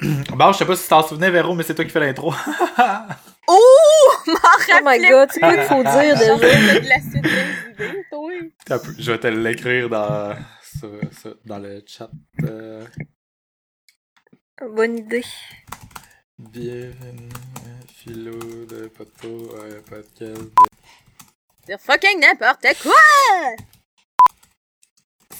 Bon, 0.00 0.52
je 0.52 0.58
sais 0.58 0.66
pas 0.66 0.76
si 0.76 0.82
tu 0.82 0.88
t'en 0.90 1.02
souvenais, 1.06 1.30
Véro, 1.30 1.54
mais 1.54 1.62
c'est 1.62 1.74
toi 1.74 1.84
qui 1.84 1.90
fais 1.90 2.00
l'intro. 2.00 2.32
Oh! 3.48 4.24
Oh 4.28 4.78
my 4.84 4.98
god, 5.08 5.30
c'est 5.32 5.38
quoi 5.38 5.54
qu'il 5.54 5.62
faut 5.66 5.82
dire 5.84 6.18
déjà? 6.18 6.34
de 6.36 6.88
la 6.88 7.00
suite 7.00 7.22
des 7.22 7.84
idées, 7.86 8.04
toi. 8.10 8.78
Je 8.98 9.12
vais 9.12 9.18
te 9.20 9.26
l'écrire 9.28 9.88
dans, 9.88 10.34
sur- 10.80 11.00
sur- 11.20 11.36
dans 11.44 11.58
le 11.60 11.80
chat. 11.86 12.10
Euh, 12.42 12.84
Bonne 14.74 14.98
idée. 14.98 15.22
bienvenue, 16.36 17.28
philo 17.94 18.32
de 18.66 18.88
poteau, 18.88 19.54
un 19.64 19.80
podcast. 19.88 20.42
C'est 21.68 21.80
fucking 21.80 22.18
n'importe 22.20 22.66
quoi! 22.82 23.54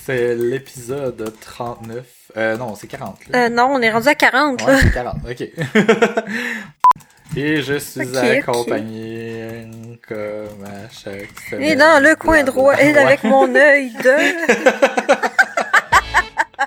C'est 0.05 0.35
l'épisode 0.37 1.33
39. 1.41 2.05
Euh, 2.37 2.57
non, 2.57 2.75
c'est 2.77 2.87
40. 2.87 3.17
Là. 3.29 3.45
Euh, 3.47 3.49
non, 3.49 3.69
on 3.73 3.81
est 3.83 3.91
rendu 3.91 4.09
à 4.09 4.15
40, 4.15 4.63
Ouais, 4.63 4.73
là. 4.73 4.79
c'est 4.83 4.93
40, 4.93 5.17
ok. 5.29 5.43
Et 7.37 7.61
je 7.63 7.75
suis 7.79 8.01
Ok, 8.03 8.09
ok. 8.15 8.17
accompagné 8.39 9.67
comme 10.09 10.65
à 10.65 10.89
chaque 10.91 11.29
semaine. 11.51 11.63
Et 11.63 11.75
dans 11.77 12.01
le 12.03 12.15
coin 12.15 12.45
droit, 12.45 12.75
et 12.81 12.93
Ouais. 12.93 12.99
avec 12.99 13.25
mon 13.25 13.53
œil 13.55 13.91
de... 13.95 14.17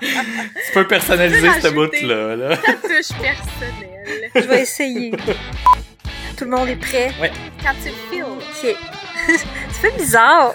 Tu 0.00 0.72
peux 0.72 0.86
personnaliser 0.86 1.48
Tu 1.56 1.60
ce 1.60 1.68
bout-là. 1.68 2.36
Là. 2.36 2.56
Ta 2.56 2.72
touche 2.74 3.12
personnelle. 3.20 4.30
Je 4.34 4.40
vais 4.40 4.62
essayer. 4.62 5.10
Tout 6.36 6.44
le 6.44 6.50
monde 6.50 6.68
est 6.68 6.76
prêt? 6.76 7.10
Quand 7.62 7.72
tu 7.82 7.90
le. 8.16 8.38
Ok. 8.38 8.76
Ça 9.36 9.88
fait 9.88 9.96
bizarre. 9.98 10.54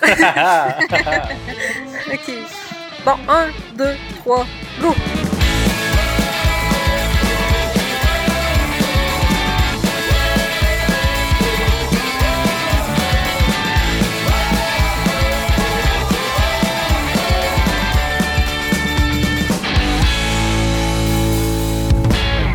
ok. 2.12 2.34
Bon, 3.06 3.12
1, 3.28 3.52
2, 3.78 3.86
3, 4.24 4.46
go! 4.82 4.96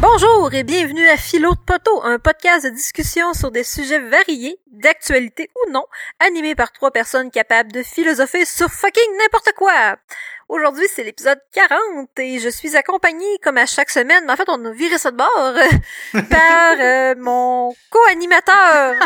Bonjour 0.03 0.53
et 0.53 0.65
bienvenue 0.65 1.09
à 1.09 1.17
Philo 1.17 1.55
de 1.55 1.61
Poteau, 1.65 2.03
un 2.03 2.19
podcast 2.19 2.65
de 2.65 2.71
discussion 2.71 3.35
sur 3.35 3.53
des 3.53 3.63
sujets 3.63 4.01
variés, 4.01 4.59
d'actualité 4.67 5.49
ou 5.55 5.71
non, 5.71 5.85
animé 6.19 6.57
par 6.57 6.73
trois 6.73 6.91
personnes 6.91 7.31
capables 7.31 7.71
de 7.71 7.85
philosopher 7.85 8.45
sur 8.45 8.69
fucking 8.69 9.17
n'importe 9.19 9.53
quoi. 9.57 9.97
Aujourd'hui, 10.51 10.87
c'est 10.93 11.05
l'épisode 11.05 11.41
40 11.53 12.19
et 12.19 12.41
je 12.41 12.49
suis 12.49 12.77
accompagnée, 12.77 13.39
comme 13.41 13.57
à 13.57 13.67
chaque 13.67 13.89
semaine, 13.89 14.25
mais 14.27 14.33
en 14.33 14.37
fait, 14.37 14.49
on 14.49 14.65
a 14.65 14.73
viré 14.73 14.99
ça 14.99 15.13
de 15.13 15.17
bord, 15.17 15.29
par 16.29 16.81
euh, 16.81 17.15
mon 17.17 17.73
co-animateur. 17.89 18.97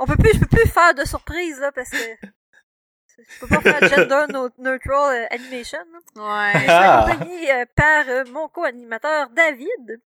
On 0.00 0.06
peut 0.06 0.16
plus, 0.16 0.32
je 0.34 0.40
peux 0.40 0.56
plus 0.56 0.68
faire 0.68 0.94
de 0.94 1.04
surprise, 1.04 1.60
là, 1.60 1.70
parce 1.70 1.90
que 1.90 1.98
je 3.16 3.38
peux 3.38 3.46
pas 3.46 3.60
faire 3.60 3.88
gender 3.88 4.48
neutral 4.58 5.22
euh, 5.22 5.26
animation. 5.30 5.78
là. 6.16 6.22
Ouais. 6.46 6.52
Je 6.54 6.58
suis 6.58 6.70
accompagnée 6.70 7.52
euh, 7.52 7.64
par 7.76 8.08
euh, 8.08 8.24
mon 8.32 8.48
co-animateur 8.48 9.30
David. 9.30 10.00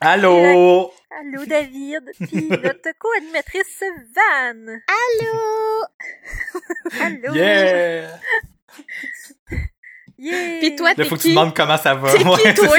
Allô? 0.00 0.90
Allô 1.20 1.44
David, 1.44 2.12
puis 2.18 2.48
notre 2.48 2.98
co-animatrice 2.98 3.84
Van. 4.16 4.78
Allô? 4.88 5.84
Allô? 7.02 7.34
Yeah! 7.34 8.18
Yeah. 10.20 10.58
Pis 10.60 10.74
toi, 10.74 10.88
Là, 10.88 10.94
t'es 10.96 11.04
faut 11.04 11.14
que 11.14 11.20
tu 11.20 11.28
qui? 11.28 11.34
demandes 11.34 11.54
comment 11.54 11.76
ça 11.76 11.94
va. 11.94 12.10
T'es 12.12 12.24
Ouais, 12.24 12.36
qui, 12.36 12.42
c'est 12.42 12.54
toi? 12.54 12.76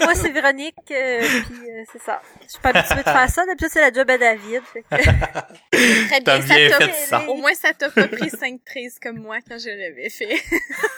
Moi 0.02 0.14
c'est 0.14 0.30
Véronique, 0.30 0.74
euh, 0.90 1.20
puis 1.20 1.70
euh, 1.70 1.84
c'est 1.90 2.02
ça. 2.02 2.20
Je 2.44 2.48
suis 2.50 2.60
pas 2.60 2.68
habituée 2.68 2.96
de 2.96 3.02
faire 3.02 3.30
ça, 3.30 3.46
d'habitude 3.46 3.68
c'est 3.72 3.80
la 3.80 3.90
job 3.92 4.10
à 4.10 4.18
David. 4.18 4.60
fait 4.72 4.82
que- 4.82 4.88
Très 6.08 6.20
bien, 6.20 6.38
bien 6.40 6.70
ça 6.70 6.78
t'a 6.78 6.86
fait 6.88 6.92
ça. 7.06 7.28
Au 7.30 7.34
moins, 7.36 7.54
ça 7.54 7.72
t'a 7.72 7.90
pas 7.90 8.08
pris 8.08 8.28
5 8.28 8.60
prises 8.66 8.98
comme 9.02 9.18
moi 9.20 9.38
quand 9.48 9.58
je 9.58 9.68
l'avais 9.70 10.10
fait. 10.10 10.34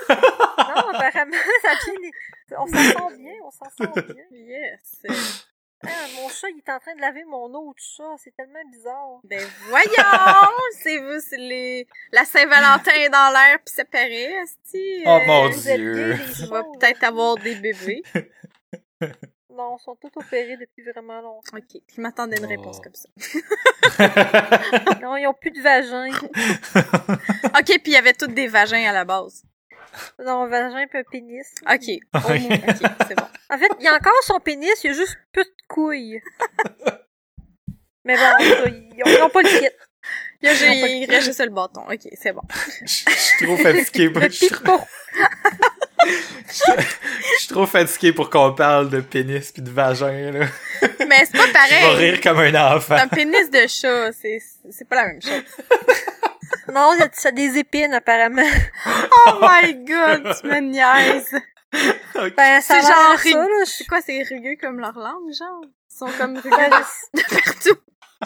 non, 0.09 0.89
apparemment, 0.93 1.37
ça 1.63 1.71
bien... 2.01 2.11
On 2.59 2.67
s'en 2.67 2.77
sent 2.77 3.17
bien, 3.19 3.33
on 3.45 3.51
s'en 3.51 3.71
sent 3.95 4.03
bien. 4.15 4.25
Yes. 4.33 5.45
Ah, 5.87 6.07
mon 6.17 6.29
chat, 6.29 6.49
il 6.51 6.59
est 6.59 6.71
en 6.71 6.79
train 6.79 6.95
de 6.95 7.01
laver 7.01 7.25
mon 7.25 7.53
eau, 7.55 7.75
tout 7.77 7.95
ça. 7.97 8.05
C'est 8.23 8.35
tellement 8.37 8.65
bizarre. 8.71 9.21
Ben 9.25 9.43
voyons! 9.69 9.89
c'est 10.83 10.99
vous, 10.99 11.21
c'est 11.21 11.37
les... 11.37 11.87
La 12.13 12.25
Saint-Valentin 12.25 12.93
est 12.93 13.09
dans 13.11 13.33
l'air 13.33 13.59
pis 13.65 13.73
ça 13.73 13.85
paraît, 13.85 14.33
esti. 14.43 15.03
Oh 15.07 15.19
mon 15.27 15.49
êtes 15.51 15.77
Dieu. 15.81 16.17
On 16.45 16.47
va 16.53 16.63
peut-être 16.65 17.05
avoir 17.05 17.37
des 17.37 17.55
bébés. 17.57 18.03
Non, 19.57 19.77
ils 19.79 19.83
sont 19.85 19.95
tous 19.95 20.11
opérés 20.17 20.57
depuis 20.57 20.83
vraiment 20.91 21.21
longtemps. 21.21 21.57
Ok, 21.57 21.81
je 21.95 22.01
m'attendais 22.01 22.35
à 22.35 22.41
une 22.41 22.47
Oh. 22.47 22.49
réponse 22.49 22.81
comme 22.81 22.95
ça. 22.95 23.09
Non, 25.01 25.17
ils 25.17 25.29
ont 25.29 25.35
plus 25.35 25.53
de 25.53 25.61
vagin. 25.61 26.09
Ok, 27.57 27.67
puis 27.67 27.83
il 27.87 27.93
y 27.93 27.97
avait 27.97 28.15
tous 28.15 28.27
des 28.27 28.49
vagins 28.49 28.85
à 28.89 28.93
la 28.93 29.05
base. 29.05 29.45
Non, 30.25 30.47
vagin 30.49 30.87
puis 30.89 30.99
un 30.99 31.03
pénis. 31.11 31.47
Ok, 31.63 31.87
moins, 32.13 32.37
ok, 32.37 32.91
c'est 33.09 33.15
bon. 33.17 33.27
En 33.51 33.59
fait, 33.59 33.69
il 33.79 33.85
y 33.85 33.89
a 33.89 33.95
encore 33.95 34.13
son 34.23 34.41
pénis, 34.41 34.73
il 34.85 34.89
y 34.89 34.91
a 34.91 34.97
juste 34.97 35.17
peu 35.33 35.45
de 35.45 35.51
couilles. 35.69 36.21
Mais 38.05 38.17
bon, 38.17 38.23
ils 38.41 39.03
ont, 39.03 39.07
ils 39.07 39.23
ont 39.23 39.31
pas 39.31 39.43
le 39.43 39.49
kit. 39.49 39.69
Là, 40.43 40.53
j'ai, 40.55 40.73
il 40.99 41.11
reste 41.11 41.27
juste 41.29 41.41
le 41.43 41.51
bâton. 41.51 41.83
Ok, 41.91 42.01
c'est 42.21 42.33
bon. 42.33 42.43
Je 42.85 42.87
suis 42.87 43.47
trop 43.47 43.57
fatigué. 43.57 44.11
pour- 44.11 44.23
Je 46.47 47.39
suis 47.39 47.49
trop 47.49 47.67
fatigué 47.67 48.13
pour 48.13 48.29
qu'on 48.29 48.53
parle 48.53 48.91
de 48.91 49.01
pénis 49.01 49.51
puis 49.53 49.63
de 49.63 49.71
vagin, 49.71 50.33
là. 50.33 50.47
Mais 51.09 51.25
c'est 51.25 51.33
pas 51.33 51.47
Je 51.47 51.47
vais 51.47 51.53
pareil. 51.81 52.11
rire 52.11 52.21
comme 52.21 52.39
un 52.41 52.75
enfant. 52.77 52.97
Un 52.97 53.09
pénis 53.09 53.51
de 53.51 53.67
chat, 53.67 54.13
c'est, 54.13 54.39
c'est 54.71 54.87
pas 54.87 54.97
la 54.97 55.07
même 55.07 55.23
chose. 55.23 55.43
Non, 56.73 56.93
il 56.95 57.01
y 57.01 57.03
a 57.03 57.09
ça 57.13 57.29
a 57.29 57.33
des 57.33 57.59
épines, 57.59 57.95
apparemment. 57.95 58.43
Oh 59.27 59.39
my 59.41 59.75
god, 59.85 60.37
tu 60.41 60.47
me 60.47 60.61
niaises. 60.61 61.35
Ben, 62.37 62.61
ça 62.61 62.81
C'est 62.81 62.83
genre 62.83 63.17
là. 63.49 63.65
C'est 63.65 63.85
quoi, 63.87 64.01
c'est 64.05 64.23
rugueux 64.23 64.57
comme 64.61 64.79
leur 64.81 64.97
langue, 64.99 65.33
genre? 65.37 65.63
Ils 65.65 65.97
sont 65.97 66.09
comme 66.19 66.37
rugueux 66.37 66.51
Ben, 66.51 66.71
de, 66.71 67.21
de 67.21 67.43
partout. 67.43 67.79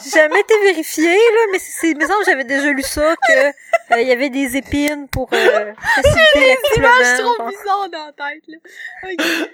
J'ai 0.04 0.10
jamais 0.10 0.40
été 0.40 0.54
vérifié, 0.62 1.14
là, 1.14 1.40
mais 1.52 1.58
c'est, 1.58 1.94
me 1.94 2.06
semble 2.06 2.24
j'avais 2.24 2.44
déjà 2.44 2.70
lu 2.70 2.82
ça, 2.82 3.14
que, 3.26 3.94
euh, 3.96 4.00
y 4.02 4.12
avait 4.12 4.30
des 4.30 4.56
épines 4.56 5.08
pour, 5.08 5.28
euh, 5.32 5.72
faciliter 5.94 6.56
C'est 6.74 6.80
l'accouplement. 6.80 7.34
trop 7.34 7.48
bizarre 7.48 7.88
dans 7.90 8.06
la 8.06 8.12
tête, 8.12 8.44
là. 8.48 8.58
Ok, 9.04 9.50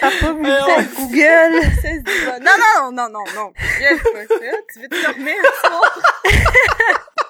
T'as 0.00 0.10
pas 0.20 0.32
voulu 0.32 0.42
Mais 0.42 0.56
faire 0.56 0.78
on- 0.78 1.02
Google. 1.02 1.60
Non, 2.40 2.52
non, 2.58 2.92
non, 2.92 3.08
non, 3.08 3.24
non. 3.34 3.52
Je 3.56 3.96
fais 3.96 3.96
pas 4.26 4.34
ça. 4.34 4.56
Tu 4.72 4.80
veux 4.80 4.88
te 4.88 5.02
dormir 5.06 5.34
ce 5.42 5.68
soir? 5.68 5.98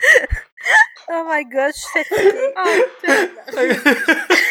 Oh 1.12 1.24
my 1.28 1.44
god, 1.44 1.72
je 1.74 1.80
suis 1.80 2.04
fatiguée. 2.04 2.54
Oh. 2.56 2.68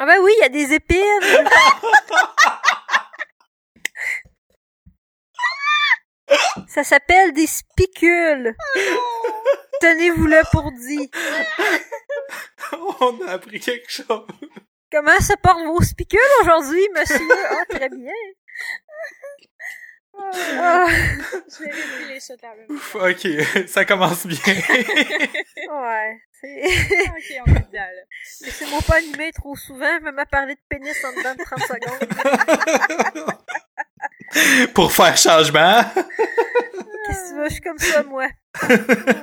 Ah 0.00 0.06
ben 0.06 0.18
oui, 0.22 0.32
il 0.38 0.40
y 0.40 0.44
a 0.44 0.48
des 0.48 0.72
épines. 0.72 1.48
Ça 6.66 6.82
s'appelle 6.82 7.32
des 7.32 7.46
spicules. 7.46 8.56
Tenez-vous-le 9.80 10.42
pour 10.50 10.72
dit. 10.72 11.10
On 13.00 13.20
a 13.26 13.32
appris 13.32 13.60
quelque 13.60 13.90
chose. 13.90 14.26
Comment 14.90 15.20
se 15.20 15.34
portent 15.42 15.64
vos 15.66 15.82
spicules 15.82 16.20
aujourd'hui, 16.42 16.88
monsieur? 16.94 17.28
Ah, 17.50 17.64
très 17.68 17.88
bien. 17.88 18.12
Ah, 20.16 20.86
Je 20.88 21.64
vais 21.64 21.70
les 22.08 22.18
la 22.42 22.54
même 22.54 22.66
Ouf, 22.70 22.94
ok, 22.94 23.66
ça 23.68 23.84
commence 23.84 24.26
bien. 24.26 24.38
ouais. 24.46 26.20
c'est- 26.40 26.64
Ok, 27.08 27.42
on 27.46 27.50
est 27.50 27.58
dedans, 27.60 27.72
là. 27.72 28.02
Laissez-moi 28.42 28.80
pas 28.86 28.96
animer 28.96 29.32
trop 29.32 29.56
souvent, 29.56 29.98
je 29.98 30.04
vais 30.04 30.12
me 30.12 30.24
parler 30.26 30.54
de 30.54 30.60
pénis 30.68 30.96
en 31.04 31.12
dedans 31.12 31.34
de 31.34 31.42
30 31.42 31.60
secondes. 31.60 32.08
pour 34.74 34.92
faire 34.92 35.16
changement. 35.16 35.82
Qu'est-ce 35.94 37.22
que 37.22 37.28
tu 37.28 37.34
veux? 37.36 37.44
Je 37.48 37.52
suis 37.52 37.60
comme 37.62 37.78
ça, 37.78 38.02
moi. 38.02 38.28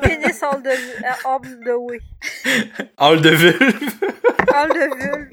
Pénis 0.02 0.44
all 0.44 0.62
the, 0.62 0.68
euh, 0.68 1.14
all 1.26 1.42
the 1.42 1.76
way. 1.78 2.00
Hall 2.98 3.22
de 3.22 3.30
vulve. 3.30 3.94
All 4.54 4.70
the 4.70 4.90
vulve. 4.98 5.30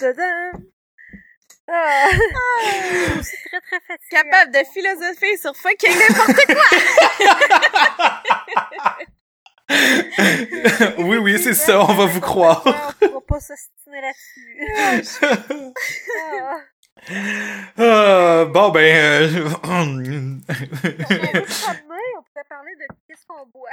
Dedans. 0.00 0.60
Ah. 1.66 2.08
Je 2.10 3.22
suis 3.22 3.38
très 3.48 3.60
très 3.60 3.80
fatiguée. 3.80 4.08
Capable 4.10 4.52
de 4.52 4.58
philosopher 4.72 5.36
sur 5.36 5.56
fucking 5.56 5.98
n'importe 5.98 6.46
quoi. 6.46 6.62
oui, 10.98 11.16
oui, 11.16 11.38
c'est 11.42 11.54
ça, 11.54 11.80
on 11.80 11.94
va 11.94 12.04
vous 12.06 12.20
croire. 12.20 12.62
On 12.66 12.72
pourra 13.08 13.20
pas 13.26 13.40
s'ostiner 13.40 14.00
là-dessus. 14.00 14.58
Ah. 17.06 17.12
Ah, 17.76 18.44
bon, 18.46 18.70
ben... 18.70 18.96
euh, 18.96 19.28
On 19.64 20.40
pourrait 22.22 22.44
parler 22.48 22.74
de 22.76 22.86
qu'est-ce 23.06 23.26
qu'on 23.26 23.44
boit. 23.52 23.68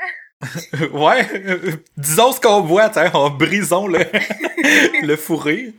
Ouais, 0.91 1.27
euh, 1.47 1.71
disons 1.97 2.31
ce 2.31 2.39
qu'on 2.39 2.61
boit, 2.61 2.89
tiens, 2.89 3.11
en 3.13 3.29
brisons 3.29 3.87
le, 3.87 3.99
le 5.07 5.15
fourré. 5.15 5.73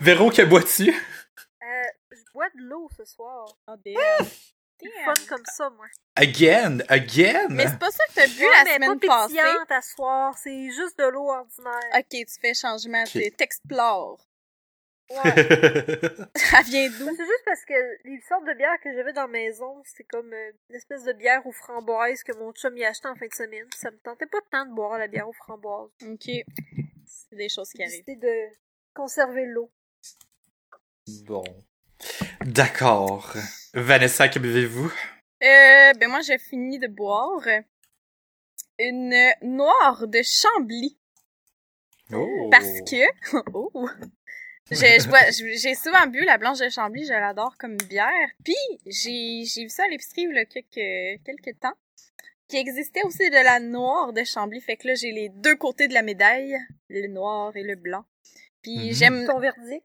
Véro, 0.00 0.30
que 0.30 0.42
bois-tu? 0.42 0.90
Euh, 0.90 1.66
je 2.12 2.22
bois 2.32 2.48
de 2.54 2.60
l'eau 2.62 2.88
ce 2.96 3.04
soir. 3.04 3.46
Oh, 3.68 3.74
damn. 3.84 3.94
Damn. 4.82 5.04
fun 5.06 5.22
comme 5.28 5.44
ça, 5.56 5.70
moi. 5.70 5.86
Again, 6.16 6.78
again? 6.88 7.46
Mais 7.48 7.66
c'est 7.66 7.78
pas 7.78 7.90
ça 7.90 8.04
que 8.08 8.14
t'as 8.14 8.26
bu 8.26 8.42
la 8.42 8.64
mais 8.64 8.74
semaine 8.74 9.00
pas 9.00 9.06
passée. 9.06 9.34
pétillante 9.36 9.70
à 9.70 9.80
soir, 9.80 10.34
c'est 10.42 10.66
juste 10.70 10.98
de 10.98 11.04
l'eau 11.08 11.30
ordinaire. 11.30 11.80
Ok, 11.98 12.04
tu 12.10 12.26
fais 12.40 12.52
changement, 12.54 13.02
Ok. 13.04 13.10
tu 13.12 13.32
t'explores. 13.32 14.18
Ouais. 15.10 15.16
Ça 16.36 16.62
vient 16.62 16.88
d'où? 16.88 17.06
c'est 17.16 17.24
juste 17.24 17.44
parce 17.44 17.64
que 17.64 17.74
les 18.08 18.20
sortes 18.28 18.44
de 18.44 18.54
bières 18.54 18.80
que 18.82 18.92
j'avais 18.92 19.12
dans 19.12 19.22
la 19.22 19.28
maison, 19.28 19.82
c'est 19.84 20.04
comme 20.04 20.32
euh, 20.32 20.52
une 20.68 20.76
espèce 20.76 21.04
de 21.04 21.12
bière 21.12 21.46
aux 21.46 21.52
framboises 21.52 22.22
que 22.24 22.36
mon 22.38 22.52
chum 22.52 22.76
y 22.76 22.84
a 22.84 22.88
acheté 22.88 23.08
en 23.08 23.14
fin 23.14 23.26
de 23.26 23.34
semaine. 23.34 23.66
Ça 23.76 23.90
me 23.90 23.98
tentait 23.98 24.26
pas 24.26 24.38
tant 24.50 24.66
de 24.66 24.74
boire 24.74 24.98
la 24.98 25.06
bière 25.06 25.28
aux 25.28 25.32
framboises. 25.32 25.90
Ok. 26.02 26.30
C'est 27.04 27.36
des 27.36 27.48
choses 27.48 27.70
qui 27.70 27.82
arrivent. 27.82 28.04
décidé 28.04 28.16
de 28.16 28.56
conserver 28.94 29.46
l'eau. 29.46 29.70
bon. 31.24 31.44
D'accord. 32.40 33.34
Vanessa, 33.74 34.28
que 34.28 34.38
buvez-vous? 34.38 34.92
Euh, 35.42 35.92
ben 35.94 36.08
moi, 36.08 36.20
j'ai 36.20 36.38
fini 36.38 36.78
de 36.78 36.88
boire 36.88 37.46
une 38.78 39.14
noire 39.42 40.06
de 40.06 40.22
Chambly. 40.22 40.98
Oh. 42.12 42.48
Parce 42.50 42.80
que... 42.82 43.06
oh! 43.54 43.88
J'ai 44.70 45.74
souvent 45.74 46.06
bu 46.08 46.24
la 46.24 46.38
blanche 46.38 46.58
de 46.58 46.68
Chambly, 46.68 47.04
je 47.06 47.12
l'adore 47.12 47.56
comme 47.58 47.76
bière. 47.76 48.28
Puis, 48.44 48.54
j'ai 48.86 49.44
j'ai 49.44 49.62
vu 49.62 49.68
ça 49.68 49.84
à 49.84 49.88
l'épicerie 49.88 50.22
il 50.28 50.34
y 50.34 50.38
a 50.38 50.44
quelques, 50.44 51.22
quelques 51.24 51.60
temps. 51.60 51.74
Qu'il 52.48 52.58
existait 52.60 53.02
aussi 53.04 53.28
de 53.30 53.34
la 53.44 53.60
noire 53.60 54.12
de 54.12 54.22
Chambly. 54.24 54.60
Fait 54.60 54.76
que 54.76 54.88
là, 54.88 54.94
j'ai 54.94 55.12
les 55.12 55.28
deux 55.28 55.56
côtés 55.56 55.88
de 55.88 55.94
la 55.94 56.02
médaille. 56.02 56.56
Le 56.88 57.08
noir 57.08 57.56
et 57.56 57.62
le 57.62 57.74
blanc. 57.76 58.04
Puis 58.62 58.88
Mhm. 58.88 58.92
j'aime... 58.92 59.26
Ton 59.26 59.38
verdict? 59.40 59.84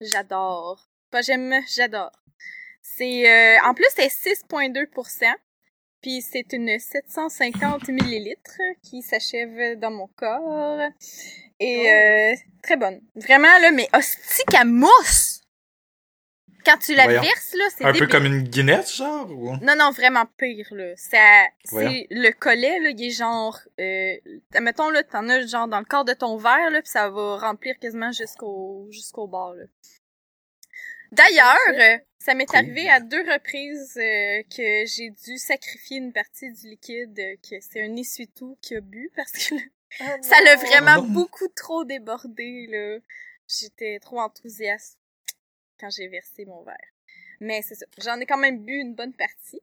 J'adore. 0.00 0.88
Pas 1.10 1.22
j'aime, 1.22 1.54
j'adore. 1.74 2.12
C'est 2.82 3.28
euh, 3.30 3.58
en 3.64 3.72
plus 3.74 3.86
c'est 3.94 4.08
6.2 4.08 4.86
puis 6.04 6.20
c'est 6.20 6.52
une 6.52 6.78
750 6.78 7.88
millilitres 7.88 8.60
qui 8.82 9.00
s'achève 9.00 9.78
dans 9.78 9.90
mon 9.90 10.06
corps 10.08 10.80
et 11.58 11.78
Oh. 11.78 11.88
euh, 11.88 12.34
très 12.62 12.76
bonne. 12.76 13.00
Vraiment 13.16 13.58
là 13.58 13.70
mais 13.70 13.88
hostie 13.94 14.44
qu'elle 14.50 14.66
mousse. 14.66 15.40
Quand 16.66 16.76
tu 16.76 16.94
la 16.94 17.04
Voyons. 17.04 17.22
verses 17.22 17.54
là, 17.54 17.64
c'est 17.74 17.84
Un 17.86 17.92
peu 17.92 18.06
comme 18.06 18.26
une 18.26 18.42
Guinness, 18.42 18.96
genre? 18.96 19.30
Ou... 19.30 19.56
Non, 19.62 19.76
non, 19.78 19.90
vraiment 19.92 20.24
pire, 20.38 20.66
là. 20.72 20.94
Ça, 20.96 21.18
c'est, 21.64 22.06
le 22.10 22.30
collet, 22.32 22.80
là, 22.80 22.90
il 22.90 23.04
est 23.04 23.10
genre, 23.10 23.58
euh, 23.78 24.14
mettons, 24.60 24.88
là, 24.88 25.02
t'en 25.02 25.28
as, 25.28 25.46
genre, 25.46 25.68
dans 25.68 25.78
le 25.78 25.84
corps 25.84 26.06
de 26.06 26.14
ton 26.14 26.38
verre, 26.38 26.70
là, 26.70 26.80
pis 26.80 26.88
ça 26.88 27.10
va 27.10 27.36
remplir 27.36 27.78
quasiment 27.78 28.12
jusqu'au, 28.12 28.88
jusqu'au 28.90 29.26
bord, 29.26 29.52
là. 29.52 29.64
D'ailleurs, 31.12 32.00
ça 32.24 32.34
m'est 32.34 32.46
Cool. 32.46 32.56
arrivé 32.56 32.88
à 32.88 33.00
deux 33.00 33.20
reprises 33.30 33.96
euh, 33.98 34.42
que 34.44 34.86
j'ai 34.86 35.10
dû 35.10 35.36
sacrifier 35.38 35.98
une 35.98 36.12
partie 36.12 36.50
du 36.52 36.68
liquide, 36.68 37.18
euh, 37.18 37.36
que 37.48 37.60
c'est 37.60 37.82
un 37.82 37.94
essuie-tout 37.96 38.56
qui 38.62 38.76
a 38.76 38.80
bu, 38.80 39.10
parce 39.14 39.32
que 39.32 39.54
Ah, 40.00 40.16
ça 40.22 40.40
l'a 40.42 40.56
vraiment 40.56 40.96
Oh 41.00 41.02
beaucoup 41.12 41.48
trop 41.48 41.84
débordé, 41.84 42.66
là. 42.68 42.98
J'étais 43.46 43.98
trop 44.00 44.20
enthousiaste 44.20 44.98
quand 45.78 45.90
j'ai 45.90 46.08
versé 46.08 46.46
mon 46.46 46.62
verre. 46.62 46.76
Mais 47.40 47.60
c'est 47.62 47.74
ça. 47.74 47.84
J'en 48.02 48.18
ai 48.20 48.26
quand 48.26 48.38
même 48.38 48.64
bu 48.64 48.72
une 48.74 48.94
bonne 48.94 49.12
partie. 49.12 49.60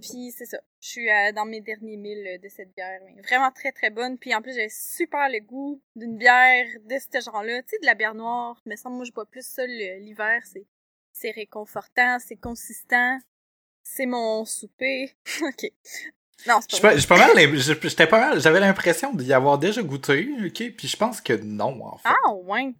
Puis 0.00 0.32
c'est 0.36 0.44
ça. 0.44 0.60
Je 0.80 0.88
suis 0.88 1.10
euh, 1.10 1.32
dans 1.32 1.44
mes 1.44 1.60
derniers 1.60 1.96
milles 1.96 2.40
de 2.42 2.48
cette 2.48 2.74
bière. 2.74 3.00
Mais 3.04 3.20
vraiment 3.22 3.50
très 3.52 3.70
très 3.72 3.90
bonne. 3.90 4.18
Puis 4.18 4.34
en 4.34 4.42
plus, 4.42 4.54
j'ai 4.54 4.68
super 4.68 5.28
le 5.28 5.38
goût 5.40 5.80
d'une 5.94 6.16
bière 6.18 6.66
de 6.84 6.96
ce 6.98 7.20
genre-là. 7.20 7.62
Tu 7.62 7.68
sais, 7.70 7.78
de 7.80 7.86
la 7.86 7.94
bière 7.94 8.14
noire. 8.14 8.60
Mais 8.66 8.76
ça, 8.76 8.88
moi, 8.90 9.04
je 9.04 9.12
bois 9.12 9.24
plus 9.26 9.46
ça 9.46 9.64
l'hiver. 9.66 10.42
C'est, 10.44 10.66
c'est 11.12 11.30
réconfortant, 11.30 12.18
c'est 12.18 12.36
consistant. 12.36 13.18
C'est 13.82 14.06
mon 14.06 14.44
souper. 14.44 15.12
ok. 15.42 15.70
Non, 16.46 16.58
c'est 16.68 16.80
pas 16.80 16.96
je 16.96 17.08
mal, 17.08 17.56
j'étais 17.56 18.06
pas 18.06 18.18
mal, 18.18 18.40
j'avais 18.40 18.58
l'impression 18.58 19.14
d'y 19.14 19.32
avoir 19.32 19.58
déjà 19.58 19.80
goûté, 19.82 20.28
ok, 20.44 20.74
puis 20.76 20.88
je 20.88 20.96
pense 20.96 21.20
que 21.20 21.34
non, 21.34 21.84
en 21.84 21.98
fait. 21.98 22.08
Ah, 22.08 22.32
ouais. 22.32 22.72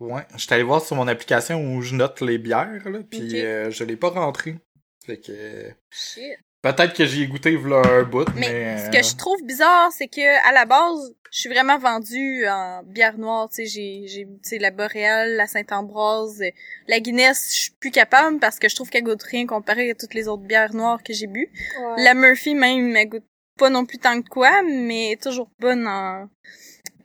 Ouais, 0.00 0.26
j'étais 0.36 0.54
allé 0.54 0.64
voir 0.64 0.84
sur 0.84 0.96
mon 0.96 1.06
application 1.06 1.62
où 1.62 1.82
je 1.82 1.94
note 1.94 2.20
les 2.20 2.38
bières, 2.38 2.88
là, 2.88 2.98
puis 3.08 3.40
euh, 3.40 3.70
je 3.70 3.84
l'ai 3.84 3.96
pas 3.96 4.10
rentré. 4.10 4.56
Fait 5.04 5.18
que 5.18 5.30
euh, 5.30 5.70
Shit. 5.90 6.38
Peut-être 6.72 6.94
que 6.94 7.04
j'y 7.04 7.22
ai 7.22 7.26
goûté 7.26 7.56
v'là 7.56 7.82
un 7.82 8.02
bout, 8.02 8.26
mais, 8.34 8.40
Mais 8.40 8.78
ce 8.78 8.86
euh, 8.86 8.90
que 8.90 9.02
je 9.02 9.16
trouve 9.16 9.42
bizarre, 9.44 9.90
c'est 9.92 10.08
que 10.08 10.48
à 10.48 10.52
la 10.52 10.64
base, 10.64 11.14
je 11.30 11.40
suis 11.40 11.48
vraiment 11.48 11.78
vendue 11.78 12.46
en 12.48 12.82
bière 12.84 13.18
noire. 13.18 13.48
Tu 13.48 13.56
sais, 13.56 13.66
j'ai, 13.66 14.06
j'ai, 14.06 14.24
tu 14.24 14.38
sais, 14.42 14.58
la 14.58 14.70
Boréale, 14.70 15.36
la 15.36 15.46
Saint-Ambroise, 15.46 16.40
euh, 16.42 16.50
la 16.86 17.00
Guinness, 17.00 17.50
je 17.54 17.60
suis 17.60 17.72
plus 17.72 17.90
capable 17.90 18.38
parce 18.38 18.58
que 18.58 18.68
je 18.68 18.74
trouve 18.74 18.90
qu'elle 18.90 19.04
goûte 19.04 19.22
rien 19.22 19.46
comparé 19.46 19.90
à 19.90 19.94
toutes 19.94 20.14
les 20.14 20.28
autres 20.28 20.44
bières 20.44 20.74
noires 20.74 21.02
que 21.02 21.12
j'ai 21.12 21.26
bu. 21.26 21.50
Ouais. 21.80 22.02
La 22.02 22.14
Murphy 22.14 22.54
même, 22.54 22.96
elle 22.96 23.08
goûte 23.08 23.26
pas 23.58 23.70
non 23.70 23.84
plus 23.84 23.98
tant 23.98 24.22
que 24.22 24.28
quoi, 24.28 24.62
mais 24.62 25.18
toujours 25.20 25.50
bonne 25.58 25.86
en, 25.86 26.28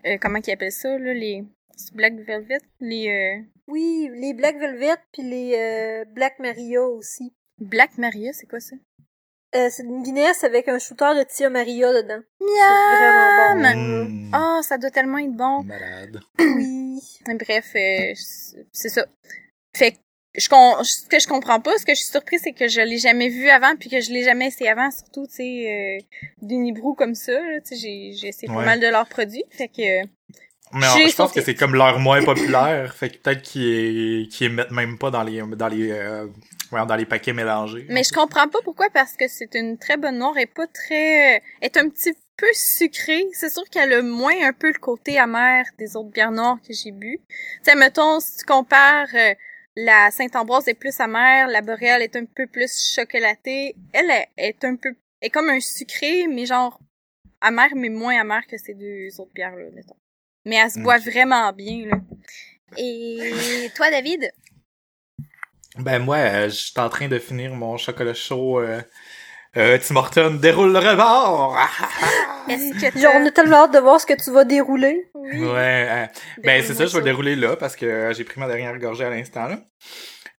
euh, 0.06 0.18
comment 0.22 0.42
qu'ils 0.42 0.54
appellent 0.54 0.72
ça, 0.72 0.98
là, 0.98 1.14
les 1.14 1.44
Black 1.94 2.16
Velvet, 2.16 2.60
les 2.82 3.10
euh, 3.10 3.44
Oui, 3.68 4.10
les 4.14 4.34
Black 4.34 4.58
Velvet 4.58 4.98
puis 5.12 5.24
les 5.24 5.56
euh, 5.56 6.06
Black 6.14 6.40
Maria 6.40 6.82
aussi. 6.82 7.34
Black 7.60 7.98
Maria, 7.98 8.34
c'est 8.34 8.48
quoi 8.48 8.60
ça? 8.60 8.76
Euh, 9.56 9.70
c'est 9.72 9.84
une 9.84 10.02
Guinness 10.02 10.44
avec 10.44 10.68
un 10.68 10.80
shooter 10.80 11.12
de 11.16 11.24
Tia 11.24 11.50
Maria 11.50 11.94
dedans. 11.94 12.22
Miam! 12.42 13.56
vraiment 13.62 14.32
bon. 14.32 14.32
Oh, 14.36 14.62
ça 14.64 14.78
doit 14.78 14.90
tellement 14.90 15.20
être 15.20 15.32
bon. 15.34 15.64
malade. 15.64 16.20
Oui. 16.40 17.00
Bref, 17.40 17.72
euh, 17.76 18.14
c'est- 18.72 18.90
ça. 18.90 19.06
Fait 19.76 19.92
que 19.92 19.98
je 20.36 20.50
con- 20.50 20.84
ce 20.84 21.06
que 21.08 21.20
je 21.20 21.28
comprends 21.28 21.60
pas, 21.60 21.78
ce 21.78 21.86
que 21.86 21.94
je 21.94 22.00
suis 22.02 22.10
surprise, 22.12 22.42
c'est 22.44 22.54
que 22.54 22.68
je 22.68 22.82
l'ai 22.82 22.98
jamais 22.98 23.30
vu 23.30 23.50
avant, 23.50 23.76
puis 23.76 23.90
que 23.90 24.02
je 24.02 24.12
l'ai 24.12 24.24
jamais 24.24 24.48
essayé 24.48 24.70
avant, 24.70 24.90
surtout, 24.92 25.28
tu 25.28 25.36
sais, 25.36 26.00
euh, 26.00 26.04
d'Unibrou 26.42 26.94
comme 26.96 27.14
ça, 27.16 27.32
là, 27.34 27.62
tu 27.62 27.70
sais, 27.70 27.76
j'ai, 27.76 28.14
j'ai 28.14 28.28
essayé 28.30 28.50
Ouais. 28.52 28.58
pas 28.58 28.66
mal 28.66 28.80
de 28.80 28.88
leurs 28.88 29.08
produits, 29.08 29.44
fait 29.52 29.68
que, 29.68 30.02
Mais 30.74 30.86
euh, 30.88 31.08
je 31.08 31.16
pense 31.16 31.32
que 31.32 31.42
c'est 31.42 31.56
comme 31.56 31.76
leur 31.76 32.00
moins 32.00 32.24
populaire, 32.24 32.94
fait 32.96 33.10
que 33.10 33.18
peut-être 33.18 33.42
qu'ils 33.44 34.28
qu'ils 34.30 34.52
mettent 34.52 34.72
même 34.72 34.98
pas 34.98 35.12
dans 35.12 35.24
les 35.24 35.42
dans 35.42 35.68
les 35.68 35.92
euh, 35.92 36.28
dans 36.72 36.96
les 36.96 37.06
paquets 37.06 37.34
mélangés. 37.34 37.86
mais 37.90 38.04
je 38.04 38.12
comprends 38.12 38.48
pas 38.48 38.60
pourquoi, 38.64 38.88
parce 38.92 39.14
que 39.14 39.28
c'est 39.28 39.54
une 39.54 39.78
très 39.78 39.98
bonne 39.98 40.18
noire, 40.18 40.38
et 40.38 40.48
pas 40.48 40.66
très, 40.68 41.44
est 41.62 41.78
un 41.78 41.90
petit 41.90 42.14
peu 42.38 42.48
sucrée, 42.54 43.26
c'est 43.34 43.50
sûr 43.50 43.64
qu'elle 43.70 43.94
a 43.94 44.02
moins 44.02 44.34
un 44.44 44.54
peu 44.54 44.68
le 44.68 44.80
côté 44.80 45.20
amer 45.20 45.66
des 45.78 45.96
autres 45.96 46.10
bières 46.10 46.32
noires 46.32 46.58
que 46.68 46.74
j'ai 46.74 46.92
bu. 46.92 47.20
Tu 47.66 47.78
mettons, 47.78 48.20
si 48.20 48.38
tu 48.38 48.46
compares, 48.46 49.14
euh, 49.14 49.34
la 49.76 50.12
Saint-Ambroise 50.12 50.68
est 50.68 50.74
plus 50.74 51.00
amère, 51.00 51.48
la 51.48 51.62
Boréale 51.62 52.02
est 52.02 52.16
un 52.16 52.26
peu 52.26 52.48
plus 52.48 52.94
chocolatée. 52.96 53.76
Elle 53.92 54.10
est, 54.10 54.30
est 54.38 54.64
un 54.66 54.76
peu, 54.76 54.96
est 55.22 55.30
comme 55.30 55.50
un 55.50 55.60
sucré, 55.60 56.28
mais 56.28 56.46
genre 56.46 56.80
amère, 57.42 57.76
mais 57.76 57.90
moins 57.90 58.20
amère 58.20 58.46
que 58.48 58.58
ces 58.58 58.74
deux 58.74 59.10
autres 59.20 59.34
bières-là, 59.34 59.66
mettons. 59.74 59.96
Mais 60.46 60.56
elle 60.56 60.72
se 60.72 60.80
boit 60.80 60.98
vraiment 61.00 61.52
bien, 61.54 61.86
là. 61.88 61.98
Et 62.78 63.70
toi, 63.76 63.90
David? 63.92 64.32
Ben 65.78 66.00
moi, 66.00 66.18
euh, 66.18 66.50
je 66.50 66.56
suis 66.56 66.80
en 66.80 66.90
train 66.90 67.08
de 67.08 67.18
finir 67.20 67.54
mon 67.54 67.78
chocolat 67.78 68.14
chaud 68.14 68.60
euh, 68.60 68.82
euh, 69.56 69.78
Tim 69.78 69.96
Horton 69.98 70.40
déroule 70.42 70.74
le 70.74 70.80
rebord. 70.80 71.56
Est-ce 72.50 72.92
que 72.92 73.00
Genre, 73.00 73.14
on 73.16 73.26
a 73.26 73.32
tellement 73.32 73.64
hâte 73.64 73.74
de 73.74 73.80
voir 73.80 74.02
ce 74.02 74.06
que 74.08 74.14
tu 74.14 74.32
vas 74.32 74.46
dérouler. 74.46 75.12
Oui. 75.14 75.46
Ouais, 75.46 75.88
euh, 75.90 76.06
ben 76.44 76.64
c'est 76.64 76.74
ça, 76.74 76.88
je 76.88 76.94
vais 76.94 77.00
le 77.00 77.06
dérouler 77.06 77.36
là 77.36 77.56
parce 77.56 77.76
que 77.76 77.86
euh, 77.86 78.14
j'ai 78.14 78.24
pris 78.24 78.40
ma 78.40 78.48
dernière 78.48 78.78
gorgée 78.80 79.06
à 79.06 79.12
l'instant 79.12 79.48
là. 79.48 79.60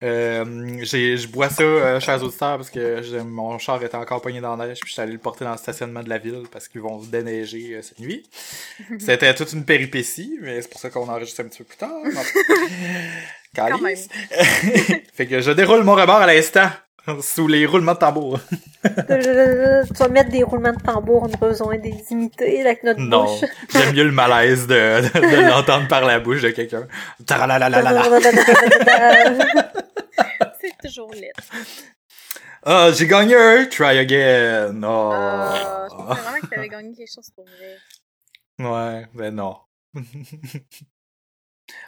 Euh, 0.04 0.44
je 0.84 1.28
bois 1.28 1.50
ça, 1.50 1.64
euh, 1.64 2.00
chers 2.02 2.22
auditeurs, 2.22 2.58
parce 2.58 2.70
que 2.70 3.22
mon 3.22 3.58
char 3.58 3.82
était 3.82 3.96
encore 3.96 4.22
pogné 4.22 4.42
dans 4.42 4.56
la 4.58 4.68
neige, 4.68 4.80
puis 4.82 4.90
je 4.90 4.94
suis 4.94 5.02
allé 5.02 5.14
le 5.14 5.18
porter 5.18 5.46
dans 5.46 5.52
le 5.54 5.58
stationnement 5.58 6.04
de 6.04 6.10
la 6.10 6.18
ville 6.18 6.44
parce 6.52 6.68
qu'ils 6.68 6.82
vont 6.82 6.98
déneiger 6.98 7.76
euh, 7.76 7.82
cette 7.82 8.00
nuit. 8.00 8.24
C'était 9.00 9.34
toute 9.34 9.54
une 9.54 9.64
péripétie, 9.64 10.38
mais 10.42 10.62
c'est 10.62 10.70
pour 10.70 10.82
ça 10.82 10.90
qu'on 10.90 11.08
enregistre 11.08 11.42
un 11.42 11.46
petit 11.46 11.60
peu 11.60 11.64
plus 11.64 11.78
tard. 11.78 11.92
Quand 13.56 13.68
Calice. 13.80 14.10
fait 15.14 15.26
que 15.26 15.40
je 15.40 15.52
déroule 15.52 15.84
mon 15.84 15.96
rebord 15.96 16.18
à 16.18 16.28
l'instant, 16.28 16.70
sous 17.22 17.48
les 17.48 17.66
roulements 17.66 17.94
de 17.94 18.00
tambour. 18.00 18.40
Tu 18.84 19.94
vas 20.00 20.08
mettre 20.10 20.32
des 20.32 20.44
roulements 20.44 20.74
de 20.74 20.82
tambour, 20.82 21.24
on 21.30 21.34
a 21.34 21.38
besoin 21.38 21.78
des 21.78 21.96
imiter 22.12 22.62
avec 22.62 22.84
notre 22.84 23.00
Non, 23.00 23.26
bouche. 23.26 23.50
j'aime 23.72 23.94
mieux 23.94 24.04
le 24.06 24.12
malaise 24.12 24.68
de, 24.68 25.02
de, 25.02 25.20
de 25.20 25.50
l'entendre 25.50 25.88
par 25.88 26.04
la 26.06 26.20
bouche 26.20 26.42
de 26.42 26.50
quelqu'un. 26.50 26.88
C'est 30.64 30.78
toujours 30.88 31.12
lit. 31.14 31.32
Ah, 32.66 32.92
j'ai 32.94 33.08
gagné 33.08 33.36
un 33.36 33.66
try 33.66 33.98
again. 33.98 34.82
Oh. 34.84 35.10
Ah, 35.14 35.86
je 35.92 35.96
pensais 35.96 36.22
vraiment 36.22 36.40
que 36.40 36.48
t'avais 36.48 36.70
gagné 36.70 36.96
quelque 36.96 37.14
chose 37.14 37.30
pour 37.36 37.44
vrai. 37.44 37.78
Ouais, 38.58 39.06
ben 39.14 39.36
non. 39.36 39.58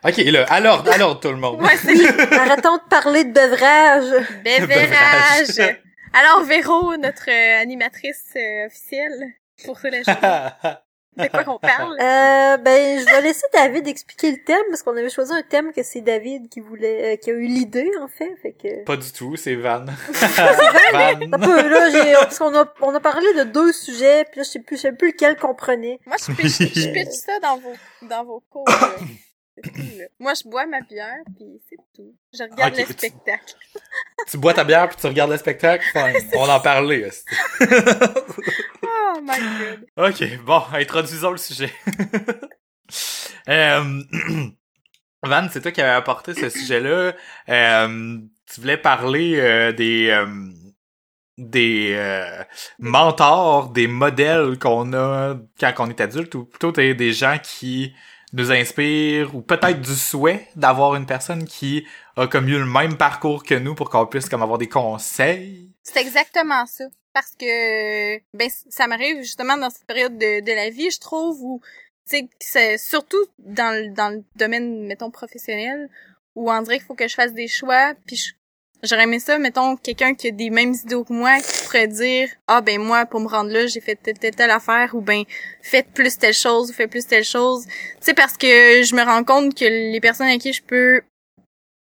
ok, 0.04 0.18
là, 0.18 0.44
alors, 0.50 0.86
alors 0.90 1.18
tout 1.22 1.30
le 1.30 1.38
monde. 1.38 1.62
Ouais, 1.62 1.78
c'est 1.78 1.94
Arrêtons 2.34 2.76
de 2.76 2.90
parler 2.90 3.24
de 3.24 3.32
bevrage. 3.32 4.28
Bévérage. 4.44 5.48
Bevrage. 5.48 5.80
Alors, 6.12 6.44
Véro, 6.44 6.98
notre 6.98 7.30
euh, 7.30 7.62
animatrice 7.62 8.34
euh, 8.36 8.66
officielle 8.68 9.34
pour 9.64 9.80
ce 9.80 9.88
la 9.88 10.04
journée. 10.04 10.76
De 11.18 11.28
quoi 11.28 11.44
qu'on 11.44 11.60
parle? 11.60 11.96
Euh, 12.06 12.58
ben, 12.58 13.00
je 13.00 13.06
vais 13.06 13.22
laisser 13.22 13.46
David 13.54 13.88
expliquer 13.88 14.32
le 14.32 14.38
thème, 14.44 14.62
parce 14.70 14.84
qu'on 14.84 14.96
avait 14.96 15.10
choisi 15.10 15.34
un 15.34 15.42
thème 15.42 15.72
que 15.74 15.82
c'est 15.84 16.02
David 16.02 16.50
qui 16.50 16.60
voulait, 16.60 17.14
euh, 17.14 17.16
qui 17.16 17.32
a 17.32 17.34
eu 17.34 17.48
l'idée, 17.48 17.90
en 18.02 18.08
fait, 18.08 18.36
fait 18.42 18.52
que... 18.52 18.84
Pas 18.84 18.98
du 18.98 19.12
tout, 19.12 19.36
c'est 19.36 19.56
Van. 19.56 19.86
Un 20.38 21.14
Van? 21.16 21.38
peu, 21.40 21.70
là, 21.70 21.90
j'ai, 21.90 22.14
parce 22.14 22.38
qu'on 22.38 22.56
a, 22.56 22.72
on 22.82 22.94
a 22.94 23.00
parlé 23.00 23.34
de 23.34 23.44
deux 23.44 23.72
sujets, 23.72 24.26
puis 24.26 24.40
là, 24.40 24.44
je 24.44 24.50
sais 24.50 24.60
plus, 24.60 24.76
je 24.76 24.82
sais 24.84 24.92
plus 24.92 25.10
lequel 25.12 25.38
qu'on 25.38 25.56
prenait. 25.56 26.00
Moi, 26.06 26.18
je 26.20 26.32
pitch, 26.34 26.60
je 26.60 26.92
pitch 26.92 27.12
ça 27.12 27.40
dans 27.40 27.58
vos, 27.58 27.74
dans 28.08 28.24
vos 28.24 28.44
cours, 28.50 28.66
Moi, 30.20 30.34
je 30.34 30.50
bois 30.50 30.66
ma 30.66 30.82
bière, 30.82 31.24
puis 31.38 31.62
c'est 31.70 31.78
tout. 31.96 32.16
Je 32.34 32.44
regarde 32.44 32.74
Ok, 32.74 32.80
le 32.80 32.94
spectacle. 32.94 33.56
Tu 34.28 34.38
bois 34.38 34.54
ta 34.54 34.64
bière 34.64 34.90
puis 34.90 34.98
tu 35.00 35.06
regardes 35.08 35.32
le 35.32 35.38
spectacle. 35.38 35.86
On 36.36 36.50
en 36.50 36.60
parlait. 36.60 37.10
Oh 39.18 39.22
my 39.22 39.40
god. 39.40 40.10
ok, 40.10 40.44
bon, 40.44 40.62
introduisons 40.74 41.32
le 41.32 41.38
sujet. 41.38 41.72
Euh, 43.48 44.02
Van, 45.24 45.48
c'est 45.50 45.62
toi 45.62 45.72
qui 45.72 45.82
avais 45.82 45.92
apporté 45.92 46.34
ce 46.34 46.50
sujet-là. 46.50 47.14
Euh, 47.50 48.18
tu 48.52 48.62
voulais 48.62 48.78
parler 48.78 49.40
euh, 49.40 49.72
des 49.72 50.12
des 51.38 51.94
euh, 51.94 52.44
mentors, 52.80 53.70
des 53.70 53.88
modèles 53.88 54.58
qu'on 54.58 54.94
a 54.94 55.36
quand 55.60 55.74
on 55.80 55.90
est 55.90 56.02
adulte, 56.02 56.36
ou 56.36 56.46
plutôt 56.46 56.72
des, 56.72 56.94
des 56.94 57.14
gens 57.14 57.38
qui 57.42 57.94
nous 58.34 58.52
inspirent, 58.52 59.36
ou 59.36 59.42
peut-être 59.42 59.82
du 59.82 59.96
souhait 59.96 60.48
d'avoir 60.56 60.96
une 60.96 61.06
personne 61.06 61.46
qui 61.46 61.86
a 62.18 62.28
comme 62.28 62.48
eu 62.50 62.58
le 62.58 62.66
même 62.66 62.98
parcours 62.98 63.44
que 63.44 63.56
nous 63.56 63.76
pour 63.76 63.90
qu'on 63.90 64.06
puisse 64.08 64.28
comme 64.30 64.42
avoir 64.44 64.58
des 64.58 64.70
conseils. 64.70 65.70
C'est 65.84 66.02
exactement 66.02 66.66
ça. 66.66 66.86
Parce 67.14 67.32
que, 67.40 68.18
ben, 68.34 68.50
ça 68.70 68.88
m'arrive 68.88 69.18
justement 69.20 69.56
dans 69.56 69.70
cette 69.70 69.86
période 69.86 70.18
de, 70.18 70.42
de 70.44 70.52
la 70.52 70.70
vie, 70.70 70.92
je 70.92 71.00
trouve, 71.00 71.42
où, 71.42 71.62
c'est 72.40 72.78
surtout 72.78 73.24
dans 73.40 73.74
le, 73.74 73.94
dans 73.94 74.10
le 74.10 74.24
domaine, 74.36 74.86
mettons, 74.86 75.12
professionnel, 75.12 75.90
où 76.36 76.52
on 76.52 76.62
dirait 76.62 76.78
qu'il 76.78 76.86
faut 76.86 76.94
que 76.96 77.08
je 77.08 77.16
fasse 77.16 77.34
des 77.34 77.48
choix, 77.48 77.94
puis 78.06 78.18
je- 78.18 78.34
j'aurais 78.86 79.04
aimé 79.04 79.20
ça, 79.20 79.38
mettons, 79.38 79.76
quelqu'un 79.76 80.14
qui 80.14 80.30
a 80.30 80.32
des 80.32 80.50
mêmes 80.50 80.74
idéaux 80.74 81.04
que 81.04 81.14
moi, 81.14 81.38
qui 81.40 81.66
pourrait 81.66 81.88
dire, 81.88 82.30
ah, 82.48 82.62
ben, 82.62 82.80
moi, 82.80 83.06
pour 83.06 83.20
me 83.20 83.28
rendre 83.28 83.52
là, 83.52 83.68
j'ai 83.68 83.82
fait 83.82 83.96
telle, 83.96 84.18
telle, 84.18 84.36
telle 84.36 84.52
affaire, 84.52 84.94
ou 84.94 85.02
ben, 85.02 85.24
faites 85.62 85.88
plus 85.94 86.18
telle 86.18 86.34
chose, 86.34 86.70
ou 86.70 86.74
faites 86.74 86.90
plus 86.90 87.06
telle 87.06 87.24
chose. 87.24 87.66
Tu 87.66 87.72
sais, 88.02 88.14
parce 88.14 88.38
que 88.38 88.84
je 88.84 88.96
me 88.96 89.04
rends 89.04 89.24
compte 89.24 89.56
que 89.56 89.66
les 89.66 90.00
personnes 90.00 90.28
à 90.28 90.38
qui 90.38 90.54
je 90.54 90.64
peux 90.64 91.02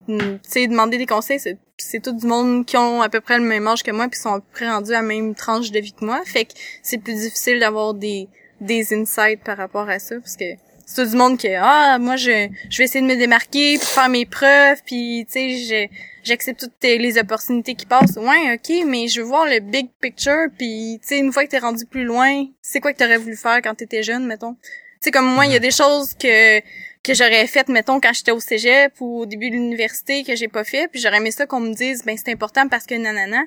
mm, 0.09 0.19
tu 0.19 0.39
sais, 0.43 0.67
demander 0.67 0.99
des 0.99 1.07
conseils, 1.07 1.41
c'est, 1.41 1.59
c'est 1.79 2.01
tout 2.01 2.13
du 2.13 2.27
monde 2.27 2.67
qui 2.67 2.77
ont 2.77 3.03
à 3.03 3.09
peu 3.09 3.21
près 3.21 3.39
le 3.39 3.45
même 3.45 3.67
âge 3.67 3.83
que 3.83 3.91
moi 3.91 4.09
puis 4.09 4.21
sont 4.21 4.35
à 4.35 4.41
peu 4.41 4.47
près 4.53 4.69
rendus 4.69 4.93
à 4.93 5.01
la 5.01 5.03
même 5.03 5.35
tranche 5.35 5.71
de 5.71 5.81
vie 5.81 5.93
que 5.93 6.05
moi. 6.05 6.23
Fait 6.25 6.45
que 6.45 6.53
c'est 6.83 6.99
plus 6.99 7.15
difficile 7.15 7.59
d'avoir 7.61 7.95
des, 7.95 8.29
des 8.61 8.95
insights 8.95 9.43
par 9.45 9.57
rapport 9.57 9.89
à 9.89 9.99
ça 9.99 10.17
parce 10.17 10.37
que 10.37 10.45
c'est 10.87 11.03
tout 11.05 11.11
du 11.11 11.17
monde 11.17 11.39
qui 11.39 11.49
ah 11.55 11.99
moi 11.99 12.17
je 12.17 12.49
je 12.71 12.79
vais 12.79 12.85
essayer 12.85 13.01
de 13.01 13.07
me 13.07 13.17
démarquer 13.17 13.79
puis 13.79 13.87
faire 13.87 14.09
mes 14.09 14.27
preuves 14.27 14.83
puis 14.85 15.27
tu 15.27 15.33
sais 15.33 15.91
j'accepte 16.23 16.61
toutes 16.61 16.79
tes- 16.79 16.99
les 16.99 17.19
opportunités 17.19 17.75
qui 17.75 17.87
passent 17.87 18.17
ouais 18.17 18.55
ok 18.55 18.87
mais 18.87 19.09
je 19.09 19.21
veux 19.21 19.27
voir 19.27 19.47
le 19.47 19.61
big 19.61 19.89
picture 20.01 20.47
puis 20.59 20.99
tu 21.03 21.09
sais 21.09 21.19
une 21.19 21.33
fois 21.33 21.45
que 21.45 21.51
t'es 21.51 21.59
rendu 21.59 21.87
plus 21.87 22.05
loin 22.05 22.45
c'est 22.63 22.81
quoi 22.81 22.93
que 22.93 22.99
t'aurais 22.99 23.19
voulu 23.19 23.37
faire 23.37 23.61
quand 23.63 23.75
t'étais 23.75 24.03
jeune 24.03 24.27
mettons? 24.27 24.55
Tu 24.55 25.09
sais 25.09 25.11
comme 25.11 25.27
moi 25.27 25.47
il 25.47 25.53
y 25.53 25.57
a 25.57 25.59
des 25.59 25.71
choses 25.71 26.15
que 26.15 26.61
que 27.03 27.13
j'aurais 27.13 27.47
faites 27.47 27.69
mettons 27.69 28.01
quand 28.01 28.13
j'étais 28.15 28.33
au 28.33 28.41
cégep 28.41 28.95
ou 29.01 29.21
au 29.21 29.27
début 29.27 29.51
de 29.51 29.55
l'université 29.57 30.25
que 30.25 30.35
j'ai 30.37 30.49
pas 30.49 30.65
fait 30.65 30.89
puis 30.89 31.01
j'aurais 31.01 31.19
aimé 31.19 31.31
ça 31.31 31.47
qu'on 31.47 31.61
me 31.61 31.75
dise 31.75 32.05
ben 32.05 32.17
c'est 32.17 32.33
important 32.33 32.69
parce 32.69 32.87
que 32.87 32.95
nanana. 32.95 33.43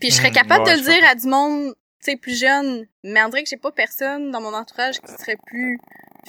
Puis 0.00 0.10
je 0.10 0.16
serais 0.16 0.32
capable 0.32 0.64
ouais, 0.64 0.72
de 0.72 0.78
le 0.78 0.84
dire 0.84 1.08
à 1.08 1.14
du 1.14 1.28
monde 1.28 1.74
tu 2.04 2.10
sais 2.10 2.16
plus 2.16 2.38
jeune. 2.38 2.86
Mais 3.04 3.22
on 3.24 3.28
dirait 3.28 3.44
que 3.44 3.48
j'ai 3.48 3.56
pas 3.56 3.70
personne 3.70 4.30
dans 4.32 4.40
mon 4.40 4.52
entourage 4.52 5.00
qui 5.00 5.12
serait 5.12 5.38
plus 5.46 5.78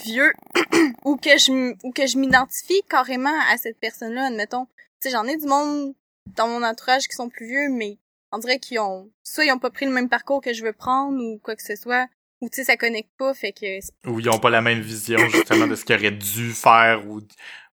vieux 0.06 0.32
ou 1.06 1.18
que 1.18 1.38
je 1.38 1.76
ou 1.84 1.92
que 1.92 2.08
je 2.08 2.18
m'identifie 2.18 2.82
carrément 2.90 3.40
à 3.50 3.58
cette 3.58 3.80
personne-là 3.80 4.28
admettons 4.28 4.66
tu 5.02 5.10
sais 5.10 5.12
j'en 5.12 5.26
ai 5.26 5.38
du 5.38 5.46
monde 5.46 5.94
dans 6.36 6.48
mon 6.48 6.64
entourage 6.64 7.08
qui 7.08 7.16
sont 7.16 7.30
plus 7.30 7.48
vieux 7.48 7.70
mais 7.70 7.98
on 8.32 8.38
dirait 8.38 8.60
qu'ils 8.60 8.80
ont 8.80 9.10
soit 9.24 9.46
ils 9.46 9.52
ont 9.52 9.60
pas 9.60 9.70
pris 9.70 9.86
le 9.86 9.92
même 9.92 10.10
parcours 10.10 10.42
que 10.42 10.54
je 10.54 10.64
veux 10.64 10.74
prendre 10.74 11.18
ou 11.18 11.40
quoi 11.40 11.56
que 11.56 11.64
ce 11.64 11.76
soit 11.76 12.08
ou 12.42 12.50
tu 12.50 12.58
sais 12.58 12.64
ça 12.64 12.78
connecte 12.78 13.10
pas 13.18 13.34
fait 13.34 13.52
que 13.52 13.80
Ou 14.08 14.20
ils 14.20 14.30
ont 14.30 14.40
pas 14.40 14.50
la 14.50 14.62
même 14.62 14.82
vision 14.82 15.18
justement 15.30 15.68
de 15.68 15.76
ce 15.76 15.86
qu'ils 15.86 15.96
auraient 15.96 16.12
dû 16.12 16.52
faire 16.52 17.08
ou 17.08 17.22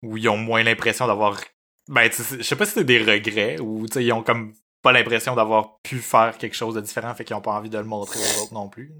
ou 0.03 0.17
ils 0.17 0.29
ont 0.29 0.37
moins 0.37 0.63
l'impression 0.63 1.07
d'avoir 1.07 1.41
ben 1.87 2.09
je 2.11 2.41
sais 2.41 2.55
pas 2.55 2.65
si 2.65 2.73
c'est 2.73 2.83
des 2.83 2.99
regrets 2.99 3.59
ou 3.59 3.87
tu 3.87 3.93
sais 3.93 4.05
ils 4.05 4.13
ont 4.13 4.23
comme 4.23 4.53
pas 4.81 4.91
l'impression 4.91 5.35
d'avoir 5.35 5.79
pu 5.81 5.99
faire 5.99 6.37
quelque 6.37 6.55
chose 6.55 6.75
de 6.75 6.81
différent 6.81 7.13
fait 7.13 7.23
qu'ils 7.23 7.35
ont 7.35 7.41
pas 7.41 7.51
envie 7.53 7.69
de 7.69 7.77
le 7.77 7.83
montrer 7.83 8.19
aux 8.19 8.43
autres 8.43 8.53
non 8.53 8.69
plus. 8.69 8.91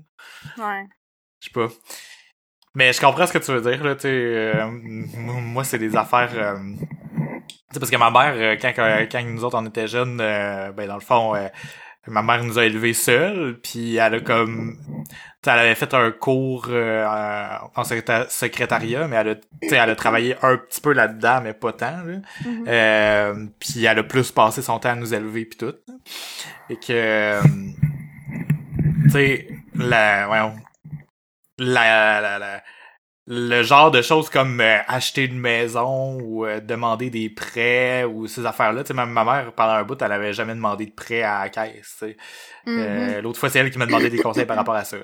ouais 0.58 0.86
Je 1.40 1.48
sais 1.48 1.54
pas. 1.54 1.68
Mais 2.76 2.94
je 2.94 3.02
comprends 3.02 3.28
ce 3.28 3.34
que 3.34 3.38
tu 3.40 3.52
veux 3.52 3.62
dire 3.62 3.84
là, 3.84 3.96
tu 3.96 4.08
euh, 4.08 4.66
moi 5.18 5.64
c'est 5.64 5.78
des 5.80 5.96
affaires 5.96 6.32
euh, 6.34 6.56
tu 6.78 7.74
sais 7.74 7.80
parce 7.80 7.92
que 7.92 7.98
ma 7.98 8.12
mère 8.12 8.34
euh, 8.36 8.56
quand 8.62 8.72
quand 8.76 9.24
nous 9.26 9.44
autres 9.44 9.58
on 9.60 9.66
était 9.66 9.88
jeunes 9.88 10.20
euh, 10.22 10.72
ben 10.72 10.88
dans 10.88 10.96
le 10.96 11.02
fond 11.02 11.36
euh, 11.36 11.48
ma 12.08 12.22
mère 12.22 12.44
nous 12.44 12.58
a 12.58 12.66
élevés 12.66 12.94
seuls 12.94 13.60
puis 13.62 13.98
elle 13.98 14.16
a 14.16 14.20
comme 14.22 14.78
elle 15.46 15.60
avait 15.60 15.76
fait 15.76 15.94
un 15.94 16.12
cours 16.12 16.68
euh, 16.70 17.06
en 17.76 17.82
secréta- 17.82 18.30
secrétariat, 18.30 19.08
mais 19.08 19.16
elle 19.16 19.30
a, 19.30 19.36
elle 19.84 19.90
a 19.90 19.96
travaillé 19.96 20.36
un 20.44 20.56
petit 20.56 20.80
peu 20.82 20.94
là-dedans, 20.94 21.42
mais 21.42 21.54
pas 21.54 21.74
tant. 21.74 22.04
Là. 22.06 22.18
Mhm. 22.46 22.66
Euh, 22.68 23.46
puis 23.60 23.84
elle 23.86 23.98
a 23.98 24.04
plus 24.04 24.32
passé 24.32 24.62
son 24.62 24.78
temps 24.78 24.90
à 24.92 24.96
nous 24.96 25.16
élever 25.16 25.46
puis 25.46 25.58
tout. 25.58 25.74
Et 26.70 26.76
que, 26.76 27.42
tu 29.06 29.10
sais, 29.10 29.48
la, 29.74 30.28
voyons, 30.28 30.54
la, 31.62 32.22
la, 32.22 32.40
la- 32.40 32.64
le 33.28 33.62
genre 33.64 33.92
de 33.92 34.02
choses 34.02 34.30
comme 34.30 34.60
euh, 34.62 34.80
acheter 34.88 35.26
une 35.26 35.40
maison 35.40 36.20
ou 36.22 36.46
euh, 36.46 36.60
demander 36.60 37.10
des 37.12 37.30
prêts 37.30 38.04
ou 38.04 38.28
ces 38.28 38.46
affaires-là. 38.46 38.84
Tu 38.84 38.90
sais, 38.90 38.94
ma, 38.96 39.06
ma 39.06 39.24
mère, 39.24 39.54
pendant 39.54 39.74
un 39.74 39.84
bout, 39.84 40.02
elle 40.02 40.12
avait 40.12 40.34
jamais 40.34 40.56
demandé 40.56 40.88
de 40.88 40.92
prêt 40.92 41.22
à 41.22 41.44
la 41.44 41.50
caisse. 41.50 42.04
Mhm. 42.66 42.80
Euh, 42.80 43.22
L'autre 43.22 43.40
fois, 43.40 43.50
c'est 43.50 43.60
elle 43.60 43.70
qui 43.72 43.78
m'a 43.78 43.86
demandé 43.86 44.10
des 44.10 44.20
conseils 44.20 44.46
par 44.46 44.58
rapport 44.58 44.76
à 44.76 44.84
ça. 44.84 44.98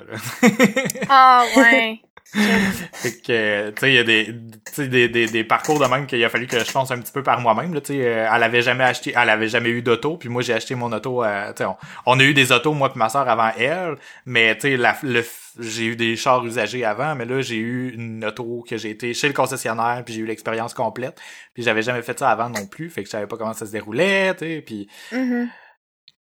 Ah 1.09 1.45
ouais 1.55 2.01
Fait 3.01 3.11
que, 3.21 3.69
tu 3.71 3.79
sais, 3.79 3.91
il 3.91 3.95
y 3.95 3.97
a 3.99 4.03
des, 4.03 4.25
tu 4.27 4.73
sais, 4.73 4.87
des, 4.87 5.07
des, 5.09 5.27
des 5.27 5.43
parcours 5.43 5.79
de 5.79 5.85
même 5.85 6.05
qu'il 6.07 6.23
a 6.23 6.29
fallu 6.29 6.45
que 6.47 6.63
je 6.63 6.71
pense 6.71 6.91
un 6.91 6.99
petit 6.99 7.11
peu 7.11 7.23
par 7.23 7.39
moi-même, 7.39 7.73
là, 7.73 7.81
tu 7.81 7.93
sais, 7.93 8.05
euh, 8.05 8.29
elle 8.31 8.43
avait 8.43 8.61
jamais 8.61 8.83
acheté, 8.83 9.13
elle 9.15 9.29
avait 9.29 9.47
jamais 9.47 9.69
eu 9.69 9.81
d'auto, 9.81 10.17
puis 10.17 10.29
moi 10.29 10.41
j'ai 10.41 10.53
acheté 10.53 10.75
mon 10.75 10.91
auto, 10.91 11.23
euh, 11.23 11.51
tu 11.53 11.59
sais, 11.59 11.65
on, 11.65 11.77
on 12.05 12.19
a 12.19 12.23
eu 12.23 12.33
des 12.33 12.51
autos, 12.51 12.73
moi 12.73 12.89
puis 12.89 12.99
ma 12.99 13.09
soeur 13.09 13.27
avant 13.29 13.51
elle, 13.57 13.95
mais 14.25 14.55
tu 14.55 14.61
sais, 14.69 14.77
la, 14.77 14.97
le, 15.03 15.23
j'ai 15.59 15.85
eu 15.85 15.95
des 15.95 16.15
chars 16.15 16.45
usagés 16.45 16.85
avant, 16.85 17.15
mais 17.15 17.25
là, 17.25 17.41
j'ai 17.41 17.57
eu 17.57 17.93
une 17.93 18.23
auto 18.25 18.63
que 18.69 18.77
j'ai 18.77 18.89
été 18.91 19.13
chez 19.13 19.27
le 19.27 19.33
concessionnaire, 19.33 20.03
puis 20.05 20.13
j'ai 20.13 20.21
eu 20.21 20.25
l'expérience 20.25 20.73
complète, 20.73 21.19
puis 21.53 21.63
j'avais 21.63 21.81
jamais 21.81 22.01
fait 22.01 22.19
ça 22.19 22.29
avant 22.29 22.49
non 22.49 22.67
plus, 22.67 22.89
fait 22.89 23.01
que 23.01 23.07
je 23.07 23.11
savais 23.11 23.27
pas 23.27 23.37
comment 23.37 23.53
ça 23.53 23.65
se 23.65 23.71
déroulait, 23.71 24.33
tu 24.35 24.45
sais, 24.45 24.61
puis 24.65 24.89
Mhm. 25.11 25.49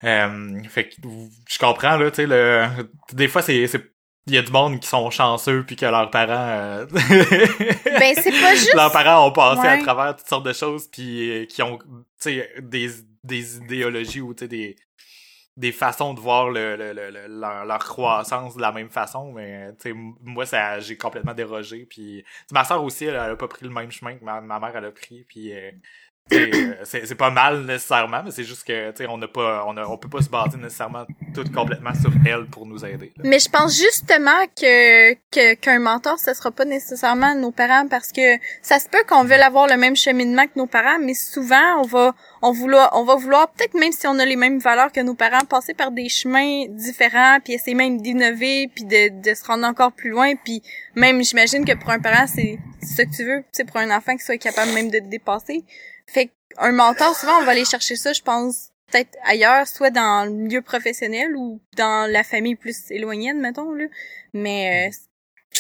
euh, 0.03 0.63
fait 0.67 0.89
que 0.89 0.96
je 1.48 1.60
comprends 1.60 1.96
là, 1.96 2.10
tu 2.10 2.15
sais 2.17 2.25
le 2.27 2.65
des 3.13 3.27
fois 3.27 3.41
c'est 3.43 3.67
il 4.28 4.34
y 4.36 4.38
a 4.38 4.42
du 4.44 4.51
monde 4.51 4.80
qui 4.80 4.88
sont 4.88 5.10
chanceux 5.10 5.63
puis 5.66 5.75
que 5.75 5.86
leurs 5.86 6.12
parents 6.12 6.32
euh, 6.34 6.86
ben 6.86 8.16
c'est 8.16 8.32
pas 8.32 8.54
juste 8.56 8.74
leurs 8.74 8.92
parents 8.92 9.28
ont 9.28 9.32
passé 9.32 9.68
à 9.68 9.78
travers 9.84 10.16
toutes 10.16 10.28
sortes 10.28 10.46
de 10.46 10.54
choses 10.54 10.88
puis 10.88 11.32
euh, 11.32 11.46
qui 11.46 11.62
ont 11.63 11.78
tu 11.80 11.86
sais 12.20 12.50
des 12.62 12.90
des 13.24 13.58
idéologies 13.58 14.22
ou 14.22 14.34
tu 14.34 14.42
sais 14.44 14.48
des 14.48 14.75
des 15.58 15.74
façons 15.74 16.13
de 16.13 16.20
voir 16.20 16.50
le, 16.50 16.78
le, 16.78 16.94
le- 16.94 17.12
le- 17.12 17.28
leur, 17.28 17.66
leur 17.66 17.80
croissance 17.80 18.56
de 18.56 18.62
la 18.62 18.72
même 18.72 18.90
façon 18.90 19.34
mais 19.34 19.70
tu 19.74 19.75
sais 19.82 19.90
m- 19.90 20.13
moi 20.22 20.46
ça 20.46 20.80
j'ai 20.80 20.98
complètement 20.98 21.34
dérogé 21.34 21.86
puis 21.90 22.24
ma 22.51 22.63
soeur 22.63 22.84
aussi 22.84 23.06
elle, 23.06 23.16
elle 23.16 23.32
a 23.32 23.36
pas 23.36 23.48
pris 23.48 23.66
le 23.66 23.72
même 23.72 23.92
chemin 23.92 24.16
que 24.16 24.24
ma, 24.24 24.40
ma 24.40 24.60
mère 24.60 24.75
elle 24.75 24.86
a 24.86 24.92
pris 24.92 25.25
puis 25.28 25.51
euh, 25.54 25.72
c'est 26.30 27.06
c'est 27.06 27.16
pas 27.16 27.30
mal 27.30 27.66
nécessairement 27.66 28.22
mais 28.24 28.32
c'est 28.32 28.44
juste 28.44 28.63
que 28.63 28.94
on 29.08 29.18
n'a 29.18 29.28
pas 29.28 29.66
on 29.68 29.75
a, 29.75 29.86
on 29.86 29.98
peut 29.98 30.10
pas 30.10 30.22
se 30.22 30.30
baser 30.30 30.58
nécessairement 30.58 31.06
tout 31.34 31.44
complètement 31.54 31.94
sur 31.94 32.12
elle 32.25 32.46
pour 32.46 32.66
nous 32.66 32.86
aider. 32.86 33.12
Mais 33.24 33.40
je 33.40 33.50
pense 33.50 33.78
justement 33.78 34.46
que 34.60 35.13
qu'un 35.56 35.80
mentor, 35.80 36.20
ce 36.20 36.34
sera 36.34 36.51
pas 36.51 36.66
nécessairement 36.66 37.36
nos 37.36 37.51
parents 37.51 37.88
parce 37.90 38.12
que 38.12 38.38
ça 38.62 38.80
se 38.80 38.88
peut 38.88 39.04
qu'on 39.08 39.24
veuille 39.24 39.42
avoir 39.42 39.68
le 39.68 39.78
même 39.78 39.96
cheminement 39.96 40.46
que 40.46 40.58
nos 40.58 40.68
parents, 40.68 41.00
mais 41.00 41.13
souvent 41.13 41.82
on 41.82 41.84
va 41.84 42.13
on 42.42 42.51
vouloir 42.51 42.92
on 42.94 43.04
va 43.04 43.16
vouloir 43.16 43.51
peut-être 43.51 43.74
même 43.74 43.92
si 43.92 44.08
on 44.08 44.18
a 44.18 44.25
les 44.25 44.38
mêmes 44.38 44.60
valeurs 44.60 44.92
que 44.92 45.01
nos 45.01 45.16
parents 45.16 45.46
passer 45.46 45.74
par 45.74 45.92
des 45.92 46.10
chemins 46.10 46.66
différents 46.70 47.40
puis 47.44 47.54
essayer 47.54 47.75
même 47.75 48.01
d'innover 48.01 48.70
puis 48.74 48.86
de, 48.86 49.22
de 49.22 49.36
se 49.36 49.44
rendre 49.46 49.66
encore 49.66 49.92
plus 49.92 50.10
loin 50.10 50.34
puis 50.36 50.62
même 50.96 51.22
j'imagine 51.24 51.66
que 51.66 51.74
pour 51.74 51.90
un 51.90 52.00
parent 52.00 52.25
c'est 52.28 52.58
ça 52.86 53.06
que 53.06 53.12
tu 53.12 53.24
veux, 53.24 53.44
c'est 53.51 53.66
pour 53.66 53.78
un 53.78 53.96
enfant 53.96 54.16
qui 54.16 54.24
soit 54.24 54.38
capable 54.38 54.72
même 54.74 54.90
de 54.90 55.00
dépasser. 55.00 55.63
Fait 56.13 56.30
qu'un 56.56 56.72
mentor 56.72 57.15
souvent 57.15 57.39
on 57.39 57.44
va 57.44 57.51
aller 57.51 57.65
chercher 57.65 57.96
ça 57.96 58.13
je 58.13 58.22
pense 58.22 58.72
peut-être 58.91 59.18
ailleurs, 59.24 59.68
soit 59.68 59.89
dans 59.89 60.25
le 60.25 60.32
milieu 60.32 60.62
professionnel 60.62 61.36
ou 61.36 61.60
dans 61.77 62.10
la 62.12 62.24
famille 62.24 62.56
plus 62.56 62.91
éloignée, 62.91 63.32
admettons, 63.32 63.72
là. 63.74 63.86
Mais 64.34 64.89
euh, 64.89 65.56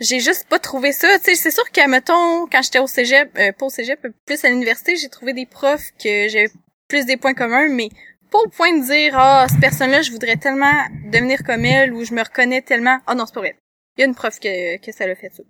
j'ai 0.00 0.20
juste 0.20 0.46
pas 0.48 0.58
trouvé 0.58 0.92
ça. 0.92 1.18
Tu 1.18 1.34
c'est 1.34 1.50
sûr 1.50 1.70
que, 1.70 1.88
mettons, 1.88 2.46
quand 2.46 2.62
j'étais 2.62 2.78
au 2.78 2.86
cégep, 2.86 3.30
euh, 3.38 3.52
pas 3.52 3.66
au 3.66 3.70
cégep, 3.70 4.06
plus 4.26 4.44
à 4.44 4.50
l'université, 4.50 4.96
j'ai 4.96 5.08
trouvé 5.08 5.32
des 5.32 5.46
profs 5.46 5.90
que 6.02 6.28
j'avais 6.28 6.50
plus 6.88 7.04
des 7.04 7.16
points 7.16 7.34
communs, 7.34 7.68
mais 7.68 7.88
pas 8.30 8.38
au 8.38 8.48
point 8.48 8.76
de 8.76 8.84
dire, 8.84 9.14
ah, 9.16 9.46
cette 9.48 9.60
personne-là, 9.60 10.02
je 10.02 10.10
voudrais 10.10 10.36
tellement 10.36 10.86
devenir 11.10 11.42
comme 11.44 11.64
elle 11.64 11.92
ou 11.92 12.04
je 12.04 12.14
me 12.14 12.22
reconnais 12.22 12.62
tellement. 12.62 12.98
Ah 13.06 13.14
non, 13.14 13.26
c'est 13.26 13.34
pas 13.34 13.40
vrai. 13.40 13.56
il 13.96 14.02
y 14.02 14.04
a 14.04 14.06
une 14.06 14.14
prof 14.14 14.38
que, 14.38 14.76
que 14.78 14.92
ça 14.92 15.06
l'a 15.06 15.14
fait 15.14 15.32
ça. 15.34 15.42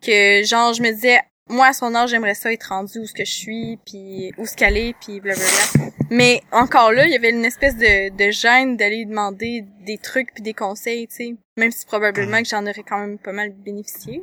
Que, 0.00 0.42
genre, 0.44 0.72
je 0.72 0.82
me 0.82 0.90
disais, 0.90 1.20
moi, 1.50 1.66
à 1.68 1.72
son 1.72 1.94
âge, 1.94 2.10
j'aimerais 2.10 2.34
ça 2.34 2.52
être 2.52 2.64
rendu 2.70 2.98
où 3.00 3.06
ce 3.06 3.12
que 3.12 3.24
je 3.24 3.32
suis, 3.32 3.78
puis 3.86 4.32
où 4.38 4.46
ce 4.46 4.54
qu'elle 4.56 4.76
est, 4.76 4.94
puis 5.00 5.20
blablabla. 5.20 5.90
Mais 6.10 6.42
encore 6.52 6.92
là, 6.92 7.06
il 7.06 7.12
y 7.12 7.16
avait 7.16 7.30
une 7.30 7.44
espèce 7.44 7.76
de, 7.76 8.10
de 8.16 8.30
gêne 8.30 8.76
d'aller 8.76 8.98
lui 8.98 9.06
demander 9.06 9.64
des 9.86 9.98
trucs 9.98 10.32
puis 10.34 10.42
des 10.42 10.54
conseils, 10.54 11.06
tu 11.08 11.14
sais. 11.16 11.34
Même 11.56 11.70
si 11.70 11.84
probablement 11.86 12.42
que 12.42 12.48
j'en 12.48 12.62
aurais 12.66 12.82
quand 12.86 12.98
même 12.98 13.18
pas 13.18 13.32
mal 13.32 13.50
bénéficié, 13.52 14.20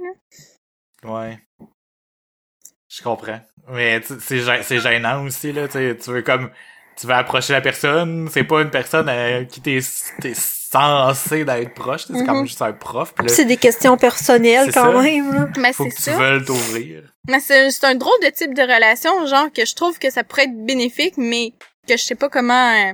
là. 1.04 1.10
Ouais. 1.12 1.40
Je 2.90 3.02
comprends. 3.02 3.40
Mais 3.70 4.02
tu- 4.02 4.20
c'est 4.20 4.40
gê- 4.40 4.64
c'est 4.64 4.80
gênant 4.80 5.24
aussi, 5.24 5.52
là. 5.54 5.68
Tu 5.68 5.74
sais, 5.74 5.98
tu 5.98 6.10
veux 6.12 6.22
comme... 6.24 6.50
Tu 6.98 7.08
veux 7.08 7.14
approcher 7.14 7.54
la 7.54 7.62
personne, 7.62 8.28
c'est 8.32 8.44
pas 8.44 8.62
une 8.62 8.70
personne 8.70 9.08
à 9.10 9.46
qui 9.46 9.62
t'es 9.62 9.80
t'es 10.20 10.34
censé 10.36 11.46
d'être 11.46 11.74
proche, 11.74 12.06
c'est 12.06 12.26
comme 12.26 12.40
Mhm. 12.42 12.46
juste 12.46 12.62
un 12.62 12.74
prof. 12.74 13.14
C'est 13.28 13.46
des 13.46 13.58
questions 13.58 13.98
personnelles 13.98 14.72
quand 14.74 14.92
ça. 14.94 15.02
même, 15.02 15.34
là. 15.34 15.48
Mais 15.58 15.72
faut 15.74 15.86
c'est 15.86 15.90
que 15.90 15.96
tu 15.96 16.02
ça. 16.04 16.18
veuilles 16.18 16.46
t'ouvrir. 16.46 17.11
Mais 17.30 17.40
c'est 17.40 17.70
c'est 17.72 17.86
un 17.86 17.96
drôle 17.96 18.20
de 18.24 18.30
type 18.30 18.54
de 18.54 18.62
relation, 18.62 19.26
genre, 19.28 19.52
que 19.54 19.66
je 19.66 19.76
trouve 19.76 20.00
que 20.00 20.10
ça 20.10 20.24
pourrait 20.24 20.46
être 20.46 20.66
bénéfique, 20.66 21.16
mais 21.18 21.52
que 21.88 21.96
je 21.98 22.04
sais 22.04 22.16
pas 22.16 22.30
comment 22.30 22.72
euh, 22.90 22.94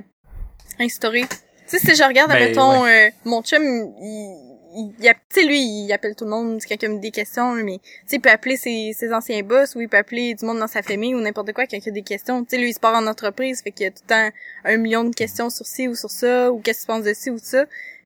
instaurer. 0.80 1.22
Tu 1.68 1.78
sais, 1.78 1.78
si 1.78 1.94
je 1.94 2.02
regarde, 2.02 2.30
Ben, 2.30 2.38
mettons, 2.48 2.84
euh, 2.86 3.08
mon 3.24 3.42
chum, 3.42 3.62
il, 3.62 4.54
il, 4.74 4.94
il 5.00 5.08
a- 5.08 5.14
tu 5.14 5.20
sais, 5.40 5.42
lui, 5.44 5.60
il 5.60 5.92
appelle 5.92 6.14
tout 6.14 6.24
le 6.24 6.30
monde 6.30 6.60
quand 6.66 6.74
il 6.80 6.84
a 6.86 6.88
des 6.96 7.10
questions, 7.10 7.52
mais, 7.52 7.78
tu 7.78 7.90
sais, 8.06 8.16
il 8.16 8.20
peut 8.20 8.30
appeler 8.30 8.56
ses, 8.56 8.92
ses 8.96 9.12
anciens 9.12 9.42
boss, 9.42 9.74
ou 9.74 9.80
il 9.80 9.88
peut 9.88 9.96
appeler 9.96 10.34
du 10.34 10.44
monde 10.46 10.58
dans 10.58 10.66
sa 10.68 10.82
famille, 10.82 11.14
ou 11.14 11.20
n'importe 11.20 11.52
quoi, 11.52 11.66
quand 11.66 11.76
il 11.76 11.88
a 11.88 11.92
des 11.92 12.02
questions. 12.02 12.42
Tu 12.44 12.50
sais, 12.50 12.58
lui, 12.58 12.70
il 12.70 12.74
se 12.74 12.80
part 12.80 12.94
en 12.94 13.06
entreprise, 13.06 13.62
fait 13.62 13.70
qu'il 13.72 13.84
y 13.84 13.86
a 13.86 13.90
tout 13.90 14.02
le 14.04 14.08
temps 14.08 14.30
un 14.64 14.76
million 14.76 15.04
de 15.04 15.14
questions 15.14 15.50
sur 15.50 15.66
ci 15.66 15.88
ou 15.88 15.94
sur 15.94 16.10
ça, 16.10 16.50
ou 16.52 16.60
qu'est-ce 16.60 16.80
que 16.80 16.84
tu 16.84 16.86
penses 16.86 17.04
de 17.04 17.14
ci 17.14 17.30
ou 17.30 17.34
de 17.36 17.44
ça. 17.44 17.64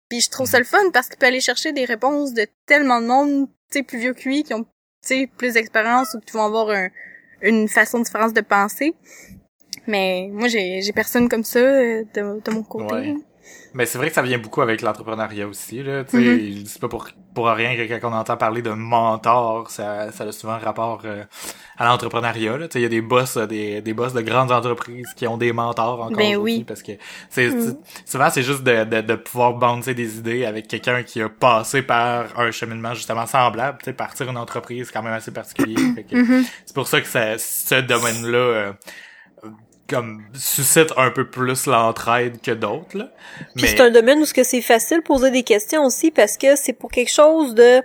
Puis 0.08 0.20
je 0.20 0.30
trouve 0.30 0.48
ça 0.48 0.58
le 0.58 0.64
fun, 0.64 0.90
parce 0.92 1.08
qu'il 1.08 1.18
peut 1.18 1.26
aller 1.26 1.40
chercher 1.40 1.72
des 1.72 1.84
réponses 1.84 2.32
de 2.32 2.46
tellement 2.66 3.00
de 3.00 3.06
monde, 3.06 3.48
tu 3.70 3.78
sais, 3.78 3.82
plus 3.84 3.98
vieux 3.98 4.14
que 4.14 4.22
lui, 4.28 4.42
qui 4.44 4.54
ont, 4.54 4.66
sais, 5.08 5.28
plus 5.36 5.54
d'expérience, 5.54 6.14
ou 6.14 6.20
qui 6.20 6.32
vont 6.32 6.44
avoir 6.44 6.70
un, 6.70 6.88
une 7.40 7.68
façon 7.68 8.00
différente 8.00 8.34
de 8.34 8.40
penser. 8.40 8.94
Mais 9.86 10.28
moi, 10.32 10.48
j'ai 10.48 10.80
j'ai 10.82 10.92
personne 10.92 11.28
comme 11.28 11.44
ça 11.44 11.58
euh, 11.58 12.04
de, 12.14 12.40
de 12.40 12.50
mon 12.50 12.62
côté. 12.62 12.94
Ouais. 12.94 13.16
Mais 13.74 13.86
c'est 13.86 13.96
vrai 13.98 14.08
que 14.08 14.14
ça 14.14 14.22
vient 14.22 14.38
beaucoup 14.38 14.60
avec 14.60 14.82
l'entrepreneuriat 14.82 15.46
aussi, 15.48 15.82
là. 15.82 16.04
Sais, 16.06 16.18
Mhm. 16.18 16.64
c'est 16.66 16.80
pas 16.80 16.88
pour, 16.88 17.08
pour 17.34 17.46
rien 17.48 17.74
que 17.74 17.98
quand 17.98 18.10
on 18.10 18.14
entend 18.14 18.36
parler 18.36 18.60
de 18.60 18.70
mentor, 18.70 19.70
ça, 19.70 20.12
ça 20.12 20.24
a 20.24 20.32
souvent 20.32 20.58
rapport 20.58 21.00
euh, 21.06 21.24
à 21.78 21.86
l'entrepreneuriat, 21.86 22.58
il 22.74 22.80
y 22.82 22.84
a 22.84 22.88
des 22.88 23.00
boss, 23.00 23.38
euh, 23.38 23.46
des, 23.46 23.80
des 23.80 23.94
boss 23.94 24.12
de 24.12 24.20
grandes 24.20 24.52
entreprises 24.52 25.08
qui 25.16 25.26
ont 25.26 25.38
des 25.38 25.52
mentors 25.52 26.00
encore 26.02 26.16
Ben 26.16 26.36
oui. 26.36 26.64
parce 26.64 26.82
que 26.82 26.92
c'est, 27.30 27.48
Mhm. 27.48 27.60
c'est- 27.62 28.10
souvent 28.12 28.28
c'est 28.30 28.42
juste 28.42 28.62
de, 28.62 28.84
de, 28.84 29.00
de 29.00 29.14
pouvoir 29.14 29.54
bouncer 29.54 29.94
des 29.94 30.18
idées 30.18 30.44
avec 30.44 30.68
quelqu'un 30.68 31.02
qui 31.02 31.22
a 31.22 31.30
passé 31.30 31.80
par 31.82 32.38
un 32.38 32.50
cheminement 32.50 32.92
justement 32.92 33.24
semblable, 33.26 33.78
sais, 33.84 33.94
partir 33.94 34.28
une 34.28 34.36
entreprise 34.36 34.90
quand 34.90 35.02
même 35.02 35.14
assez 35.14 35.30
particulier. 35.32 35.76
Mhm. 36.12 36.44
c'est 36.66 36.74
pour 36.74 36.86
ça 36.86 37.00
que 37.00 37.06
ça, 37.06 37.38
ce 37.38 37.80
domaine-là, 37.80 38.36
euh, 38.38 38.72
comme 39.88 40.22
suscite 40.34 40.92
un 40.96 41.10
peu 41.10 41.28
plus 41.28 41.66
l'entraide 41.66 42.40
que 42.40 42.50
d'autres, 42.52 42.96
là. 42.96 43.08
Puis 43.56 43.66
c'est 43.68 43.80
un 43.80 43.90
domaine 43.90 44.20
où 44.20 44.24
ce 44.24 44.32
que 44.34 44.42
c'est 44.44 44.62
facile 44.62 44.98
de 44.98 45.02
poser 45.02 45.30
des 45.30 45.42
questions 45.42 45.84
aussi 45.84 46.10
parce 46.10 46.36
que 46.36 46.56
c'est 46.56 46.72
pour 46.72 46.90
quelque 46.90 47.10
chose 47.12 47.54
de 47.54 47.82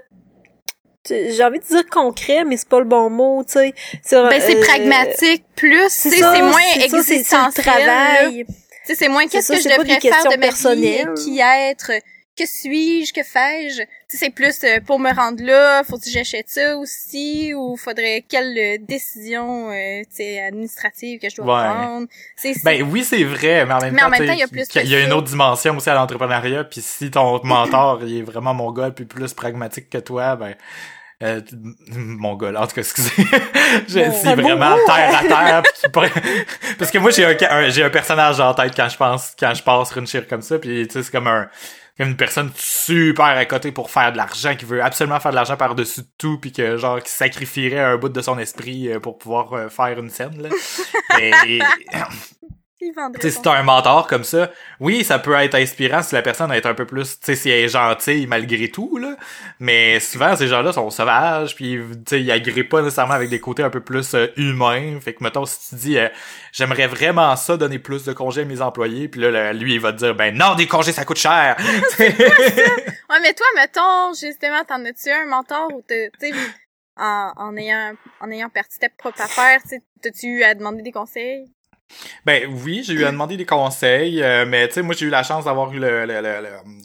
tu- 1.03 1.31
j'ai 1.31 1.43
envie 1.43 1.59
de 1.59 1.65
dire 1.65 1.85
concret 1.89 2.43
mais 2.45 2.57
c'est 2.57 2.67
pas 2.69 2.79
le 2.79 2.85
bon 2.85 3.09
mot 3.09 3.43
tu 3.43 3.53
sais 3.53 3.73
c'est 4.03 4.21
Ben, 4.29 4.41
c'est 4.41 4.57
euh, 4.57 4.61
pragmatique 4.61 5.43
plus, 5.55 5.83
tu 5.87 5.89
c'est 5.89 6.09
c'est 6.11 6.41
moins 6.41 6.51
c'est 6.73 6.81
c'est- 6.81 6.89
c'est 6.89 6.95
existentiel. 6.97 7.65
là. 7.65 7.73
travail 8.15 8.45
Tu 8.45 8.53
sais, 8.93 8.95
c'est 8.95 9.09
moins 9.09 9.23
C'est 9.23 9.29
qu'est-ce 9.29 9.49
que 9.49 9.57
je 9.57 9.61
c'est 9.63 9.77
devrais 9.77 9.99
faire 9.99 10.23
de 10.23 10.29
ma 10.29 10.35
vie, 10.35 10.39
personnelles. 10.39 11.13
qui 11.17 11.39
être, 11.39 11.91
que 12.37 12.45
suis-je, 12.45 13.11
que 13.13 13.23
fais-je? 13.23 13.81
Tu 13.81 13.87
sais, 14.09 14.17
c'est 14.17 14.29
plus 14.29 14.55
euh, 14.63 14.79
pour 14.85 14.99
me 14.99 15.13
rendre 15.13 15.43
là, 15.43 15.83
faut 15.83 15.97
que 15.97 16.09
j'achète 16.09 16.49
ça 16.49 16.77
aussi, 16.77 17.53
ou 17.53 17.75
faudrait 17.77 18.23
quelle 18.27 18.57
euh, 18.57 18.77
décision, 18.79 19.69
euh, 19.71 20.01
tu 20.03 20.17
sais, 20.17 20.39
administrative 20.41 21.19
que 21.19 21.29
je 21.29 21.35
dois 21.37 21.45
Ouais. 21.57 21.63
prendre? 21.69 22.07
Ben 22.63 22.83
oui, 22.89 23.03
c'est 23.03 23.23
vrai, 23.23 23.65
mais 23.65 23.73
en 23.73 23.79
même 23.79 23.93
Mais 23.93 24.01
temps, 24.01 24.33
il 24.33 24.39
y 24.39 24.43
a 24.43 24.47
plus 24.47 24.67
qu'il 24.67 24.81
que 24.83 24.87
y 24.87 24.95
a 24.95 25.01
une 25.01 25.13
autre 25.13 25.27
dimension 25.27 25.75
aussi 25.75 25.89
à 25.89 25.95
l'entrepreneuriat, 25.95 26.63
puis 26.65 26.81
si 26.81 27.09
ton 27.11 27.39
mentor 27.43 28.01
il 28.03 28.19
est 28.19 28.21
vraiment 28.21 28.53
mongol 28.53 28.93
puis 28.93 29.05
plus 29.05 29.33
pragmatique 29.33 29.89
que 29.89 29.97
toi, 29.97 30.35
ben 30.35 30.55
euh, 31.23 31.41
tu- 31.41 31.55
mongol, 31.97 32.55
en 32.57 32.67
tout 32.67 32.75
cas, 32.75 32.81
excusez. 32.81 33.11
je 33.87 33.99
Bon, 33.99 34.11
suis 34.13 34.35
beau 34.35 34.41
vraiment 34.43 34.75
terre 34.85 35.17
à 35.19 35.23
terre 35.27 35.63
parce 36.77 36.91
que 36.91 36.97
moi 36.99 37.11
j'ai 37.11 37.25
un, 37.25 37.35
un- 37.49 37.69
j'ai 37.69 37.83
un 37.83 37.89
personnage 37.89 38.39
en 38.39 38.53
tête 38.53 38.73
quand 38.75 38.87
je 38.89 38.97
pense 38.97 39.33
quand 39.39 39.53
je 39.53 39.63
passe 39.63 39.89
sur 39.89 39.97
une 39.97 40.07
chire 40.07 40.27
comme 40.27 40.41
ça, 40.41 40.59
puis 40.59 40.87
tu 40.87 40.93
sais 40.93 41.03
c'est 41.03 41.11
comme 41.11 41.27
un 41.27 41.49
comme 41.97 42.09
une 42.09 42.15
personne 42.17 42.51
super 42.55 43.25
à 43.25 43.45
côté 43.45 43.71
pour 43.71 43.89
faire 43.91 44.11
de 44.11 44.17
l'argent, 44.17 44.55
qui 44.55 44.65
veut 44.65 44.83
absolument 44.83 45.19
faire 45.19 45.31
de 45.31 45.35
l'argent 45.35 45.57
par-dessus 45.57 46.01
tout, 46.17 46.37
puis 46.39 46.51
que 46.51 46.77
genre 46.77 47.01
qui 47.01 47.11
sacrifierait 47.11 47.79
un 47.79 47.97
bout 47.97 48.09
de 48.09 48.21
son 48.21 48.37
esprit 48.37 48.89
euh, 48.89 48.99
pour 48.99 49.17
pouvoir 49.17 49.53
euh, 49.53 49.69
faire 49.69 49.97
une 49.99 50.09
scène 50.09 50.41
là. 50.41 50.49
Et- 51.19 51.59
t'as 53.41 53.57
un 53.57 53.63
mentor 53.63 54.07
comme 54.07 54.23
ça, 54.23 54.51
oui, 54.79 55.03
ça 55.03 55.17
peut 55.19 55.33
être 55.33 55.55
inspirant 55.55 56.03
si 56.03 56.13
la 56.13 56.21
personne 56.21 56.51
est 56.51 56.65
un 56.65 56.73
peu 56.73 56.85
plus, 56.85 57.19
tu 57.19 57.25
sais, 57.25 57.35
si 57.35 57.49
elle 57.49 57.65
est 57.65 57.69
gentille 57.69 58.27
malgré 58.27 58.69
tout, 58.69 58.97
là. 58.97 59.15
Mais 59.59 59.99
souvent, 59.99 60.35
ces 60.35 60.47
gens-là 60.47 60.73
sont 60.73 60.89
sauvages, 60.89 61.55
puis, 61.55 61.79
tu 61.91 61.97
sais, 62.09 62.21
ils 62.21 62.31
agréent 62.31 62.67
pas 62.69 62.81
nécessairement 62.81 63.15
avec 63.15 63.29
des 63.29 63.39
côtés 63.39 63.63
un 63.63 63.69
peu 63.69 63.81
plus 63.81 64.13
euh, 64.13 64.27
humains. 64.37 64.99
Fait 65.01 65.13
que, 65.13 65.23
mettons, 65.23 65.45
si 65.45 65.69
tu 65.69 65.75
dis, 65.75 65.97
euh, 65.97 66.07
j'aimerais 66.51 66.87
vraiment 66.87 67.35
ça, 67.35 67.57
donner 67.57 67.79
plus 67.79 68.05
de 68.05 68.13
congés 68.13 68.41
à 68.41 68.45
mes 68.45 68.61
employés, 68.61 69.07
puis 69.07 69.21
là, 69.21 69.53
lui, 69.53 69.73
il 69.73 69.79
va 69.79 69.91
te 69.93 69.97
dire, 69.97 70.15
ben 70.15 70.35
non, 70.35 70.55
des 70.55 70.67
congés, 70.67 70.91
ça 70.91 71.05
coûte 71.05 71.17
cher! 71.17 71.55
Ouais, 73.09 73.19
mais 73.21 73.33
toi, 73.33 73.45
mettons, 73.55 74.13
justement, 74.13 74.63
t'en 74.67 74.83
as-tu 74.85 75.09
un 75.09 75.25
mentor 75.25 75.69
ou 75.73 75.81
t'as- 75.87 76.09
tu 76.19 76.29
sais, 76.29 76.33
en, 76.97 77.31
en 77.37 77.55
ayant, 77.57 77.93
en 78.19 78.29
ayant 78.31 78.49
parti 78.49 78.79
ta 78.79 78.89
propre 78.89 79.21
affaire, 79.21 79.61
tu 79.63 79.69
sais, 79.69 79.81
t'as-tu 80.01 80.27
eu 80.27 80.43
à 80.43 80.53
demander 80.55 80.81
des 80.81 80.91
conseils? 80.91 81.45
Ben 82.25 82.47
oui, 82.63 82.83
j'ai 82.83 82.93
eu 82.93 83.05
à 83.05 83.11
demander 83.11 83.37
des 83.37 83.45
conseils, 83.45 84.21
euh, 84.21 84.45
mais 84.45 84.67
tu 84.67 84.75
sais, 84.75 84.81
moi 84.81 84.93
j'ai 84.97 85.05
eu 85.05 85.09
la 85.09 85.23
chance 85.23 85.45
d'avoir 85.45 85.73
eu 85.73 85.79
le, 85.79 86.05
le, 86.05 86.21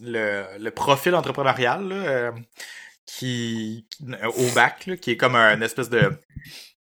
le, 0.03 0.45
le, 0.59 0.71
profil 0.71 1.15
entrepreneurial 1.15 1.89
là, 1.89 1.95
euh, 1.95 2.33
qui- 3.07 3.87
au 4.37 4.51
bac, 4.55 4.87
là, 4.87 4.97
qui 4.97 5.13
est 5.13 5.17
comme 5.17 5.35
un 5.37 5.61
espèce 5.61 5.91
de 5.91 6.13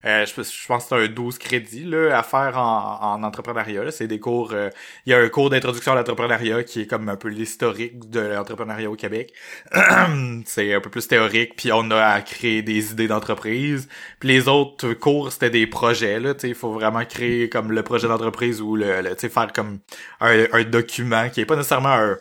euh, 0.06 0.24
je, 0.24 0.42
je 0.42 0.66
pense 0.66 0.84
que 0.84 0.88
c'est 0.90 1.04
un 1.04 1.08
12 1.08 1.38
crédits 1.38 1.84
là, 1.84 2.16
à 2.18 2.22
faire 2.22 2.56
en, 2.58 2.98
en 3.14 3.22
entrepreneuriat. 3.24 3.90
C'est 3.90 4.06
des 4.06 4.20
cours. 4.20 4.52
euh, 4.52 4.70
Il 5.04 5.10
y 5.10 5.14
a 5.14 5.18
un 5.18 5.28
cours 5.28 5.50
d'introduction 5.50 5.92
à 5.92 5.94
l'entrepreneuriat 5.96 6.62
qui 6.64 6.82
est 6.82 6.86
comme 6.86 7.08
un 7.08 7.16
peu 7.16 7.28
l'historique 7.28 8.08
de 8.10 8.20
l'entrepreneuriat 8.20 8.90
au 8.90 8.94
Québec. 8.96 9.32
c'est 10.46 10.74
un 10.74 10.80
peu 10.80 10.90
plus 10.90 11.08
théorique, 11.08 11.56
puis 11.56 11.72
on 11.72 11.90
a 11.90 12.02
à 12.04 12.20
créer 12.22 12.62
des 12.62 12.92
idées 12.92 13.08
d'entreprise. 13.08 13.88
Puis 14.20 14.28
les 14.28 14.48
autres 14.48 14.92
cours, 14.94 15.32
c'était 15.32 15.50
des 15.50 15.66
projets. 15.66 16.20
Là, 16.20 16.34
il 16.42 16.54
faut 16.54 16.72
vraiment 16.72 17.04
créer 17.04 17.48
comme 17.48 17.72
le 17.72 17.82
projet 17.82 18.08
d'entreprise 18.08 18.60
ou 18.60 18.76
le, 18.76 19.00
le 19.02 19.14
faire 19.16 19.52
comme 19.52 19.80
un, 20.20 20.46
un 20.52 20.64
document 20.64 21.28
qui 21.30 21.40
est 21.40 21.46
pas 21.46 21.56
nécessairement 21.56 21.88
un, 21.94 22.16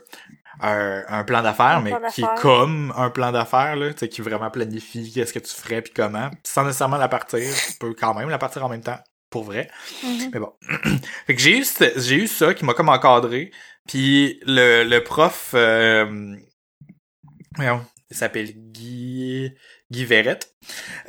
un, 0.62 1.04
un 1.08 1.24
plan 1.24 1.42
d'affaires, 1.42 1.82
mais 1.82 1.92
plan 2.00 2.10
qui 2.10 2.22
est 2.22 2.42
comme 2.42 2.94
un 2.96 3.10
plan 3.10 3.32
d'affaires, 3.32 3.76
là, 3.76 3.92
tu 3.94 4.00
sais, 4.00 4.10
qui 4.10 4.22
vraiment 4.22 4.50
planifie 4.50 5.12
qu'est-ce 5.14 5.34
que 5.34 5.40
tu 5.40 5.54
ferais 5.54 5.82
puis 5.82 5.94
comment. 5.94 6.30
Sans 6.44 6.64
nécessairement 6.66 6.98
la 6.98 7.08
partir, 7.10 7.40
tu 7.68 7.74
peux 7.80 7.94
quand 7.94 8.14
même 8.14 8.30
la 8.30 8.38
partir 8.38 8.64
en 8.66 8.70
même 8.70 8.82
temps, 8.84 9.00
pour 9.30 9.44
vrai. 9.44 9.70
Mais 10.34 10.40
bon. 10.40 10.54
fait 11.28 11.36
que 11.36 11.42
j'ai 11.42 11.58
eu, 11.60 11.64
ce- 11.64 12.00
j'ai 12.00 12.16
eu 12.16 12.28
ça 12.28 12.54
qui 12.54 12.66
m'a 12.66 12.74
comme 12.74 12.90
encadré. 12.90 13.52
Puis 13.88 14.40
le, 14.46 14.84
le 14.84 15.04
prof, 15.04 15.52
euh, 15.54 16.36
il 17.60 18.18
s'appelle 18.18 18.52
Guy, 18.72 19.52
Guy 19.92 20.06
Verrette. 20.06 20.56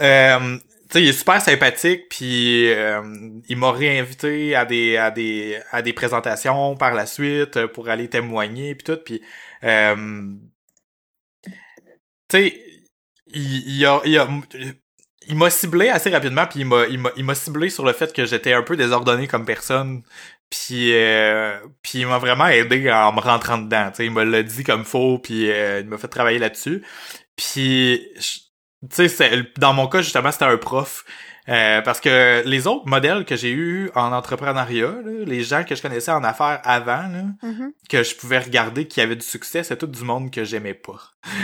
Euh, 0.00 0.58
sais, 0.92 1.02
il 1.02 1.08
est 1.08 1.12
super 1.12 1.40
sympathique, 1.42 2.08
puis 2.08 2.70
euh, 2.72 3.02
il 3.48 3.56
m'a 3.56 3.72
réinvité 3.72 4.54
à 4.54 4.64
des 4.64 4.96
à 4.96 5.10
des 5.10 5.58
à 5.70 5.82
des 5.82 5.92
présentations 5.92 6.76
par 6.76 6.94
la 6.94 7.06
suite 7.06 7.56
euh, 7.56 7.68
pour 7.68 7.88
aller 7.88 8.08
témoigner 8.08 8.74
puis 8.74 8.84
tout, 8.84 9.00
puis 9.04 9.22
euh, 9.64 10.34
tu 11.44 11.52
sais, 12.30 12.62
il, 13.28 13.78
il 13.78 13.86
a 13.86 14.00
il 14.04 14.18
a 14.18 14.28
il 15.28 15.36
m'a 15.36 15.50
ciblé 15.50 15.88
assez 15.88 16.10
rapidement, 16.10 16.46
puis 16.46 16.60
il 16.60 16.66
m'a 16.66 16.86
il 16.86 16.98
m'a 16.98 17.10
il 17.16 17.24
m'a 17.24 17.34
ciblé 17.34 17.68
sur 17.70 17.84
le 17.84 17.92
fait 17.92 18.12
que 18.12 18.24
j'étais 18.26 18.52
un 18.52 18.62
peu 18.62 18.76
désordonné 18.76 19.26
comme 19.26 19.44
personne, 19.44 20.02
puis 20.50 20.92
euh, 20.94 21.58
puis 21.82 22.00
il 22.00 22.06
m'a 22.06 22.18
vraiment 22.18 22.46
aidé 22.46 22.90
en 22.92 23.12
me 23.12 23.20
rentrant 23.20 23.58
dedans, 23.58 23.90
tu 23.90 23.96
sais, 23.96 24.06
il 24.06 24.12
me 24.12 24.24
l'a 24.24 24.42
dit 24.42 24.62
comme 24.64 24.84
faux, 24.84 25.18
puis 25.18 25.50
euh, 25.50 25.80
il 25.80 25.88
m'a 25.88 25.98
fait 25.98 26.08
travailler 26.08 26.38
là-dessus, 26.38 26.82
puis 27.36 28.06
tu 28.90 29.08
sais, 29.08 29.52
dans 29.56 29.72
mon 29.72 29.86
cas, 29.86 30.02
justement, 30.02 30.30
c'était 30.32 30.44
un 30.44 30.56
prof 30.56 31.04
Euh, 31.48 31.80
parce 31.82 32.00
que 32.00 32.42
les 32.44 32.66
autres 32.66 32.86
modèles 32.88 33.24
que 33.24 33.36
j'ai 33.36 33.52
eu 33.52 33.90
en 33.94 34.12
entrepreneuriat, 34.12 34.86
là, 35.04 35.24
les 35.24 35.42
gens 35.44 35.62
que 35.64 35.74
je 35.76 35.82
connaissais 35.82 36.10
en 36.10 36.24
affaires 36.24 36.60
avant, 36.64 37.08
là, 37.08 37.22
Mhm. 37.42 37.72
que 37.88 38.02
je 38.02 38.16
pouvais 38.16 38.38
regarder 38.40 38.86
qui 38.88 39.00
avait 39.00 39.14
du 39.16 39.24
succès, 39.24 39.62
c'est 39.62 39.76
tout 39.76 39.86
du 39.86 40.02
monde 40.02 40.30
que 40.30 40.42
j'aimais 40.44 40.74
pas. 40.74 40.98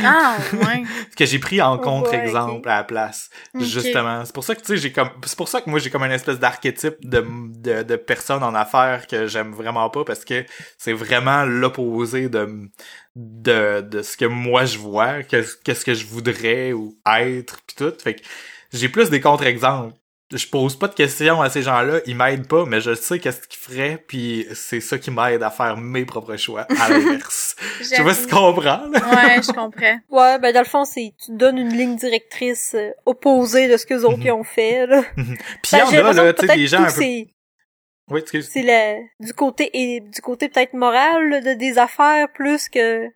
Ah, 0.05 0.37
ouais. 0.55 0.83
que 1.17 1.25
j'ai 1.25 1.39
pris 1.39 1.61
en 1.63 1.75
Oh 1.77 1.79
contre-exemple 1.79 2.69
à 2.69 2.79
la 2.79 2.85
place. 2.85 3.31
Justement. 3.59 4.25
C'est 4.25 4.35
pour 4.35 4.45
ça 4.45 4.55
que 4.55 4.61
tu 4.61 4.67
sais, 4.69 4.77
j'ai 4.77 4.93
comme 4.93 5.11
c'est 5.25 5.37
pour 5.37 5.49
ça 5.49 5.61
que 5.61 5.71
moi 5.71 5.79
j'ai 5.79 5.91
comme 5.91 6.03
une 6.05 6.13
espèce 6.13 6.39
d'archétype 6.39 6.97
de, 7.03 7.25
de, 7.59 7.83
de 7.83 7.97
personne 7.97 8.43
en 8.43 8.55
affaires 8.55 9.07
que 9.07 9.27
j'aime 9.27 9.53
vraiment 9.53 9.89
pas 9.91 10.05
parce 10.05 10.25
que 10.25 10.45
c'est 10.79 10.93
vraiment 10.93 11.45
l'opposé 11.45 12.29
de, 12.29 12.69
de 13.17 13.81
de 13.83 14.03
ce 14.03 14.17
que 14.17 14.25
moi 14.25 14.65
je 14.65 14.79
vois, 14.79 15.23
que 15.23 15.45
qu'est-ce 15.65 15.85
que 15.85 15.95
je 15.95 16.07
voudrais 16.07 16.73
ou 16.73 16.97
être 17.07 17.59
puis 17.67 17.77
tout. 17.77 17.93
Fait 18.03 18.15
que 18.15 18.23
j'ai 18.73 18.89
plus 18.89 19.11
des 19.11 19.21
contre-exemples. 19.21 19.95
Je 20.35 20.47
pose 20.47 20.77
pas 20.79 20.89
de 20.89 20.95
questions 20.95 21.43
à 21.43 21.51
ces 21.51 21.61
gens-là, 21.61 22.01
ils 22.07 22.17
m'aident 22.17 22.49
pas, 22.49 22.65
mais 22.65 22.81
je 22.81 22.95
sais 22.95 23.19
qu'est-ce 23.19 23.47
qu'ils 23.47 23.61
feraient, 23.61 24.03
puis 24.09 24.47
c'est 24.55 24.81
ça 24.81 24.97
qui 24.97 25.11
m'aide 25.11 25.43
à 25.43 25.51
faire 25.51 25.77
mes 25.77 26.07
propres 26.07 26.37
choix, 26.39 26.63
à 26.81 26.89
l'inverse. 26.89 27.55
Je 27.81 27.85
sais 27.85 28.03
pas 28.03 28.15
si 28.15 28.27
tu 28.27 28.35
comprends, 28.35 28.87
là. 28.89 28.99
Ouais, 29.11 29.43
je 29.43 29.53
comprends. 29.53 29.99
Ouais, 30.11 30.39
ben 30.39 30.55
dans 30.55 30.61
le 30.61 30.67
fond, 30.67 30.87
c'est 30.87 31.13
tu 31.23 31.33
donnes 31.37 31.59
une 31.59 31.75
ligne 31.77 31.97
directrice 31.97 32.73
euh, 32.75 32.93
opposée 33.05 33.69
de 33.69 33.77
ce 33.77 33.85
que 33.85 33.93
les 33.93 34.05
autres 34.05 34.21
Mhm. 34.25 34.31
ont 34.33 34.45
fait. 34.45 34.87
Là. 34.87 35.03
Puis 35.17 35.25
il 35.27 35.79
Ben, 35.79 35.79
y 35.79 36.01
en 36.01 36.07
a, 36.07 36.13
là, 36.15 36.33
tu 36.33 36.47
sais, 36.47 36.57
des 36.57 36.67
gens 36.67 36.81
un 36.81 36.85
peu... 36.85 36.91
c'est 36.93 37.27
Oui, 38.09 38.21
excuse. 38.21 38.49
c'est 38.51 38.63
le 38.63 39.03
du 39.27 39.35
côté 39.35 39.69
et 39.75 40.01
du 40.01 40.21
côté 40.23 40.49
peut-être 40.49 40.73
moral 40.73 41.29
là, 41.29 41.41
de 41.43 41.53
des 41.53 41.77
affaires 41.77 42.33
plus 42.33 42.71
que 42.71 43.07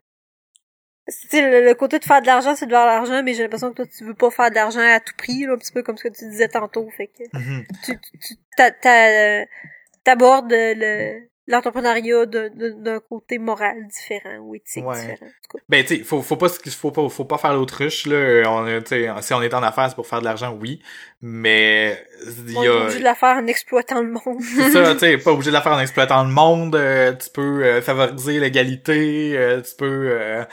le, 1.32 1.64
le 1.64 1.74
côté 1.74 1.98
de 1.98 2.04
faire 2.04 2.20
de 2.20 2.26
l'argent 2.26 2.54
c'est 2.56 2.66
de 2.66 2.70
faire 2.72 2.82
de 2.82 2.86
l'argent 2.90 3.22
mais 3.22 3.34
j'ai 3.34 3.42
l'impression 3.42 3.70
que 3.70 3.76
toi 3.76 3.86
tu 3.86 4.04
veux 4.04 4.14
pas 4.14 4.30
faire 4.30 4.50
de 4.50 4.54
l'argent 4.56 4.80
à 4.80 5.00
tout 5.00 5.14
prix 5.16 5.44
là, 5.46 5.52
un 5.54 5.56
petit 5.58 5.72
peu 5.72 5.82
comme 5.82 5.96
ce 5.96 6.04
que 6.08 6.12
tu 6.16 6.28
disais 6.28 6.48
tantôt 6.48 6.88
fait 6.96 7.08
que 7.08 7.22
Mhm. 7.38 7.64
tu 7.84 7.98
tu 8.00 8.18
tu- 8.18 8.34
t'a- 8.56 8.70
t'a- 8.72 9.44
t'abordes 10.04 10.50
le 10.52 11.20
l'entrepreneuriat 11.48 12.26
d'un 12.26 12.98
côté 13.08 13.38
moral 13.38 13.76
différent 13.86 14.38
ou 14.40 14.56
éthique 14.56 14.84
Ouais. 14.84 14.96
différent 14.96 15.26
en 15.26 15.48
tout 15.48 15.56
cas. 15.58 15.62
Ben, 15.68 15.84
tu 15.84 15.98
sais, 15.98 16.02
faut, 16.02 16.20
faut 16.20 16.34
pas, 16.36 16.48
faut 16.48 16.90
pas, 16.90 17.08
faut 17.08 17.24
pas 17.24 17.38
faire 17.38 17.54
l'autruche, 17.54 18.04
là. 18.06 18.42
On, 18.50 18.66
si 19.22 19.32
on 19.32 19.40
est 19.42 19.54
en 19.54 19.62
affaires, 19.62 19.88
c'est 19.88 19.94
pour 19.94 20.08
faire 20.08 20.18
de 20.18 20.24
l'argent, 20.24 20.58
oui. 20.60 20.82
Mais, 21.22 22.04
il 22.48 22.58
On 22.58 22.62
y 22.64 22.66
est 22.66 22.68
a, 22.68 22.76
obligé 22.82 22.98
de 22.98 23.04
la 23.04 23.14
faire 23.14 23.36
en 23.36 23.46
exploitant 23.46 24.02
le 24.02 24.10
monde. 24.10 24.42
c'est 24.42 24.70
ça, 24.72 24.92
tu 24.94 24.98
sais, 24.98 25.18
pas 25.18 25.30
obligé 25.30 25.50
de 25.50 25.54
la 25.54 25.62
faire 25.62 25.70
en 25.74 25.78
exploitant 25.78 26.24
le 26.24 26.30
monde, 26.30 26.74
euh, 26.74 27.12
tu 27.12 27.30
peux 27.30 27.62
euh, 27.64 27.80
favoriser 27.80 28.40
l'égalité, 28.40 29.38
euh, 29.38 29.60
tu 29.62 29.76
peux, 29.78 30.08
euh, 30.10 30.44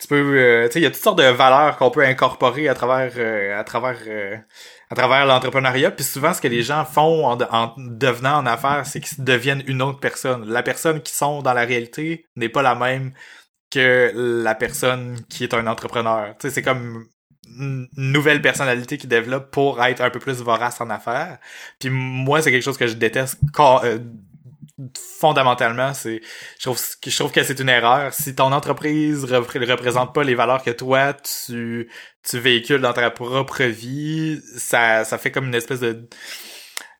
tu 0.00 0.08
peux, 0.08 0.38
euh, 0.38 0.66
tu 0.66 0.72
sais, 0.74 0.78
il 0.80 0.82
y 0.82 0.86
a 0.86 0.90
toutes 0.90 1.02
sortes 1.02 1.18
de 1.18 1.24
valeurs 1.24 1.76
qu'on 1.76 1.90
peut 1.90 2.04
incorporer 2.04 2.68
à 2.68 2.74
travers, 2.74 3.12
euh, 3.16 3.58
à 3.58 3.64
travers, 3.64 3.98
euh, 4.06 4.36
à 4.90 4.94
travers 4.94 5.26
l'entrepreneuriat. 5.26 5.90
Puis 5.90 6.04
souvent, 6.04 6.32
ce 6.32 6.40
que 6.40 6.48
les 6.48 6.62
gens 6.62 6.84
font 6.84 7.26
en, 7.26 7.36
de- 7.36 7.46
en 7.50 7.74
devenant 7.76 8.38
en 8.38 8.46
affaires, 8.46 8.86
c'est 8.86 9.00
qu'ils 9.00 9.22
deviennent 9.24 9.62
une 9.66 9.82
autre 9.82 10.00
personne. 10.00 10.48
La 10.48 10.62
personne 10.62 11.00
qui 11.02 11.14
sont 11.14 11.42
dans 11.42 11.52
la 11.52 11.64
réalité 11.64 12.26
n'est 12.36 12.48
pas 12.48 12.62
la 12.62 12.74
même 12.74 13.12
que 13.70 14.10
la 14.42 14.54
personne 14.54 15.20
qui 15.28 15.44
est 15.44 15.54
un 15.54 15.66
entrepreneur. 15.66 16.34
Tu 16.38 16.48
sais, 16.48 16.54
c'est 16.54 16.62
comme 16.62 17.06
une 17.58 17.88
nouvelle 17.96 18.40
personnalité 18.42 18.96
qui 18.96 19.06
développe 19.06 19.50
pour 19.50 19.82
être 19.84 20.00
un 20.00 20.10
peu 20.10 20.18
plus 20.18 20.40
vorace 20.40 20.80
en 20.80 20.88
affaires. 20.88 21.38
Puis 21.78 21.90
moi, 21.90 22.40
c'est 22.42 22.50
quelque 22.50 22.62
chose 22.62 22.78
que 22.78 22.86
je 22.86 22.94
déteste 22.94 23.38
ca- 23.54 23.82
euh, 23.84 23.98
fondamentalement, 24.96 25.94
c'est 25.94 26.20
je 26.58 26.64
trouve 26.64 26.80
que 27.00 27.10
je 27.10 27.16
trouve 27.16 27.32
que 27.32 27.42
c'est 27.42 27.60
une 27.60 27.68
erreur. 27.68 28.12
Si 28.12 28.34
ton 28.34 28.52
entreprise 28.52 29.24
ne 29.30 29.36
représente 29.36 30.14
pas 30.14 30.24
les 30.24 30.34
valeurs 30.34 30.62
que 30.62 30.70
toi 30.70 31.12
tu 31.14 31.90
tu 32.28 32.38
véhicules 32.38 32.80
dans 32.80 32.92
ta 32.92 33.10
propre 33.10 33.64
vie, 33.64 34.40
ça 34.56 35.04
ça 35.04 35.18
fait 35.18 35.30
comme 35.30 35.46
une 35.46 35.54
espèce 35.54 35.80
de 35.80 36.08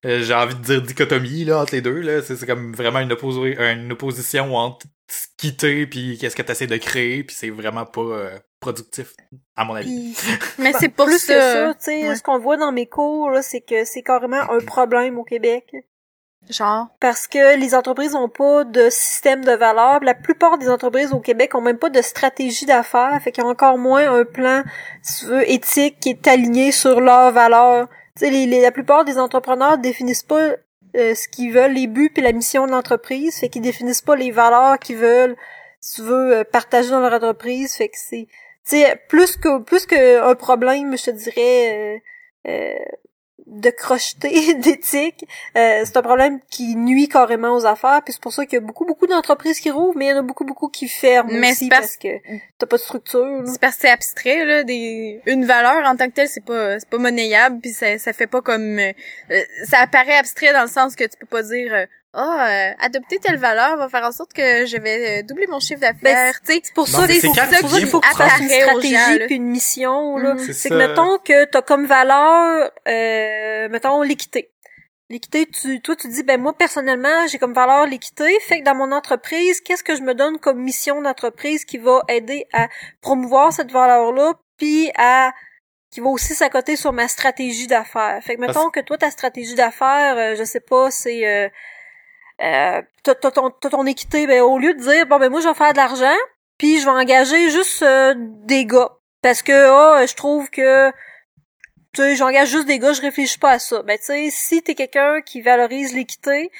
euh, 0.07 0.23
j'ai 0.23 0.35
envie 0.35 0.55
de 0.55 0.62
dire 0.62 0.83
dichotomie 0.83 1.44
là 1.44 1.61
entre 1.61 1.75
les 1.75 1.83
deux 1.83 2.01
là, 2.01 2.23
c'est 2.23 2.37
c'est 2.37 2.46
comme 2.46 2.73
vraiment 2.75 3.01
une 3.01 3.11
une 3.11 3.92
opposition 3.92 4.57
entre 4.57 4.87
ce 5.09 5.27
quitter 5.37 5.87
puis 5.87 6.16
qu'est-ce 6.18 6.37
que 6.37 6.42
tu 6.42 6.53
essaies 6.53 6.66
de 6.66 6.77
créer 6.77 7.25
puis 7.25 7.37
c'est 7.37 7.51
vraiment 7.51 7.85
pas 7.85 8.01
euh, 8.01 8.38
productif 8.61 9.14
à 9.57 9.64
mon 9.64 9.75
avis. 9.75 10.14
Mais 10.59 10.73
ben, 10.73 10.79
c'est 10.79 10.88
plus 10.90 11.27
que 11.27 11.33
ça, 11.33 11.75
tu 11.75 11.85
sais, 11.85 12.09
ouais. 12.09 12.16
ce 12.16 12.23
qu'on 12.23 12.38
voit 12.38 12.57
dans 12.57 12.73
mes 12.73 12.87
cours, 12.87 13.31
là, 13.31 13.42
c'est 13.42 13.62
que 13.62 13.85
c'est 13.85 14.03
carrément 14.03 14.40
un 14.51 14.59
problème 14.66 15.18
au 15.18 15.25
Québec. 15.25 15.64
Genre? 16.48 16.88
Parce 16.98 17.29
que 17.29 17.57
les 17.59 17.74
entreprises 17.74 18.14
ont 18.14 18.29
pas 18.29 18.64
de 18.64 18.88
système 18.90 19.44
de 19.44 19.53
valeurs. 19.53 20.00
La 20.03 20.14
plupart 20.14 20.59
des 20.59 20.68
entreprises 20.68 21.12
au 21.12 21.20
Québec 21.20 21.55
ont 21.55 21.61
même 21.61 21.79
pas 21.79 21.90
de 21.90 22.03
stratégie 22.03 22.66
d'affaires. 22.66 23.20
Fait 23.22 23.31
qu'il 23.31 23.44
y 23.44 23.46
a 23.46 23.50
encore 23.50 23.79
moins 23.79 24.12
un 24.12 24.24
plan, 24.24 24.64
si 25.03 25.20
tu 25.20 25.26
veux, 25.26 25.48
éthique 25.50 26.00
qui 26.00 26.11
est 26.11 26.26
aligné 26.26 26.72
sur 26.72 27.00
leurs 27.00 27.31
valeurs. 27.33 27.88
Les, 28.20 28.46
les- 28.46 28.61
la 28.62 28.72
plupart 28.72 29.05
des 29.05 29.18
entrepreneurs 29.18 29.79
définissent 29.79 30.24
pas 30.24 30.55
euh, 30.96 31.14
ce 31.14 31.29
qu'ils 31.29 31.53
veulent, 31.53 31.72
les 31.72 31.87
buts 31.87 32.12
et 32.16 32.20
la 32.20 32.33
mission 32.33 32.66
de 32.66 32.72
l'entreprise. 32.72 33.38
Fait 33.38 33.48
qu'ils 33.48 33.62
définissent 33.62 34.03
pas 34.03 34.16
les 34.16 34.33
valeurs 34.33 34.79
qu'ils 34.81 34.96
veulent, 34.96 35.37
si 35.81 35.96
tu 35.96 36.03
veux, 36.03 36.38
euh, 36.38 36.44
partager 36.44 36.90
dans 36.90 37.00
leur 37.00 37.12
entreprise. 37.12 37.74
Fait 37.76 37.88
que 37.88 37.96
c'est, 37.96 38.26
tu 38.68 38.76
sais, 38.79 39.00
plus 39.09 39.37
que, 39.37 39.61
plus 39.61 39.87
que 39.87 40.20
un 40.29 40.35
problème, 40.35 40.98
je 40.98 41.05
te 41.05 41.11
dirais, 41.12 42.00
euh, 42.46 42.50
euh, 42.50 42.85
de 43.50 43.70
crocheté 43.70 44.54
d'éthique, 44.60 45.26
euh, 45.56 45.82
c'est 45.84 45.96
un 45.96 46.02
problème 46.02 46.38
qui 46.50 46.76
nuit 46.76 47.08
carrément 47.08 47.54
aux 47.54 47.66
affaires, 47.66 48.00
puis 48.04 48.12
c'est 48.12 48.22
pour 48.22 48.32
ça 48.32 48.46
qu'il 48.46 48.54
y 48.54 48.62
a 48.62 48.64
beaucoup, 48.64 48.84
beaucoup 48.86 49.06
d'entreprises 49.08 49.58
qui 49.60 49.70
rouvrent, 49.70 49.96
mais 49.98 50.06
il 50.06 50.08
y 50.10 50.12
en 50.12 50.18
a 50.18 50.22
beaucoup, 50.22 50.44
beaucoup 50.44 50.68
qui 50.68 50.88
ferment 50.88 51.30
Mais 51.32 51.50
aussi 51.50 51.64
c'est 51.64 51.68
parce- 51.68 51.80
parce 51.80 51.96
que 51.96 52.08
t'as 52.58 52.66
pas 52.66 52.76
de 52.76 52.82
structure. 52.82 53.42
C'est 53.46 53.60
parce 53.60 53.74
que 53.74 53.80
c'est 53.82 53.90
abstrait, 53.90 54.44
là, 54.44 54.62
des... 54.62 55.20
une 55.26 55.44
valeur 55.44 55.84
en 55.86 55.96
tant 55.96 56.06
que 56.06 56.14
telle, 56.14 56.28
c'est 56.28 56.44
pas, 56.44 56.78
c'est 56.78 56.88
pas 56.88 56.98
monnayable, 56.98 57.58
puis 57.60 57.72
ça, 57.72 57.98
ça 57.98 58.12
fait 58.12 58.28
pas 58.28 58.40
comme, 58.40 58.78
euh, 58.78 58.92
euh, 59.32 59.40
ça 59.64 59.78
apparaît 59.80 60.16
abstrait 60.16 60.52
dans 60.52 60.62
le 60.62 60.68
sens 60.68 60.94
que 60.94 61.04
tu 61.04 61.16
peux 61.18 61.26
pas 61.26 61.42
dire, 61.42 61.74
euh, 61.74 61.86
ah, 62.12 62.49
euh, 62.49 62.73
adopter 62.81 63.20
telle 63.20 63.38
valeur 63.38 63.77
va 63.77 63.88
faire 63.88 64.05
en 64.05 64.11
sorte 64.11 64.33
que 64.33 64.66
je 64.66 64.77
vais 64.79 65.20
euh, 65.20 65.23
doubler 65.23 65.46
mon 65.46 65.61
chiffre 65.61 65.81
d'affaires, 65.81 66.40
tu 66.40 66.55
sais. 66.55 66.61
C'est 66.64 66.75
pour 66.75 66.88
Non, 66.88 66.99
ça 66.99 67.07
qu'il 67.07 67.20
c'est 67.20 67.29
faut, 67.29 67.35
quand 67.35 67.46
c'est 67.49 67.61
pour 67.61 67.70
ça 67.70 67.77
tu 67.77 67.83
qu'il 67.83 67.88
faut 67.88 68.01
que 68.01 68.09
tu 68.09 68.16
fasses 68.16 68.40
une 68.40 68.49
stratégie 68.49 69.27
puis 69.27 69.37
une 69.37 69.46
mission. 69.46 70.16
Là. 70.16 70.35
Mhm. 70.35 70.53
C'est 70.53 70.70
que 70.70 70.75
mettons 70.75 71.18
que 71.18 71.44
t'as 71.44 71.62
comme 71.62 71.87
valeur, 71.87 72.70
euh, 72.88 73.68
mettons 73.68 74.03
l'équité. 74.03 74.51
L'équité, 75.09 75.46
tu, 75.46 75.81
toi 75.81 75.94
tu 75.94 76.09
dis 76.09 76.23
ben 76.23 76.40
moi 76.40 76.53
personnellement 76.53 77.27
j'ai 77.29 77.38
comme 77.38 77.53
valeur 77.53 77.87
l'équité, 77.87 78.38
fait 78.40 78.61
que 78.61 78.64
dans 78.64 78.77
mon 78.77 78.92
entreprise 78.92 79.61
qu'est-ce 79.61 79.83
que 79.83 79.96
je 79.96 80.03
me 80.03 80.14
donne 80.14 80.38
comme 80.38 80.61
mission 80.61 81.03
d'entreprise 81.03 81.64
qui 81.64 81.79
va 81.79 82.03
aider 82.09 82.46
à 82.53 82.68
promouvoir 83.01 83.53
cette 83.53 83.73
valeur-là, 83.73 84.35
puis 84.57 84.90
à 84.96 85.33
qui 85.92 86.01
va 86.01 86.11
aussi 86.11 86.35
s'accoter 86.35 86.77
sur 86.77 86.92
ma 86.92 87.09
stratégie 87.09 87.66
d'affaires? 87.66 88.20
Fait 88.23 88.37
que 88.37 88.40
mettons 88.40 88.70
que 88.70 88.81
toi 88.81 88.99
ta 88.99 89.11
stratégie 89.11 89.57
d'affaires, 89.57 90.16
euh, 90.16 90.35
je 90.37 90.44
sais 90.44 90.61
pas, 90.61 90.90
c'est 90.92 91.51
euh, 92.42 92.83
t'as, 93.03 93.14
ton, 93.14 93.50
ton 93.50 93.87
équité, 93.87 94.26
ben 94.26 94.40
au 94.42 94.59
lieu 94.59 94.74
de 94.74 94.81
dire 94.81 95.07
bon 95.07 95.18
ben 95.18 95.31
moi 95.31 95.40
je 95.40 95.48
vais 95.48 95.55
faire 95.55 95.72
de 95.72 95.79
l'argent, 95.79 96.16
puis 96.59 96.79
je 96.81 96.85
vais 96.85 96.90
engager 96.90 97.50
juste 97.50 97.83
euh, 97.83 98.14
des 98.16 98.64
gars 98.64 98.90
parce 99.22 99.42
que 99.42 99.53
ah, 99.53 100.07
je 100.07 100.14
trouve 100.14 100.48
que 100.50 100.90
tu 101.92 102.03
sais 102.03 102.16
j'engage 102.16 102.48
juste 102.48 102.66
des 102.66 102.79
gars, 102.79 102.92
je 102.92 103.03
réfléchis 103.03 103.38
pas 103.38 103.53
à 103.53 103.59
ça. 103.59 103.83
Ben 103.83 103.98
tu 103.98 104.05
sais 104.05 104.29
si 104.31 104.62
t'es 104.62 104.74
quelqu'un 104.74 105.20
qui 105.20 105.42
valorise 105.42 105.94
l'équité 105.94 106.50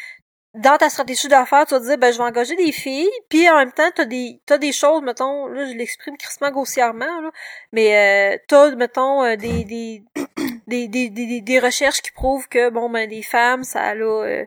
dans 0.55 0.77
ta 0.77 0.89
stratégie 0.91 1.29
d'affaires, 1.29 1.65
tu 1.65 1.75
vas 1.75 1.81
te 1.81 1.87
dire 1.87 1.99
ben 1.99 2.13
je 2.13 2.19
vais 2.19 2.25
engager 2.25 2.57
des 2.57 2.73
filles, 2.73 3.11
puis 3.29 3.49
en 3.49 3.57
même 3.57 3.73
temps 3.73 3.89
t'as 3.95 4.05
des 4.05 4.41
t'as 4.47 4.59
des 4.59 4.73
choses 4.73 5.01
mettons 5.03 5.47
là 5.47 5.65
je 5.67 5.75
l'exprime 5.75 6.17
crissement 6.17 6.51
grossièrement 6.51 7.21
là, 7.21 7.31
mais 7.73 8.35
euh, 8.35 8.39
t'as 8.49 8.75
mettons 8.75 9.23
euh, 9.23 9.37
des, 9.37 9.65
des 9.65 10.03
des, 10.67 10.89
des, 10.89 11.09
des 11.09 11.41
des 11.41 11.59
recherches 11.61 12.03
qui 12.03 12.11
prouvent 12.11 12.49
que 12.49 12.69
bon 12.71 12.91
ben 12.91 13.09
les 13.09 13.23
femmes 13.23 13.63
ça 13.63 13.91
a 13.91 13.95
euh, 13.95 14.45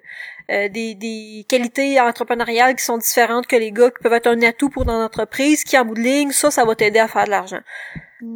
euh, 0.51 0.67
des, 0.69 0.95
des 0.95 1.45
qualités 1.47 1.99
entrepreneuriales 1.99 2.75
qui 2.75 2.83
sont 2.83 2.97
différentes 2.97 3.47
que 3.47 3.55
les 3.55 3.71
gars 3.71 3.89
qui 3.91 4.01
peuvent 4.03 4.13
être 4.13 4.27
un 4.27 4.41
atout 4.43 4.69
pour 4.69 4.85
ton 4.85 5.01
entreprise 5.03 5.63
qui 5.63 5.77
en 5.77 5.85
bout 5.85 5.95
de 5.95 6.01
ligne 6.01 6.31
ça 6.31 6.51
ça 6.51 6.65
va 6.65 6.75
t'aider 6.75 6.99
à 6.99 7.07
faire 7.07 7.25
de 7.25 7.29
l'argent 7.31 7.61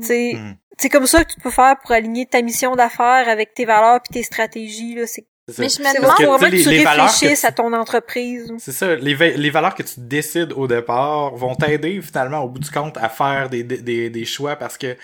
c'est 0.02 0.34
Mm. 0.36 0.56
c'est 0.78 0.90
comme 0.90 1.08
ça 1.08 1.24
que 1.24 1.34
tu 1.34 1.40
peux 1.40 1.50
faire 1.52 1.76
pour 1.82 1.92
aligner 1.92 2.26
ta 2.26 2.42
mission 2.42 2.76
d'affaires 2.76 3.28
avec 3.30 3.54
tes 3.54 3.66
valeurs 3.66 4.02
puis 4.04 4.14
tes 4.14 4.24
stratégies 4.24 4.96
là 4.96 5.08
c'est 5.08 5.26
C'est 5.50 5.54
ça. 5.54 5.62
Mais 5.64 5.70
je 5.70 5.80
me 5.82 6.02
demande- 6.02 6.18
que, 6.18 6.24
vraiment 6.24 6.38
que 6.58 6.62
tu 6.64 6.70
les 6.70 6.84
valeurs 6.84 7.06
que 7.06 7.12
réfléchisses 7.14 7.40
tu- 7.42 7.46
à 7.48 7.52
ton 7.54 7.72
entreprise 7.72 8.54
C'est 8.60 8.74
ça, 8.74 8.96
les, 8.96 9.16
les 9.16 9.50
valeurs 9.50 9.76
que 9.76 9.84
tu 9.84 9.94
décides 9.98 10.52
au 10.54 10.68
départ 10.68 11.36
vont 11.36 11.56
t'aider 11.56 12.02
finalement 12.02 12.40
au 12.40 12.50
bout 12.50 12.60
du 12.60 12.70
compte 12.70 12.98
à 12.98 13.08
faire 13.08 13.50
des, 13.50 13.64
des, 13.64 13.78
des, 13.78 14.10
des 14.10 14.26
choix 14.26 14.58
parce 14.58 14.78
que 14.78 14.98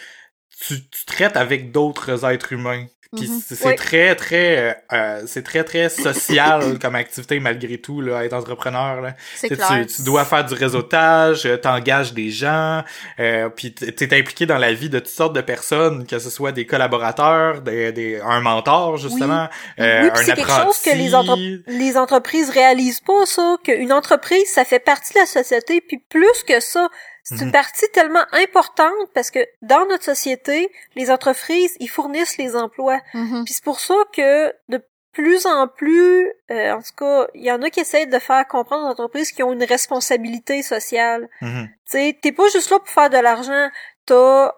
tu, 0.67 0.75
tu 0.89 1.05
traites 1.05 1.37
avec 1.37 1.71
d'autres 1.71 2.25
êtres 2.29 2.51
humains. 2.51 2.85
Puis 3.15 3.30
Mhm. 3.30 3.41
c'est 3.47 3.56
c'est 3.56 3.67
Oui. 3.67 3.76
très 3.76 4.15
très 4.15 4.58
euh, 4.58 4.73
euh, 4.93 5.21
c'est 5.28 5.43
très 5.43 5.63
très 5.63 5.89
social 5.89 6.78
comme 6.82 6.95
activité 6.95 7.39
malgré 7.39 7.78
tout 7.78 8.02
là 8.02 8.23
être 8.26 8.34
entrepreneur 8.34 9.02
là. 9.02 9.13
C'est 9.36 9.49
Tu, 9.49 9.56
sais, 9.56 9.62
clair. 9.62 9.86
tu, 9.88 9.95
tu 9.97 10.02
dois 10.04 10.26
faire 10.26 10.43
du 10.45 10.54
réseautage, 10.54 11.45
euh, 11.45 11.58
t'engages 11.58 12.13
des 12.13 12.30
gens, 12.30 12.84
euh, 13.19 13.49
puis 13.49 13.73
t'es 13.73 14.17
impliqué 14.17 14.45
dans 14.45 14.58
la 14.58 14.73
vie 14.73 14.89
de 14.89 14.99
toutes 14.99 15.08
sortes 15.10 15.36
de 15.36 15.41
personnes, 15.41 16.06
que 16.08 16.19
ce 16.19 16.30
soit 16.30 16.52
des 16.52 16.65
collaborateurs, 16.65 17.62
des, 17.62 17.91
des 17.91 18.19
un 18.23 18.41
mentor 18.41 18.97
justement, 18.97 19.47
euh, 19.80 20.04
oui, 20.04 20.10
puis 20.12 20.19
un 20.21 20.23
c'est 20.23 20.34
quelque 20.34 20.52
chose 20.52 20.80
que 20.84 20.95
les, 20.95 21.13
entre- 21.15 21.38
les 21.67 21.97
entreprises 21.97 22.49
réalisent 22.49 23.02
pas, 23.02 23.26
ça, 23.26 23.58
qu'une 23.63 23.91
entreprise, 23.93 24.45
ça 24.47 24.65
fait 24.65 24.80
partie 24.80 25.13
de 25.13 25.19
la 25.19 25.26
société, 25.26 25.82
puis 25.82 26.02
plus 26.10 26.43
que 26.47 26.60
ça, 26.60 26.88
C'est 27.23 27.36
Mhm. 27.36 27.43
une 27.47 27.51
partie 27.51 27.89
tellement 27.93 28.25
importante 28.33 29.09
parce 29.13 29.31
que 29.31 29.39
dans 29.62 29.86
notre 29.88 30.03
société, 30.03 30.71
les 30.95 31.09
entreprises, 31.09 31.75
ils 31.79 31.89
fournissent 31.89 32.38
les 32.38 32.55
emplois. 32.55 32.99
Mhm. 33.13 33.43
Puis 33.45 33.53
c'est 33.53 33.63
pour 33.63 33.79
ça 33.79 33.95
que 34.13 34.53
de 34.69 34.83
plus 35.13 35.45
en 35.45 35.67
plus, 35.67 36.27
euh, 36.51 36.73
en 36.73 36.81
tout 36.81 36.95
cas, 36.97 37.27
il 37.36 37.43
y 37.45 37.51
en 37.51 37.62
a 37.62 37.69
qui 37.69 37.79
essayent 37.79 38.07
de 38.07 38.19
faire 38.19 38.45
comprendre 38.47 38.88
aux 38.88 38.91
entreprises 38.91 39.31
qui 39.31 39.43
ont 39.43 39.53
une 39.53 39.63
responsabilité 39.63 40.63
sociale. 40.63 41.29
Mhm. 41.41 41.67
Tu 41.86 41.91
sais, 41.91 42.19
t'es 42.21 42.31
pas 42.31 42.47
juste 42.49 42.71
là 42.71 42.79
pour 42.79 42.89
faire 42.89 43.09
de 43.09 43.17
l'argent. 43.19 43.69
T'as, 44.05 44.51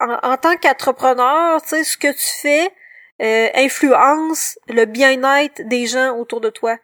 en, 0.00 0.12
en 0.22 0.36
tant 0.38 0.56
qu'entrepreneur, 0.56 1.60
tu 1.62 1.68
sais, 1.68 1.84
ce 1.84 1.96
que 1.96 2.08
tu 2.12 2.40
fais 2.42 2.72
euh, 3.22 3.50
influence 3.54 4.58
le 4.68 4.86
bien-être 4.86 5.60
des 5.68 5.86
gens 5.86 6.16
autour 6.16 6.40
de 6.40 6.48
toi. 6.48 6.78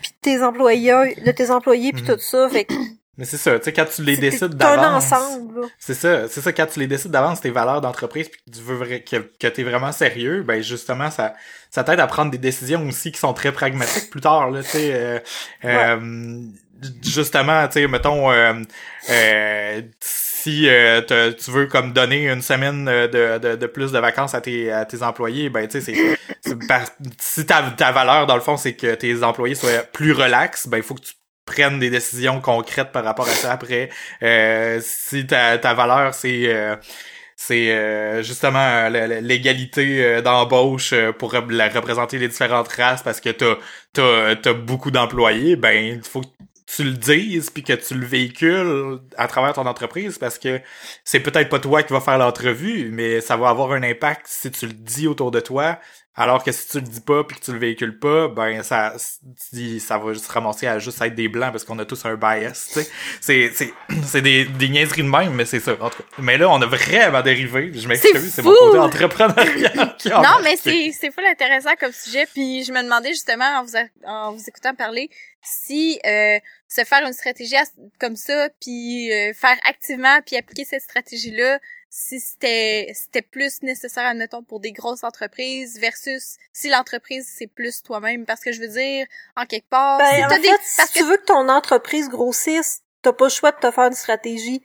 Puis 0.00 0.10
de 0.12 0.16
tes 0.22 0.42
employés, 0.42 1.14
de 1.16 1.30
tes 1.32 1.50
employés, 1.50 1.92
puis 1.92 2.00
Mhm. 2.02 2.08
tout 2.14 2.18
ça. 2.18 2.48
Fait 2.48 2.64
que 2.64 2.72
Mais 3.20 3.26
c'est 3.26 3.36
ça, 3.36 3.58
tu 3.58 3.66
sais, 3.66 3.72
quand 3.74 3.84
tu 3.84 4.02
les 4.02 4.16
décides 4.16 4.56
c'est 4.58 4.64
un 4.66 4.78
d'avance. 4.78 5.12
ensemble. 5.12 5.60
C'est 5.78 5.92
ça, 5.94 6.26
c'est 6.26 6.40
ça, 6.40 6.52
quand 6.54 6.66
tu 6.66 6.80
les 6.80 6.86
décides 6.86 7.10
d'avance, 7.10 7.42
tes 7.42 7.50
valeurs 7.50 7.82
d'entreprise, 7.82 8.30
puis 8.30 8.40
que 8.46 8.56
tu 8.56 8.62
veux 8.64 8.76
vra- 8.82 9.04
que, 9.04 9.16
que 9.38 9.46
t'es 9.46 9.62
vraiment 9.62 9.92
sérieux, 9.92 10.42
ben 10.42 10.62
justement, 10.62 11.10
ça, 11.10 11.34
ça 11.70 11.84
t'aide 11.84 12.00
à 12.00 12.06
prendre 12.06 12.30
des 12.30 12.38
décisions 12.38 12.82
aussi 12.88 13.12
qui 13.12 13.20
sont 13.20 13.34
très 13.34 13.52
pragmatiques 13.52 14.08
plus 14.10 14.22
tard, 14.22 14.50
là, 14.50 14.62
tu 14.62 14.70
sais. 14.70 14.90
euh, 14.94 15.18
euh, 15.66 16.40
justement, 17.04 17.66
tu 17.68 17.74
sais, 17.74 17.88
mettons, 17.88 18.30
euh, 18.32 18.54
euh, 19.10 19.82
si 20.00 20.68
euh, 20.70 21.02
te- 21.02 21.32
tu 21.32 21.50
veux 21.50 21.66
comme 21.66 21.92
donner 21.92 22.26
une 22.30 22.40
semaine 22.42 22.86
de, 22.86 23.36
de, 23.38 23.56
de 23.56 23.66
plus 23.66 23.92
de 23.92 23.98
vacances 23.98 24.34
à 24.34 24.40
tes, 24.40 24.72
à 24.72 24.86
tes 24.86 25.02
employés, 25.02 25.50
ben 25.50 25.68
tu 25.68 25.80
sais, 25.82 25.94
c'est, 26.42 26.54
si 27.18 27.44
ta, 27.46 27.60
ta 27.76 27.92
valeur, 27.92 28.26
dans 28.26 28.34
le 28.36 28.40
fond, 28.40 28.56
c'est 28.56 28.74
que 28.74 28.94
tes 28.94 29.22
employés 29.22 29.54
soient 29.54 29.82
plus 29.92 30.12
relax, 30.12 30.66
ben 30.68 30.78
il 30.78 30.82
faut 30.82 30.94
que 30.94 31.02
tu 31.02 31.12
prennes 31.50 31.78
des 31.80 31.90
décisions 31.90 32.40
concrètes 32.40 32.92
par 32.92 33.04
rapport 33.04 33.28
à 33.28 33.34
ça 33.36 33.52
après. 33.52 33.90
Euh, 34.22 34.80
si 34.82 35.26
ta, 35.26 35.58
ta 35.58 35.74
valeur, 35.74 36.14
c'est... 36.14 36.42
euh, 36.54 36.76
c'est 37.36 37.70
euh, 37.72 38.22
justement 38.22 38.58
euh, 38.60 39.20
l'égalité 39.22 40.04
euh, 40.04 40.20
d'embauche 40.22 40.94
pour 41.18 41.34
la- 41.48 41.68
représenter 41.70 42.18
les 42.18 42.28
différentes 42.28 42.68
races 42.68 43.02
parce 43.02 43.20
que 43.20 43.30
t'as 43.30 43.54
t'as 43.94 44.36
t'as 44.36 44.52
beaucoup 44.52 44.90
d'employés 44.90 45.56
ben 45.56 45.72
il 45.96 46.02
faut 46.02 46.20
que 46.20 46.26
tu 46.66 46.84
le 46.84 46.92
dises 46.92 47.50
puis 47.50 47.62
que 47.64 47.72
tu 47.72 47.94
le 47.94 48.06
véhicules 48.06 48.98
à 49.16 49.26
travers 49.26 49.54
ton 49.54 49.66
entreprise 49.66 50.18
parce 50.18 50.38
que 50.38 50.60
c'est 51.04 51.20
peut-être 51.20 51.48
pas 51.48 51.58
toi 51.58 51.82
qui 51.82 51.92
va 51.92 52.00
faire 52.00 52.18
l'entrevue 52.18 52.90
mais 52.92 53.20
ça 53.20 53.36
va 53.36 53.48
avoir 53.48 53.72
un 53.72 53.82
impact 53.82 54.26
si 54.26 54.50
tu 54.50 54.66
le 54.66 54.72
dis 54.74 55.08
autour 55.08 55.30
de 55.30 55.40
toi 55.40 55.78
alors 56.16 56.42
que 56.42 56.50
si 56.52 56.68
tu 56.68 56.76
le 56.78 56.82
dis 56.86 57.00
pas 57.00 57.22
puis 57.24 57.38
que 57.38 57.44
tu 57.44 57.52
le 57.52 57.58
véhicules 57.58 57.98
pas 57.98 58.28
ben 58.28 58.62
ça 58.62 58.94
ça 58.98 59.98
va 59.98 60.12
juste 60.12 60.26
se 60.26 60.32
ramasser 60.32 60.66
à 60.66 60.78
juste 60.78 61.00
être 61.00 61.14
des 61.14 61.28
blancs 61.28 61.52
parce 61.52 61.64
qu'on 61.64 61.78
a 61.78 61.84
tous 61.84 62.04
un 62.04 62.16
bias 62.16 62.68
tu 62.72 62.80
sais. 62.82 62.90
C'est 63.20 63.50
c'est 63.54 63.72
c'est 64.04 64.20
des 64.22 64.44
des 64.44 64.68
niaiseries 64.68 65.02
de 65.02 65.08
même 65.08 65.34
mais 65.34 65.44
c'est 65.44 65.60
ça 65.60 65.72
en 65.80 65.88
tout 65.88 65.98
cas. 66.02 66.08
Mais 66.18 66.36
là 66.36 66.48
on 66.50 66.60
a 66.60 66.66
vraiment 66.66 67.22
dérivé 67.22 67.72
je 67.74 67.86
m'excuse 67.88 68.32
c'est 68.32 68.42
mon 68.42 68.52
côté 68.54 68.78
entrepreneurial 68.78 69.96
qui 69.98 70.08
Non, 70.08 70.40
mais 70.42 70.56
c'est 70.56 70.90
c'est 70.92 71.12
full 71.12 71.24
intéressant 71.26 71.74
comme 71.78 71.92
sujet. 71.92 72.26
Puis 72.32 72.64
je 72.64 72.72
me 72.72 72.82
demandais 72.82 73.10
justement 73.10 73.44
en 73.60 73.64
vous, 73.64 73.76
a- 73.76 74.10
en 74.10 74.32
vous 74.32 74.42
écoutant 74.48 74.74
parler 74.74 75.10
si 75.42 75.98
euh, 76.06 76.38
se 76.68 76.84
faire 76.84 77.06
une 77.06 77.12
stratégie 77.12 77.54
comme 77.98 78.16
ça, 78.16 78.48
puis 78.60 79.10
euh, 79.12 79.32
faire 79.32 79.56
activement, 79.68 80.20
puis 80.26 80.36
appliquer 80.36 80.64
cette 80.64 80.82
stratégie-là, 80.82 81.58
si 81.92 82.20
c'était 82.20 82.92
c'était 82.94 83.20
plus 83.22 83.62
nécessaire, 83.62 84.06
admettons, 84.06 84.42
pour 84.44 84.60
des 84.60 84.70
grosses 84.72 85.02
entreprises 85.04 85.78
versus 85.80 86.36
si 86.52 86.68
l'entreprise 86.70 87.28
c'est 87.36 87.48
plus 87.48 87.82
toi-même. 87.82 88.24
Parce 88.26 88.40
que 88.40 88.52
je 88.52 88.60
veux 88.60 88.68
dire, 88.68 89.06
en 89.36 89.44
quelque 89.44 89.68
part, 89.68 89.98
Ben, 89.98 90.14
si 90.14 90.24
en 90.24 90.28
fait, 90.30 90.40
des 90.40 90.48
parce 90.76 90.90
si 90.90 90.94
que 90.94 90.98
tu 91.00 91.04
veux 91.04 91.16
que 91.16 91.24
ton 91.24 91.48
entreprise 91.48 92.08
grossisse, 92.08 92.82
t'as 93.02 93.12
pas 93.12 93.24
le 93.26 93.30
choix 93.30 93.50
de 93.52 93.58
te 93.58 93.70
faire 93.70 93.86
une 93.88 93.94
stratégie. 93.94 94.62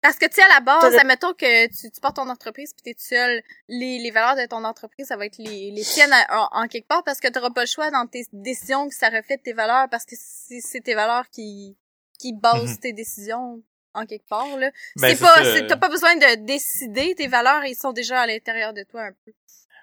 Parce 0.00 0.16
que, 0.16 0.26
tu 0.26 0.34
sais, 0.34 0.42
à 0.42 0.48
la 0.48 0.60
base, 0.60 0.94
admettons 1.00 1.32
que 1.32 1.66
tu, 1.68 1.90
tu 1.90 2.00
portes 2.00 2.16
ton 2.16 2.28
entreprise 2.28 2.72
puis 2.72 2.82
t'es 2.84 2.94
tout 2.94 3.04
seul, 3.04 3.42
les, 3.66 3.98
les 3.98 4.10
valeurs 4.12 4.36
de 4.36 4.46
ton 4.46 4.62
entreprise, 4.62 5.06
ça 5.08 5.16
va 5.16 5.26
être 5.26 5.38
les, 5.38 5.72
les 5.72 5.82
tiennes 5.82 6.12
à- 6.12 6.50
en, 6.52 6.62
en 6.64 6.68
quelque 6.68 6.86
part 6.86 7.02
parce 7.02 7.18
que 7.18 7.26
t'auras 7.26 7.50
pas 7.50 7.62
le 7.62 7.66
choix 7.66 7.90
dans 7.90 8.06
tes 8.06 8.24
décisions 8.32 8.88
que 8.88 8.94
ça 8.94 9.08
reflète 9.08 9.42
tes 9.42 9.54
valeurs 9.54 9.88
parce 9.90 10.04
que 10.04 10.14
c'est 10.16 10.60
c'est 10.60 10.80
tes 10.82 10.94
valeurs 10.94 11.28
qui, 11.30 11.76
qui 12.18 12.32
basent 12.32 12.74
Mhm. 12.74 12.78
tes 12.78 12.92
décisions 12.92 13.60
en 13.94 14.06
quelque 14.06 14.28
part, 14.28 14.56
là. 14.56 14.70
Ben, 14.96 15.08
c'est 15.08 15.16
c'est 15.16 15.20
pas, 15.22 15.60
t'as 15.68 15.76
pas 15.76 15.88
besoin 15.88 16.14
de 16.16 16.34
décider 16.44 17.14
tes 17.14 17.26
valeurs, 17.26 17.64
ils 17.64 17.74
sont 17.76 17.92
déjà 17.92 18.20
à 18.20 18.26
l'intérieur 18.26 18.72
de 18.72 18.82
toi 18.84 19.02
un 19.02 19.12
peu. 19.24 19.32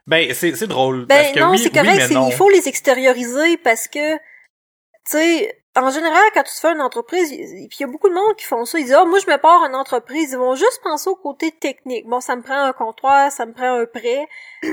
ben 0.07 0.33
c'est 0.33 0.55
c'est 0.55 0.67
drôle 0.67 1.05
Ben 1.05 1.17
parce 1.21 1.31
que 1.33 1.39
non, 1.39 1.51
oui, 1.51 1.57
c'est 1.57 1.65
oui, 1.65 1.71
correct, 1.71 1.95
mais 1.97 2.07
c'est- 2.07 2.13
non. 2.13 2.27
il 2.27 2.33
faut 2.33 2.49
les 2.49 2.67
extérioriser 2.67 3.57
parce 3.57 3.87
que, 3.87 4.15
tu 4.15 4.21
sais, 5.05 5.61
en 5.77 5.89
général, 5.89 6.23
quand 6.33 6.43
tu 6.43 6.53
te 6.53 6.59
fais 6.59 6.71
une 6.71 6.81
entreprise, 6.81 7.29
puis 7.29 7.77
il 7.79 7.81
y 7.81 7.83
a 7.83 7.87
beaucoup 7.87 8.07
de 8.07 8.13
monde 8.13 8.35
qui 8.37 8.45
font 8.45 8.63
ça, 8.63 8.79
ils 8.79 8.85
disent, 8.85 8.93
ah, 8.93 9.03
moi, 9.05 9.19
je 9.19 9.29
me 9.29 9.37
pars 9.37 9.65
une 9.65 9.75
entreprise, 9.75 10.31
ils 10.31 10.37
vont 10.37 10.55
juste 10.55 10.79
penser 10.83 11.09
au 11.09 11.15
côté 11.15 11.51
technique. 11.51 12.05
Bon, 12.07 12.21
ça 12.21 12.35
me 12.37 12.41
prend 12.41 12.57
un 12.63 12.71
comptoir, 12.71 13.29
ça 13.31 13.45
me 13.45 13.51
prend 13.53 13.73
un 13.79 13.85
prêt, 13.85 14.25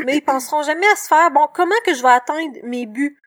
mais 0.06 0.16
ils 0.18 0.20
penseront 0.24 0.62
jamais 0.62 0.86
à 0.86 0.96
se 0.96 1.08
faire, 1.08 1.30
bon, 1.32 1.48
comment 1.52 1.74
que 1.84 1.92
je 1.94 2.02
vais 2.02 2.08
atteindre 2.10 2.56
mes 2.62 2.86
buts? 2.86 3.18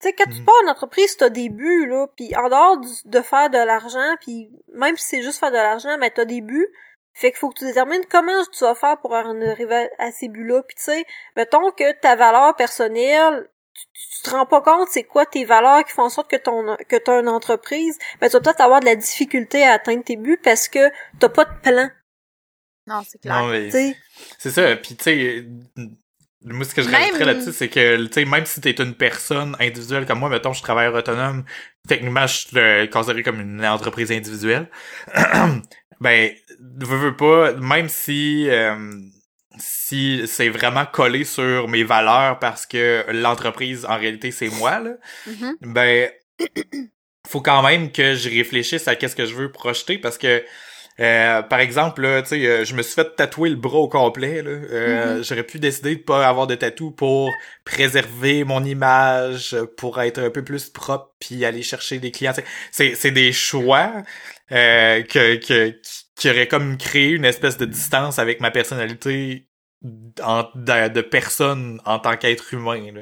Tu 0.00 0.08
sais, 0.08 0.14
quand 0.14 0.30
tu 0.30 0.38
Mhm. 0.40 0.44
pars 0.46 0.54
une 0.62 0.70
entreprise, 0.70 1.16
t'as 1.16 1.28
des 1.28 1.48
buts, 1.50 1.86
là, 1.86 2.06
puis 2.16 2.34
en 2.34 2.48
dehors 2.48 2.78
du- 2.78 2.88
de 3.04 3.20
faire 3.20 3.50
de 3.50 3.58
l'argent, 3.58 4.14
puis 4.20 4.50
même 4.72 4.96
si 4.96 5.04
c'est 5.06 5.22
juste 5.22 5.38
faire 5.40 5.50
de 5.50 5.56
l'argent, 5.56 5.96
mais 5.98 6.10
t'as 6.10 6.24
des 6.24 6.40
buts, 6.40 6.66
fait 7.12 7.30
qu'il 7.30 7.38
faut 7.38 7.50
que 7.50 7.58
tu 7.58 7.64
détermines 7.66 8.04
comment 8.10 8.42
tu 8.52 8.64
vas 8.64 8.74
faire 8.74 8.98
pour 9.00 9.12
en 9.12 9.40
arriver 9.42 9.90
à 9.98 10.10
ces 10.10 10.28
buts-là. 10.28 10.62
Puis 10.62 10.76
tu 10.76 10.84
sais, 10.84 11.04
mettons 11.36 11.70
que 11.72 11.92
ta 12.00 12.16
valeur 12.16 12.56
personnelle, 12.56 13.48
tu, 13.74 13.82
tu 14.16 14.22
te 14.22 14.30
rends 14.30 14.46
pas 14.46 14.62
compte 14.62 14.88
c'est 14.90 15.04
quoi 15.04 15.26
tes 15.26 15.44
valeurs 15.44 15.84
qui 15.84 15.92
font 15.92 16.04
en 16.04 16.08
sorte 16.10 16.30
que 16.30 16.36
ton 16.36 16.76
que 16.88 16.96
t'as 16.96 17.20
une 17.20 17.28
entreprise, 17.28 17.98
ben 18.20 18.28
tu 18.28 18.32
vas 18.34 18.40
peut-être 18.40 18.60
avoir 18.60 18.80
de 18.80 18.86
la 18.86 18.96
difficulté 18.96 19.64
à 19.64 19.72
atteindre 19.74 20.02
tes 20.04 20.16
buts 20.16 20.40
parce 20.42 20.68
que 20.68 20.90
t'as 21.18 21.28
pas 21.28 21.44
de 21.44 21.60
plan, 21.62 21.90
Non, 22.86 23.02
c'est 23.06 23.20
clair. 23.20 23.34
C'est 24.38 24.50
ça, 24.50 24.76
puis 24.76 24.96
tu 24.96 25.04
sais, 25.04 25.44
moi 26.44 26.64
ce 26.64 26.74
que 26.74 26.82
je 26.82 26.88
Même- 26.88 27.00
rajouterais 27.00 27.24
là-dessus, 27.26 27.52
c'est 27.52 27.68
que, 27.68 28.06
tu 28.06 28.12
sais, 28.12 28.24
même 28.24 28.46
si 28.46 28.60
t'es 28.60 28.70
une 28.72 28.94
personne 28.94 29.56
individuelle 29.60 30.06
comme 30.06 30.20
moi, 30.20 30.28
mettons, 30.30 30.52
je 30.52 30.58
suis 30.58 30.64
travailleur 30.64 30.94
autonome, 30.94 31.44
techniquement, 31.88 32.26
je 32.26 32.34
suis 32.38 32.58
euh, 32.58 32.86
considéré 32.86 33.22
comme 33.22 33.40
une 33.40 33.64
entreprise 33.64 34.10
individuelle, 34.10 34.68
ben, 36.00 36.30
veux, 36.58 36.96
veux 36.96 37.16
pas, 37.16 37.52
même 37.54 37.88
si, 37.88 38.48
euh, 38.48 38.92
si 39.58 40.22
c'est 40.26 40.48
vraiment 40.48 40.86
collé 40.86 41.24
sur 41.24 41.68
mes 41.68 41.84
valeurs 41.84 42.38
parce 42.38 42.64
que 42.66 43.04
l'entreprise, 43.12 43.84
en 43.84 43.98
réalité, 43.98 44.30
c'est 44.30 44.48
moi, 44.48 44.80
là, 44.80 44.92
Mhm. 45.26 45.56
ben 45.60 46.10
faut 47.28 47.40
quand 47.42 47.62
même 47.62 47.92
que 47.92 48.14
je 48.14 48.28
réfléchisse 48.30 48.88
à 48.88 48.96
qu'est-ce 48.96 49.14
que 49.14 49.26
je 49.26 49.34
veux 49.34 49.52
projeter 49.52 49.98
parce 49.98 50.16
que 50.18 50.42
euh, 51.00 51.42
par 51.42 51.60
exemple 51.60 52.02
là, 52.02 52.22
tu 52.22 52.28
sais 52.30 52.46
euh, 52.46 52.64
je 52.64 52.74
me 52.74 52.82
suis 52.82 52.94
fait 52.94 53.16
tatouer 53.16 53.48
le 53.50 53.56
bras 53.56 53.78
au 53.78 53.88
complet 53.88 54.42
là. 54.42 54.50
Euh, 54.50 55.18
Mhm. 55.18 55.24
j'aurais 55.24 55.44
pu 55.44 55.58
décider 55.58 55.96
de 55.96 56.02
pas 56.02 56.26
avoir 56.28 56.46
de 56.46 56.54
tatou 56.54 56.90
pour 56.90 57.40
préserver 57.64 58.44
mon 58.44 58.64
image 58.64 59.56
pour 59.76 60.00
être 60.00 60.18
un 60.18 60.30
peu 60.30 60.44
plus 60.44 60.68
propre 60.70 61.14
puis 61.18 61.44
aller 61.44 61.62
chercher 61.62 61.98
des 62.00 62.10
clients 62.10 62.32
c'est 62.70 62.94
c'est 62.94 63.10
des 63.12 63.32
choix 63.32 63.92
euh, 64.52 65.02
que 65.02 65.36
que 65.36 65.80
qui 66.16 66.28
auraient 66.30 66.48
comme 66.48 66.76
créé 66.78 67.10
une 67.10 67.24
espèce 67.24 67.56
de 67.56 67.64
distance 67.66 68.18
avec 68.18 68.40
ma 68.40 68.50
personnalité 68.50 69.46
en, 70.22 70.42
de, 70.54 70.88
de 70.88 71.80
en 71.86 71.98
tant 71.98 72.16
qu'être 72.16 72.52
humain. 72.52 72.92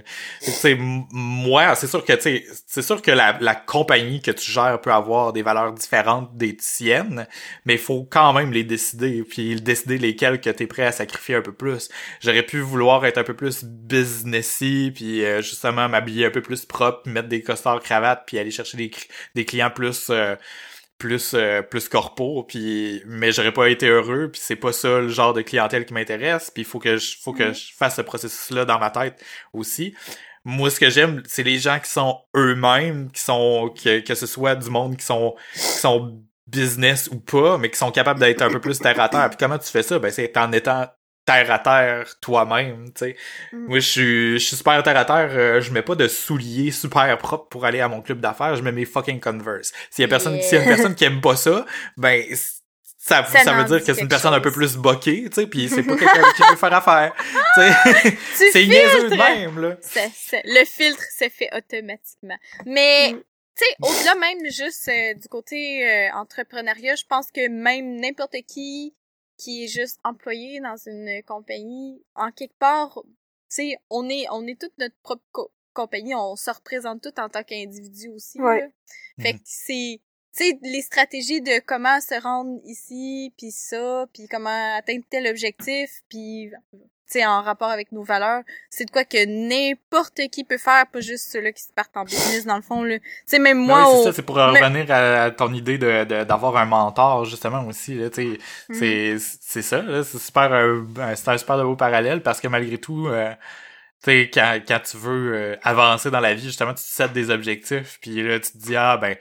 Tu 0.40 0.68
m- 0.72 1.04
moi, 1.10 1.74
c'est 1.74 1.88
sûr 1.88 2.04
que 2.04 2.12
tu 2.12 2.46
c'est 2.66 2.82
sûr 2.82 3.02
que 3.02 3.10
la, 3.10 3.36
la 3.40 3.56
compagnie 3.56 4.22
que 4.22 4.30
tu 4.30 4.50
gères 4.50 4.80
peut 4.80 4.92
avoir 4.92 5.32
des 5.32 5.42
valeurs 5.42 5.72
différentes 5.72 6.36
des 6.36 6.56
tiennes, 6.56 7.26
mais 7.64 7.74
il 7.74 7.80
faut 7.80 8.06
quand 8.08 8.32
même 8.32 8.52
les 8.52 8.62
décider, 8.62 9.24
puis 9.24 9.60
décider 9.60 9.98
lesquelles 9.98 10.40
que 10.40 10.50
t'es 10.50 10.68
prêt 10.68 10.84
à 10.84 10.92
sacrifier 10.92 11.34
un 11.34 11.42
peu 11.42 11.52
plus. 11.52 11.88
J'aurais 12.20 12.44
pu 12.44 12.60
vouloir 12.60 13.04
être 13.06 13.18
un 13.18 13.24
peu 13.24 13.34
plus 13.34 13.64
businessy, 13.64 14.92
puis 14.94 15.24
euh, 15.24 15.42
justement 15.42 15.88
m'habiller 15.88 16.26
un 16.26 16.30
peu 16.30 16.42
plus 16.42 16.64
propre, 16.64 17.08
mettre 17.08 17.28
des 17.28 17.42
costards 17.42 17.80
cravates, 17.80 18.22
puis 18.26 18.38
aller 18.38 18.52
chercher 18.52 18.76
des, 18.76 18.90
des 19.34 19.44
clients 19.44 19.70
plus 19.70 20.08
euh, 20.10 20.36
plus 20.98 21.32
euh, 21.34 21.62
plus 21.62 21.88
corpo 21.88 22.44
puis 22.44 23.02
mais 23.06 23.32
j'aurais 23.32 23.52
pas 23.52 23.68
été 23.68 23.86
heureux 23.88 24.30
puis 24.32 24.40
c'est 24.44 24.56
pas 24.56 24.72
ça 24.72 25.00
le 25.00 25.08
genre 25.08 25.32
de 25.32 25.42
clientèle 25.42 25.86
qui 25.86 25.94
m'intéresse 25.94 26.50
puis 26.50 26.62
il 26.62 26.66
faut 26.66 26.78
que 26.80 26.96
je 26.96 27.16
faut 27.22 27.32
que 27.32 27.44
Mhm. 27.44 27.54
je 27.54 27.72
fasse 27.76 27.96
ce 27.96 28.02
processus 28.02 28.50
là 28.50 28.64
dans 28.64 28.78
ma 28.78 28.90
tête 28.90 29.22
aussi. 29.52 29.94
Moi 30.44 30.70
ce 30.70 30.80
que 30.80 30.90
j'aime 30.90 31.22
c'est 31.26 31.42
les 31.42 31.58
gens 31.58 31.78
qui 31.80 31.90
sont 31.90 32.20
eux-mêmes 32.36 33.10
qui 33.12 33.22
sont 33.22 33.72
que, 33.82 34.00
que 34.00 34.14
ce 34.14 34.26
soit 34.26 34.56
du 34.56 34.70
monde 34.70 34.96
qui 34.96 35.04
sont 35.04 35.36
qui 35.54 35.60
sont 35.60 36.22
business 36.46 37.08
ou 37.12 37.20
pas 37.20 37.58
mais 37.58 37.70
qui 37.70 37.76
sont 37.78 37.90
capables 37.92 38.20
d'être 38.20 38.42
un 38.42 38.50
peu 38.50 38.60
plus 38.60 38.78
terre 38.78 38.98
à 39.00 39.08
terre. 39.08 39.28
Puis 39.30 39.36
comment 39.38 39.58
tu 39.58 39.68
fais 39.70 39.82
ça? 39.82 39.98
Ben 39.98 40.10
c'est 40.10 40.36
en 40.36 40.50
étant 40.52 40.86
terre 41.28 41.50
à 41.50 41.58
terre 41.58 42.06
toi-même 42.20 42.86
tu 42.94 43.00
sais 43.04 43.16
Mhm. 43.52 43.66
moi 43.68 43.78
je 43.80 43.88
suis 43.94 44.32
je 44.40 44.44
suis 44.46 44.56
super 44.56 44.82
terre 44.82 44.96
à 44.96 45.04
terre 45.04 45.30
euh, 45.32 45.60
je 45.60 45.70
mets 45.72 45.82
pas 45.82 45.94
de 45.94 46.08
souliers 46.08 46.70
super 46.70 47.16
propres 47.18 47.48
pour 47.48 47.64
aller 47.66 47.80
à 47.80 47.88
mon 47.88 48.00
club 48.02 48.20
d'affaires 48.20 48.56
je 48.56 48.62
mets 48.62 48.72
mes 48.72 48.84
fucking 48.86 49.20
Converse 49.20 49.72
s'il 49.90 50.02
y 50.02 50.06
a 50.06 50.08
personne 50.08 50.34
Yeah. 50.34 50.42
s'il 50.42 50.58
y 50.58 50.60
a 50.60 50.64
une 50.64 50.74
personne 50.74 50.94
qui 50.94 51.04
aime 51.04 51.20
pas 51.20 51.36
ça 51.36 51.66
ben 51.96 52.24
ça, 53.10 53.24
Ça 53.24 53.52
veut 53.54 53.64
dire 53.64 53.78
que 53.84 53.94
c'est 53.94 54.02
une 54.02 54.08
personne 54.08 54.34
un 54.34 54.40
peu 54.40 54.52
plus 54.52 54.76
boquée, 54.76 55.24
tu 55.30 55.40
sais, 55.40 55.46
puis 55.46 55.68
c'est 55.70 55.82
pas 55.82 55.96
quelqu'un 55.96 56.20
avec 56.22 56.34
qui 56.34 56.42
je 56.46 56.50
veux 56.50 56.56
faire 56.56 56.74
affaire. 56.74 57.14
Tu 57.54 57.60
sais, 57.62 58.10
Tu 58.36 58.50
c'est 58.52 58.66
niaiseux 58.66 59.08
de 59.08 59.16
même, 59.16 59.58
là. 59.58 59.76
Le 60.44 60.64
filtre 60.66 61.02
se 61.18 61.26
fait 61.30 61.48
automatiquement. 61.56 62.36
Mais 62.66 63.12
Mm. 63.14 63.22
tu 63.56 63.64
sais, 63.64 63.74
au-delà 63.80 64.14
même 64.16 64.38
juste 64.50 64.88
euh, 64.88 65.14
du 65.14 65.26
côté 65.28 65.88
euh, 65.88 66.08
entrepreneuriat, 66.16 66.96
je 66.96 67.04
pense 67.08 67.30
que 67.30 67.48
même 67.48 67.98
n'importe 67.98 68.36
qui 68.46 68.94
qui 69.38 69.64
est 69.64 69.68
juste 69.68 69.98
employé 70.04 70.60
dans 70.60 70.76
une 70.76 71.22
compagnie, 71.22 72.02
en 72.14 72.30
quelque 72.30 72.58
part, 72.58 73.00
tu 73.04 73.10
sais, 73.48 73.78
on 73.88 74.08
est 74.08 74.26
on 74.30 74.46
est 74.46 74.60
toute 74.60 74.76
notre 74.78 74.96
propre 75.02 75.50
compagnie, 75.72 76.14
on 76.14 76.36
se 76.36 76.50
représente 76.50 77.02
tout 77.02 77.18
en 77.20 77.28
tant 77.28 77.44
qu'individu 77.44 78.08
aussi. 78.08 78.40
Ouais. 78.40 78.70
Fait 79.20 79.34
que 79.34 79.38
c'est 79.44 80.00
tu 80.00 80.07
sais 80.44 80.58
les 80.62 80.82
stratégies 80.82 81.40
de 81.42 81.60
comment 81.66 82.00
se 82.00 82.20
rendre 82.20 82.58
ici 82.64 83.32
puis 83.38 83.50
ça 83.50 84.06
puis 84.12 84.26
comment 84.30 84.76
atteindre 84.76 85.04
tel 85.10 85.26
objectif 85.26 85.90
puis 86.08 86.50
tu 86.72 86.78
sais 87.06 87.24
en 87.26 87.40
rapport 87.42 87.70
avec 87.70 87.90
nos 87.92 88.02
valeurs 88.02 88.42
c'est 88.70 88.84
de 88.84 88.90
quoi 88.90 89.04
que 89.04 89.24
n'importe 89.24 90.20
qui 90.30 90.44
peut 90.44 90.58
faire 90.58 90.86
pas 90.88 91.00
juste 91.00 91.30
ceux-là 91.32 91.52
qui 91.52 91.62
se 91.62 91.72
partent 91.72 91.96
en 91.96 92.04
business 92.04 92.44
dans 92.44 92.56
le 92.56 92.62
fond 92.62 92.82
là 92.82 92.98
tu 92.98 93.04
sais 93.26 93.38
même 93.38 93.58
moi 93.58 93.82
Ben 93.82 93.84
oui, 93.86 93.92
c'est 93.94 94.00
au- 94.00 94.04
ça, 94.04 94.12
c'est 94.12 94.22
pour 94.22 94.36
revenir 94.36 94.90
à, 94.90 95.30
ton 95.30 95.52
idée 95.54 95.78
de- 95.78 96.04
d'avoir 96.24 96.56
un 96.58 96.66
mentor 96.66 97.24
justement 97.24 97.64
aussi 97.66 97.94
là, 97.94 98.10
tu 98.10 98.34
sais, 98.34 98.38
Mhm. 99.14 99.18
c'est 99.18 99.62
ça, 99.62 99.80
là, 99.82 100.04
c'est 100.04 100.18
super 100.18 100.52
euh, 100.52 100.82
un- 100.98 101.14
c'est 101.14 101.28
un 101.30 101.38
super 101.38 101.56
de 101.58 101.62
beau 101.64 101.76
parallèle 101.76 102.22
parce 102.22 102.40
que 102.40 102.48
malgré 102.48 102.78
tout 102.78 103.08
euh, 103.08 103.32
tu 104.04 104.10
sais 104.10 104.30
quand 104.32 104.58
quand 104.68 104.80
tu 104.80 104.96
veux 104.98 105.34
euh, 105.34 105.56
avancer 105.62 106.10
dans 106.10 106.20
la 106.20 106.34
vie 106.34 106.44
justement 106.44 106.74
tu 106.74 106.84
te 106.84 106.88
sets 106.88 107.08
des 107.08 107.30
objectifs 107.30 107.98
puis 108.02 108.22
là 108.22 108.38
tu 108.38 108.52
te 108.52 108.58
dis 108.58 108.76
ah 108.76 108.96
ben 108.98 109.16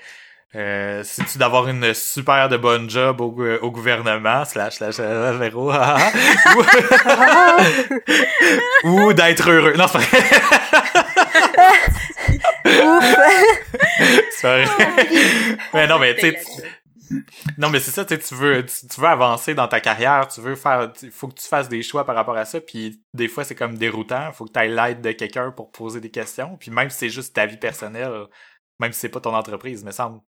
euh, 0.55 1.03
si 1.03 1.25
tu 1.25 1.37
d'avoir 1.37 1.67
une 1.67 1.93
super 1.93 2.47
de 2.47 2.55
bonne 2.55 2.89
job 2.89 3.19
au, 3.19 3.35
au 3.61 3.71
gouvernement 3.71 4.45
slash 4.45 4.75
slash 4.75 4.95
euh, 4.99 5.49
ou, 8.83 8.89
ou 8.89 9.13
d'être 9.13 9.49
heureux. 9.49 9.73
Non 9.73 9.87
c'est 9.87 9.97
vrai. 9.97 10.23
Mais 15.73 15.87
non 15.87 15.99
mais 15.99 16.15
tu 16.15 16.35
non 17.57 17.69
mais 17.69 17.79
c'est 17.79 17.91
ça 17.91 18.05
tu 18.05 18.35
veux 18.35 18.65
tu, 18.65 18.87
tu 18.87 19.01
veux 19.01 19.07
avancer 19.07 19.53
dans 19.53 19.67
ta 19.67 19.79
carrière 19.79 20.27
tu 20.27 20.41
veux 20.41 20.55
faire 20.55 20.91
il 21.01 21.11
faut 21.11 21.29
que 21.29 21.39
tu 21.39 21.47
fasses 21.47 21.69
des 21.69 21.81
choix 21.81 22.05
par 22.05 22.15
rapport 22.15 22.35
à 22.35 22.43
ça 22.43 22.59
puis 22.59 23.01
des 23.13 23.29
fois 23.29 23.45
c'est 23.45 23.55
comme 23.55 23.77
déroutant 23.77 24.33
faut 24.33 24.45
que 24.45 24.51
tu 24.51 24.59
ailles 24.59 24.75
l'aide 24.75 25.01
de 25.01 25.13
quelqu'un 25.13 25.51
pour 25.51 25.71
poser 25.71 26.01
des 26.01 26.11
questions 26.11 26.57
puis 26.57 26.69
même 26.69 26.89
si 26.89 26.97
c'est 26.97 27.09
juste 27.09 27.33
ta 27.33 27.45
vie 27.45 27.55
personnelle 27.55 28.25
même 28.81 28.91
si 28.91 28.99
c'est 28.99 29.09
pas 29.09 29.21
ton 29.21 29.33
entreprise 29.33 29.85
me 29.85 29.91
semble 29.91 30.19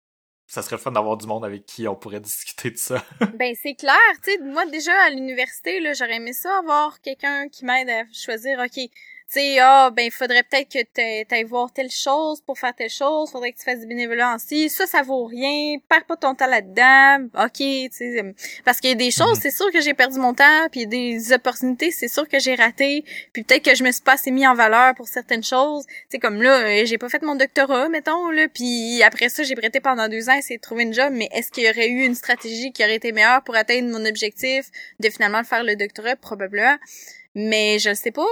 ça 0.50 0.62
serait 0.62 0.78
fun 0.78 0.90
d'avoir 0.90 1.16
du 1.16 1.28
monde 1.28 1.44
avec 1.44 1.64
qui 1.64 1.86
on 1.86 1.94
pourrait 1.94 2.20
discuter 2.30 2.72
de 2.72 2.76
ça. 2.76 3.04
Ben 3.34 3.54
c'est 3.62 3.74
clair, 3.74 3.96
tu 4.22 4.32
sais, 4.32 4.38
moi 4.38 4.66
déjà 4.66 4.92
à 5.06 5.10
l'université 5.10 5.78
là, 5.78 5.92
j'aurais 5.92 6.16
aimé 6.16 6.32
ça 6.32 6.58
avoir 6.58 7.00
quelqu'un 7.00 7.48
qui 7.48 7.64
m'aide 7.64 7.88
à 7.88 8.02
choisir 8.12 8.58
OK, 8.58 8.90
sais 9.32 9.58
ah 9.60 9.90
ben 9.94 10.04
il 10.04 10.10
faudrait 10.10 10.42
peut-être 10.42 10.68
que 10.70 10.78
tu 10.82 11.34
ailles 11.34 11.44
voir 11.44 11.72
telle 11.72 11.90
chose 11.90 12.40
pour 12.40 12.58
faire 12.58 12.74
telle 12.74 12.90
chose, 12.90 13.30
faudrait 13.30 13.52
que 13.52 13.58
tu 13.58 13.64
fasses 13.64 13.80
du 13.80 13.86
bénévolat 13.86 14.32
ainsi, 14.32 14.68
ça 14.68 14.86
ça 14.86 15.02
vaut 15.02 15.24
rien, 15.24 15.78
perds 15.88 16.04
pas 16.06 16.16
ton 16.16 16.34
temps 16.34 16.46
là-dedans. 16.46 17.28
OK, 17.44 17.52
tu 17.58 17.88
sais 17.92 18.20
euh, 18.20 18.32
parce 18.64 18.80
qu'il 18.80 18.90
y 18.90 18.92
a 18.92 18.96
des 18.96 19.10
choses, 19.10 19.36
Mhm. 19.38 19.40
c'est 19.42 19.50
sûr 19.50 19.70
que 19.72 19.80
j'ai 19.80 19.94
perdu 19.94 20.18
mon 20.18 20.34
temps, 20.34 20.66
puis 20.70 20.80
il 20.80 20.82
y 20.82 20.86
a 20.86 20.88
des 20.88 21.32
opportunités, 21.32 21.90
c'est 21.90 22.08
sûr 22.08 22.28
que 22.28 22.38
j'ai 22.38 22.54
raté, 22.54 23.04
puis 23.32 23.42
peut-être 23.44 23.64
que 23.64 23.74
je 23.74 23.84
me 23.84 23.92
suis 23.92 24.02
pas 24.02 24.14
assez 24.14 24.30
mis 24.30 24.46
en 24.46 24.54
valeur 24.54 24.94
pour 24.94 25.08
certaines 25.08 25.44
choses. 25.44 25.84
Tu 25.86 25.94
sais 26.10 26.18
comme 26.18 26.42
là, 26.42 26.60
euh, 26.60 26.84
j'ai 26.84 26.98
pas 26.98 27.08
fait 27.08 27.22
mon 27.22 27.36
doctorat 27.36 27.88
mettons 27.88 28.30
là, 28.30 28.48
puis 28.48 29.02
après 29.02 29.28
ça 29.28 29.42
j'ai 29.44 29.54
prêté 29.54 29.80
pendant 29.80 30.08
deux 30.08 30.28
ans 30.28 30.34
essayer 30.36 30.56
de 30.56 30.62
trouver 30.62 30.82
une 30.84 30.94
job, 30.94 31.12
mais 31.12 31.28
est-ce 31.32 31.50
qu'il 31.50 31.64
y 31.64 31.70
aurait 31.70 31.88
eu 31.88 32.04
une 32.04 32.14
stratégie 32.14 32.72
qui 32.72 32.82
aurait 32.84 32.96
été 32.96 33.12
meilleure 33.12 33.42
pour 33.44 33.54
atteindre 33.56 33.88
mon 33.90 34.04
objectif 34.06 34.66
de 34.98 35.08
finalement 35.10 35.44
faire 35.44 35.62
le 35.64 35.76
doctorat? 35.76 36.16
Probablement, 36.16 36.76
mais 37.34 37.78
je 37.78 37.90
le 37.90 37.94
sais 37.94 38.10
pas 38.10 38.26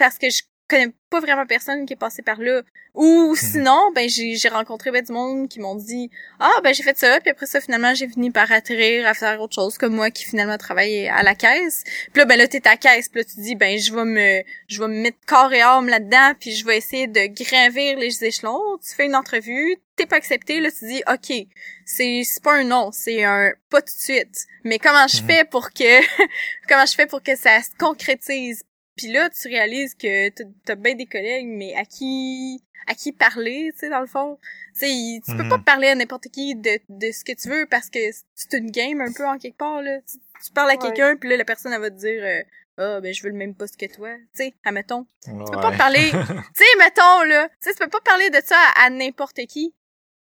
parce 0.00 0.18
que 0.18 0.28
je 0.30 0.42
connais 0.68 0.92
pas 1.10 1.18
vraiment 1.20 1.46
personne 1.46 1.84
qui 1.84 1.94
est 1.94 1.96
passé 1.96 2.22
par 2.22 2.40
là. 2.40 2.62
Ou 2.94 3.34
sinon, 3.36 3.90
ben 3.94 4.08
j'ai 4.08 4.36
j'ai 4.36 4.48
rencontré 4.48 4.90
ben, 4.92 5.04
du 5.04 5.12
monde 5.12 5.48
qui 5.48 5.58
m'ont 5.60 5.74
dit 5.74 6.10
ah 6.38 6.60
ben 6.62 6.72
j'ai 6.72 6.82
fait 6.84 6.96
ça 6.96 7.20
puis 7.20 7.30
après 7.30 7.46
ça 7.46 7.60
finalement 7.60 7.92
j'ai 7.94 8.08
fini 8.08 8.30
par 8.30 8.50
atterrir 8.52 9.06
à 9.06 9.14
faire 9.14 9.40
autre 9.40 9.54
chose 9.54 9.78
comme 9.78 9.94
moi 9.94 10.10
qui 10.12 10.24
finalement 10.24 10.58
travaille 10.58 11.08
à 11.08 11.22
la 11.24 11.34
caisse. 11.34 11.82
Puis 12.12 12.20
là 12.20 12.24
ben 12.24 12.36
là 12.38 12.46
t'es 12.48 12.66
à 12.68 12.72
la 12.72 12.76
caisse 12.76 13.08
puis 13.08 13.20
là 13.20 13.24
tu 13.24 13.40
dis 13.40 13.54
ben 13.56 13.78
je 13.78 13.92
vais 13.92 14.04
me 14.04 14.42
je 14.68 14.80
vais 14.80 14.88
me 14.88 15.02
mettre 15.02 15.18
corps 15.26 15.52
et 15.52 15.60
âme 15.60 15.88
là-dedans 15.88 16.34
puis 16.38 16.52
je 16.54 16.64
vais 16.64 16.78
essayer 16.78 17.08
de 17.08 17.26
gravir 17.26 17.98
les 17.98 18.24
échelons. 18.24 18.60
Tu 18.78 18.94
fais 18.94 19.06
une 19.06 19.16
entrevue, 19.16 19.76
t'es 19.96 20.06
pas 20.06 20.16
accepté 20.16 20.60
là 20.60 20.70
tu 20.70 20.86
dis 20.86 21.02
ok 21.12 21.46
c'est 21.84 22.22
c'est 22.24 22.42
pas 22.44 22.54
un 22.54 22.64
non 22.64 22.90
c'est 22.92 23.24
un 23.24 23.50
pas 23.70 23.80
tout 23.82 23.94
de 23.96 24.02
suite. 24.02 24.46
Mais 24.64 24.78
comment 24.78 25.08
je 25.08 25.20
Mhm. 25.20 25.26
fais 25.26 25.44
pour 25.44 25.70
que 25.72 26.00
comment 26.68 26.86
je 26.86 26.94
fais 26.94 27.06
pour 27.06 27.22
que 27.24 27.34
ça 27.36 27.60
se 27.60 27.70
concrétise 27.76 28.62
puis 29.00 29.12
là, 29.12 29.30
tu 29.30 29.48
réalises 29.48 29.94
que 29.94 30.28
t'as- 30.28 30.44
t'as 30.66 30.74
bien 30.74 30.94
des 30.94 31.06
collègues, 31.06 31.46
mais 31.48 31.74
à 31.74 31.84
qui 31.84 32.62
à 32.86 32.94
qui 32.94 33.12
parler, 33.12 33.70
tu 33.74 33.78
sais, 33.80 33.88
dans 33.88 34.00
le 34.00 34.06
fond. 34.06 34.38
Tu 34.74 34.80
sais, 34.80 35.20
tu 35.24 35.36
peux 35.36 35.44
Mhm. 35.44 35.48
pas 35.48 35.58
parler 35.58 35.88
à 35.88 35.94
n'importe 35.94 36.28
qui 36.28 36.56
de, 36.56 36.80
de 36.88 37.12
ce 37.12 37.22
que 37.24 37.32
tu 37.32 37.48
veux 37.48 37.66
parce 37.66 37.88
que 37.88 37.98
c'est 38.34 38.52
une 38.58 38.70
game 38.70 39.00
un 39.00 39.12
peu 39.12 39.24
en 39.26 39.38
quelque 39.38 39.58
part, 39.58 39.80
là. 39.80 40.00
Tu, 40.00 40.16
tu 40.44 40.52
parles 40.52 40.70
à 40.70 40.72
Ouais. 40.74 40.78
quelqu'un, 40.78 41.14
puis 41.16 41.28
là, 41.28 41.36
la 41.36 41.44
personne, 41.44 41.72
elle 41.72 41.80
va 41.80 41.90
te 41.90 41.96
dire 41.98 42.20
euh, 42.24 42.42
Ah, 42.78 43.00
ben, 43.00 43.12
je 43.14 43.22
veux 43.22 43.28
le 43.28 43.36
même 43.36 43.54
poste 43.54 43.76
que 43.78 43.86
toi. 43.86 44.14
Tu 44.34 44.44
sais, 44.44 44.54
admettons. 44.64 45.04
tu 45.22 45.30
Tu 45.30 45.36
peux 45.36 45.60
pas 45.60 45.76
parler... 45.76 46.10
tu 46.54 46.64
sais, 46.64 46.78
mettons, 46.78 47.22
là, 47.24 47.48
tu 47.48 47.54
sais, 47.60 47.72
tu 47.74 47.78
peux 47.84 47.90
pas 47.90 48.00
parler 48.00 48.28
de 48.30 48.40
ça 48.44 48.56
à, 48.76 48.86
à 48.86 48.90
n'importe 48.90 49.36
qui. 49.46 49.72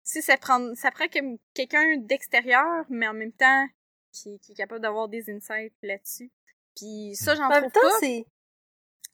Tu 0.06 0.12
sais, 0.14 0.22
ça 0.22 0.38
prend, 0.38 0.74
ça 0.76 0.90
prend 0.90 1.08
comme 1.14 1.38
quelqu'un 1.54 1.98
d'extérieur, 1.98 2.86
mais 2.90 3.08
en 3.08 3.14
même 3.14 3.34
temps, 3.34 3.68
qui, 4.14 4.40
qui 4.40 4.54
est 4.54 4.56
capable 4.56 4.82
d'avoir 4.82 5.10
des 5.10 5.30
insights 5.30 5.74
là-dessus. 5.84 6.32
Puis 6.76 7.16
ça, 7.16 7.36
j'en 7.36 7.50
trouve 7.50 7.72
temps, 7.72 7.82
pas. 7.82 8.00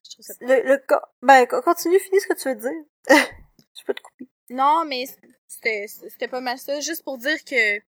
Je 0.04 0.12
trouve 0.12 0.26
ça 0.26 0.34
Le, 0.42 0.62
le, 0.68 0.84
ben, 1.22 1.46
co- 1.48 1.62
continue, 1.62 2.00
finis 2.00 2.20
ce 2.22 2.28
que 2.28 2.34
tu 2.34 2.50
veux 2.50 2.56
dire. 2.56 2.72
je 3.78 3.84
peux 3.86 3.94
te 3.94 4.02
couper. 4.02 4.28
Non, 4.50 4.86
mais 4.86 5.06
c'était 5.48 6.28
pas 6.28 6.42
mal 6.42 6.58
ça. 6.58 6.80
Juste 6.80 7.04
pour 7.04 7.18
dire 7.18 7.44
que, 7.44 7.78
tu 7.80 7.84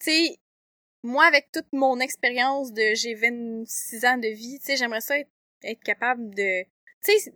sais, 0.00 0.38
moi, 1.02 1.24
avec 1.24 1.50
toute 1.52 1.72
mon 1.72 2.00
expérience 2.00 2.72
de 2.72 2.94
j'ai 2.94 3.14
26 3.14 4.04
ans 4.04 4.18
de 4.18 4.28
vie, 4.28 4.58
tu 4.60 4.66
sais, 4.66 4.76
j'aimerais 4.76 5.00
ça 5.00 5.18
être, 5.18 5.30
être 5.64 5.82
capable 5.82 6.34
de... 6.34 6.64
Tu 7.04 7.18
sais, 7.18 7.32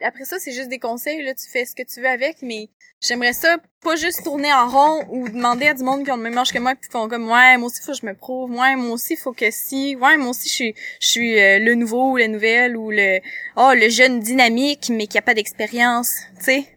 après 0.00 0.24
ça, 0.24 0.38
c'est 0.38 0.52
juste 0.52 0.68
des 0.68 0.78
conseils, 0.78 1.22
là, 1.22 1.34
tu 1.34 1.48
fais 1.50 1.64
ce 1.64 1.74
que 1.74 1.82
tu 1.82 2.00
veux 2.00 2.08
avec, 2.08 2.38
mais 2.42 2.68
j'aimerais 3.00 3.32
ça 3.32 3.58
pas 3.82 3.96
juste 3.96 4.24
tourner 4.24 4.52
en 4.52 4.68
rond 4.68 5.04
ou 5.10 5.28
demander 5.28 5.68
à 5.68 5.74
du 5.74 5.82
monde 5.82 6.04
qui 6.04 6.10
ont 6.10 6.16
le 6.16 6.22
même 6.22 6.38
âge 6.38 6.52
que 6.52 6.58
moi 6.58 6.74
puis 6.74 6.88
qui 6.88 6.92
font 6.92 7.06
comme 7.08 7.30
ouais 7.30 7.58
moi 7.58 7.66
aussi 7.66 7.82
faut 7.82 7.92
que 7.92 7.98
je 7.98 8.06
me 8.06 8.14
prouve 8.14 8.50
ouais 8.50 8.76
moi 8.76 8.92
aussi 8.92 9.14
faut 9.16 9.32
que 9.32 9.50
si 9.50 9.94
ouais 9.96 10.16
moi 10.16 10.30
aussi 10.30 10.48
je 10.48 10.54
suis 10.54 10.74
je 11.00 11.08
suis 11.08 11.38
euh, 11.38 11.58
le 11.58 11.74
nouveau 11.74 12.12
ou 12.12 12.16
la 12.16 12.28
nouvelle 12.28 12.76
ou 12.76 12.90
le 12.90 13.20
oh 13.56 13.72
le 13.74 13.88
jeune 13.90 14.20
dynamique 14.20 14.90
mais 14.90 15.06
qui 15.06 15.18
a 15.18 15.22
pas 15.22 15.34
d'expérience 15.34 16.14
tu 16.38 16.44
sais. 16.44 16.68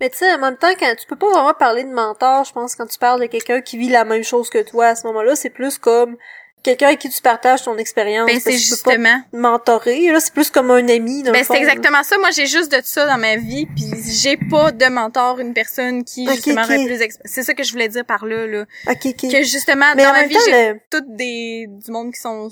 Mais 0.00 0.10
tu 0.10 0.18
sais, 0.18 0.30
en 0.34 0.38
même 0.38 0.58
temps, 0.58 0.74
quand 0.78 0.94
tu 0.98 1.06
peux 1.06 1.16
pas 1.16 1.30
vraiment 1.30 1.54
parler 1.54 1.84
de 1.84 1.88
mentor, 1.88 2.44
je 2.44 2.52
pense, 2.52 2.76
quand 2.76 2.86
tu 2.86 2.98
parles 2.98 3.22
de 3.22 3.26
quelqu'un 3.26 3.62
qui 3.62 3.78
vit 3.78 3.88
la 3.88 4.04
même 4.04 4.22
chose 4.22 4.50
que 4.50 4.62
toi, 4.62 4.88
à 4.88 4.94
ce 4.94 5.06
moment-là, 5.06 5.34
c'est 5.34 5.48
plus 5.48 5.78
comme 5.78 6.18
quelqu'un 6.62 6.86
avec 6.88 7.00
qui 7.00 7.08
tu 7.08 7.20
partages 7.22 7.62
ton 7.64 7.76
expérience. 7.76 8.26
ben 8.26 8.40
c'est 8.40 8.52
justement 8.58 9.20
mentorer. 9.32 10.10
Là, 10.10 10.20
c'est 10.20 10.32
plus 10.32 10.50
comme 10.50 10.70
un 10.70 10.88
ami, 10.88 11.22
dans 11.22 11.32
Ben 11.32 11.44
c'est 11.44 11.56
exactement 11.56 12.02
ça. 12.02 12.16
Moi 12.18 12.30
j'ai 12.30 12.46
juste 12.46 12.72
de 12.72 12.80
ça 12.84 13.06
dans 13.06 13.18
ma 13.18 13.36
vie, 13.36 13.66
puis 13.66 13.90
j'ai 14.20 14.36
pas 14.36 14.70
de 14.72 14.86
mentor, 14.86 15.38
une 15.40 15.54
personne 15.54 16.04
qui 16.04 16.26
Ok, 16.28 16.34
justement 16.36 16.62
ok. 16.62 16.68
aurait 16.70 16.84
plus. 16.86 16.98
C'est 17.24 17.42
ça 17.42 17.54
que 17.54 17.62
je 17.64 17.72
voulais 17.72 17.88
dire 17.88 18.04
par 18.04 18.24
là, 18.26 18.46
là. 18.46 18.58
là. 18.58 18.64
Ok, 18.92 19.06
ok. 19.06 19.30
Que 19.30 19.42
justement 19.42 19.92
Mais 19.96 20.04
dans 20.04 20.10
en 20.10 20.12
ma 20.12 20.24
vie 20.26 20.36
j'ai 20.46 20.72
le- 20.72 20.80
toutes 20.90 21.14
des 21.16 21.66
du 21.68 21.90
monde 21.90 22.12
qui 22.12 22.20
sont 22.20 22.48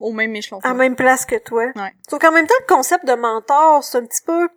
au 0.00 0.12
même 0.12 0.34
échelon. 0.36 0.58
à 0.62 0.68
la 0.68 0.74
même 0.74 0.96
place 0.96 1.24
que 1.24 1.36
toi. 1.36 1.64
Ouais. 1.76 1.92
Sauf 2.10 2.18
qu'en 2.20 2.32
même 2.32 2.46
temps, 2.46 2.54
le 2.60 2.66
concept 2.74 3.06
de 3.06 3.14
mentor, 3.14 3.82
c'est 3.84 3.96
un 3.98 4.04
petit 4.04 4.22
peu... 4.26 4.48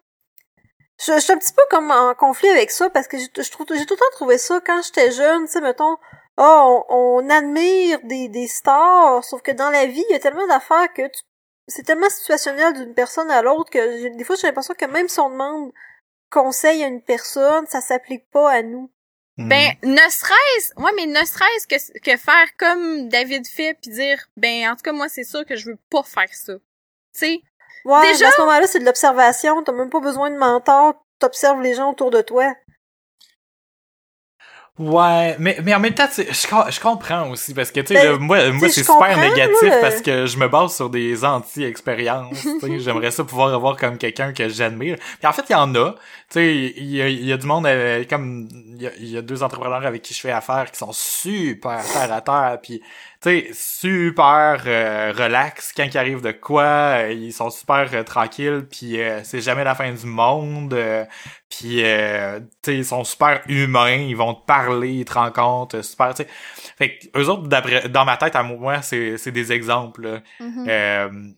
Je, 1.00 1.13
je 1.13 1.20
suis 1.20 1.32
un 1.32 1.38
petit 1.38 1.54
peu 1.54 1.62
comme 1.70 1.91
en 1.91 2.13
conflit 2.15 2.50
avec 2.50 2.72
ça, 2.72 2.89
parce 2.89 3.08
que 3.08 3.17
j'ai 3.17 3.28
je 3.38 3.52
trouve 3.52 3.67
j'ai 3.70 3.86
tout 3.86 3.93
le 3.93 4.00
temps 4.00 4.12
trouvé 4.13 4.38
ça, 4.39 4.60
quand 4.65 4.82
j'étais 4.82 5.12
jeune, 5.12 5.46
tu 5.46 5.52
sais, 5.54 5.62
mettons, 5.62 5.96
oh, 6.38 6.86
on, 6.89 7.23
on 7.23 7.30
admire 7.30 8.00
des, 8.04 8.28
des 8.30 8.47
stars, 8.47 9.23
sauf 9.23 9.41
que 9.41 9.52
dans 9.52 9.69
la 9.69 9.86
vie, 9.86 10.04
il 10.10 10.13
y 10.13 10.15
a 10.15 10.19
tellement 10.19 10.47
d'affaires 10.47 10.91
que 10.93 11.08
tu... 11.08 11.21
c'est 11.67 11.84
tellement 11.84 12.10
situationnel 12.10 12.73
d'une 12.73 12.93
personne 12.93 13.30
à 13.32 13.41
l'autre 13.41 13.69
que 13.71 13.97
j'ai- 14.00 14.10
des 14.12 14.23
fois, 14.23 14.36
j'ai 14.36 14.47
l'impression 14.47 14.73
que 14.78 14.86
même 14.86 15.08
si 15.10 15.19
on 15.19 15.30
demande 15.30 15.71
conseil 16.30 16.84
à 16.84 16.88
une 16.88 17.02
personne, 17.02 17.65
ça 17.67 17.82
s'applique 17.82 18.30
pas 18.32 18.52
à 18.52 18.62
nous. 18.62 18.89
Hmm. 19.38 19.50
Ben 19.50 19.71
ne 19.84 19.97
serait-ce, 20.10 20.73
ouais 20.82 20.91
mais 20.95 21.06
ne 21.06 21.23
serait-ce 21.26 21.67
que 21.67 22.00
que 22.00 22.17
faire 22.17 22.47
comme 22.58 23.08
David 23.08 23.45
fait 23.47 23.76
puis 23.80 23.91
dire 23.91 24.17
ben 24.36 24.67
en 24.71 24.76
tout 24.76 24.82
cas 24.82 24.91
moi 24.93 25.10
c'est 25.10 25.23
sûr 25.23 25.45
que 25.45 25.56
je 25.56 25.69
veux 25.69 25.78
pas 25.91 26.02
faire 26.02 26.34
ça. 26.34 26.54
Tu 26.56 26.60
sais, 27.13 27.41
Ouais, 27.86 28.02
Déjà- 28.12 28.28
à 28.28 28.32
ce 28.32 28.41
moment-là, 28.41 28.65
c'est 28.67 28.80
de 28.80 28.86
l'observation, 28.86 29.63
t'as 29.63 29.71
même 29.71 29.89
pas 29.91 30.00
besoin 30.02 30.30
de 30.32 30.36
mentor, 30.38 30.95
t'observes 31.19 31.62
les 31.62 31.73
gens 31.76 31.91
autour 31.91 32.10
de 32.12 32.21
toi. 32.21 32.52
Ouais, 34.79 35.35
mais, 35.39 35.57
mais 35.63 35.73
en 35.73 35.79
même 35.79 35.95
temps, 35.95 36.05
tu 36.07 36.23
sais, 36.23 36.27
je, 36.31 36.71
je 36.71 36.79
comprends 36.79 37.31
aussi, 37.31 37.55
parce 37.55 37.71
que, 37.71 37.79
tu 37.79 37.95
sais, 37.95 38.09
Ben, 38.09 38.17
moi, 38.19 38.51
moi 38.51 38.69
c'est 38.69 38.83
super 38.83 39.17
négatif 39.17 39.61
là, 39.63 39.75
le- 39.75 39.81
parce 39.81 40.01
que 40.01 40.27
je 40.27 40.37
me 40.37 40.47
base 40.47 40.75
sur 40.75 40.89
des 40.91 41.25
anti-expériences, 41.25 42.47
j'aimerais 42.79 43.09
ça 43.09 43.23
pouvoir 43.23 43.51
avoir 43.53 43.75
comme 43.75 43.97
quelqu'un 43.97 44.33
que 44.33 44.47
j'admire. 44.49 44.97
Puis 45.19 45.27
en 45.27 45.33
fait, 45.33 45.45
il 45.49 45.53
y 45.53 45.55
en 45.55 45.73
a, 45.73 45.91
tu 45.93 45.97
sais, 46.29 46.55
il 46.77 46.95
y 46.95 47.01
a, 47.01 47.07
il 47.09 47.25
y 47.25 47.33
a 47.33 47.37
du 47.37 47.47
monde, 47.47 47.65
euh, 47.65 48.03
comme, 48.07 48.47
il 48.79 48.91
y 49.01 49.13
y 49.13 49.17
a 49.17 49.21
deux 49.23 49.41
entrepreneurs 49.41 49.83
avec 49.85 50.03
qui 50.03 50.13
je 50.13 50.21
fais 50.21 50.31
affaire 50.31 50.69
qui 50.71 50.77
sont 50.77 50.91
super 50.93 51.81
terre 51.91 52.13
à 52.13 52.21
terre, 52.21 52.57
puis, 52.61 52.81
tu 53.21 53.30
tu 53.41 53.47
sais, 53.47 53.49
super 53.53 54.63
euh, 54.65 55.12
relax 55.15 55.74
quand 55.76 55.86
ils 55.86 55.97
arrivent 55.97 56.22
de 56.22 56.32
quoi, 56.32 56.63
euh, 56.63 57.11
ils 57.11 57.34
sont 57.34 57.49
super 57.49 57.89
euh, 57.93 58.03
tranquilles, 58.03 58.65
puis 58.70 58.99
c'est 59.24 59.41
jamais 59.41 59.63
la 59.63 59.76
fin 59.76 59.91
du 59.91 60.05
monde, 60.05 60.78
puis 61.49 61.78
tu 61.78 61.82
sais, 61.82 62.41
ils 62.68 62.86
sont 62.86 63.03
super 63.03 63.41
humains, 63.47 63.95
ils 63.95 64.15
vont 64.15 64.34
te 64.34 64.45
parler, 64.45 64.91
ils 64.91 65.05
te 65.05 65.13
rencontrent, 65.13 65.82
super, 65.84 66.13
tu 66.13 66.24
sais. 66.24 66.30
Fait 66.78 66.97
que 66.97 67.20
eux 67.20 67.30
autres, 67.30 67.47
d'après, 67.47 67.89
dans 67.89 68.05
ma 68.05 68.18
tête, 68.18 68.36
à 68.36 68.43
moi, 68.43 68.82
c'est, 68.82 69.18
c'est 69.18 69.32
des 69.32 69.51
exemples. 69.51 70.22
Mm-hmm. 70.39 71.34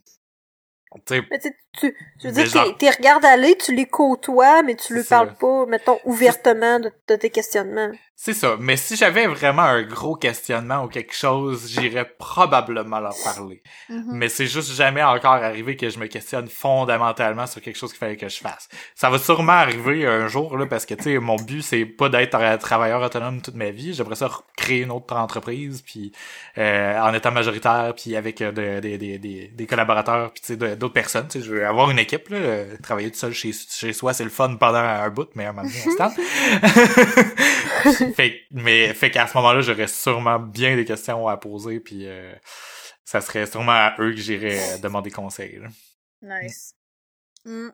Mais 1.07 1.39
tu, 1.79 1.95
je 2.21 2.27
veux 2.29 2.43
dire, 2.43 2.77
t'es 2.77 2.89
regardes 2.89 3.25
aller, 3.25 3.55
tu 3.57 3.75
les 3.75 3.85
côtoies, 3.85 4.63
mais 4.63 4.75
tu 4.75 4.95
lui 4.95 5.03
parles 5.03 5.35
pas, 5.35 5.65
mettons, 5.67 5.99
ouvertement 6.03 6.79
de, 6.79 6.91
de 7.07 7.15
tes 7.15 7.29
questionnements. 7.29 7.91
C'est 8.21 8.33
ça. 8.33 8.57
Mais 8.59 8.75
si 8.75 8.97
j'avais 8.97 9.27
vraiment 9.27 9.61
un 9.61 9.81
gros 9.81 10.13
questionnement 10.13 10.83
ou 10.83 10.89
quelque 10.89 11.15
chose, 11.15 11.71
j'irais 11.71 12.03
probablement 12.03 12.99
leur 12.99 13.15
parler. 13.23 13.63
Mm-hmm. 13.89 14.03
Mais 14.07 14.27
c'est 14.27 14.45
juste 14.45 14.73
jamais 14.73 15.01
encore 15.01 15.35
arrivé 15.35 15.77
que 15.77 15.89
je 15.89 15.97
me 15.99 16.07
questionne 16.07 16.49
fondamentalement 16.49 17.47
sur 17.47 17.61
quelque 17.61 17.77
chose 17.77 17.91
qu'il 17.91 17.99
fallait 17.99 18.17
que 18.17 18.27
je 18.27 18.39
fasse. 18.39 18.67
Ça 18.93 19.09
va 19.09 19.19
sûrement 19.19 19.53
arriver 19.53 20.05
un 20.05 20.27
jour, 20.27 20.57
là, 20.57 20.65
parce 20.65 20.85
que, 20.85 20.95
tu 20.95 21.03
sais, 21.03 21.17
mon 21.17 21.37
but, 21.37 21.61
c'est 21.61 21.85
pas 21.85 22.09
d'être 22.09 22.57
travailleur 22.57 23.01
autonome 23.01 23.41
toute 23.41 23.55
ma 23.55 23.69
vie. 23.69 23.93
J'aimerais 23.93 24.15
ça 24.15 24.29
créer 24.57 24.81
une 24.81 24.91
autre 24.91 25.15
entreprise, 25.15 25.81
puis 25.81 26.11
euh, 26.57 26.99
en 26.99 27.13
étant 27.13 27.31
majoritaire, 27.31 27.93
puis 27.95 28.17
avec 28.17 28.41
euh, 28.41 28.81
des, 28.81 28.97
des, 28.97 29.17
des, 29.17 29.47
des 29.47 29.65
collaborateurs, 29.65 30.33
puis 30.33 30.41
tu 30.41 30.59
sais, 30.59 30.75
d'autres 30.75 30.93
personnes. 30.93 31.29
Tu 31.29 31.39
sais, 31.39 31.45
je 31.45 31.53
veux 31.53 31.65
avoir 31.65 31.89
une 31.89 31.99
équipe, 31.99 32.27
là. 32.27 32.65
Travailler 32.83 33.11
tout 33.11 33.17
seul 33.17 33.31
chez, 33.31 33.53
chez 33.53 33.93
soi, 33.93 34.11
c'est 34.11 34.25
le 34.25 34.29
fun 34.29 34.57
pendant 34.59 34.79
un 34.79 35.09
bout, 35.09 35.29
mais 35.35 35.45
à 35.45 35.51
un 35.51 35.53
moment 35.53 35.69
donné, 35.69 35.79
fait, 38.15 38.41
mais 38.51 38.93
fait 38.93 39.11
qu'à 39.11 39.27
ce 39.27 39.37
moment-là, 39.37 39.61
j'aurais 39.61 39.87
sûrement 39.87 40.39
bien 40.39 40.75
des 40.75 40.85
questions 40.85 41.27
à 41.27 41.37
poser, 41.37 41.79
puis 41.79 42.07
euh, 42.07 42.33
ça 43.05 43.21
serait 43.21 43.45
sûrement 43.45 43.71
à 43.71 43.95
eux 43.99 44.11
que 44.11 44.19
j'irais 44.19 44.77
demander 44.81 45.11
conseil. 45.11 45.61
Nice. 46.21 46.75
Mm. 47.45 47.69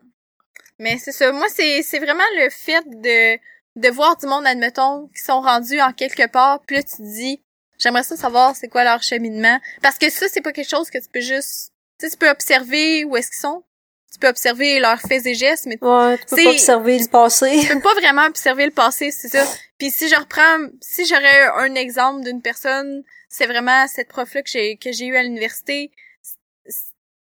Mais 0.78 0.98
c'est 0.98 1.12
ça. 1.12 1.32
Moi, 1.32 1.46
c'est, 1.48 1.82
c'est 1.82 1.98
vraiment 1.98 2.24
le 2.36 2.50
fait 2.50 2.84
de, 2.86 3.38
de 3.76 3.88
voir 3.88 4.16
du 4.16 4.26
monde, 4.26 4.46
admettons, 4.46 5.08
qui 5.08 5.22
sont 5.22 5.40
rendus 5.40 5.80
en 5.80 5.92
quelque 5.92 6.26
part, 6.28 6.60
puis 6.66 6.76
là, 6.76 6.82
tu 6.82 6.96
te 6.96 7.02
dis, 7.02 7.42
j'aimerais 7.78 8.02
ça 8.02 8.16
savoir 8.16 8.54
c'est 8.56 8.68
quoi 8.68 8.84
leur 8.84 9.02
cheminement. 9.02 9.58
Parce 9.82 9.98
que 9.98 10.10
ça, 10.10 10.26
c'est 10.28 10.42
pas 10.42 10.52
quelque 10.52 10.68
chose 10.68 10.90
que 10.90 10.98
tu 10.98 11.08
peux 11.12 11.20
juste... 11.20 11.72
Tu 11.98 12.06
sais, 12.06 12.12
tu 12.12 12.18
peux 12.18 12.28
observer 12.28 13.04
où 13.04 13.16
est-ce 13.16 13.30
qu'ils 13.30 13.40
sont, 13.40 13.64
tu 14.16 14.20
peux 14.20 14.28
observer 14.28 14.80
leurs 14.80 15.00
faits 15.00 15.26
et 15.26 15.34
gestes, 15.34 15.66
mais 15.66 15.78
ouais, 15.82 16.18
tu 16.18 16.24
peux 16.24 16.44
pas 16.44 16.50
observer 16.50 16.98
le 16.98 17.06
passé. 17.06 17.60
Tu 17.60 17.68
peux 17.68 17.80
pas 17.80 17.94
vraiment 17.94 18.24
observer 18.24 18.64
le 18.64 18.70
passé, 18.70 19.10
c'est 19.10 19.28
ça. 19.28 19.44
Puis 19.78 19.90
si 19.90 20.08
je 20.08 20.16
reprends, 20.16 20.70
si 20.80 21.04
j'aurais 21.04 21.48
un 21.58 21.74
exemple 21.74 22.24
d'une 22.24 22.40
personne, 22.40 23.04
c'est 23.28 23.46
vraiment 23.46 23.86
cette 23.88 24.08
prof-là 24.08 24.42
que 24.42 24.48
j'ai 24.48 24.78
que 24.78 24.90
j'ai 24.90 25.06
eu 25.06 25.16
à 25.16 25.22
l'université. 25.22 25.90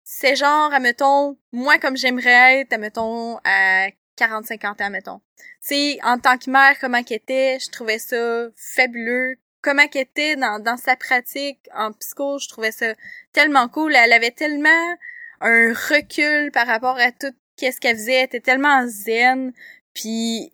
C'est 0.05 0.37
genre, 0.37 0.72
admettons, 0.72 1.37
moi 1.51 1.78
comme 1.78 1.97
j'aimerais 1.97 2.61
être, 2.61 2.72
admettons, 2.72 3.39
à 3.45 3.89
40-50 4.16 4.64
ans, 4.64 4.74
admettons. 4.78 5.20
Tu 5.66 5.99
en 6.05 6.18
tant 6.20 6.39
que 6.39 6.49
mère, 6.49 6.76
comment 6.80 7.03
qu'elle 7.03 7.16
était, 7.16 7.59
je 7.61 7.70
trouvais 7.72 7.99
ça 7.99 8.47
fabuleux. 8.55 9.39
Comment 9.61 9.89
qu'elle 9.89 10.03
était 10.03 10.37
dans, 10.37 10.62
dans 10.62 10.76
sa 10.76 10.95
pratique 10.95 11.59
en 11.74 11.91
psycho, 11.91 12.39
je 12.39 12.49
trouvais 12.49 12.70
ça 12.70 12.95
tellement 13.32 13.66
cool. 13.66 13.97
Elle 13.97 14.12
avait 14.12 14.30
tellement 14.30 14.97
un 15.41 15.72
recul 15.72 16.51
par 16.53 16.66
rapport 16.66 16.97
à 16.99 17.12
tout 17.12 17.34
qu'est-ce 17.57 17.80
qu'elle 17.80 17.97
faisait. 17.97 18.14
Elle 18.14 18.24
était 18.24 18.41
tellement 18.41 18.87
zen. 18.87 19.53
Puis, 19.95 20.53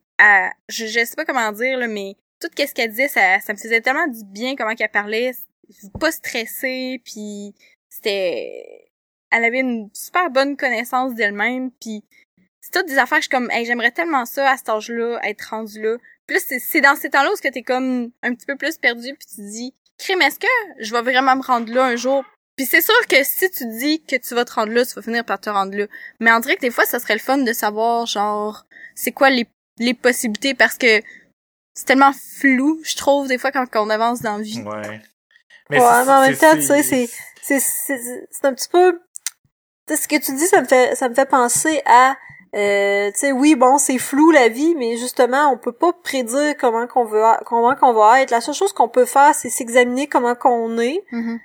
je, 0.68 0.87
je 0.87 1.05
sais 1.05 1.16
pas 1.16 1.24
comment 1.24 1.53
dire, 1.53 1.78
là, 1.78 1.89
mais 1.89 2.16
tout 2.41 2.49
qu'est-ce 2.55 2.74
qu'elle 2.74 2.91
disait, 2.91 3.09
ça, 3.09 3.41
ça 3.41 3.53
me 3.53 3.59
faisait 3.59 3.80
tellement 3.80 4.07
du 4.07 4.24
bien 4.24 4.57
comment 4.57 4.74
qu'elle 4.74 4.89
parlait. 4.89 5.33
Pas 5.99 6.12
stressée, 6.12 7.01
puis 7.05 7.55
c'était... 7.89 8.89
Elle 9.30 9.45
avait 9.45 9.61
une 9.61 9.89
super 9.95 10.28
bonne 10.30 10.59
connaissance 10.59 11.14
d'elle-même, 11.14 11.70
puis 11.80 12.05
c'est 12.61 12.70
toutes 12.70 12.87
des 12.87 12.99
affaires 12.99 13.18
que 13.18 13.24
je 13.24 13.28
suis 13.28 13.37
comme, 13.37 13.51
hey, 13.51 13.64
j'aimerais 13.64 13.91
tellement 13.91 14.26
ça 14.26 14.51
à 14.51 14.57
cet 14.59 14.68
âge-là, 14.68 15.18
être 15.22 15.49
rendu 15.49 15.80
là. 15.80 15.97
Là, 16.28 16.39
c'est 16.39 16.80
dans 16.83 16.97
ces 16.97 17.09
temps-là 17.09 17.30
où 17.33 17.37
que 17.37 17.49
t'es 17.49 17.62
comme 17.62 18.11
un 18.22 18.35
petit 18.35 18.45
peu 18.45 18.57
plus 18.57 18.76
perdu, 18.76 19.14
puis 19.14 19.26
tu 19.26 19.37
te 19.37 19.41
dis, 19.41 19.74
crime, 19.99 20.20
est-ce 20.20 20.39
que 20.39 20.47
je 20.78 20.93
vais 20.93 21.01
vraiment 21.01 21.35
me 21.37 21.43
rendre 21.43 21.72
là 21.72 21.85
un 21.87 21.97
jour 21.97 22.24
puis 22.57 22.67
c'est 22.67 22.83
sûr 22.83 23.07
que 23.09 23.23
si 23.25 23.51
tu 23.51 23.67
dis 23.67 24.03
que 24.03 24.17
tu 24.17 24.35
vas 24.35 24.45
te 24.45 24.53
rendre 24.53 24.73
là, 24.73 24.85
tu 24.85 24.95
vas 24.95 25.03
finir 25.03 25.25
par 25.25 25.41
te 25.41 25.49
rendre 25.49 25.77
là. 25.77 25.87
Mais 26.21 26.31
en 26.31 26.41
dirait 26.41 26.57
que 26.57 26.61
des 26.61 26.71
fois, 26.71 26.85
ça 26.85 26.99
serait 26.99 27.15
le 27.15 27.21
fun 27.21 27.39
de 27.39 27.53
savoir, 27.53 28.07
genre, 28.07 28.67
c'est 28.95 29.13
quoi 29.13 29.31
les, 29.31 29.47
les 29.79 29.95
possibilités 29.95 30.55
parce 30.55 30.77
que 30.77 31.01
c'est 31.75 31.87
tellement 31.87 32.13
flou, 32.13 32.81
je 32.85 32.97
trouve, 32.97 33.29
des 33.29 33.39
fois, 33.39 33.51
quand 33.51 33.67
on 33.77 33.89
avance 33.89 34.21
dans 34.21 34.37
la 34.37 34.43
vie. 34.43 34.61
Ouais. 34.61 35.01
Mais 35.71 35.81
ouais, 35.81 36.05
mais 36.05 36.13
en 36.13 36.21
même 36.21 36.37
temps, 36.37 36.55
tu 36.55 36.63
sais, 36.63 36.83
c'est, 36.83 37.09
c'est, 37.41 37.59
c'est, 37.59 38.45
un 38.45 38.53
petit 38.53 38.69
peu, 38.69 39.01
tu 39.89 39.97
sais, 39.97 40.03
ce 40.03 40.09
que 40.09 40.17
tu 40.17 40.37
dis, 40.37 40.47
ça 40.47 40.61
me 40.61 40.67
fait, 40.67 40.95
ça 40.95 41.09
me 41.09 41.15
fait 41.15 41.25
penser 41.25 41.81
à, 41.87 42.19
euh, 42.55 43.11
tu 43.13 43.19
sais, 43.19 43.33
oui, 43.33 43.55
bon, 43.55 43.79
c'est 43.79 43.97
flou 43.97 44.31
la 44.33 44.51
vie, 44.51 44.75
mais 44.77 44.99
justement, 44.99 45.51
on 45.51 45.57
peut 45.57 45.73
pas 45.73 45.95
prédire 45.95 46.55
comment 46.61 46.87
qu'on 46.87 47.07
veut, 47.07 47.23
comment 47.47 47.75
qu'on 47.75 47.95
va 47.95 48.21
être. 48.21 48.31
La 48.31 48.43
seule 48.43 48.55
chose 48.55 48.75
qu'on 48.75 48.91
peut 48.91 49.07
faire, 49.07 49.35
c'est 49.35 49.49
s'examiner 49.49 50.09
comment 50.09 50.35
qu'on 50.35 50.79
est, 50.79 51.03
mm-hmm 51.11 51.39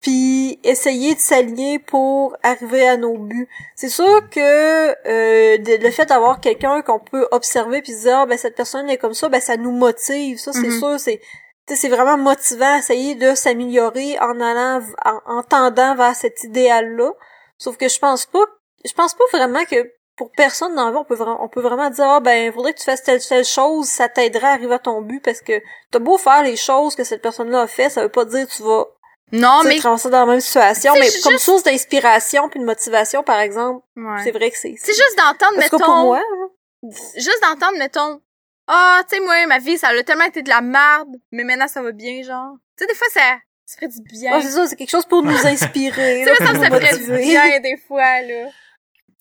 puis 0.00 0.60
essayer 0.62 1.14
de 1.14 1.20
s'aligner 1.20 1.78
pour 1.78 2.36
arriver 2.42 2.86
à 2.86 2.96
nos 2.96 3.16
buts. 3.18 3.48
C'est 3.74 3.88
sûr 3.88 4.28
que 4.30 4.40
euh, 4.40 5.58
le 5.58 5.90
fait 5.90 6.06
d'avoir 6.06 6.40
quelqu'un 6.40 6.82
qu'on 6.82 6.98
peut 6.98 7.26
observer 7.30 7.82
puis 7.82 7.92
se 7.92 8.02
dire 8.02 8.18
ah, 8.18 8.26
ben 8.26 8.38
cette 8.38 8.54
personne 8.54 8.88
est 8.88 8.98
comme 8.98 9.14
ça, 9.14 9.28
ben 9.28 9.40
ça 9.40 9.56
nous 9.56 9.72
motive. 9.72 10.38
Ça 10.38 10.52
c'est 10.52 10.60
mm-hmm. 10.60 10.78
sûr, 10.78 11.00
c'est 11.00 11.20
c'est 11.68 11.88
vraiment 11.88 12.16
motivant 12.16 12.76
essayer 12.76 13.16
de 13.16 13.34
s'améliorer 13.34 14.18
en 14.20 14.40
allant 14.40 14.80
en, 15.04 15.42
tendant 15.42 15.96
vers 15.96 16.14
cet 16.14 16.44
idéal 16.44 16.94
là. 16.96 17.12
Sauf 17.58 17.76
que 17.76 17.88
je 17.88 17.98
pense 17.98 18.26
pas 18.26 18.44
je 18.84 18.92
pense 18.92 19.14
pas 19.14 19.24
vraiment 19.32 19.64
que 19.64 19.90
pour 20.16 20.30
personne 20.32 20.74
dans 20.74 20.86
la 20.86 20.90
vie, 20.92 20.96
on 20.96 21.04
peut 21.04 21.14
vraiment, 21.14 21.44
on 21.44 21.48
peut 21.48 21.60
vraiment 21.60 21.90
dire, 21.90 22.06
ah, 22.06 22.20
ben, 22.20 22.50
faudrait 22.52 22.72
que 22.72 22.78
tu 22.78 22.84
fasses 22.84 23.02
telle, 23.02 23.20
telle 23.20 23.44
chose, 23.44 23.86
ça 23.86 24.08
t'aidera 24.08 24.48
à 24.48 24.52
arriver 24.52 24.74
à 24.74 24.78
ton 24.78 25.02
but, 25.02 25.20
parce 25.20 25.42
que 25.42 25.60
t'as 25.90 25.98
beau 25.98 26.16
faire 26.16 26.42
les 26.42 26.56
choses 26.56 26.96
que 26.96 27.04
cette 27.04 27.20
personne-là 27.20 27.62
a 27.62 27.66
fait, 27.66 27.90
ça 27.90 28.02
veut 28.02 28.08
pas 28.08 28.24
dire 28.24 28.46
que 28.46 28.52
tu 28.52 28.62
vas 28.62 28.86
non, 29.32 29.62
mais 29.64 29.80
ça 29.80 29.96
dans 30.10 30.24
la 30.24 30.26
même 30.26 30.40
situation, 30.40 30.94
mais 30.94 31.08
comme 31.22 31.38
source 31.38 31.64
d'inspiration 31.64 32.48
puis 32.48 32.60
de 32.60 32.64
motivation, 32.64 33.22
par 33.22 33.40
exemple, 33.40 33.84
c'est 34.22 34.30
vrai 34.30 34.50
que 34.50 34.58
c'est. 34.58 34.74
C'est 34.78 34.92
juste 34.92 35.16
d'entendre, 35.18 35.58
mettons. 35.58 35.78
pour 35.78 35.96
moi, 35.96 36.20
hein. 36.20 36.88
juste 37.16 37.42
d'entendre, 37.42 37.78
mettons. 37.78 38.20
Ah, 38.68 39.02
tu 39.08 39.16
sais, 39.16 39.22
moi, 39.22 39.46
ma 39.46 39.58
vie, 39.58 39.78
ça 39.78 39.88
a 39.88 40.02
tellement 40.02 40.24
été 40.24 40.42
de 40.42 40.48
la 40.48 40.60
merde, 40.60 41.08
mais 41.30 41.44
maintenant 41.44 41.68
ça 41.68 41.82
va 41.82 41.92
bien, 41.92 42.22
genre. 42.22 42.56
Tu 42.76 42.82
sais, 42.84 42.88
des 42.88 42.94
fois, 42.94 43.06
ça, 43.12 43.38
ça 43.64 43.76
ferait 43.76 43.88
du 43.88 44.02
bien. 44.02 44.36
Ouais, 44.36 44.42
c'est 44.42 44.50
ça, 44.50 44.66
c'est 44.66 44.76
quelque 44.76 44.90
chose 44.90 45.06
pour 45.06 45.22
nous 45.22 45.36
inspirer. 45.46 46.24
tu 46.26 46.34
sais, 46.34 46.44
ça, 46.44 46.58
ça 46.58 46.70
ferait 46.70 46.98
du 46.98 47.24
bien, 47.24 47.60
des 47.60 47.76
fois, 47.86 48.22
là. 48.22 48.50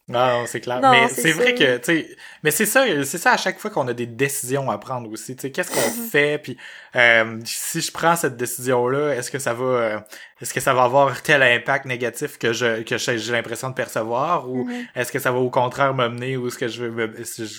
Non, 0.07 0.45
c'est 0.45 0.61
clair. 0.61 0.81
mais 0.81 1.07
c'est 1.07 1.31
vrai 1.31 1.55
que, 1.55 1.77
tu 1.77 1.83
sais, 1.85 2.17
mais 2.43 2.51
c'est 2.51 2.67
ça, 2.67 2.85
c'est 3.03 3.17
ça 3.17 3.31
à 3.31 3.37
chaque 3.37 3.57
fois 3.57 3.71
qu'on 3.71 3.87
a 3.87 3.93
des 3.93 4.05
décisions 4.05 4.69
à 4.69 4.77
prendre 4.77 5.09
aussi. 5.11 5.35
Tu 5.35 5.41
sais, 5.41 5.51
qu'est-ce 5.51 5.71
qu'on 5.71 6.09
fait 6.11 6.37
Puis 6.37 6.57
euh, 6.95 7.39
si 7.43 7.81
je 7.81 7.91
prends 7.91 8.15
cette 8.15 8.37
décision-là, 8.37 9.15
est-ce 9.15 9.31
que 9.31 9.39
ça 9.39 9.55
va, 9.55 9.65
euh, 9.65 9.99
est-ce 10.39 10.53
que 10.53 10.59
ça 10.59 10.75
va 10.75 10.83
avoir 10.83 11.23
tel 11.23 11.41
impact 11.41 11.85
négatif 11.85 12.37
que 12.37 12.53
je 12.53 12.83
que 12.83 12.97
j'ai 12.97 13.31
l'impression 13.31 13.69
de 13.69 13.73
percevoir, 13.73 14.47
ou 14.47 14.65
mhm. 14.65 14.85
est-ce 14.93 15.11
que 15.11 15.17
ça 15.17 15.31
va 15.31 15.39
au 15.39 15.49
contraire 15.49 15.95
me 15.95 16.07
mener 16.07 16.37
où 16.37 16.51
ce 16.51 16.57
que 16.59 16.67
je 16.67 16.85
veux, 16.85 17.13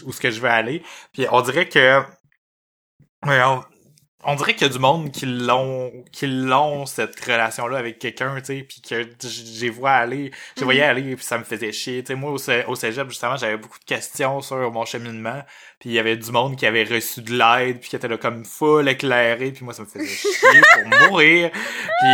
où 0.04 0.12
ce 0.12 0.20
que 0.20 0.30
je 0.30 0.40
veux 0.40 0.48
aller? 0.48 0.84
Puis 1.12 1.26
on 1.32 1.40
dirait 1.40 1.68
que 1.68 2.00
on 4.24 4.34
dirait 4.34 4.54
qu'il 4.54 4.66
y 4.66 4.70
a 4.70 4.72
du 4.72 4.78
monde 4.78 5.12
qui 5.12 5.26
l'ont 5.26 5.92
qui 6.10 6.26
l'ont 6.26 6.86
cette 6.86 7.18
relation 7.20 7.66
là 7.66 7.78
avec 7.78 7.98
quelqu'un 7.98 8.36
tu 8.40 8.46
sais 8.46 8.62
puis 8.62 8.80
que 8.80 9.08
j'ai 9.20 9.68
vois 9.68 9.92
aller 9.92 10.32
je 10.58 10.64
voyais 10.64 10.82
mhm. 10.82 10.90
aller 10.90 11.16
puis 11.16 11.24
ça 11.24 11.38
me 11.38 11.44
faisait 11.44 11.72
chier 11.72 12.02
tu 12.02 12.08
sais 12.08 12.14
moi 12.14 12.32
au, 12.32 12.74
cégep 12.74 13.08
justement 13.08 13.36
j'avais 13.36 13.56
beaucoup 13.56 13.78
de 13.78 13.84
questions 13.84 14.40
sur 14.40 14.72
mon 14.72 14.84
cheminement 14.84 15.42
puis 15.78 15.90
il 15.90 15.92
y 15.92 15.98
avait 15.98 16.16
du 16.16 16.30
monde 16.32 16.56
qui 16.56 16.66
avait 16.66 16.84
reçu 16.84 17.22
de 17.22 17.36
l'aide 17.36 17.80
puis 17.80 17.90
qui 17.90 17.96
était 17.96 18.08
là 18.08 18.16
comme 18.16 18.44
full 18.44 18.88
éclairé 18.88 19.52
puis 19.52 19.64
moi 19.64 19.74
ça 19.74 19.82
me 19.82 19.88
faisait 19.88 20.06
chier 20.06 20.60
pour 20.74 21.00
mourir 21.10 21.50
puis 21.50 22.08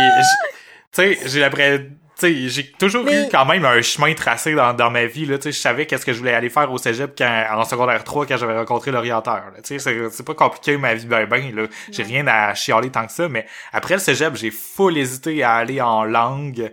tu 0.91 1.17
sais 1.17 1.19
j'ai 1.25 1.39
l'impression 1.39 1.89
j'ai 2.21 2.71
toujours 2.73 3.07
eu 3.07 3.27
quand 3.31 3.45
même 3.45 3.65
un 3.65 3.81
chemin 3.81 4.13
tracé 4.13 4.53
dans, 4.53 4.73
dans 4.73 4.89
ma 4.89 5.05
vie. 5.05 5.25
Là, 5.25 5.37
je 5.43 5.51
savais 5.51 5.85
qu'est-ce 5.85 6.05
que 6.05 6.13
je 6.13 6.19
voulais 6.19 6.33
aller 6.33 6.49
faire 6.49 6.71
au 6.71 6.77
cégep 6.77 7.13
quand, 7.17 7.45
en 7.51 7.65
secondaire 7.65 8.03
3 8.03 8.25
quand 8.25 8.37
j'avais 8.37 8.57
rencontré 8.57 8.91
l'orienteur. 8.91 9.43
C'est, 9.63 9.79
c'est 9.79 10.25
pas 10.25 10.35
compliqué 10.35 10.77
ma 10.77 10.93
vie 10.93 11.05
ben 11.05 11.25
ben. 11.25 11.55
Là. 11.55 11.67
J'ai 11.91 12.03
rien 12.03 12.25
à 12.27 12.53
chialer 12.53 12.89
tant 12.89 13.05
que 13.05 13.11
ça. 13.11 13.27
Mais 13.29 13.45
après 13.71 13.95
le 13.95 13.99
cégep, 13.99 14.35
j'ai 14.35 14.51
full 14.51 14.97
hésité 14.97 15.43
à 15.43 15.55
aller 15.55 15.81
en 15.81 16.03
langue 16.03 16.71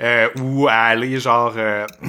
euh, 0.00 0.28
ou 0.40 0.68
à 0.68 0.74
aller 0.74 1.18
genre... 1.20 1.54
Euh, 1.56 1.86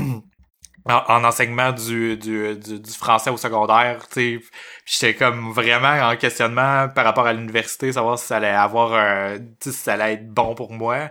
en, 0.86 1.24
enseignement 1.24 1.72
du, 1.72 2.18
du, 2.18 2.58
du, 2.58 2.92
français 2.92 3.30
au 3.30 3.38
secondaire, 3.38 4.08
tu 4.12 4.44
j'étais 4.86 5.14
comme 5.14 5.52
vraiment 5.52 6.10
en 6.10 6.16
questionnement 6.16 6.90
par 6.90 7.06
rapport 7.06 7.28
à 7.28 7.34
l'université, 7.34 7.92
savoir 7.92 8.18
si 8.18 8.28
ça 8.28 8.38
allait 8.38 8.50
avoir 8.50 8.94
un, 8.94 9.38
si 9.60 9.72
ça 9.72 9.94
allait 9.94 10.14
être 10.14 10.28
bon 10.28 10.56
pour 10.56 10.72
moi. 10.72 11.10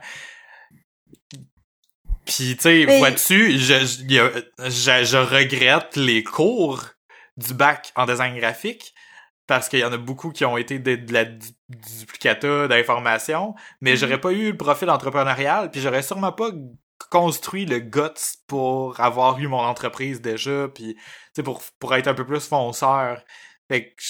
Puis, 2.31 2.57
tu 2.57 2.63
sais, 2.63 2.85
vois-tu, 2.99 3.59
je, 3.59 3.75
je, 3.85 5.05
je, 5.05 5.17
regrette 5.17 5.97
les 5.97 6.23
cours 6.23 6.85
du 7.37 7.55
bac 7.55 7.93
en 7.97 8.07
design 8.07 8.39
graphique 8.39 8.95
parce 9.49 9.69
qu'il 9.69 9.81
y 9.81 9.85
en 9.85 9.93
a 9.93 9.97
beaucoup 9.97 10.31
qui 10.31 10.45
ont 10.45 10.57
été 10.57 10.79
de, 10.79 10.95
de 10.95 11.13
la 11.13 11.25
du- 11.25 11.49
duplicata 11.69 12.69
d'informations, 12.69 13.55
mais 13.81 13.93
Mhm. 13.93 13.97
j'aurais 13.97 14.21
pas 14.21 14.31
eu 14.33 14.53
le 14.53 14.57
profil 14.57 14.89
entrepreneurial, 14.91 15.73
puis 15.73 15.81
j'aurais 15.81 16.03
sûrement 16.03 16.31
pas 16.31 16.51
construit 17.11 17.67
le 17.67 17.81
guts 17.81 18.39
pour 18.47 19.01
avoir 19.01 19.41
eu 19.41 19.49
mon 19.49 19.59
entreprise 19.59 20.21
déjà, 20.21 20.69
puis 20.69 20.95
tu 20.95 21.01
sais 21.35 21.43
pour 21.43 21.63
pour 21.81 21.95
être 21.97 22.07
un 22.07 22.15
peu 22.15 22.25
plus 22.27 22.47
fonceur. 22.47 23.25
Fait 23.69 23.93
que 23.95 24.03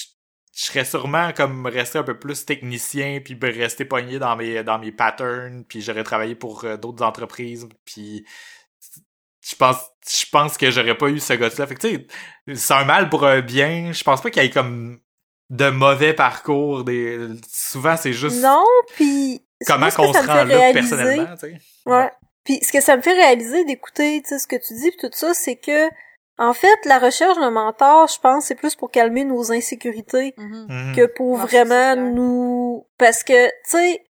je, 0.53 0.65
serais 0.65 0.85
sûrement 0.85 1.31
comme 1.33 1.65
resté 1.65 1.97
un 1.99 2.03
peu 2.03 2.17
plus 2.17 2.45
technicien 2.45 3.19
puis 3.23 3.35
ben, 3.35 3.53
rester 3.53 3.85
pogné 3.85 4.19
dans 4.19 4.35
mes 4.35 4.63
dans 4.63 4.79
mes 4.79 4.91
patterns, 4.91 5.63
puis 5.67 5.81
j'aurais 5.81 6.03
travaillé 6.03 6.35
pour 6.35 6.65
euh, 6.65 6.77
d'autres 6.77 7.03
entreprises, 7.03 7.67
puis 7.85 8.25
je 9.41 9.55
pense 9.55 9.77
je 10.07 10.25
pense 10.31 10.57
que 10.57 10.71
j'aurais 10.71 10.97
pas 10.97 11.09
eu 11.09 11.19
ce 11.19 11.33
guts 11.33 11.57
là. 11.57 11.67
Fait 11.67 11.75
que 11.75 11.87
tu 11.87 12.07
sais, 12.47 12.55
c'est 12.55 12.73
un 12.73 12.85
mal 12.85 13.09
pour 13.09 13.25
un 13.25 13.41
bien. 13.41 13.91
Je 13.91 14.03
pense 14.03 14.21
pas 14.21 14.29
qu'il 14.29 14.43
y 14.43 14.45
ait 14.45 14.49
comme 14.49 14.99
de 15.49 15.69
mauvais 15.69 16.13
parcours 16.13 16.83
des 16.83 17.27
souvent 17.49 17.97
c'est 17.97 18.13
juste 18.13 18.41
Non, 18.41 18.63
puis... 18.95 19.45
comment 19.67 19.89
qu'on 19.89 20.13
se 20.13 20.19
rend 20.19 20.25
là 20.25 20.45
réaliser- 20.45 20.73
personnellement, 20.73 21.35
tu 21.35 21.39
sais. 21.39 21.57
Ouais. 21.85 22.09
Puis 22.43 22.59
ce 22.63 22.71
que 22.71 22.81
ça 22.81 22.97
me 22.97 23.01
fait 23.01 23.13
réaliser 23.13 23.65
d'écouter, 23.65 24.21
tu 24.23 24.29
sais, 24.29 24.39
ce 24.39 24.47
que 24.47 24.55
tu 24.55 24.73
dis 24.73 24.91
pis 24.91 24.97
tout 24.97 25.09
ça, 25.11 25.33
c'est 25.33 25.57
que 25.57 25.89
en 26.41 26.53
fait, 26.53 26.85
la 26.85 26.97
recherche 26.99 27.37
d'un 27.37 27.51
mentor, 27.51 28.07
je 28.07 28.19
pense, 28.19 28.45
c'est 28.45 28.55
plus 28.55 28.75
pour 28.75 28.89
calmer 28.91 29.23
nos 29.25 29.51
insécurités 29.51 30.33
Mhm. 30.37 30.65
Mhm. 30.69 30.95
que 30.95 31.05
pour 31.05 31.39
Ah, 31.39 31.45
vraiment 31.45 31.95
nous 31.95 32.85
parce 32.97 33.23
que 33.23 33.47
tu 33.47 33.53
sais 33.65 34.03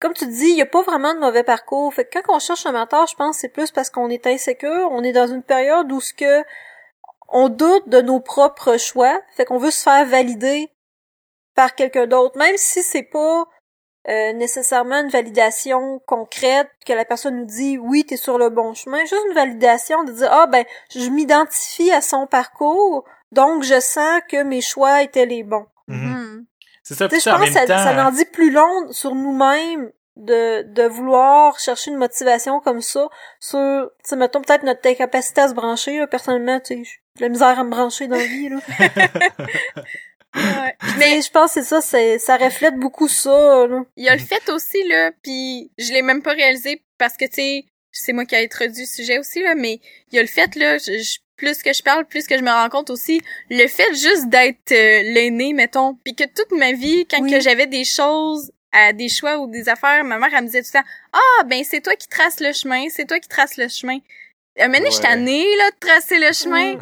comme 0.00 0.14
tu 0.14 0.26
dis, 0.26 0.48
il 0.48 0.56
y 0.56 0.62
a 0.62 0.66
pas 0.66 0.80
vraiment 0.82 1.12
de 1.12 1.18
mauvais 1.20 1.42
parcours. 1.44 1.92
Fait 1.92 2.06
que 2.06 2.18
quand 2.20 2.34
on 2.34 2.38
cherche 2.38 2.64
un 2.64 2.72
mentor, 2.72 3.06
je 3.06 3.14
pense 3.16 3.36
que 3.36 3.40
c'est 3.42 3.48
plus 3.50 3.70
parce 3.70 3.90
qu'on 3.90 4.08
est 4.08 4.26
insécure, 4.26 4.88
on 4.92 5.02
est 5.02 5.12
dans 5.12 5.26
une 5.26 5.42
période 5.42 5.92
où 5.92 6.00
ce 6.00 6.14
que 6.14 6.42
on 7.28 7.48
doute 7.50 7.86
de 7.88 8.00
nos 8.00 8.18
propres 8.20 8.78
choix, 8.78 9.20
fait 9.36 9.44
qu'on 9.44 9.58
veut 9.58 9.70
se 9.70 9.82
faire 9.82 10.06
valider 10.06 10.70
par 11.54 11.74
quelqu'un 11.74 12.06
d'autre, 12.06 12.38
même 12.38 12.56
si 12.56 12.82
c'est 12.82 13.02
pas 13.02 13.44
euh, 14.08 14.32
nécessairement 14.32 15.00
une 15.00 15.10
validation 15.10 16.00
concrète 16.06 16.70
que 16.86 16.92
la 16.92 17.04
personne 17.04 17.36
nous 17.36 17.44
dit 17.44 17.76
oui 17.78 18.04
t'es 18.04 18.16
sur 18.16 18.38
le 18.38 18.48
bon 18.48 18.72
chemin 18.72 19.00
juste 19.00 19.26
une 19.28 19.34
validation 19.34 20.04
de 20.04 20.12
dire 20.12 20.28
ah 20.30 20.46
ben 20.46 20.64
je 20.94 21.08
m'identifie 21.10 21.92
à 21.92 22.00
son 22.00 22.26
parcours 22.26 23.04
donc 23.32 23.62
je 23.62 23.78
sens 23.78 24.20
que 24.28 24.42
mes 24.42 24.60
choix 24.60 25.02
étaient 25.02 25.26
les 25.26 25.42
bons. 25.42 25.66
Mhm. 25.88 26.46
C'est 26.82 26.94
ça, 26.94 27.06
tu 27.06 27.12
puis 27.12 27.20
sais, 27.20 27.30
je 27.30 27.34
en 27.34 27.38
pense 27.38 27.50
que 27.50 27.54
même 27.54 27.66
ça, 27.66 27.74
temps, 27.74 27.84
ça 27.84 28.08
en 28.08 28.10
dit 28.10 28.24
plus 28.24 28.50
long 28.50 28.90
sur 28.90 29.14
nous-mêmes 29.14 29.92
de, 30.16 30.62
de 30.62 30.82
vouloir 30.82 31.58
chercher 31.58 31.90
une 31.90 31.96
motivation 31.96 32.60
comme 32.60 32.80
ça 32.80 33.08
sur, 33.38 33.90
tu 34.02 34.10
sais, 34.10 34.16
mettons 34.16 34.42
peut-être 34.42 34.64
notre 34.64 34.80
capacité 34.92 35.42
à 35.42 35.48
se 35.48 35.54
brancher, 35.54 35.98
là. 35.98 36.06
personnellement, 36.06 36.58
tu 36.60 36.84
sais, 36.84 37.00
j'ai 37.16 37.24
la 37.24 37.28
misère 37.28 37.58
à 37.58 37.64
me 37.64 37.70
brancher 37.70 38.08
dans 38.08 38.16
la 38.16 38.24
vie, 38.24 38.48
là. 38.48 38.58
Ouais. 40.34 40.76
Mais 40.98 41.20
je 41.22 41.30
pense 41.30 41.54
que 41.54 41.60
c'est 41.62 41.66
ça, 41.68 41.80
c'est, 41.80 42.18
ça 42.18 42.36
reflète 42.36 42.76
beaucoup 42.76 43.08
ça, 43.08 43.66
là. 43.66 43.82
Il 43.96 44.04
y 44.04 44.08
a 44.08 44.14
le 44.14 44.20
fait 44.22 44.48
aussi, 44.50 44.82
là, 44.88 45.10
puis 45.22 45.70
je 45.78 45.92
l'ai 45.92 46.02
même 46.02 46.22
pas 46.22 46.32
réalisé 46.32 46.82
parce 46.98 47.16
que, 47.16 47.24
tu 47.24 47.34
sais, 47.34 47.64
c'est 47.92 48.12
moi 48.12 48.24
qui 48.24 48.34
ai 48.36 48.44
introduit 48.44 48.82
le 48.82 48.86
sujet 48.86 49.18
aussi, 49.18 49.42
là, 49.42 49.54
mais 49.54 49.80
il 50.12 50.16
y 50.16 50.18
a 50.18 50.22
le 50.22 50.28
fait, 50.28 50.54
là, 50.56 50.78
je- 50.78 50.98
je- 51.02 51.18
plus 51.36 51.62
que 51.62 51.72
je 51.72 51.82
parle, 51.82 52.04
plus 52.04 52.26
que 52.26 52.36
je 52.36 52.42
me 52.42 52.50
rends 52.50 52.68
compte 52.68 52.90
aussi, 52.90 53.22
le 53.48 53.66
fait 53.66 53.94
juste 53.94 54.28
d'être 54.28 54.72
euh, 54.72 55.02
l'aîné, 55.14 55.54
mettons, 55.54 55.94
puis 56.04 56.14
que 56.14 56.24
toute 56.24 56.52
ma 56.52 56.72
vie, 56.72 57.06
quand 57.10 57.22
Oui. 57.22 57.30
que 57.32 57.40
j'avais 57.40 57.66
des 57.66 57.84
choses, 57.84 58.52
à 58.72 58.92
des 58.92 59.08
choix 59.08 59.38
ou 59.38 59.46
des 59.48 59.68
affaires, 59.68 60.04
ma 60.04 60.18
mère, 60.18 60.28
elle 60.32 60.42
me 60.42 60.46
disait 60.46 60.62
tout 60.62 60.70
temps, 60.70 60.84
ah, 61.12 61.44
ben, 61.46 61.64
c'est 61.64 61.80
toi 61.80 61.96
qui 61.96 62.06
traces 62.08 62.38
le 62.40 62.52
chemin, 62.52 62.84
c'est 62.90 63.06
toi 63.06 63.18
qui 63.18 63.28
traces 63.28 63.56
le 63.56 63.66
chemin. 63.68 63.98
Un 64.58 64.66
moment 64.66 64.78
donné, 64.78 64.90
je 64.90 64.94
suis 64.94 65.04
tannée, 65.04 65.56
là, 65.56 65.70
de 65.70 65.76
tracer 65.78 66.18
le 66.18 66.32
chemin. 66.32 66.78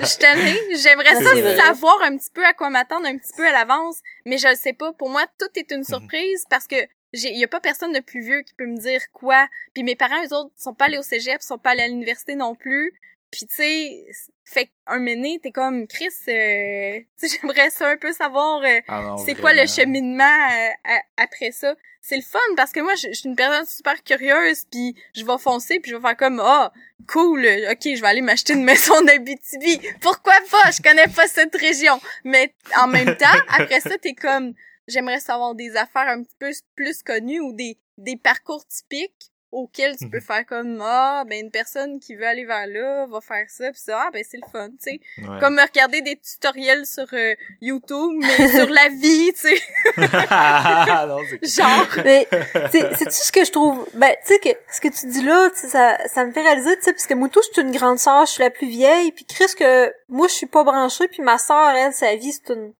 Je 0.00 0.06
suis 0.06 0.18
tannée. 0.18 0.58
J'aimerais 0.76 1.14
ça 1.14 1.34
vrai. 1.34 1.56
savoir 1.56 2.00
un 2.02 2.16
petit 2.16 2.30
peu 2.32 2.44
à 2.44 2.54
quoi 2.54 2.70
m'attendre 2.70 3.06
un 3.06 3.18
petit 3.18 3.32
peu 3.36 3.46
à 3.46 3.52
l'avance, 3.52 3.98
mais 4.24 4.38
je 4.38 4.48
le 4.48 4.54
sais 4.54 4.72
pas. 4.72 4.92
Pour 4.92 5.10
moi, 5.10 5.26
tout 5.38 5.48
est 5.56 5.70
une 5.72 5.84
surprise 5.84 6.44
parce 6.48 6.66
que 6.66 6.76
j'ai 7.12 7.32
y 7.32 7.44
a 7.44 7.48
pas 7.48 7.60
personne 7.60 7.92
de 7.92 8.00
plus 8.00 8.20
vieux 8.20 8.42
qui 8.42 8.54
peut 8.54 8.66
me 8.66 8.78
dire 8.78 9.00
quoi. 9.12 9.48
Puis 9.74 9.82
mes 9.82 9.96
parents 9.96 10.22
eux 10.24 10.34
autres 10.34 10.52
sont 10.56 10.74
pas 10.74 10.86
allés 10.86 10.98
au 10.98 11.02
cégep, 11.02 11.42
sont 11.42 11.58
pas 11.58 11.70
allés 11.70 11.82
à 11.82 11.88
l'université 11.88 12.34
non 12.34 12.54
plus. 12.54 12.92
Puis 13.30 13.46
tu 13.46 13.56
sais, 13.56 14.06
fait 14.44 14.70
un 14.86 14.98
mené, 14.98 15.38
t'es 15.42 15.50
comme 15.50 15.86
Chris 15.86 16.08
euh, 16.28 17.00
j'aimerais 17.22 17.70
ça 17.70 17.88
un 17.88 17.96
peu 17.98 18.12
savoir 18.12 18.62
euh, 18.62 18.80
Ah 18.88 19.16
c'est 19.24 19.34
quoi 19.34 19.52
le 19.52 19.66
cheminement 19.66 20.24
euh, 20.24 20.70
à- 20.84 21.22
après 21.22 21.52
ça. 21.52 21.74
C'est 22.00 22.16
le 22.16 22.22
fun 22.22 22.38
parce 22.56 22.72
que 22.72 22.80
moi 22.80 22.94
je, 22.94 23.08
je 23.08 23.12
suis 23.12 23.28
une 23.28 23.36
personne 23.36 23.66
super 23.66 24.02
curieuse 24.02 24.64
puis 24.70 24.94
je 25.14 25.24
vais 25.26 25.36
foncer 25.38 25.78
puis 25.80 25.90
je 25.90 25.96
vais 25.96 26.00
faire 26.02 26.16
comme 26.16 26.40
ah 26.42 26.72
cool 27.06 27.44
euh, 27.44 27.72
ok 27.72 27.82
je 27.82 28.00
vais 28.00 28.06
aller 28.06 28.22
m'acheter 28.22 28.54
une 28.54 28.64
maison 28.72 29.02
d'Abitibi 29.02 29.78
pourquoi 30.00 30.34
pas? 30.50 30.70
Je 30.70 30.80
connais 30.80 31.08
pas 31.08 31.26
cette 31.26 31.54
région. 31.56 32.00
Mais 32.24 32.54
en 32.80 32.86
même 32.86 33.14
temps 33.18 33.26
après 33.48 33.80
ça 33.80 33.98
t'es 33.98 34.14
comme 34.14 34.54
j'aimerais 34.86 35.20
savoir 35.20 35.54
des 35.54 35.76
affaires 35.76 36.08
un 36.08 36.22
petit 36.22 36.36
peu 36.38 36.50
plus 36.76 37.02
connues 37.02 37.40
ou 37.40 37.52
des 37.52 37.76
des 37.98 38.16
parcours 38.16 38.64
typiques 38.66 39.32
auxquels 39.50 39.96
tu 39.96 40.08
peux 40.08 40.18
Mhm. 40.18 40.22
faire 40.22 40.46
comme 40.46 40.78
ah 40.82 41.24
ben 41.26 41.44
une 41.44 41.50
personne 41.50 41.98
qui 42.00 42.14
veut 42.14 42.26
aller 42.26 42.44
vers 42.44 42.66
là 42.66 43.06
va 43.06 43.20
faire 43.20 43.46
ça 43.48 43.70
puis 43.70 43.80
ça 43.80 44.04
ah 44.06 44.10
ben 44.12 44.22
c'est 44.28 44.36
le 44.36 44.46
fun 44.50 44.68
tu 44.70 44.76
sais 44.80 45.00
Ouais. 45.18 45.38
comme 45.40 45.58
regarder 45.58 46.02
des 46.02 46.16
tutoriels 46.16 46.84
sur 46.86 47.06
euh, 47.14 47.34
YouTube 47.62 48.12
mais 48.18 48.48
sur 48.58 48.68
la 48.68 48.88
vie 48.88 49.32
tu 49.32 49.48
sais 49.48 49.58
c'est 49.96 51.56
genre 51.62 51.86
Mais, 52.04 52.28
c'est, 52.70 52.94
c'est-tu 52.96 53.10
ce 53.10 53.32
que 53.32 53.44
je 53.44 53.50
trouve, 53.52 53.86
ben, 53.94 54.14
tu 54.26 54.34
sais, 54.34 54.38
que, 54.38 54.48
ce 54.72 54.80
que 54.80 54.88
tu 54.88 55.06
dis 55.06 55.22
là, 55.22 55.50
tu 55.50 55.60
sais, 55.60 55.68
ça, 55.68 55.98
ça 56.08 56.24
me 56.24 56.32
fait 56.32 56.42
réaliser, 56.42 56.76
tu 56.76 56.82
sais, 56.84 56.92
parce 56.92 57.06
que 57.06 57.14
moi, 57.14 57.28
tout, 57.28 57.40
je 57.42 57.52
suis 57.52 57.62
une 57.62 57.74
grande 57.76 57.98
sœur, 57.98 58.26
je 58.26 58.32
suis 58.32 58.42
la 58.42 58.50
plus 58.50 58.68
vieille, 58.68 59.12
puis 59.12 59.24
Chris, 59.24 59.46
que, 59.58 59.92
moi, 60.08 60.28
je 60.28 60.34
suis 60.34 60.46
pas 60.46 60.64
branchée, 60.64 61.08
puis 61.08 61.22
ma 61.22 61.38
sœur, 61.38 61.70
elle, 61.70 61.92
sa 61.92 62.14
vie, 62.16 62.32
c'est 62.32 62.38
c'est 62.48 62.54
une 62.54 62.72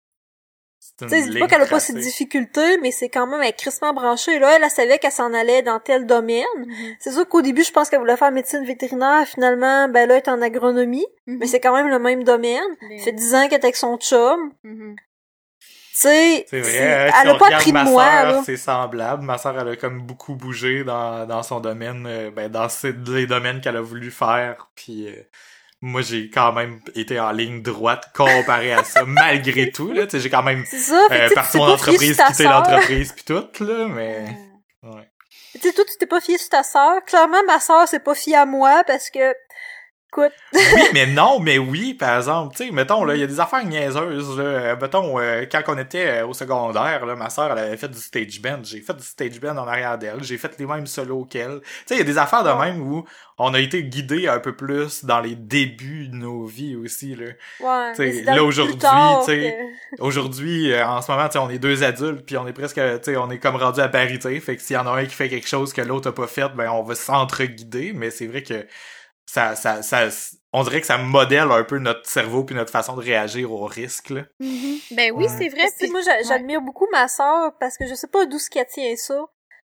Tu 0.98 1.08
sais, 1.08 1.22
je 1.22 1.30
dis 1.30 1.38
pas 1.38 1.46
qu'elle 1.46 1.62
a 1.62 1.66
pas 1.66 1.78
ses 1.80 1.92
difficultés, 1.94 2.78
mais 2.78 2.90
c'est 2.90 3.08
quand 3.08 3.26
même 3.26 3.40
un 3.40 3.50
crissement 3.52 3.92
branché. 3.94 4.38
Là, 4.38 4.56
elle, 4.56 4.64
elle 4.64 4.70
savait 4.70 4.98
qu'elle 4.98 5.12
s'en 5.12 5.32
allait 5.32 5.62
dans 5.62 5.78
tel 5.78 6.06
domaine. 6.06 6.44
C'est 6.98 7.12
sûr 7.12 7.28
qu'au 7.28 7.40
début, 7.40 7.62
je 7.62 7.70
pense 7.70 7.88
qu'elle 7.88 8.00
voulait 8.00 8.16
faire 8.16 8.32
médecine 8.32 8.64
vétérinaire. 8.64 9.24
Finalement, 9.26 9.88
ben 9.88 10.08
là, 10.08 10.14
elle 10.16 10.22
est 10.24 10.28
en 10.28 10.42
agronomie. 10.42 11.06
Mais 11.26 11.46
c'est 11.46 11.60
quand 11.60 11.74
même 11.74 11.88
le 11.88 11.98
même 12.00 12.24
domaine. 12.24 12.62
Ça 12.98 13.04
fait 13.04 13.12
dix 13.12 13.34
ans 13.34 13.44
qu'elle 13.48 13.60
est 13.60 13.64
avec 13.64 13.76
son 13.76 13.96
chum. 13.96 14.52
Mhm. 14.64 14.96
Tu 15.60 16.02
sais, 16.04 16.46
C'est 16.48 16.60
vrai, 16.60 16.70
c'est- 16.70 17.10
si 17.12 17.16
elle 17.22 17.28
a 17.30 17.34
pas 17.34 17.48
appris 17.48 17.70
de 17.70 17.74
ma 17.74 17.84
moi, 17.84 18.04
sœur, 18.04 18.32
là. 18.32 18.42
c'est 18.46 18.56
semblable. 18.56 19.24
Ma 19.24 19.36
sœur, 19.36 19.58
elle 19.58 19.68
a 19.68 19.76
comme 19.76 20.00
beaucoup 20.02 20.36
bougé 20.36 20.84
dans, 20.84 21.26
dans 21.26 21.42
son 21.42 21.58
domaine, 21.58 22.06
euh, 22.06 22.30
ben, 22.30 22.48
dans 22.48 22.68
ces- 22.68 22.92
les 23.08 23.26
domaines 23.26 23.60
qu'elle 23.60 23.76
a 23.76 23.80
voulu 23.80 24.10
faire. 24.12 24.68
Puis 24.76 25.08
euh, 25.08 25.20
moi, 25.80 26.02
j'ai 26.02 26.28
quand 26.30 26.52
même 26.52 26.80
été 26.94 27.20
en 27.20 27.30
ligne 27.30 27.62
droite 27.62 28.10
comparé 28.14 28.72
à 28.72 28.84
ça, 28.84 29.04
malgré 29.06 29.70
tout. 29.70 29.92
Là, 29.92 30.06
j'ai 30.12 30.30
quand 30.30 30.42
même 30.42 30.64
ça. 30.66 31.06
Euh, 31.10 31.28
parti 31.34 31.56
mon 31.58 31.68
entreprise, 31.68 32.16
quitté 32.16 32.44
l'entreprise, 32.44 33.12
puis 33.12 33.24
tout, 33.24 33.64
là, 33.64 33.86
mais... 33.88 34.24
Ouais. 34.82 35.08
Tu 35.54 35.60
sais, 35.60 35.72
toi, 35.72 35.84
tu 35.84 35.96
t'es 35.98 36.06
pas 36.06 36.20
fié 36.20 36.38
sur 36.38 36.50
ta 36.50 36.62
sœur. 36.62 37.02
Clairement, 37.06 37.42
ma 37.46 37.58
sœur 37.58 37.88
s'est 37.88 38.00
pas 38.00 38.14
fiée 38.14 38.36
à 38.36 38.46
moi 38.46 38.82
parce 38.86 39.10
que, 39.10 39.34
écoute, 40.10 40.32
Oui, 40.54 40.82
mais 40.94 41.06
non, 41.06 41.38
mais 41.40 41.58
oui, 41.58 41.94
par 41.94 42.16
exemple. 42.16 42.56
Tu 42.56 42.66
sais, 42.66 42.70
mettons, 42.72 43.04
là, 43.04 43.14
il 43.14 43.20
y 43.20 43.24
a 43.24 43.26
des 43.26 43.40
affaires 43.40 43.64
niaiseuses, 43.64 44.38
là. 44.38 44.44
Euh, 44.44 44.76
Mettons, 44.80 45.18
euh, 45.20 45.44
quand 45.50 45.62
on 45.68 45.78
était 45.78 46.06
euh, 46.22 46.26
au 46.26 46.32
secondaire, 46.34 47.04
là, 47.06 47.14
ma 47.14 47.30
sœur, 47.30 47.52
elle 47.52 47.58
avait 47.58 47.76
fait 47.76 47.88
du 47.88 47.98
stage 47.98 48.40
band. 48.40 48.60
J'ai 48.64 48.80
fait 48.80 48.94
du 48.94 49.02
stage 49.04 49.40
band 49.40 49.56
en 49.56 49.66
arrière 49.68 49.98
d'elle. 49.98 50.22
J'ai 50.24 50.38
fait 50.38 50.52
les 50.58 50.66
mêmes 50.66 50.86
solos 50.86 51.24
qu'elle. 51.26 51.60
Tu 51.60 51.66
sais, 51.86 51.94
il 51.94 51.98
y 51.98 52.00
a 52.00 52.04
des 52.04 52.18
affaires 52.18 52.42
de 52.44 52.48
Ouais. 52.50 52.72
même 52.72 52.80
où 52.80 53.04
on 53.36 53.52
a 53.54 53.60
été 53.60 53.84
guidés 53.84 54.26
un 54.26 54.40
peu 54.40 54.56
plus 54.56 55.04
dans 55.04 55.20
les 55.20 55.34
débuts 55.36 56.08
de 56.08 56.16
nos 56.16 56.44
vies 56.46 56.74
aussi, 56.76 57.14
là. 57.14 57.26
ouais. 57.60 57.92
T'sais, 57.92 58.22
là, 58.22 58.42
aujourd'hui, 58.42 58.76
t'sais, 58.78 59.56
que- 59.96 60.02
Aujourd'hui, 60.02 60.72
euh, 60.72 60.86
en 60.86 61.02
ce 61.02 61.10
moment, 61.10 61.26
tu 61.28 61.34
sais, 61.34 61.38
on 61.38 61.50
est 61.50 61.58
deux 61.58 61.82
adultes, 61.84 62.24
puis 62.26 62.36
on 62.36 62.46
est 62.48 62.52
presque, 62.52 62.76
tu 62.76 62.98
sais, 63.12 63.16
on 63.16 63.30
est 63.30 63.38
comme 63.38 63.56
rendu 63.56 63.80
à 63.80 63.88
parité. 63.88 64.38
Fait 64.40 64.56
que 64.56 64.62
s'il 64.62 64.74
y 64.74 64.78
en 64.78 64.86
a 64.86 64.90
un 64.90 65.04
qui 65.04 65.14
fait 65.14 65.28
quelque 65.28 65.46
chose 65.48 65.72
que 65.72 65.80
l'autre 65.82 66.08
a 66.08 66.14
pas 66.14 66.26
fait, 66.26 66.48
ben 66.56 66.68
on 66.70 66.82
va 66.82 66.94
s'entre-guider. 66.94 67.92
Mais 67.94 68.10
c'est 68.10 68.26
vrai 68.26 68.42
que 68.42 68.66
ça, 69.30 69.54
ça, 69.56 69.82
ça, 69.82 70.08
on 70.54 70.62
dirait 70.62 70.80
que 70.80 70.86
ça 70.86 70.96
modèle 70.96 71.50
un 71.52 71.62
peu 71.62 71.78
notre 71.78 72.08
cerveau 72.08 72.44
puis 72.44 72.54
notre 72.56 72.70
façon 72.72 72.96
de 72.96 73.02
réagir 73.02 73.52
au 73.52 73.66
risque. 73.66 74.08
Là. 74.08 74.22
Mhm. 74.40 74.78
Ben 74.92 75.12
oui, 75.14 75.24
Ouais. 75.24 75.28
c'est 75.38 75.48
vrai. 75.50 75.64
Tu 75.64 75.68
sais, 75.68 75.74
puis- 75.80 75.90
moi, 75.90 76.00
ouais. 76.00 76.22
j'admire 76.26 76.62
beaucoup 76.62 76.86
ma 76.90 77.06
sœur 77.08 77.52
parce 77.60 77.76
que 77.76 77.86
je 77.86 77.94
sais 77.94 78.06
pas 78.06 78.24
d'où 78.24 78.38
ce 78.38 78.48
qu'elle 78.48 78.66
tient 78.66 78.96
ça. 78.96 79.20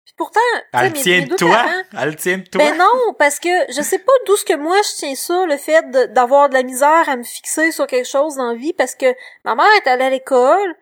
Puis 0.04 0.16
pourtant, 0.18 0.40
Elle 0.74 0.94
mes- 0.94 1.00
tient 1.00 1.18
mes 1.20 1.26
de 1.26 1.30
deux 1.30 1.36
toi? 1.36 1.50
parents- 1.56 2.02
Elle 2.04 2.16
tient 2.16 2.38
de 2.40 2.44
toi? 2.44 2.64
Ben 2.64 2.76
non, 2.76 3.14
parce 3.20 3.38
que 3.40 3.50
je 3.72 3.82
sais 3.84 4.00
pas 4.00 4.12
d'où 4.26 4.36
ce 4.36 4.44
que 4.46 4.56
moi 4.56 4.78
je 4.82 4.96
tiens 4.98 5.14
ça, 5.16 5.46
le 5.46 5.58
fait 5.58 5.90
de- 5.92 6.06
d'avoir 6.08 6.50
de 6.50 6.56
la 6.56 6.64
misère 6.64 7.08
à 7.08 7.16
me 7.16 7.24
fixer 7.24 7.72
sur 7.72 7.86
quelque 7.86 8.08
chose 8.08 8.36
dans 8.38 8.48
la 8.54 8.56
vie, 8.58 8.74
parce 8.74 8.96
que 8.96 9.06
ma 9.46 9.54
mère 9.54 9.70
est 9.78 9.88
allée 9.88 10.06
à 10.06 10.10
l'école, 10.10 10.76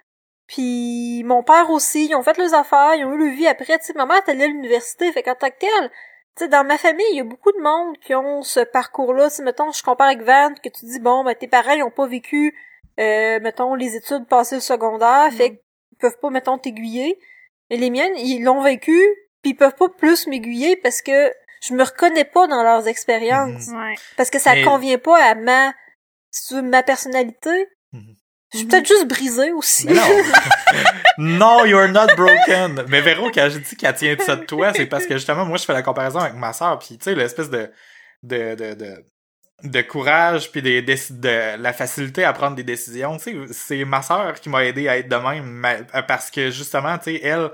puis 0.48 1.24
mon 1.26 1.44
père 1.44 1.70
aussi, 1.70 2.08
ils 2.08 2.16
ont 2.16 2.24
fait 2.24 2.38
leurs 2.38 2.54
affaires, 2.54 2.96
ils 2.96 3.06
ont 3.06 3.14
eu 3.14 3.18
leur 3.26 3.36
vie 3.36 3.48
après, 3.48 3.78
tu 3.78 3.86
sais, 3.88 3.94
ma 3.94 4.06
mère 4.06 4.22
est 4.26 4.32
allée 4.32 4.46
à 4.46 4.48
l'université, 4.48 5.12
fait 5.12 5.22
qu'en 5.22 5.36
tant 5.36 5.50
que 5.50 5.60
telle, 5.60 5.92
sais, 6.40 6.48
dans 6.48 6.64
ma 6.64 6.78
famille, 6.78 7.06
il 7.12 7.18
y 7.18 7.22
a 7.22 7.24
beaucoup 7.24 7.52
de 7.52 7.60
monde 7.62 7.98
qui 8.00 8.14
ont 8.16 8.42
ce 8.42 8.60
parcours-là, 8.62 9.30
si 9.30 9.42
mettons, 9.42 9.72
je 9.72 9.84
compare 9.84 10.08
avec 10.08 10.22
Van, 10.22 10.54
que 10.56 10.70
tu 10.70 10.86
dis, 10.86 11.00
bon, 11.00 11.24
ben 11.24 11.36
tes 11.36 11.48
parents, 11.48 11.74
ils 11.74 11.84
ont 11.84 11.92
pas 11.92 12.08
vécu, 12.08 12.56
euh, 13.00 13.40
mettons, 13.42 13.76
les 13.76 13.96
études 13.96 14.26
passées 14.28 14.56
le 14.56 14.62
secondaire, 14.62 15.32
fait 15.32 15.50
qu'ils 15.52 15.98
peuvent 16.00 16.20
pas, 16.22 16.30
mettons, 16.30 16.58
t'aiguiller, 16.58 17.20
mais 17.70 17.78
les 17.78 17.90
miennes, 17.90 18.16
ils 18.18 18.44
l'ont 18.44 18.62
vécu, 18.62 19.00
puis 19.42 19.52
ils 19.52 19.56
peuvent 19.56 19.76
pas 19.76 19.90
plus 19.90 20.28
m'aiguiller 20.28 20.76
parce 20.76 21.02
que 21.02 21.32
je 21.62 21.74
me 21.74 21.84
reconnais 21.84 22.26
pas 22.26 22.48
dans 22.48 22.64
leurs 22.64 22.88
expériences. 22.88 23.68
Ouais. 23.68 23.96
Parce 24.18 24.30
que 24.30 24.40
ça 24.40 24.54
Mais- 24.56 24.64
convient 24.64 24.98
pas 24.98 25.18
à 25.22 25.36
ma, 25.36 25.74
si 26.32 26.48
tu 26.50 26.54
veux, 26.56 26.62
ma 26.62 26.84
personnalité. 26.84 27.68
Mhm. 27.94 28.16
Je 28.52 28.58
suis 28.60 28.68
peut-être 28.68 28.88
juste 28.88 29.08
brisée 29.08 29.52
aussi. 29.52 29.86
Mais 29.86 29.93
non. 29.93 30.02
non, 31.18 31.66
you're 31.66 31.88
not 31.88 32.08
broken. 32.16 32.84
Mais 32.88 33.02
Véro, 33.02 33.30
quand 33.32 33.47
j'ai 33.52 33.60
dit 33.60 33.76
qu'elle 33.76 33.93
tient 33.95 34.16
de 34.16 34.22
ça 34.22 34.36
de 34.36 34.45
toi, 34.45 34.74
c'est 34.74 34.88
parce 34.88 35.06
que 35.06 35.16
justement, 35.16 35.45
moi, 35.45 35.58
je 35.58 35.66
fais 35.66 35.74
la 35.74 35.84
comparaison 35.84 36.20
avec 36.20 36.34
ma 36.34 36.52
sœur, 36.54 36.80
puis 36.80 36.97
tu 36.97 37.04
sais, 37.04 37.16
l'espèce 37.16 37.50
de, 37.50 37.70
de, 38.24 38.56
de, 38.56 38.74
de, 38.74 39.04
de 39.64 39.82
courage, 39.82 40.52
puis 40.52 40.62
des, 40.64 40.82
de 40.82 41.62
la 41.62 41.74
facilité 41.74 42.24
à 42.24 42.34
prendre 42.34 42.56
des 42.56 42.64
décisions. 42.64 43.18
Tu 43.18 43.47
sais, 43.47 43.54
c'est 43.54 43.86
ma 43.86 44.02
sœur 44.02 44.39
qui 44.39 44.50
m'a 44.50 44.66
aidé 44.66 44.88
à 44.88 44.97
être 44.97 45.10
de 45.10 45.16
même, 45.16 45.45
ma- 45.45 46.02
parce 46.04 46.32
que 46.32 46.50
justement, 46.50 46.97
tu 46.97 47.16
sais, 47.16 47.22
elle, 47.24 47.52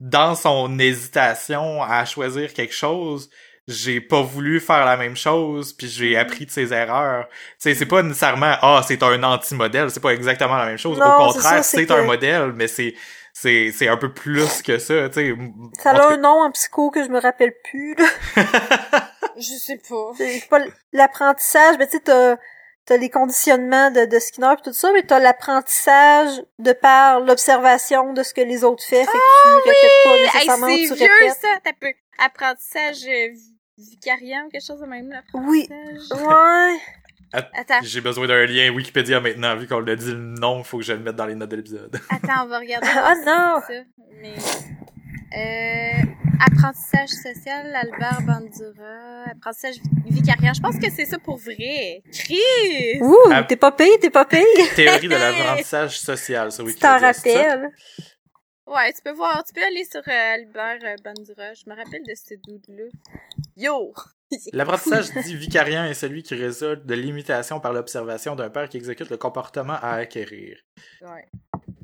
dans 0.00 0.34
son 0.34 0.78
hésitation 0.78 1.82
à 1.82 2.04
choisir 2.04 2.54
quelque 2.54 2.74
chose, 2.74 3.28
j'ai 3.70 4.00
pas 4.00 4.22
voulu 4.22 4.58
faire 4.60 4.84
la 4.86 4.96
même 4.96 5.14
chose 5.16 5.72
puis 5.74 5.88
j'ai 5.88 6.16
appris 6.16 6.46
de 6.46 6.50
ses 6.50 6.72
erreurs. 6.72 7.28
Tu 7.28 7.34
sais, 7.58 7.74
c'est 7.74 7.86
pas 7.86 8.02
nécessairement 8.02 8.56
ah, 8.62 8.82
c'est 8.88 9.02
un 9.02 9.22
anti-modèle, 9.22 9.90
c'est 9.90 10.00
pas 10.00 10.10
exactement 10.14 10.56
la 10.56 10.64
même 10.66 10.78
chose. 10.78 10.98
Non, 10.98 11.04
Au 11.28 11.32
contraire, 11.32 11.62
c'est 11.62 11.84
que- 11.86 11.92
un 11.92 12.02
modèle, 12.02 12.52
mais 12.54 12.66
c'est 12.66 12.94
c'est 13.34 13.70
c'est 13.70 13.86
un 13.88 13.96
peu 13.96 14.12
plus 14.12 14.62
que 14.62 14.78
ça, 14.78 15.08
tu 15.10 15.14
sais. 15.14 15.34
Ça 15.80 15.90
a 15.90 16.12
un 16.12 16.16
nom 16.16 16.42
en 16.42 16.50
psycho 16.50 16.90
que 16.90 17.04
je 17.04 17.08
me 17.08 17.20
rappelle 17.20 17.52
plus, 17.70 17.94
là. 17.94 18.06
Je 19.36 19.42
sais 19.52 19.80
pas. 19.88 20.10
C'est 20.16 20.48
pas 20.50 20.58
l'apprentissage, 20.92 21.76
mais 21.78 21.86
tu 21.86 21.92
sais, 21.98 22.02
t'as, 22.02 22.36
t'as 22.86 22.96
les 22.96 23.08
conditionnements 23.10 23.92
de, 23.92 24.04
de 24.06 24.18
Skinner 24.18 24.54
pis 24.56 24.62
tout 24.62 24.72
ça, 24.72 24.90
mais 24.92 25.02
t'as 25.04 25.20
l'apprentissage 25.20 26.42
de 26.58 26.72
par 26.72 27.20
l'observation 27.20 28.12
de 28.14 28.24
ce 28.24 28.34
que 28.34 28.40
les 28.40 28.64
autres 28.64 28.82
font, 28.82 28.96
fait 28.96 29.04
que 29.04 29.12
tu 29.12 29.68
répètes 29.68 30.04
pas 30.04 30.10
Hey, 30.16 30.22
nécessairement, 30.24 30.66
c'est 30.66 30.88
tu 30.88 30.94
vieux, 30.94 31.12
répètes. 31.20 31.38
ça! 31.40 31.48
T'as 31.64 31.72
peu. 31.80 31.92
Apprentissage 32.18 33.04
vicariant 33.78 34.44
ou 34.46 34.50
quelque 34.50 34.64
chose 34.66 34.80
de 34.80 34.86
même, 34.86 35.08
là. 35.10 35.22
Oui. 35.34 35.68
Ouais. 35.70 36.78
Attends, 37.32 37.80
J'ai 37.82 38.00
besoin 38.00 38.26
d'un 38.26 38.46
lien 38.46 38.70
Wikipédia 38.70 39.20
maintenant, 39.20 39.54
vu 39.56 39.66
qu'on 39.68 39.80
l'a 39.80 39.96
dit 39.96 40.10
le 40.12 40.16
nom, 40.16 40.64
faut 40.64 40.78
que 40.78 40.84
je 40.84 40.94
le 40.94 41.00
mette 41.00 41.16
dans 41.16 41.26
les 41.26 41.34
notes 41.34 41.50
de 41.50 41.56
l'épisode. 41.56 41.94
attends, 42.10 42.44
on 42.44 42.48
va 42.48 42.58
regarder. 42.58 42.86
Ah 42.90 43.14
non! 43.26 43.60
ça. 43.66 43.74
Mais, 44.22 44.34
euh, 45.36 46.02
apprentissage 46.40 47.10
social, 47.10 47.74
Albert 47.76 48.22
Bandura, 48.22 49.24
apprentissage 49.30 49.74
vi- 50.06 50.10
vicariant. 50.14 50.54
Je 50.54 50.60
pense 50.60 50.76
que 50.78 50.90
c'est 50.90 51.04
ça 51.04 51.18
pour 51.18 51.36
vrai. 51.36 52.02
Chris! 52.12 53.00
Ouh, 53.02 53.16
t'es 53.46 53.56
pas 53.56 53.72
payé, 53.72 53.98
t'es 54.00 54.08
pas 54.10 54.24
payé. 54.24 54.44
Théorie 54.74 55.08
de 55.08 55.14
l'apprentissage 55.14 56.00
social, 56.00 56.50
ça, 56.50 56.62
Tu 56.64 56.74
t'en 56.76 56.94
Wikipédia. 56.94 57.12
c'est 57.12 57.30
ça? 57.32 57.38
rappelles? 57.50 57.70
Ouais, 58.68 58.92
tu 58.92 59.00
peux 59.02 59.12
voir, 59.12 59.42
tu 59.44 59.54
peux 59.54 59.64
aller 59.64 59.84
sur 59.84 60.02
euh, 60.06 60.34
Albert 60.34 60.80
euh, 60.84 60.96
Bandura. 61.02 61.54
Je 61.54 61.64
me 61.66 61.74
rappelle 61.74 62.02
de 62.02 62.14
ce 62.14 62.34
dude-là. 62.34 62.84
Yo! 63.56 63.94
L'apprentissage 64.52 65.10
dit 65.24 65.36
vicariant 65.36 65.84
est 65.84 65.94
celui 65.94 66.22
qui 66.22 66.34
résulte 66.34 66.84
de 66.84 66.94
l'imitation 66.94 67.60
par 67.60 67.72
l'observation 67.72 68.36
d'un 68.36 68.50
père 68.50 68.68
qui 68.68 68.76
exécute 68.76 69.08
le 69.08 69.16
comportement 69.16 69.78
à 69.80 69.92
acquérir. 69.92 70.58
Ouais. 71.00 71.26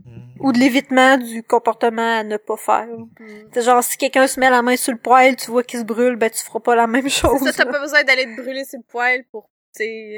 Hmm. 0.05 0.35
Ou 0.41 0.53
de 0.53 0.59
l'évitement 0.59 1.16
du 1.16 1.43
comportement 1.43 2.18
à 2.18 2.22
ne 2.22 2.37
pas 2.37 2.59
faire. 2.59 2.87
Hmm. 2.87 3.49
C'est 3.55 3.62
genre, 3.62 3.82
si 3.82 3.97
quelqu'un 3.97 4.26
se 4.26 4.39
met 4.39 4.51
la 4.51 4.61
main 4.61 4.76
sur 4.76 4.93
le 4.93 4.99
poêle, 4.99 5.37
tu 5.37 5.51
vois 5.51 5.62
qu'il 5.62 5.80
se 5.80 5.85
brûle, 5.85 6.16
ben 6.16 6.28
tu 6.28 6.45
feras 6.45 6.61
pas 6.61 6.74
la 6.74 6.87
même 6.87 7.09
chose. 7.09 7.41
Ça, 7.45 7.53
t'as 7.55 7.64
pas 7.64 7.80
besoin 7.80 8.05
d'aller 8.05 8.24
te 8.24 8.43
brûler 8.43 8.66
sur 8.66 8.78
le 8.78 8.85
poil 8.85 9.24
pour, 9.30 9.49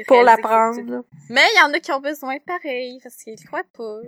pour 0.05 0.21
l'apprendre. 0.21 1.05
Mais 1.29 1.45
il 1.55 1.59
y 1.59 1.61
en 1.61 1.73
a 1.73 1.79
qui 1.79 1.93
ont 1.93 2.01
besoin 2.01 2.37
pareil, 2.45 2.99
parce 3.01 3.15
qu'ils 3.23 3.41
croient 3.45 3.63
pas. 3.73 4.01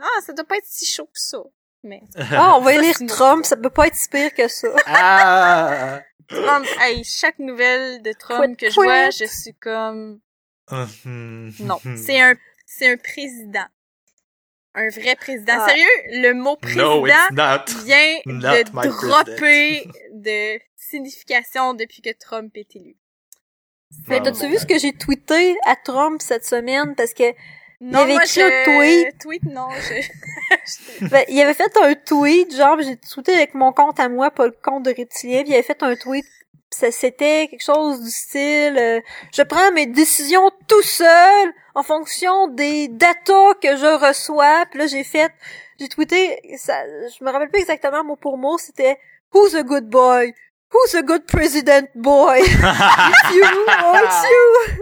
Ah, 0.00 0.20
ça 0.24 0.32
doit 0.32 0.44
pas 0.44 0.58
être 0.58 0.66
si 0.66 0.86
chaud 0.86 1.06
que 1.06 1.18
ça. 1.20 1.42
Mais, 1.84 2.02
Ah, 2.32 2.56
on 2.56 2.60
va 2.60 2.74
Ça, 2.74 2.80
lire 2.80 2.94
c'est 2.96 3.04
une 3.04 3.08
Trump, 3.08 3.44
ça 3.44 3.56
peut 3.56 3.70
pas 3.70 3.86
être 3.86 3.94
si 3.94 4.08
pire 4.08 4.34
que 4.34 4.48
ça. 4.48 4.68
Ah! 4.86 6.00
Trump, 6.28 6.66
hey, 6.80 7.02
chaque 7.04 7.38
nouvelle 7.38 8.02
de 8.02 8.12
Trump 8.12 8.56
Quit, 8.56 8.66
que 8.66 8.70
je 8.70 8.74
vois, 8.74 9.10
je 9.10 9.24
suis 9.24 9.54
comme, 9.54 10.20
non, 10.70 11.78
c'est 11.96 12.20
un, 12.20 12.34
c'est 12.66 12.92
un 12.92 12.96
président. 12.96 13.66
Un 14.74 14.90
vrai 14.90 15.16
président. 15.16 15.54
Ah. 15.58 15.68
Sérieux, 15.68 16.20
le 16.22 16.34
mot 16.34 16.56
président 16.56 17.02
vient 17.02 17.28
Not 18.26 18.64
de 18.64 18.88
dropper 18.88 19.88
de 20.12 20.60
signification 20.76 21.74
depuis 21.74 22.02
que 22.02 22.10
Trump 22.18 22.52
est 22.56 22.76
élu. 22.76 22.96
Mais 24.08 24.20
t'as-tu 24.20 24.46
vu 24.48 24.58
ce 24.58 24.66
que 24.66 24.78
j'ai 24.78 24.92
tweeté 24.92 25.56
à 25.64 25.74
Trump 25.74 26.20
cette 26.20 26.44
semaine? 26.44 26.94
Parce 26.94 27.14
que 27.14 27.32
Non, 27.80 28.00
avait 28.00 28.14
moi, 28.14 28.24
écrit 28.24 28.40
je... 28.40 29.08
un 29.08 29.10
tweet. 29.20 29.42
non, 29.44 29.68
je... 31.00 31.06
ben, 31.08 31.24
il 31.28 31.40
avait 31.40 31.54
fait 31.54 31.76
un 31.80 31.94
tweet, 31.94 32.54
genre 32.56 32.76
j'ai 32.80 32.96
tweeté 32.96 33.34
avec 33.34 33.54
mon 33.54 33.72
compte 33.72 34.00
à 34.00 34.08
moi, 34.08 34.30
pas 34.30 34.46
le 34.46 34.54
compte 34.62 34.82
de 34.84 34.90
Reptilien, 34.96 35.42
puis 35.42 35.50
il 35.50 35.54
avait 35.54 35.62
fait 35.62 35.82
un 35.82 35.94
tweet. 35.94 36.24
ça- 36.70 36.90
C'était 36.90 37.46
quelque 37.48 37.62
chose 37.64 38.02
du 38.02 38.10
style 38.10 38.76
euh, 38.78 39.00
Je 39.32 39.42
prends 39.42 39.70
mes 39.72 39.86
décisions 39.86 40.50
tout 40.66 40.82
seul 40.82 41.52
en 41.76 41.82
fonction 41.84 42.48
des 42.48 42.88
datas 42.88 43.54
que 43.62 43.76
je 43.76 44.06
reçois. 44.08 44.64
Puis 44.70 44.80
là 44.80 44.86
j'ai 44.88 45.04
fait 45.04 45.30
j'ai 45.78 45.88
tweeté 45.88 46.40
ça, 46.56 46.74
je 46.86 47.22
me 47.24 47.30
rappelle 47.30 47.50
plus 47.50 47.60
exactement 47.62 48.02
mot 48.02 48.16
pour 48.16 48.36
mot, 48.38 48.58
c'était 48.58 48.98
Who's 49.32 49.54
a 49.54 49.62
good 49.62 49.88
boy? 49.88 50.34
Who's 50.72 50.94
a 50.96 51.02
good 51.02 51.24
president 51.26 51.88
boy? 51.94 52.40
It's 52.42 53.34
you, 53.34 53.44
oh, 53.44 53.92
it's 53.94 54.22
you! 54.24 54.77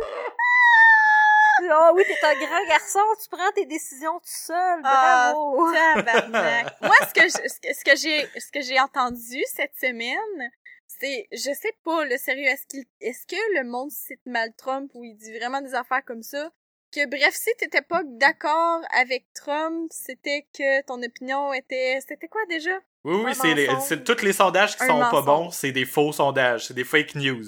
Ah 1.78 1.92
oui, 1.94 2.02
t'es 2.06 2.26
un 2.26 2.34
grand 2.34 2.66
garçon, 2.68 3.00
tu 3.22 3.28
prends 3.28 3.52
tes 3.52 3.66
décisions 3.66 4.18
tout 4.18 4.24
seul, 4.46 4.80
Ah, 4.84 5.32
bravo! 5.34 5.72
Tabarnak. 5.72 6.74
Moi, 6.80 6.94
ce 7.08 7.12
que 7.14 7.22
je- 7.28 7.72
ce 7.74 7.84
que, 7.84 7.96
j'ai, 7.96 8.40
ce 8.40 8.50
que 8.50 8.60
j'ai 8.62 8.80
entendu 8.80 9.42
cette 9.54 9.76
semaine, 9.76 10.50
c'est, 10.86 11.28
je 11.32 11.52
sais 11.52 11.74
pas, 11.84 12.04
le 12.04 12.16
sérieux, 12.16 12.46
est-ce 12.46 12.66
qu'il, 12.66 12.84
est-ce 13.00 13.26
que 13.26 13.58
le 13.58 13.64
monde 13.64 13.90
cite 13.90 14.24
mal 14.24 14.54
Trump 14.56 14.90
ou 14.94 15.04
il 15.04 15.16
dit 15.16 15.36
vraiment 15.38 15.60
des 15.60 15.74
affaires 15.74 16.04
comme 16.04 16.22
ça? 16.22 16.50
Que 16.92 17.04
bref, 17.06 17.34
si 17.34 17.50
t'étais 17.58 17.82
pas 17.82 18.02
d'accord 18.04 18.80
avec 18.92 19.26
Trump, 19.34 19.88
c'était 19.92 20.46
que 20.56 20.82
ton 20.82 21.02
opinion 21.02 21.52
était, 21.52 21.98
c'était 22.08 22.28
quoi 22.28 22.40
déjà? 22.48 22.78
Oui, 23.04 23.22
oui, 23.24 23.34
c'est 23.34 23.54
les, 23.54 23.68
c'est 23.80 24.02
tous 24.02 24.22
les 24.22 24.32
sondages 24.32 24.76
qui 24.76 24.84
Un 24.84 24.86
sont 24.88 25.00
pas 25.10 25.22
bons, 25.22 25.50
c'est 25.50 25.72
des 25.72 25.84
faux 25.84 26.12
sondages, 26.12 26.66
c'est 26.68 26.74
des 26.74 26.84
fake 26.84 27.16
news. 27.16 27.44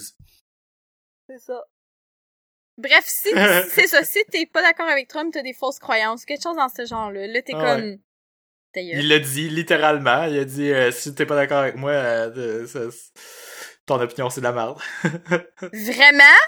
C'est 1.29 1.39
ça. 1.39 1.64
Bref, 2.79 3.05
si, 3.07 3.29
c'est 3.70 3.87
ça, 3.87 4.03
si 4.05 4.18
t'es 4.31 4.47
pas 4.47 4.62
d'accord 4.62 4.89
avec 4.89 5.09
Trump, 5.09 5.33
t'as 5.35 5.43
des 5.43 5.53
fausses 5.53 5.79
croyances, 5.79 6.24
quelque 6.24 6.43
chose 6.43 6.57
dans 6.57 6.68
ce 6.68 6.87
genre-là. 6.87 7.26
Là, 7.26 7.43
t'es 7.43 7.53
Ah 7.55 7.76
comme, 7.76 7.99
gueule. 8.74 9.01
Il 9.01 9.09
l'a 9.09 9.18
dit 9.18 9.49
littéralement, 9.49 10.24
il 10.24 10.39
a 10.39 10.45
dit 10.45 10.70
euh, 10.72 10.91
si 10.93 11.14
t'es 11.14 11.26
pas 11.26 11.35
d'accord 11.35 11.59
avec 11.59 11.76
moi, 11.76 11.91
euh, 11.91 12.66
ça- 12.66 12.97
ton 13.87 14.01
opinion 14.01 14.31
c'est 14.31 14.41
de 14.41 14.47
la 14.47 14.53
merde. 14.53 14.79
Vraiment? 15.72 16.39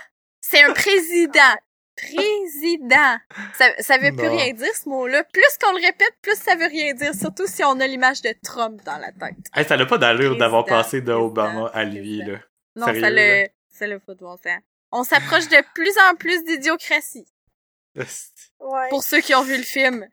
C'est 0.40 0.62
un 0.62 0.72
président. 0.72 1.56
Président. 1.96 3.16
Ça, 3.54 3.70
ça 3.80 3.98
veut 3.98 4.12
plus 4.16 4.28
rien 4.28 4.52
dire, 4.52 4.74
ce 4.74 4.88
mot-là. 4.88 5.22
Plus 5.32 5.58
qu'on 5.60 5.72
le 5.72 5.82
répète, 5.84 6.14
plus 6.22 6.36
ça 6.36 6.54
veut 6.54 6.66
rien 6.66 6.94
dire. 6.94 7.14
Surtout 7.14 7.46
si 7.46 7.62
on 7.64 7.78
a 7.80 7.86
l'image 7.86 8.22
de 8.22 8.34
Trump 8.42 8.80
dans 8.84 8.96
la 8.98 9.12
tête. 9.12 9.36
Hey, 9.54 9.64
ça 9.66 9.76
n'a 9.76 9.84
pas 9.86 9.98
d'allure 9.98 10.36
d'avoir 10.36 10.64
passé 10.64 11.02
de 11.02 11.12
Obama 11.12 11.70
à 11.74 11.84
lui, 11.84 12.18
là. 12.18 12.38
Non, 12.76 12.86
Sérieux, 12.86 13.00
ça 13.00 13.10
là? 13.10 13.42
le, 13.42 13.48
ça 13.70 13.86
le 13.86 13.98
de 13.98 14.14
bon 14.14 14.36
sens. 14.36 14.60
On 14.92 15.04
s'approche 15.04 15.48
de 15.48 15.62
plus 15.74 15.92
en 16.10 16.16
plus 16.16 16.42
d'idiocratie. 16.44 17.26
Ouais. 17.94 18.88
Pour 18.90 19.02
ceux 19.02 19.20
qui 19.20 19.34
ont 19.34 19.42
vu 19.42 19.56
le 19.56 19.62
film. 19.62 20.06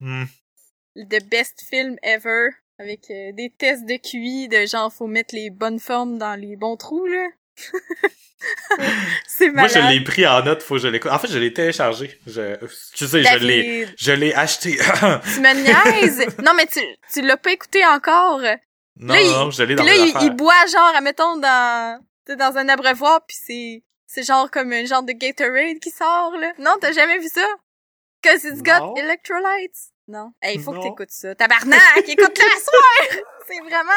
Hmm. 0.00 0.24
The 0.96 1.22
best 1.24 1.62
film 1.68 1.96
ever. 2.02 2.48
Avec 2.78 3.08
euh, 3.10 3.30
des 3.32 3.50
tests 3.56 3.84
de 3.84 3.96
QI 3.96 4.48
de 4.48 4.66
genre 4.66 4.92
faut 4.92 5.06
mettre 5.06 5.34
les 5.34 5.48
bonnes 5.50 5.78
formes 5.78 6.18
dans 6.18 6.34
les 6.34 6.56
bons 6.56 6.76
trous, 6.76 7.06
là. 7.06 7.28
C'est 9.26 9.50
Moi, 9.50 9.62
malade. 9.62 9.70
je 9.72 9.88
l'ai 9.98 10.04
pris 10.04 10.26
en 10.26 10.42
note, 10.42 10.62
faut 10.62 10.74
que 10.74 10.80
je 10.80 10.88
l'écoute. 10.88 11.10
En 11.10 11.18
fait, 11.18 11.28
je 11.28 11.38
l'ai 11.38 11.52
téléchargé. 11.52 12.18
Je, 12.26 12.56
tu 12.94 13.06
sais, 13.06 13.22
je 13.22 13.38
l'ai, 13.38 13.88
je 13.96 14.12
l'ai 14.12 14.34
acheté. 14.34 14.76
Tu 15.34 15.40
me 15.40 15.54
niaises! 16.02 16.26
non, 16.44 16.52
mais 16.54 16.66
tu, 16.66 16.80
tu 17.12 17.22
l'as 17.22 17.36
pas 17.36 17.52
écouté 17.52 17.84
encore. 17.86 18.40
non, 18.96 19.14
Là, 19.14 19.20
il- 19.22 19.30
non, 19.30 19.50
je 19.50 19.62
l'ai 19.62 19.74
dans 19.76 19.84
là, 19.84 19.94
il, 19.94 20.12
il 20.22 20.30
boit 20.30 20.66
genre, 20.70 20.92
admettons, 20.96 21.36
dans, 21.38 22.00
dans 22.28 22.56
un 22.58 22.68
abreuvoir, 22.68 23.24
puis 23.26 23.36
c'est, 23.40 23.82
c'est 24.14 24.22
genre 24.22 24.50
comme 24.50 24.72
un 24.72 24.84
genre 24.84 25.02
de 25.02 25.12
Gatorade 25.12 25.78
qui 25.80 25.90
sort, 25.90 26.32
là. 26.38 26.52
Non, 26.58 26.76
t'as 26.80 26.92
jamais 26.92 27.18
vu 27.18 27.28
ça? 27.28 27.46
Cause 28.22 28.44
it's 28.44 28.62
got 28.62 28.80
Non. 28.80 28.94
electrolytes. 28.96 29.90
Non. 30.08 30.32
Hey, 30.42 30.56
il 30.56 30.62
faut 30.62 30.72
Non. 30.72 30.80
que 30.82 30.88
t'écoutes 30.88 31.10
ça. 31.10 31.34
Tabarnak! 31.34 31.80
Écoute-la 32.06 32.44
à 32.44 32.60
soir! 32.60 33.22
C'est 33.46 33.60
vraiment, 33.60 33.92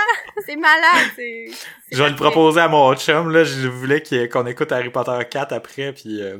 c'est 0.45 0.57
malade, 0.57 1.07
c'est... 1.15 1.45
Je 1.93 2.03
vais 2.03 2.09
le 2.09 2.17
proposer 2.17 2.59
à 2.59 2.67
mon 2.67 2.93
chum, 2.97 3.31
là. 3.31 3.45
Je 3.45 3.69
voulais 3.69 4.03
qu'on 4.27 4.45
écoute 4.45 4.73
Harry 4.73 4.89
Potter 4.89 5.17
4 5.31 5.53
après, 5.53 5.93
puis 5.93 6.21
euh, 6.21 6.37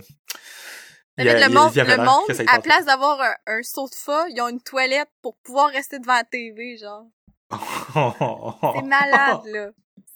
il 1.18 1.24
y 1.24 1.30
a- 1.30 1.48
le 1.48 1.54
monde, 1.54 1.72
il 1.74 1.78
y 1.78 1.80
avait 1.80 1.96
le 1.96 2.04
monde 2.04 2.30
à 2.48 2.60
place 2.60 2.84
d'avoir 2.84 3.22
un, 3.22 3.34
un 3.48 3.64
sofa, 3.64 4.26
ils 4.28 4.42
ont 4.42 4.50
une 4.50 4.62
toilette 4.62 5.08
pour 5.22 5.38
pouvoir 5.38 5.70
rester 5.70 6.00
devant 6.00 6.16
la 6.16 6.26
TV, 6.26 6.76
genre. 6.76 7.06
C'est 8.76 8.82
malade, 8.84 9.42
là. 9.46 9.70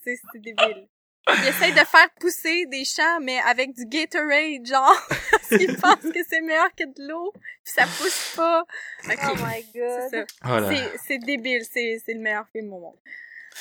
C'est 0.03 0.17
débile. 0.35 0.89
Ils 1.27 1.47
essayent 1.49 1.71
de 1.73 1.77
faire 1.85 2.09
pousser 2.19 2.65
des 2.65 2.83
champs, 2.83 3.19
mais 3.21 3.39
avec 3.47 3.73
du 3.73 3.85
Gatorade, 3.85 4.65
genre. 4.65 5.07
parce 5.31 5.47
qu'ils 5.49 5.77
pensent 5.81 6.11
que 6.13 6.19
c'est 6.27 6.41
meilleur 6.41 6.69
que 6.75 6.83
de 6.85 7.07
l'eau. 7.07 7.31
Puis 7.63 7.73
ça 7.75 7.83
pousse 7.83 8.33
pas. 8.35 8.63
Oh 9.07 9.33
my 9.35 9.65
c'est 9.73 9.79
god. 9.79 10.09
ça. 10.11 10.25
Voilà. 10.43 10.69
C'est- 10.75 10.97
C'est 11.07 11.17
débile. 11.19 11.63
C'est 11.71 12.01
c'est 12.05 12.13
le 12.13 12.19
meilleur 12.21 12.45
film 12.51 12.73
au 12.73 12.79
monde. 12.79 12.95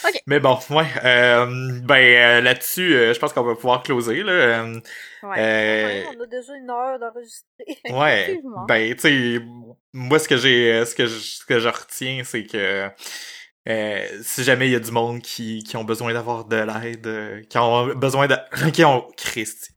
Ok. 0.04 0.22
Mais 0.26 0.38
bon, 0.38 0.56
ouais. 0.70 0.86
euh, 1.04 1.46
ben 1.82 1.96
euh, 1.96 2.40
là-dessus, 2.40 2.94
euh, 2.94 3.12
je 3.12 3.18
pense 3.18 3.32
qu'on 3.32 3.42
va 3.42 3.54
pouvoir 3.56 3.82
closer 3.82 4.22
là. 4.22 4.32
euh, 4.32 4.80
Ouais. 5.24 5.36
euh, 5.38 6.04
on 6.16 6.22
a 6.22 6.26
déjà 6.26 6.54
une 6.54 6.70
heure 6.70 6.98
d'enregistrer. 6.98 7.44
Ouais, 7.90 8.22
Effectivement. 8.22 8.64
ben 8.66 8.94
tu 8.94 9.00
sais, 9.00 9.40
moi 9.92 10.18
ce 10.20 10.28
que 10.28 10.36
j'ai, 10.36 10.84
ce 10.86 10.94
que 10.94 11.06
je, 11.06 11.18
ce 11.18 11.44
que 11.44 11.58
je 11.58 11.68
retiens, 11.68 12.22
c'est 12.24 12.44
que 12.46 12.88
euh, 13.68 14.06
si 14.22 14.44
jamais 14.44 14.66
il 14.68 14.72
y 14.72 14.76
a 14.76 14.80
du 14.80 14.90
monde 14.90 15.20
qui, 15.22 15.62
qui 15.64 15.76
ont 15.76 15.84
besoin 15.84 16.12
d'avoir 16.12 16.44
de 16.46 16.56
l'aide, 16.56 17.06
euh, 17.06 17.42
qui 17.48 17.58
ont 17.58 17.86
besoin 17.94 18.26
de, 18.26 18.36
qui 18.72 18.84
ont, 18.84 19.06
Christ. 19.16 19.70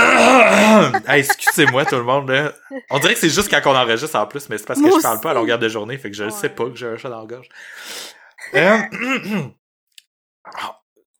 Hey, 1.07 1.19
excusez-moi 1.21 1.85
tout 1.85 1.95
le 1.97 2.03
monde 2.03 2.29
là. 2.31 2.53
On 2.89 2.99
dirait 2.99 3.13
que 3.13 3.19
c'est 3.19 3.29
juste 3.29 3.49
quand 3.49 3.61
on 3.71 3.75
enregistre 3.75 4.15
en 4.17 4.25
plus, 4.27 4.49
mais 4.49 4.57
c'est 4.57 4.65
parce 4.67 4.81
que 4.81 4.87
Moi 4.87 4.91
je 4.91 4.97
parle 4.99 5.19
pas 5.21 5.29
à 5.31 5.33
aussi. 5.33 5.41
longueur 5.41 5.59
de 5.59 5.69
journée, 5.69 5.97
fait 5.97 6.09
que 6.11 6.17
je 6.17 6.23
ne 6.25 6.29
Ouais. 6.29 6.35
sais 6.35 6.49
pas 6.49 6.65
que 6.65 6.75
j'ai 6.75 6.87
un 6.87 6.97
chat 6.97 7.09
dans 7.09 7.21
la 7.21 7.27
gorge. 7.27 7.47
Euh, 8.55 8.77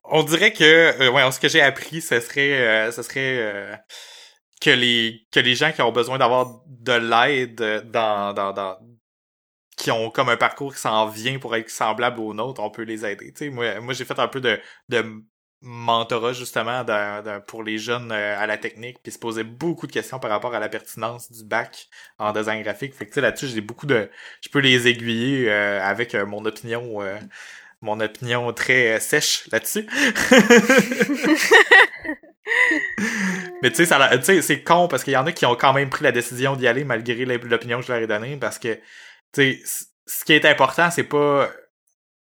on 0.04 0.24
dirait 0.24 0.54
que, 0.54 0.64
euh, 0.64 1.12
ouais, 1.12 1.32
ce 1.32 1.40
que 1.40 1.48
j'ai 1.50 1.62
appris, 1.62 2.02
ce 2.02 2.20
serait, 2.20 2.52
euh, 2.88 2.92
ce 2.92 3.02
serait 3.04 3.38
euh, 3.40 3.76
que 4.62 4.70
les 4.72 5.28
que 5.32 5.40
les 5.40 5.56
gens 5.56 5.72
qui 5.72 5.82
ont 5.82 5.92
besoin 5.92 6.18
d'avoir 6.18 6.62
de 6.68 6.94
l'aide 6.94 7.92
dans, 7.92 8.34
dans 8.34 8.54
dans 8.54 8.78
qui 9.78 9.92
ont 9.92 10.10
comme 10.12 10.30
un 10.30 10.38
parcours 10.38 10.74
qui 10.76 10.82
s'en 10.82 11.08
vient 11.08 11.40
pour 11.40 11.56
être 11.56 11.70
semblable 11.70 12.20
au 12.20 12.34
nôtre, 12.34 12.62
on 12.62 12.70
peut 12.72 12.84
les 12.84 13.06
aider. 13.06 13.32
Tu 13.34 13.46
sais, 13.46 13.50
moi, 13.50 13.80
moi 13.82 13.94
j'ai 13.94 14.06
fait 14.06 14.20
un 14.20 14.28
peu 14.28 14.42
de, 14.42 14.60
de 14.90 15.06
mentorat 15.62 16.34
justement 16.34 16.86
pour 17.48 17.64
les 17.64 17.78
jeunes 17.80 18.12
euh, 18.12 18.40
à 18.40 18.46
la 18.48 18.58
technique, 18.58 18.98
puis 19.04 19.12
se 19.12 19.18
poser 19.20 19.44
beaucoup 19.44 19.88
de 19.88 19.92
questions 19.92 20.20
par 20.20 20.30
rapport 20.32 20.54
à 20.54 20.60
la 20.60 20.70
pertinence 20.70 21.32
du 21.32 21.44
bac 21.44 21.88
en 22.20 22.32
design 22.32 22.62
graphique. 22.64 22.94
Fait 22.94 23.08
que 23.08 23.20
là-dessus, 23.20 23.48
j'ai 23.48 23.62
beaucoup 23.62 23.86
de. 23.88 24.10
Je 24.42 24.50
peux 24.50 24.60
les 24.60 24.88
aiguiller 24.88 25.50
euh, 25.50 25.82
avec 25.84 26.14
euh, 26.16 26.26
mon 26.26 26.46
opinion. 26.46 27.02
euh, 27.02 27.18
mon 27.82 28.00
opinion 28.00 28.52
très 28.54 28.98
euh, 28.98 29.00
sèche 29.00 29.48
là-dessus. 29.52 29.88
Mais 33.62 33.72
tu 33.72 33.86
sais, 33.86 34.42
c'est 34.42 34.64
con 34.64 34.88
parce 34.88 35.04
qu'il 35.04 35.14
y 35.14 35.18
en 35.18 35.26
a 35.26 35.32
qui 35.32 35.46
ont 35.46 35.56
quand 35.56 35.74
même 35.74 35.90
pris 35.90 36.04
la 36.04 36.12
décision 36.12 36.56
d'y 36.56 36.68
aller 36.68 36.84
malgré 36.84 37.26
l'op- 37.26 37.44
l'opinion 37.44 37.80
que 37.80 37.86
je 37.88 37.92
leur 37.92 38.02
ai 38.02 38.08
donnée 38.08 38.38
parce 38.38 38.60
que, 38.60 38.78
tu 39.34 39.62
sais, 39.64 39.86
ce 40.06 40.26
qui 40.26 40.34
est 40.34 40.46
important, 40.46 40.90
c'est 40.92 41.04
pas, 41.04 41.50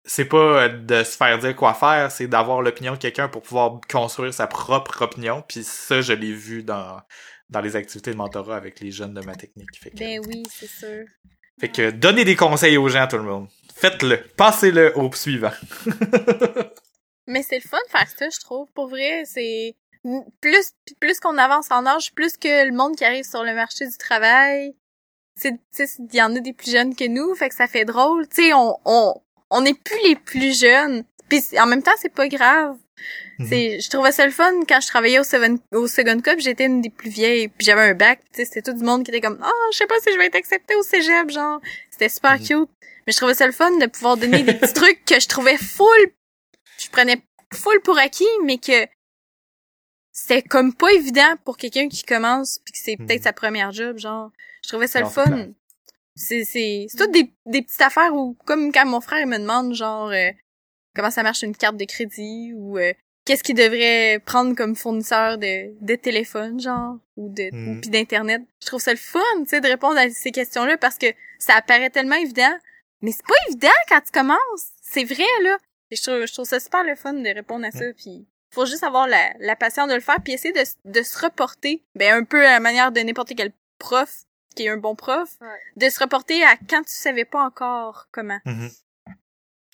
c'est 0.06 0.26
pas 0.26 0.70
de 0.70 1.04
se 1.04 1.16
faire 1.18 1.40
dire 1.40 1.56
quoi 1.56 1.74
faire, 1.74 2.12
c'est 2.12 2.28
d'avoir 2.28 2.62
l'opinion 2.62 2.94
de 2.94 2.98
quelqu'un 2.98 3.28
pour 3.30 3.42
pouvoir 3.42 3.80
construire 3.90 4.34
sa 4.34 4.48
propre 4.48 5.02
opinion. 5.04 5.44
Puis 5.48 5.64
ça, 5.64 6.02
je 6.02 6.14
l'ai 6.14 6.34
vu 6.34 6.64
dans 6.64 7.00
dans 7.50 7.62
les 7.62 7.76
activités 7.76 8.12
de 8.12 8.16
mentorat 8.18 8.56
avec 8.56 8.80
les 8.80 8.92
jeunes 8.92 9.14
de 9.14 9.22
ma 9.22 9.36
technique. 9.36 9.70
Fait 9.80 9.92
que, 9.92 9.98
Ben 9.98 10.20
oui, 10.28 10.44
c'est 10.50 10.68
sûr. 10.68 11.06
fait 11.60 11.70
que 11.70 11.92
donnez 11.92 12.26
des 12.26 12.36
conseils 12.36 12.78
aux 12.78 12.90
gens, 12.90 13.08
tout 13.08 13.18
le 13.18 13.24
monde. 13.24 13.48
Faites-le. 13.76 14.18
Passez-le 14.38 14.98
au 14.98 15.12
suivant. 15.14 15.52
Mais 17.28 17.44
c'est 17.44 17.56
le 17.64 17.68
fun 17.68 17.78
de 17.86 17.92
faire 17.92 18.08
ça, 18.10 18.26
je 18.30 18.40
trouve. 18.40 18.68
Pour 18.74 18.88
vrai, 18.88 19.24
c'est 19.26 19.76
plus 20.42 20.74
plus 21.00 21.20
qu'on 21.20 21.38
avance 21.38 21.72
en 21.72 21.86
âge, 21.86 22.14
plus 22.14 22.38
que 22.38 22.66
le 22.68 22.76
monde 22.76 22.96
qui 22.96 23.06
arrive 23.06 23.24
sur 23.24 23.44
le 23.44 23.54
marché 23.54 23.88
du 23.88 23.98
travail, 23.98 24.76
il 25.44 26.16
y 26.16 26.22
en 26.22 26.36
a 26.36 26.40
des 26.40 26.54
plus 26.54 26.72
jeunes 26.72 26.96
que 26.96 27.08
nous, 27.08 27.34
fait 27.36 27.50
que 27.50 27.56
ça 27.56 27.68
fait 27.68 27.86
drôle. 27.86 28.28
Tu 28.28 28.44
sais, 28.48 28.54
on 28.54 28.78
on 28.86 29.14
on 29.50 29.62
n'est 29.62 29.74
plus 29.74 30.00
les 30.06 30.16
plus 30.16 30.58
jeunes. 30.60 31.04
Puis 31.30 31.44
en 31.60 31.66
même 31.66 31.84
temps, 31.84 31.92
c'est 32.00 32.14
pas 32.14 32.28
grave. 32.28 32.78
Mhm. 33.40 33.48
C'est 33.48 33.80
je 33.80 33.90
trouvais 33.90 34.12
ça 34.12 34.26
le 34.26 34.32
fun 34.32 34.52
quand 34.68 34.80
je 34.80 34.88
travaillais 34.88 35.20
au 35.20 35.24
Seven 35.24 35.60
au 35.74 35.88
Second 35.88 36.20
Cup, 36.22 36.40
j'étais 36.40 36.66
une 36.66 36.82
des 36.82 36.90
plus 36.92 37.10
vieilles, 37.10 37.48
puis 37.50 37.66
j'avais 37.66 37.82
un 37.82 37.94
bac, 37.96 38.20
tu 38.32 38.38
sais, 38.38 38.46
c'était 38.46 38.62
tout 38.62 38.78
du 38.78 38.84
monde 38.84 39.04
qui 39.04 39.12
était 39.12 39.20
comme 39.22 39.40
"Ah, 39.42 39.52
je 39.72 39.78
sais 39.78 39.88
pas 39.88 40.00
si 40.00 40.14
je 40.14 40.18
vais 40.18 40.28
être 40.28 40.36
acceptée 40.36 40.76
au 40.76 40.84
cégep", 40.84 41.30
genre. 41.30 41.60
C'était 41.92 42.10
super 42.10 42.34
Mhm. 42.40 42.46
cute. 42.46 42.70
Mais 43.06 43.12
je 43.12 43.18
trouvais 43.18 43.34
ça 43.34 43.46
le 43.46 43.52
fun 43.52 43.72
de 43.78 43.86
pouvoir 43.88 44.16
donner 44.18 44.44
des 44.44 44.54
petits 44.54 44.74
trucs 44.74 45.04
que 45.06 45.20
je 45.20 45.28
trouvais 45.28 45.58
full 45.58 46.12
je 46.78 46.90
prenais 46.90 47.22
full 47.54 47.82
pour 47.82 47.98
acquis, 47.98 48.26
mais 48.46 48.58
que 48.58 48.88
c'était 50.12 50.42
comme 50.44 50.74
pas 50.74 50.92
évident 50.94 51.36
pour 51.44 51.58
quelqu'un 51.58 51.88
qui 51.90 52.04
commence 52.04 52.60
puis 52.64 52.72
que 52.74 52.80
c'est 52.80 52.98
peut-être 52.98 53.20
Mhm. 53.20 53.24
sa 53.24 53.34
première 53.34 53.72
job, 53.72 53.98
genre. 53.98 54.32
Je 54.64 54.70
trouvais 54.70 54.88
ça 54.88 55.00
Non, 55.02 55.08
le 55.08 55.12
fun. 55.12 55.48
C'est 56.16 56.44
c'est 56.44 56.86
c'est 56.90 56.98
toutes 56.98 57.12
des 57.12 57.32
des 57.46 57.62
petites 57.64 57.82
affaires 57.82 58.14
où 58.14 58.36
comme 58.46 58.72
quand 58.72 58.86
mon 58.86 59.02
frère 59.02 59.20
il 59.22 59.28
me 59.28 59.40
demande 59.40 59.74
genre 59.74 60.10
euh, 60.10 60.30
comment 60.96 61.10
ça 61.10 61.24
marche 61.24 61.42
une 61.42 61.56
carte 61.56 61.76
de 61.76 61.86
crédit 61.86 62.54
ou 62.56 62.78
euh, 62.78 62.94
qu'est-ce 63.26 63.44
qu'il 63.44 63.56
devrait 63.56 64.20
prendre 64.24 64.56
comme 64.56 64.76
fournisseur 64.76 65.40
de 65.40 65.74
de 65.84 65.96
téléphone 65.96 66.60
genre 66.60 66.98
ou 67.18 67.30
de 67.30 67.46
ou 67.46 67.82
puis 67.82 67.90
d'internet. 67.90 68.44
Je 68.62 68.68
trouve 68.68 68.80
ça 68.82 68.92
le 68.92 68.98
fun, 68.98 69.20
tu 69.40 69.50
sais 69.50 69.62
de 69.62 69.68
répondre 69.68 69.98
à 69.98 70.08
ces 70.10 70.32
questions-là 70.32 70.78
parce 70.78 70.98
que 71.00 71.08
ça 71.40 71.56
apparaît 71.56 71.90
tellement 71.90 72.16
évident, 72.16 72.56
mais 73.02 73.12
c'est 73.12 73.26
pas 73.26 73.34
évident 73.50 73.70
quand 73.90 74.02
tu 74.02 74.12
commences. 74.12 74.68
C'est 74.84 75.06
vrai 75.06 75.26
là. 75.44 75.58
Et 75.90 75.96
je 75.96 76.04
trouve, 76.04 76.26
je 76.26 76.34
trouve 76.34 76.46
ça 76.46 76.60
super 76.60 76.84
le 76.84 76.96
fun 76.96 77.14
de 77.14 77.30
répondre 77.30 77.66
à 77.66 77.72
ça, 77.72 77.86
puis 77.98 78.28
faut 78.52 78.66
juste 78.68 78.84
avoir 78.84 79.08
la, 79.08 79.34
la 79.40 79.56
patience 79.56 79.90
de 79.90 79.96
le 79.96 80.00
faire, 80.00 80.18
puis 80.24 80.34
essayer 80.34 80.54
de, 80.54 80.64
de 80.86 81.02
se 81.02 81.18
reporter, 81.20 81.84
ben 81.96 82.14
un 82.16 82.24
peu 82.24 82.40
à 82.46 82.52
la 82.52 82.60
manière 82.60 82.92
de 82.92 83.00
n'importe 83.00 83.34
quel 83.36 83.52
prof 83.80 84.24
qui 84.54 84.66
est 84.66 84.70
un 84.70 84.78
bon 84.78 84.96
prof, 84.96 85.30
Ouais. 85.42 85.48
de 85.78 85.90
se 85.90 86.00
reporter 86.00 86.44
à 86.44 86.56
quand 86.70 86.82
tu 86.84 86.94
savais 86.94 87.26
pas 87.26 87.44
encore 87.44 88.08
comment. 88.12 88.40
Mhm. 88.46 88.70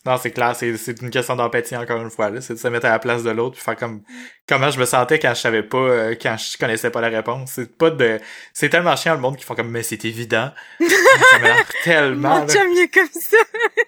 Non, 0.05 0.17
c'est 0.17 0.31
clair, 0.31 0.55
c'est, 0.55 0.77
c'est 0.77 1.01
une 1.01 1.09
question 1.09 1.35
d'empathie 1.35 1.75
encore 1.75 2.01
une 2.01 2.09
fois, 2.09 2.29
là. 2.29 2.39
C'est 2.39 2.53
de 2.53 2.59
se 2.59 2.67
mettre 2.69 2.85
à 2.85 2.89
la 2.89 2.99
place 2.99 3.21
de 3.21 3.31
l'autre 3.31 3.55
puis 3.55 3.63
faire 3.63 3.75
comme 3.75 4.01
comment 4.47 4.71
je 4.71 4.79
me 4.79 4.85
sentais 4.85 5.19
quand 5.19 5.33
je 5.33 5.41
savais 5.41 5.61
pas 5.61 5.77
euh, 5.77 6.15
quand 6.19 6.37
je 6.37 6.57
connaissais 6.57 6.89
pas 6.89 7.01
la 7.01 7.09
réponse. 7.09 7.51
C'est 7.55 7.77
pas 7.77 7.89
de. 7.89 8.17
C'est 8.53 8.69
tellement 8.69 8.95
chiant 8.95 9.13
le 9.13 9.19
monde 9.19 9.35
qui 9.35 9.43
font 9.43 9.55
comme 9.55 9.69
mais 9.69 9.83
c'est 9.83 10.05
évident. 10.05 10.51
ça 10.79 11.37
tellement. 11.83 12.39
Mon 12.39 12.45
là. 12.45 12.53
chum, 12.53 12.71
il 12.71 12.79
est 12.79 12.93
comme 12.93 13.09
ça. 13.11 13.37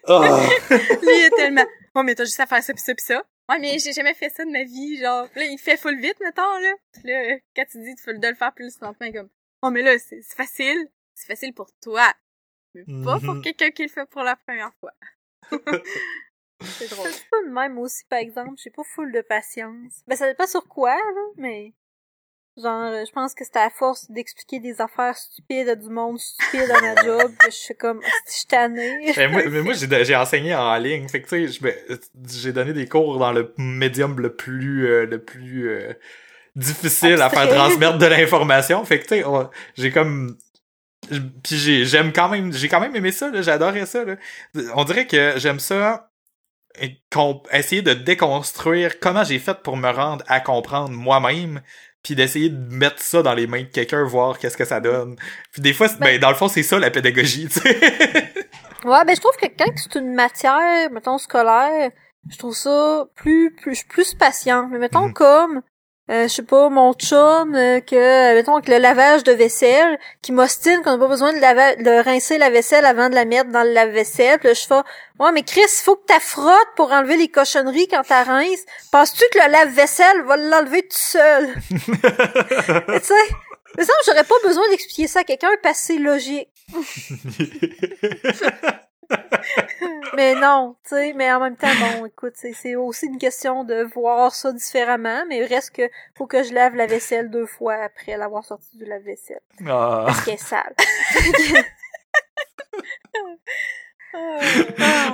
Ah. 0.07 0.49
Lui, 0.69 0.77
il 1.17 1.23
est 1.27 1.35
tellement... 1.37 1.65
Oh, 1.95 2.03
mais 2.03 2.13
t'as 2.13 2.25
juste 2.25 2.39
à 2.41 2.45
faire 2.45 2.61
ça 2.61 2.73
pis 2.73 2.81
ça 2.81 2.93
pis 2.93 3.03
ça. 3.05 3.23
Ouais, 3.49 3.59
mais 3.59 3.79
j'ai 3.79 3.93
jamais 3.93 4.13
fait 4.13 4.29
ça 4.29 4.43
de 4.43 4.51
ma 4.51 4.63
vie, 4.63 4.97
genre. 5.01 5.27
Là, 5.35 5.43
il 5.45 5.57
fait 5.57 5.77
full 5.77 5.97
vite, 5.99 6.17
mettons, 6.21 6.41
là. 6.41 6.73
Puis 6.93 7.03
là, 7.05 7.37
quand 7.55 7.63
tu 7.71 7.79
dis 7.79 7.95
de 7.95 8.27
le 8.27 8.35
faire 8.35 8.53
plus 8.53 8.77
lentement, 8.81 9.11
comme... 9.11 9.29
Oh, 9.61 9.69
mais 9.69 9.81
là, 9.81 9.97
c'est 9.99 10.21
facile. 10.35 10.87
C'est 11.13 11.27
facile 11.27 11.53
pour 11.53 11.69
toi. 11.81 12.11
Mais 12.73 12.83
pas 13.03 13.19
pour 13.19 13.35
Mhm. 13.35 13.41
quelqu'un 13.41 13.71
qui 13.71 13.83
le 13.83 13.89
fait 13.89 14.05
pour 14.09 14.23
la 14.23 14.35
première 14.35 14.71
fois. 14.79 14.93
c'est 16.61 16.89
drôle. 16.89 17.09
C'est 17.11 17.29
pas 17.29 17.41
de 17.45 17.49
même 17.51 17.77
aussi, 17.77 18.03
par 18.09 18.19
exemple. 18.19 18.53
J'ai 18.63 18.69
pas 18.69 18.83
full 18.83 19.11
de 19.11 19.21
patience. 19.21 20.01
Ben, 20.07 20.15
ça 20.15 20.27
dépend 20.27 20.47
sur 20.47 20.67
quoi, 20.67 20.95
là, 20.95 21.21
mais... 21.37 21.73
Genre, 22.57 22.81
euh, 22.91 23.05
je 23.07 23.11
pense 23.13 23.33
que 23.33 23.45
c'est 23.45 23.55
à 23.55 23.69
force 23.69 24.11
d'expliquer 24.11 24.59
des 24.59 24.81
affaires 24.81 25.15
stupides 25.17 25.69
à 25.69 25.75
du 25.75 25.87
monde 25.89 26.19
stupide 26.19 26.69
à 26.69 26.81
ma 26.81 27.01
job 27.01 27.31
que 27.39 27.49
je 27.49 27.55
suis 27.55 27.75
comme, 27.75 28.01
je 28.27 28.31
suis 28.31 28.45
tannée. 28.45 29.13
Mais 29.17 29.27
moi, 29.29 29.41
mais 29.47 29.61
moi, 29.61 29.73
j'ai, 29.73 30.03
j'ai 30.03 30.15
enseigné 30.17 30.53
en 30.53 30.75
ligne. 30.77 31.07
Fait 31.07 31.21
que 31.21 31.29
tu 31.29 31.47
sais, 31.49 31.99
j'ai 32.29 32.51
donné 32.51 32.73
des 32.73 32.89
cours 32.89 33.17
dans 33.19 33.31
le 33.31 33.53
médium 33.57 34.19
le 34.19 34.35
plus 34.35 34.85
euh, 34.85 35.05
le 35.05 35.23
plus 35.23 35.69
euh, 35.69 35.93
difficile 36.55 37.21
à 37.21 37.29
faire 37.29 37.47
transmettre 37.47 37.97
de 37.97 38.05
l'information. 38.05 38.83
Fait 38.85 38.99
que 38.99 39.07
tu 39.07 39.21
sais, 39.21 39.25
j'ai 39.77 39.91
comme 39.91 40.37
puis 41.09 41.57
j'ai 41.57 41.85
j'aime 41.85 42.13
quand 42.13 42.29
même 42.29 42.53
j'ai 42.53 42.67
quand 42.69 42.79
même 42.79 42.95
aimé 42.95 43.11
ça 43.11 43.29
là, 43.31 43.41
j'adorais 43.41 43.85
ça 43.85 44.03
là. 44.05 44.15
On 44.75 44.83
dirait 44.83 45.07
que 45.07 45.33
j'aime 45.37 45.59
ça 45.59 46.09
essayer 47.51 47.81
de 47.81 47.93
déconstruire 47.93 48.99
comment 48.99 49.23
j'ai 49.23 49.39
fait 49.39 49.57
pour 49.61 49.75
me 49.77 49.89
rendre 49.89 50.23
à 50.27 50.39
comprendre 50.39 50.89
moi-même 50.91 51.61
puis 52.03 52.15
d'essayer 52.15 52.49
de 52.49 52.73
mettre 52.73 52.99
ça 52.99 53.21
dans 53.21 53.33
les 53.33 53.45
mains 53.45 53.61
de 53.61 53.67
quelqu'un 53.67 54.03
voir 54.03 54.39
qu'est-ce 54.39 54.57
que 54.57 54.65
ça 54.65 54.79
donne. 54.79 55.17
Puis 55.51 55.61
des 55.61 55.73
fois 55.73 55.87
c'est- 55.87 55.99
ben, 55.99 56.19
dans 56.19 56.29
le 56.29 56.35
fond 56.35 56.47
c'est 56.47 56.63
ça 56.63 56.79
la 56.79 56.89
pédagogie, 56.91 57.47
tu 57.47 57.59
sais. 57.59 57.79
Ouais, 58.83 59.05
ben 59.05 59.15
je 59.15 59.21
trouve 59.21 59.35
que 59.39 59.45
quand 59.59 59.71
c'est 59.75 59.99
une 59.99 60.15
matière, 60.15 60.89
mettons 60.91 61.19
scolaire, 61.19 61.91
je 62.31 62.37
trouve 62.39 62.55
ça 62.55 63.05
plus 63.15 63.53
plus 63.61 63.83
plus 63.83 64.15
patient. 64.15 64.67
Mais 64.71 64.79
mettons 64.79 65.07
Mhm. 65.07 65.13
comme 65.13 65.61
euh, 66.09 66.23
je 66.23 66.33
sais 66.33 66.43
pas 66.43 66.69
mon 66.69 66.93
chum 66.93 67.55
euh, 67.55 67.79
que 67.79 68.33
mettons 68.33 68.55
avec 68.55 68.67
le 68.67 68.79
lavage 68.79 69.23
de 69.23 69.31
vaisselle 69.31 69.97
qui 70.21 70.31
m'ostine 70.31 70.81
qu'on 70.81 70.93
n'a 70.93 70.97
pas 70.97 71.07
besoin 71.07 71.31
de 71.31 71.83
de 71.83 72.03
rincer 72.03 72.37
la 72.37 72.49
vaisselle 72.49 72.85
avant 72.85 73.09
de 73.09 73.15
la 73.15 73.25
mettre 73.25 73.51
dans 73.51 73.63
le 73.63 73.71
lave-vaisselle. 73.71 74.39
Puis 74.39 74.49
là, 74.49 74.53
je 74.53 74.65
fais 74.65 74.75
"Ouais, 75.19 75.31
mais 75.31 75.43
Chris, 75.43 75.61
il 75.61 75.83
faut 75.83 75.95
que 75.95 76.11
tu 76.11 76.19
frottes 76.19 76.67
pour 76.75 76.91
enlever 76.91 77.17
les 77.17 77.27
cochonneries 77.27 77.87
quand 77.87 78.01
tu 78.01 78.13
rinces. 78.13 78.65
Penses-tu 78.91 79.23
que 79.31 79.45
le 79.45 79.51
lave-vaisselle 79.51 80.23
va 80.25 80.37
l'enlever 80.37 80.81
tout 80.81 80.97
seul 80.97 81.53
Mais 81.69 82.99
Tu 82.99 83.07
sais, 83.07 83.13
mais 83.77 83.85
ça 83.85 83.93
j'aurais 84.05 84.25
pas 84.25 84.35
besoin 84.43 84.67
d'expliquer 84.69 85.07
ça 85.07 85.19
à 85.19 85.23
quelqu'un 85.23 85.49
parce 85.63 85.79
que 85.79 85.85
c'est 85.85 85.97
logique. 85.97 86.49
Mais 90.15 90.35
non, 90.35 90.75
tu 90.83 90.89
sais, 90.95 91.13
mais 91.13 91.31
en 91.31 91.39
même 91.39 91.55
temps, 91.55 91.67
bon, 91.79 92.05
écoute, 92.05 92.33
c'est, 92.35 92.75
aussi 92.75 93.05
une 93.07 93.17
question 93.17 93.63
de 93.63 93.83
voir 93.95 94.35
ça 94.35 94.51
différemment, 94.51 95.23
mais 95.27 95.37
il 95.37 95.45
reste 95.45 95.71
que 95.73 95.83
faut 96.17 96.27
que 96.27 96.43
je 96.43 96.53
lave 96.53 96.75
la 96.75 96.85
vaisselle 96.85 97.29
deux 97.29 97.45
fois 97.45 97.75
après 97.75 98.17
l'avoir 98.17 98.43
sorti 98.43 98.77
du 98.77 98.83
lave-vaisselle. 98.85 99.39
Ah. 99.67 100.03
Parce 100.07 100.21
qu'elle 100.25 100.33
est 100.33 100.37
sale. 100.37 100.75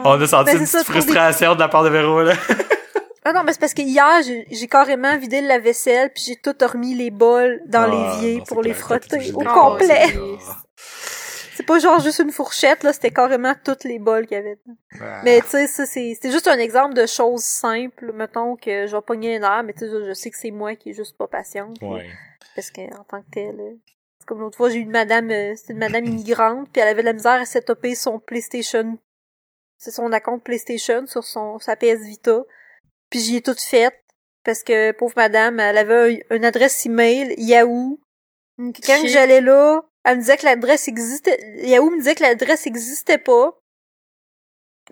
On 0.04 0.20
a 0.22 0.28
senti 0.28 0.52
Ben, 0.52 0.60
une 0.60 0.66
ça, 0.66 0.80
des- 0.80 0.86
frustration 0.86 1.54
de 1.56 1.60
la 1.60 1.68
part 1.68 1.84
de 1.84 1.90
Véro, 1.90 2.24
là. 2.24 2.34
Ah 3.30 3.34
non, 3.34 3.44
mais 3.44 3.52
c'est 3.52 3.60
parce 3.60 3.74
que 3.74 3.82
hier, 3.82 4.22
j'ai, 4.24 4.68
carrément 4.68 5.18
vidé 5.18 5.42
le 5.42 5.50
lave-vaisselle, 5.50 6.12
puis 6.16 6.24
j'ai 6.26 6.38
tout 6.38 6.56
remis 6.66 6.94
les 6.96 7.12
bols 7.12 7.60
dans 7.68 7.84
Ah, 7.84 8.16
l'évier 8.22 8.42
pour 8.48 8.62
les 8.62 8.72
clair, 8.72 8.82
frotter 8.82 9.34
au 9.34 9.42
Ah, 9.46 9.54
complet. 9.54 10.06
Pas 11.68 11.78
genre 11.80 12.00
juste 12.00 12.20
une 12.20 12.32
fourchette, 12.32 12.84
là, 12.84 12.94
c'était 12.94 13.12
carrément 13.12 13.54
toutes 13.64 13.84
les 13.84 14.00
bols 14.00 14.26
qu'il 14.26 14.38
y 14.38 14.40
avait. 14.40 14.58
Mais 15.24 15.42
tu 15.42 15.50
sais, 15.50 15.68
ça, 15.68 15.86
c'est 15.86 16.18
juste 16.24 16.48
un 16.48 16.58
exemple 16.58 16.96
de 16.96 17.06
choses 17.06 17.44
simples, 17.44 18.12
mettons, 18.14 18.56
que 18.56 18.88
je 18.88 18.96
vais 18.96 19.02
pogner 19.02 19.38
un 19.38 19.44
air, 19.44 19.64
mais 19.64 19.74
tu 19.74 19.80
sais, 19.80 19.90
je, 19.90 20.14
sais 20.14 20.32
que 20.32 20.38
c'est 20.38 20.52
moi 20.52 20.76
qui 20.76 20.90
est 20.90 20.94
juste 20.94 21.16
pas 21.18 21.28
patiente. 21.28 21.78
Ouais. 21.82 22.10
Parce 22.56 22.72
que, 22.72 22.82
en 22.98 23.04
tant 23.04 23.22
que 23.22 23.30
telle, 23.32 23.60
euh, 23.60 23.76
comme 24.26 24.40
l'autre 24.40 24.58
fois, 24.58 24.70
j'ai 24.70 24.78
eu 24.78 24.82
une 24.82 24.92
madame, 24.92 25.30
euh, 25.30 25.54
c'était 25.56 25.74
une 25.74 25.80
madame 25.80 26.06
immigrante, 26.06 26.70
puis 26.72 26.82
elle 26.82 26.88
avait 26.88 27.02
de 27.02 27.08
la 27.08 27.14
misère 27.14 27.40
à 27.42 27.46
setuper 27.46 27.94
son 27.94 28.18
PlayStation, 28.20 28.98
c'est 29.78 29.92
son 29.92 30.10
compte 30.24 30.44
PlayStation 30.44 31.06
sur 31.06 31.24
son, 31.24 31.60
sa 31.60 31.76
PS 31.76 32.02
Vita. 32.02 32.42
Puis 33.10 33.20
j'y 33.20 33.36
ai 33.38 33.42
tout 33.42 33.54
fait, 33.54 33.94
parce 34.44 34.64
que, 34.64 34.92
pauvre 34.94 35.14
madame, 35.18 35.60
elle 35.60 35.78
avait 35.78 36.24
un- 36.32 36.36
une 36.36 36.46
adresse 36.46 36.86
email, 36.86 37.36
Yahoo. 37.38 38.00
Quand 38.58 39.00
Ok. 39.02 39.08
j'allais 39.08 39.42
là, 39.42 39.82
elle 40.04 40.16
me 40.18 40.22
disait 40.22 40.38
que 40.38 40.46
l'adresse 40.46 40.88
existait, 40.88 41.38
Yahoo 41.68 41.90
me 41.92 41.98
disait 42.00 42.16
que 42.16 42.24
l'adresse 42.24 42.66
existait 42.66 43.18
pas. 43.18 43.52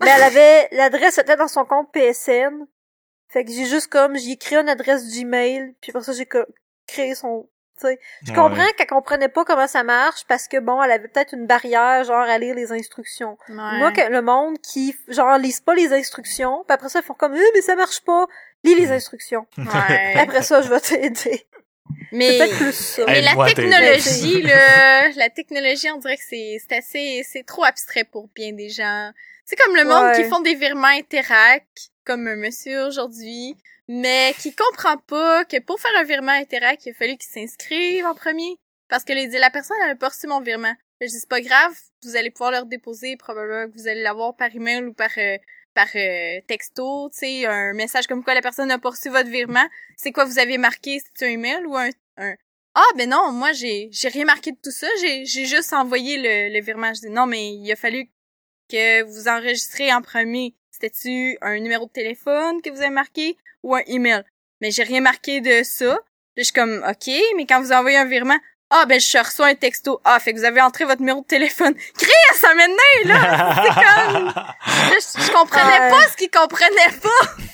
Mais 0.02 0.10
elle 0.10 0.24
avait, 0.38 0.68
l'adresse 0.72 1.18
était 1.18 1.36
dans 1.38 1.48
son 1.48 1.66
compte 1.66 1.92
PSN. 1.92 2.66
Fait 3.30 3.44
que 3.44 3.52
j'ai 3.52 3.66
juste 3.66 3.88
comme, 3.88 4.18
j'ai 4.18 4.38
créé 4.38 4.60
une 4.60 4.70
adresse 4.70 5.08
Gmail, 5.18 5.76
puis 5.82 5.92
pour 5.92 6.04
ça 6.04 6.12
j'ai 6.14 6.28
créé 6.88 7.16
son, 7.16 7.50
tu 7.80 7.88
sais. 7.88 8.00
Je 8.24 8.32
Ouais. 8.32 8.38
comprends 8.38 8.66
qu'elle 8.78 8.88
comprenait 8.88 9.30
pas 9.30 9.44
comment 9.46 9.68
ça 9.68 9.84
marche 9.84 10.26
parce 10.28 10.48
que 10.48 10.58
bon, 10.58 10.82
elle 10.84 10.92
avait 10.92 11.08
peut-être 11.08 11.34
une 11.34 11.48
barrière 11.48 12.04
genre 12.04 12.20
à 12.22 12.38
lire 12.38 12.54
les 12.56 12.72
instructions. 12.72 13.38
Ouais. 13.50 13.56
Moi 13.80 13.92
que 13.92 14.02
le 14.10 14.22
monde 14.22 14.60
qui 14.60 14.96
genre 15.08 15.38
lise 15.40 15.60
pas 15.60 15.74
les 15.74 15.92
instructions, 15.92 16.64
puis 16.68 16.74
après 16.76 16.90
ça 16.90 17.00
ils 17.00 17.06
font 17.06 17.16
comme 17.16 17.36
Eh, 17.36 17.52
mais 17.56 17.62
ça 17.62 17.76
marche 17.76 18.02
pas, 18.02 18.28
lis 18.64 18.76
les 18.76 18.88
Mm. 18.88 18.92
instructions. 18.92 19.48
Ouais. 19.58 20.14
Après 20.20 20.44
ça, 20.44 20.62
je 20.62 20.70
vais 20.70 20.80
t'aider. 20.80 21.48
Mais, 22.12 22.48
plus. 22.58 23.00
Hey, 23.00 23.06
mais 23.08 23.22
la 23.22 23.46
technologie, 23.46 24.42
là, 24.44 25.10
la 25.12 25.30
technologie, 25.30 25.90
on 25.92 25.98
dirait 25.98 26.18
que 26.18 26.24
c'est, 26.28 26.58
c'est 26.68 26.76
assez, 26.78 27.26
c'est 27.30 27.44
trop 27.46 27.64
abstrait 27.64 28.04
pour 28.06 28.30
bien 28.30 28.54
des 28.54 28.70
gens. 28.70 29.12
C'est 29.46 29.56
comme 29.56 29.76
le 29.76 29.84
monde 29.84 30.04
Ouais. 30.06 30.24
qui 30.24 30.30
font 30.30 30.40
des 30.40 30.56
virements 30.56 30.88
Interac, 30.88 31.66
comme 32.06 32.28
un 32.28 32.36
monsieur 32.36 32.86
aujourd'hui, 32.86 33.56
mais 33.88 34.34
qui 34.40 34.56
comprend 34.56 34.98
pas 34.98 35.46
que 35.46 35.60
pour 35.60 35.80
faire 35.80 35.92
un 36.00 36.04
virement 36.04 36.32
Interac, 36.32 36.86
il 36.86 36.92
a 36.92 36.94
fallu 36.94 37.18
qu'il 37.18 37.30
s'inscrive 37.32 38.06
en 38.06 38.16
premier. 38.16 38.58
Parce 38.88 39.04
que 39.04 39.14
les, 39.14 39.28
la 39.28 39.50
personne 39.50 39.78
elle 39.84 39.92
a 39.92 39.96
pas 39.96 40.10
reçu 40.10 40.28
mon 40.28 40.42
virement. 40.42 40.74
Je 41.02 41.08
dis 41.08 41.20
c'est 41.20 41.30
pas 41.30 41.42
grave, 41.42 41.74
vous 42.04 42.16
allez 42.16 42.32
pouvoir 42.32 42.52
le 42.52 42.60
redéposer, 42.60 43.18
probablement 43.18 43.68
que 43.70 43.78
vous 43.78 43.88
allez 43.88 44.02
l'avoir 44.02 44.36
par 44.36 44.56
email 44.56 44.84
ou 44.86 44.94
par 44.94 45.10
euh, 45.18 45.38
par 45.76 45.88
euh, 45.96 46.40
texto, 46.48 47.10
tu 47.12 47.20
sais, 47.20 47.46
un 47.46 47.74
message 47.74 48.08
comme 48.08 48.24
quoi 48.24 48.34
la 48.34 48.42
personne 48.42 48.76
pas 48.80 48.90
reçu 48.90 49.10
votre 49.10 49.30
virement. 49.30 49.68
C'est 49.98 50.12
quoi 50.12 50.26
vous 50.26 50.40
avez 50.40 50.58
marqué, 50.58 51.00
c'est 51.00 51.26
un 51.28 51.30
email 51.30 51.66
ou 51.66 51.76
un, 51.76 51.90
un? 52.18 52.36
Ah 52.74 52.92
ben 52.98 53.10
non, 53.10 53.32
moi 53.32 53.54
j'ai 53.54 53.90
j'ai 53.92 54.08
rien 54.08 54.26
marqué 54.26 54.52
de 54.52 54.58
tout 54.62 54.72
ça, 54.72 54.88
j'ai 55.00 55.26
juste 55.26 55.72
envoyé 55.74 56.18
le, 56.18 56.54
le 56.54 56.62
virement. 56.62 56.94
Je 56.94 57.02
dis 57.02 57.10
non 57.10 57.26
mais 57.28 57.54
il 57.54 57.72
a 57.72 57.76
fallu 57.76 58.10
que 58.70 59.04
vous 59.04 59.28
enregistrez 59.28 59.94
en 59.94 60.02
premier. 60.02 60.56
C'était-tu 60.72 61.38
un 61.42 61.60
numéro 61.60 61.86
de 61.86 61.92
téléphone 61.92 62.62
que 62.62 62.70
vous 62.70 62.82
avez 62.82 62.90
marqué 62.90 63.38
ou 63.64 63.76
un 63.76 63.84
email? 63.88 64.24
Mais 64.62 64.72
j'ai 64.72 64.84
rien 64.84 65.02
marqué 65.02 65.42
de 65.42 65.64
ça. 65.64 66.00
Je 66.38 66.44
suis 66.44 66.54
comme, 66.54 66.84
OK, 66.90 67.10
mais 67.38 67.46
quand 67.46 67.62
vous 67.62 67.72
envoyez 67.72 67.98
un 67.98 68.06
virement, 68.06 68.38
ah, 68.72 68.86
ben, 68.88 69.00
je 69.00 69.18
reçois 69.18 69.48
un 69.48 69.56
texto. 69.56 70.02
Ah, 70.04 70.20
fait 70.20 70.34
que 70.34 70.40
vous 70.40 70.46
avez 70.46 70.62
entré 70.62 70.86
votre 70.86 71.00
numéro 71.02 71.22
de 71.22 71.28
téléphone. 71.28 71.74
Chris, 71.98 72.12
ça 72.36 72.54
maintenant, 72.56 72.76
là! 73.06 73.56
C'est 73.64 73.74
comme, 73.84 74.34
je, 74.90 75.26
je 75.26 75.32
comprenais 75.32 75.90
pas 75.90 76.08
ce 76.10 76.18
qu'ils 76.18 76.32
comprenaient 76.32 77.00
pas. 77.02 77.28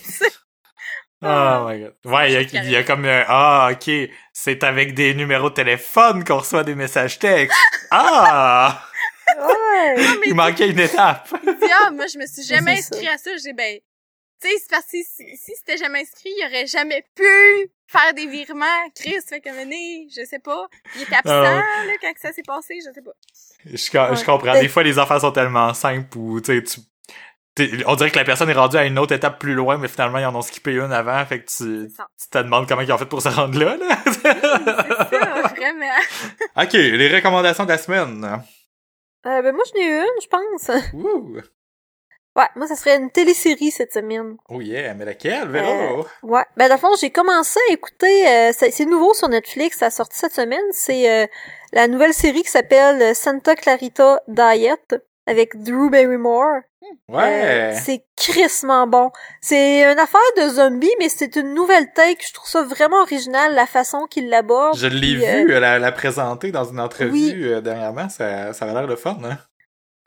Oh 1.23 1.67
my 1.67 1.79
god. 1.79 1.93
Ouais, 2.05 2.31
il 2.31 2.33
y 2.33 2.37
a, 2.57 2.63
il 2.63 2.71
y 2.71 2.75
a 2.75 2.81
comme 2.81 3.05
un, 3.05 3.23
ah, 3.27 3.69
ok, 3.71 3.91
c'est 4.33 4.63
avec 4.63 4.95
des 4.95 5.13
numéros 5.13 5.51
de 5.51 5.53
téléphone 5.53 6.23
qu'on 6.23 6.39
reçoit 6.39 6.63
des 6.63 6.73
messages 6.73 7.19
textes. 7.19 7.55
Ah! 7.91 8.81
Ouais. 9.37 9.95
Il 10.25 10.33
manquait 10.33 10.69
une 10.69 10.79
étape. 10.79 11.29
Il 11.43 11.53
dit, 11.61 11.71
ah, 11.79 11.91
moi, 11.91 12.05
je 12.11 12.17
me 12.17 12.25
suis 12.25 12.43
jamais 12.43 12.79
inscrit 12.79 13.07
à 13.07 13.19
ça. 13.19 13.31
J'ai, 13.43 13.53
ben, 13.53 13.77
tu 14.41 14.47
sais, 14.49 14.55
c'est 14.59 14.69
parce 14.71 14.85
que 14.85 14.89
si, 14.91 15.03
si 15.37 15.51
c'était 15.57 15.77
jamais 15.77 16.01
inscrit, 16.01 16.29
il 16.37 16.45
aurait 16.47 16.65
jamais 16.67 17.03
pu 17.15 17.23
faire 17.87 18.13
des 18.13 18.25
virements. 18.27 18.65
Chris, 18.95 19.17
fait 19.27 19.41
que 19.41 19.49
mené, 19.49 20.07
je 20.15 20.25
sais 20.25 20.39
pas. 20.39 20.67
Il 20.95 21.03
était 21.03 21.15
absent, 21.15 21.31
Ah 21.33 21.85
là, 21.85 21.93
quand 22.01 22.13
que 22.13 22.19
ça 22.19 22.31
s'est 22.33 22.41
passé, 22.43 22.75
je 22.85 22.91
sais 22.93 23.01
pas. 23.01 23.11
Je, 23.65 23.75
je 23.75 24.25
comprends. 24.25 24.53
Des 24.59 24.67
fois, 24.69 24.83
les 24.83 24.97
affaires 24.99 25.21
sont 25.21 25.31
tellement 25.31 25.73
simples 25.73 26.17
où, 26.17 26.41
tu 26.41 26.57
sais, 26.57 26.63
tu... 26.63 26.79
t'es- 27.55 27.83
On 27.85 27.95
dirait 27.95 28.09
que 28.11 28.17
la 28.17 28.23
personne 28.25 28.49
est 28.49 28.53
rendue 28.53 28.77
à 28.77 28.85
une 28.85 28.97
autre 28.97 29.13
étape 29.13 29.39
plus 29.39 29.53
loin, 29.53 29.77
mais 29.77 29.87
finalement, 29.87 30.17
ils 30.19 30.25
en 30.25 30.33
ont 30.35 30.41
skippé 30.41 30.71
une 30.73 30.91
avant, 30.91 31.23
fait 31.25 31.43
que 31.43 31.47
tu, 31.51 31.87
tu 32.19 32.29
te 32.29 32.37
demandes 32.39 32.67
comment 32.67 32.81
ils 32.81 32.91
ont 32.91 32.97
fait 32.97 33.05
pour 33.05 33.21
se 33.21 33.29
rendre 33.29 33.59
là, 33.59 33.75
là. 33.77 33.97
C'est 34.05 34.21
ça, 35.19 35.41
vraiment. 35.55 35.91
ok, 36.57 36.73
les 36.73 37.15
recommandations 37.15 37.65
de 37.65 37.69
la 37.69 37.77
semaine. 37.77 38.23
Euh, 39.25 39.41
ben 39.43 39.53
moi, 39.53 39.63
j'en 39.71 39.79
ai 39.81 39.99
une, 39.99 40.21
je 40.21 40.27
pense. 40.27 40.71
Wouh! 40.93 41.41
Ouais, 42.35 42.45
moi, 42.55 42.65
ça 42.67 42.75
serait 42.77 42.95
une 42.97 43.11
télésérie 43.11 43.71
cette 43.71 43.91
semaine. 43.91 44.37
Oh 44.49 44.61
yeah, 44.61 44.93
mais 44.93 45.03
laquelle, 45.05 45.49
Véro? 45.49 46.05
Ouais. 46.23 46.45
Ben, 46.55 46.69
dans 46.69 46.75
le 46.75 46.79
fond, 46.79 46.95
j'ai 46.99 47.09
commencé 47.09 47.59
à 47.69 47.73
écouter, 47.73 48.27
euh, 48.27 48.51
c'est 48.57 48.85
nouveau 48.85 49.13
sur 49.13 49.27
Netflix, 49.27 49.79
ça 49.79 49.87
a 49.87 49.91
sorti 49.91 50.17
cette 50.17 50.33
semaine. 50.33 50.63
C'est 50.71 51.11
euh, 51.11 51.27
la 51.73 51.87
nouvelle 51.89 52.13
série 52.13 52.41
qui 52.43 52.49
s'appelle 52.49 53.01
euh, 53.01 53.13
Santa 53.13 53.55
Clarita 53.55 54.21
Diet 54.29 54.95
avec 55.27 55.61
Drew 55.61 55.89
Barrymore. 55.89 56.61
ouais! 57.09 57.73
Euh, 57.73 57.79
c'est 57.83 58.05
crissement 58.15 58.87
bon. 58.87 59.11
C'est 59.41 59.81
une 59.83 59.99
affaire 59.99 60.19
de 60.37 60.47
zombies, 60.49 60.89
mais 60.99 61.09
c'est 61.09 61.35
une 61.35 61.53
nouvelle 61.53 61.91
take. 61.93 62.23
Je 62.25 62.33
trouve 62.33 62.49
ça 62.49 62.63
vraiment 62.63 63.01
original, 63.01 63.53
la 63.53 63.65
façon 63.67 64.05
qu'il 64.09 64.29
l'aborde. 64.29 64.77
Je 64.77 64.87
l'ai 64.87 65.17
euh, 65.17 65.43
vu, 65.43 65.47
la, 65.59 65.79
la 65.79 65.91
présenter 65.91 66.51
dans 66.51 66.63
une 66.63 66.79
entrevue 66.79 67.11
Oui. 67.11 67.33
euh, 67.43 67.59
dernièrement, 67.61 68.07
ça, 68.09 68.53
ça 68.53 68.65
avait 68.65 68.73
l'air 68.73 68.87
de 68.87 68.95
fun, 68.95 69.17
hein? 69.25 69.37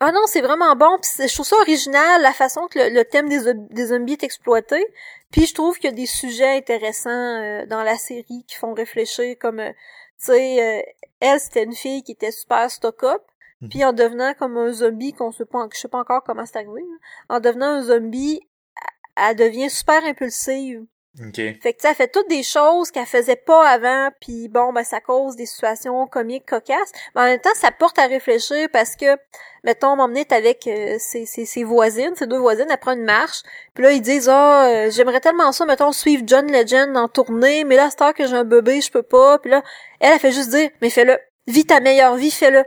Ah 0.07 0.13
non, 0.13 0.21
c'est 0.27 0.43
vraiment 0.43 0.77
bon. 0.77 0.99
Puis 1.01 1.27
je 1.29 1.33
trouve 1.33 1.47
ça 1.47 1.57
original, 1.57 2.21
la 2.21 2.33
façon 2.35 2.67
que 2.69 2.79
le, 2.79 2.91
le 2.95 3.05
thème 3.07 3.29
des, 3.29 3.39
zo- 3.41 3.69
des 3.71 3.87
zombies 3.87 4.13
est 4.15 4.23
exploité. 4.23 4.85
Puis 5.31 5.47
je 5.47 5.55
trouve 5.55 5.77
qu'il 5.79 5.89
y 5.91 5.93
a 5.93 5.97
des 5.97 6.05
sujets 6.07 6.57
intéressants 6.59 7.09
euh, 7.11 7.65
dans 7.67 7.83
la 7.83 7.97
série 7.97 8.45
qui 8.47 8.57
font 8.57 8.75
réfléchir, 8.75 9.35
comme, 9.41 9.61
euh, 9.61 9.73
tu 10.19 10.27
sais, 10.27 10.63
euh, 10.63 10.83
elle, 11.21 11.41
c'était 11.41 11.65
une 11.65 11.75
fille 11.75 12.03
qui 12.03 12.13
était 12.13 12.31
super 12.33 12.71
stock-up. 12.71 13.23
Mhm. 13.63 13.69
Puis 13.71 13.85
en 13.85 13.93
devenant 13.95 14.35
comme 14.35 14.59
un 14.59 14.73
zombie, 14.73 15.15
qu'on 15.15 15.33
sait 15.33 15.47
pas, 15.47 15.67
je 15.73 15.79
sais 15.79 15.89
pas 15.89 15.99
encore 15.99 16.23
comment 16.23 16.45
c'est 16.45 16.57
arrivé, 16.59 16.85
en 17.31 17.41
devenant 17.41 17.67
un 17.79 17.83
zombie, 17.83 18.41
elle 19.17 19.37
devient 19.37 19.71
super 19.71 20.05
impulsive. 20.05 20.85
Fait 21.63 21.75
que 21.75 21.87
elle 21.87 21.95
fait 21.95 22.09
toutes 22.09 22.29
des 22.29 22.43
choses 22.43 22.91
qu'elle 22.91 23.07
faisait 23.07 23.37
pas 23.37 23.69
avant, 23.69 24.09
puis 24.21 24.49
bon, 24.49 24.73
ben 24.73 24.83
ça 24.83 25.01
cause 25.01 25.37
des 25.37 25.47
situations 25.47 26.07
comiques 26.09 26.47
cocasses. 26.47 26.91
Mais 27.15 27.21
en 27.21 27.25
même 27.27 27.41
temps, 27.41 27.55
ça 27.55 27.71
porte 27.71 27.99
à 28.01 28.07
réfléchir 28.07 28.69
parce 28.73 28.97
que, 28.97 29.17
mettons, 29.63 29.95
m'emmener 29.95 30.27
avec 30.31 30.67
euh, 30.67 30.97
ses, 30.99 31.25
ses, 31.25 31.45
ses 31.45 31.63
voisines, 31.63 32.17
ses 32.17 32.27
deux 32.27 32.39
voisines, 32.39 32.67
elle 32.69 32.79
prend 32.79 32.95
une 32.95 33.05
marche, 33.05 33.43
puis 33.75 33.85
là, 33.85 33.93
ils 33.93 34.03
disent 34.03 34.29
«Ah, 34.33 34.67
euh, 34.67 34.91
j'aimerais 34.91 35.21
tellement 35.21 35.53
ça, 35.53 35.65
mettons, 35.67 35.93
suivre 35.93 36.25
John 36.27 36.51
Legend 36.51 36.97
en 36.97 37.07
tournée, 37.07 37.63
mais 37.63 37.77
là, 37.77 37.85
à 37.85 37.91
cette 37.91 38.03
heure 38.03 38.15
que 38.15 38.27
j'ai 38.27 38.37
un 38.37 38.45
bébé, 38.45 38.81
je 38.81 38.91
peux 38.91 39.03
pas.» 39.03 39.39
Puis 39.41 39.51
là, 39.51 39.63
elle, 40.01 40.15
elle 40.15 40.19
fait 40.19 40.33
juste 40.33 40.51
dire 40.51 40.71
«Mais 40.83 40.91
fais-le, 40.91 41.17
vis 41.47 41.65
ta 41.65 41.79
meilleure 41.79 42.17
vie, 42.17 42.33
fais-le.» 42.33 42.65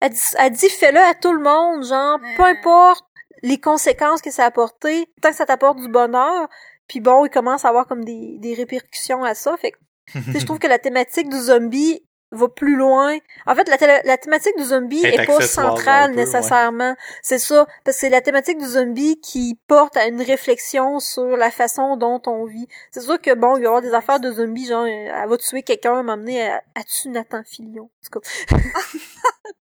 Elle 0.00 0.10
dit, 0.12 0.20
elle 0.38 0.52
dit 0.52 0.70
fais-le 0.70 1.00
à 1.00 1.12
tout 1.12 1.34
le 1.34 1.42
monde, 1.42 1.84
genre, 1.84 2.18
peu 2.38 2.44
importe 2.44 3.04
les 3.42 3.60
conséquences 3.60 4.22
que 4.22 4.30
ça 4.30 4.44
a 4.44 4.46
apporté, 4.46 5.06
tant 5.20 5.30
que 5.30 5.36
ça 5.36 5.46
t'apporte 5.46 5.78
du 5.78 5.88
bonheur, 5.88 6.48
puis 6.90 6.98
bon, 6.98 7.24
il 7.24 7.30
commence 7.30 7.64
à 7.64 7.68
avoir 7.68 7.86
comme 7.86 8.04
des, 8.04 8.36
des 8.40 8.52
répercussions 8.52 9.22
à 9.22 9.36
ça. 9.36 9.56
Fait 9.56 9.70
que, 9.70 9.78
je 10.36 10.44
trouve 10.44 10.58
que 10.58 10.66
la 10.66 10.80
thématique 10.80 11.28
du 11.28 11.38
zombie 11.38 12.04
va 12.32 12.48
plus 12.48 12.74
loin. 12.74 13.16
En 13.46 13.54
fait, 13.54 13.68
la, 13.68 14.18
thématique 14.18 14.56
du 14.56 14.64
zombie 14.64 15.04
Est 15.04 15.20
est, 15.20 15.24
pas 15.24 15.40
centrale 15.40 16.10
peu, 16.10 16.16
ouais. 16.16 16.24
nécessairement. 16.24 16.96
C'est 17.22 17.38
ça. 17.38 17.64
Parce 17.84 17.96
que 17.96 18.00
c'est 18.00 18.08
la 18.08 18.20
thématique 18.20 18.58
du 18.58 18.66
zombie 18.66 19.20
qui 19.20 19.56
porte 19.68 19.96
à 19.96 20.08
une 20.08 20.20
réflexion 20.20 20.98
sur 20.98 21.36
la 21.36 21.52
façon 21.52 21.96
dont 21.96 22.20
on 22.26 22.44
vit. 22.44 22.66
C'est 22.90 23.02
sûr 23.02 23.20
que 23.20 23.36
bon, 23.36 23.56
il 23.56 23.60
va 23.60 23.62
y 23.62 23.66
avoir 23.66 23.82
des 23.82 23.94
affaires 23.94 24.18
de 24.18 24.32
zombies, 24.32 24.66
genre, 24.66 24.84
elle 24.84 25.28
va 25.28 25.36
tuer 25.36 25.62
quelqu'un, 25.62 26.02
m'emmener 26.02 26.48
à, 26.48 26.60
à 26.74 26.82
tuer 26.82 27.10
Nathan 27.10 27.42
Fillion. 27.44 27.84
En 27.84 28.18
tout 28.18 28.18
cas, 28.18 28.56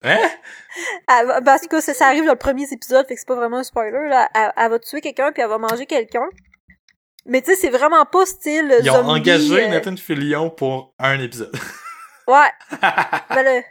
Hein? 0.03 0.29
elle 1.09 1.43
parce 1.43 1.67
que 1.67 1.81
ça, 1.81 1.93
ça 1.93 2.07
arrive 2.07 2.25
dans 2.25 2.33
le 2.33 2.37
premier 2.37 2.65
épisode, 2.71 3.05
fait 3.05 3.15
que 3.15 3.19
c'est 3.19 3.27
pas 3.27 3.35
vraiment 3.35 3.57
un 3.57 3.63
spoiler, 3.63 4.07
là. 4.07 4.29
Elle, 4.33 4.53
elle 4.55 4.69
va 4.71 4.79
tuer 4.79 5.01
quelqu'un 5.01 5.31
puis 5.33 5.41
elle 5.41 5.49
va 5.49 5.57
manger 5.57 5.85
quelqu'un. 5.85 6.27
Mais 7.27 7.41
tu 7.41 7.51
sais, 7.51 7.55
c'est 7.57 7.69
vraiment 7.69 8.05
pas 8.05 8.25
style 8.25 8.73
Ils 8.81 8.89
ont 8.89 8.95
zombie. 9.03 9.09
engagé 9.19 9.65
euh, 9.65 9.67
Nathan 9.69 9.95
Fillion 9.97 10.49
pour 10.49 10.93
un 10.97 11.19
épisode. 11.19 11.53
Ouais. 12.27 12.49
ben 12.81 13.43
là, 13.43 13.61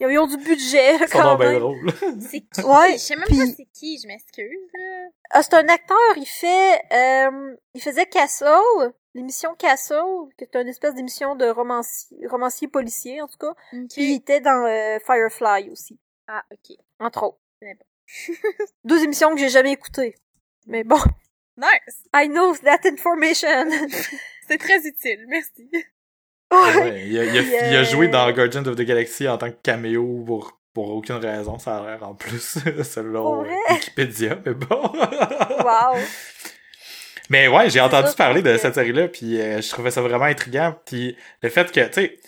ils 0.00 0.06
ont, 0.06 0.10
ils 0.10 0.18
ont 0.18 0.26
du 0.26 0.36
budget, 0.36 0.96
quand 1.12 1.38
même. 1.38 1.58
drôles. 1.60 1.92
C'est 2.20 2.40
qui? 2.40 2.62
Ouais, 2.62 2.92
je 2.94 2.98
sais 2.98 3.16
même 3.16 3.28
pas 3.28 3.46
c'est 3.56 3.68
qui, 3.72 3.98
je 4.02 4.06
m'excuse, 4.08 4.48
là. 4.74 5.08
Ah, 5.30 5.42
c'est 5.42 5.54
un 5.54 5.68
acteur, 5.68 5.96
il 6.16 6.26
fait, 6.26 6.80
euh, 6.92 7.54
il 7.74 7.80
faisait 7.82 8.06
Castle, 8.06 8.92
l'émission 9.14 9.54
Castle, 9.56 9.96
qui 10.38 10.44
est 10.44 10.56
une 10.56 10.68
espèce 10.68 10.94
d'émission 10.94 11.34
de 11.36 11.46
romancier, 11.46 12.16
romancier 12.28 12.68
policier, 12.68 13.20
en 13.22 13.26
tout 13.28 13.38
cas. 13.38 13.50
Ok. 13.72 13.88
Puis 13.92 14.12
il 14.12 14.16
était 14.16 14.40
dans 14.40 14.64
euh, 14.66 14.98
Firefly 15.04 15.70
aussi, 15.70 15.98
Ah, 16.28 16.42
ok. 16.52 16.76
entre 17.00 17.22
autres. 17.24 17.38
Deux 18.84 19.02
émissions 19.02 19.30
que 19.34 19.38
j'ai 19.40 19.48
jamais 19.48 19.72
écoutées. 19.72 20.14
Mais 20.66 20.84
bon, 20.84 20.98
Nice! 21.56 22.02
I 22.14 22.28
know 22.28 22.54
that 22.64 22.80
information. 22.84 23.70
C'est 24.48 24.58
très 24.58 24.78
utile, 24.86 25.24
merci. 25.28 25.68
Ouais, 26.52 27.04
il, 27.06 27.18
a, 27.18 27.24
il 27.24 27.38
a- 27.38 27.42
Puis, 27.42 27.52
il 27.70 27.76
a 27.76 27.84
joué 27.84 28.08
dans 28.08 28.30
Guardians 28.32 28.64
of 28.66 28.76
the 28.76 28.82
Galaxy 28.82 29.26
en 29.28 29.38
tant 29.38 29.50
que 29.50 29.56
caméo 29.62 30.22
pour 30.26 30.58
pour 30.72 30.90
aucune 30.90 31.16
raison, 31.16 31.56
ça 31.60 31.76
a 31.78 31.86
l'air 31.86 32.02
en 32.02 32.14
plus, 32.16 32.58
selon 32.82 33.44
vrai? 33.44 33.54
Wikipédia, 33.70 34.38
mais 34.44 34.54
bon. 34.54 34.82
Wow. 34.82 35.96
Mais 37.30 37.46
ouais, 37.46 37.70
j'ai 37.70 37.80
entendu 37.80 38.08
parler 38.18 38.42
de 38.42 38.56
cette 38.56 38.74
série-là, 38.74 39.06
puis 39.06 39.40
euh, 39.40 39.62
je 39.62 39.68
trouvais 39.70 39.92
ça 39.92 40.02
vraiment 40.02 40.24
intriguant. 40.24 40.74
Puis 40.84 41.16
le 41.42 41.48
fait 41.48 41.70
que, 41.70 41.80
tu 41.86 41.92
sais, 41.92 42.18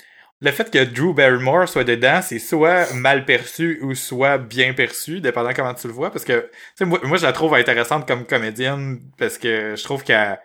le 0.40 0.50
fait 0.50 0.70
que 0.70 0.84
Drew 0.84 1.14
Barrymore 1.14 1.68
soit 1.68 1.84
dedans, 1.84 2.20
c'est 2.22 2.38
soit 2.38 2.92
mal 2.94 3.24
perçu 3.24 3.78
ou 3.82 3.94
soit 3.94 4.38
bien 4.38 4.74
perçu, 4.74 5.20
dépendant 5.20 5.52
comment 5.54 5.74
tu 5.74 5.86
le 5.86 5.92
vois. 5.94 6.10
Parce 6.10 6.24
que, 6.24 6.50
moi, 6.80 7.00
moi, 7.04 7.16
je 7.16 7.22
la 7.22 7.32
trouve 7.32 7.54
intéressante 7.54 8.06
comme 8.06 8.26
comédienne, 8.26 9.00
parce 9.18 9.38
que 9.38 9.74
je 9.76 9.82
trouve 9.82 10.04
qu'elle 10.04 10.38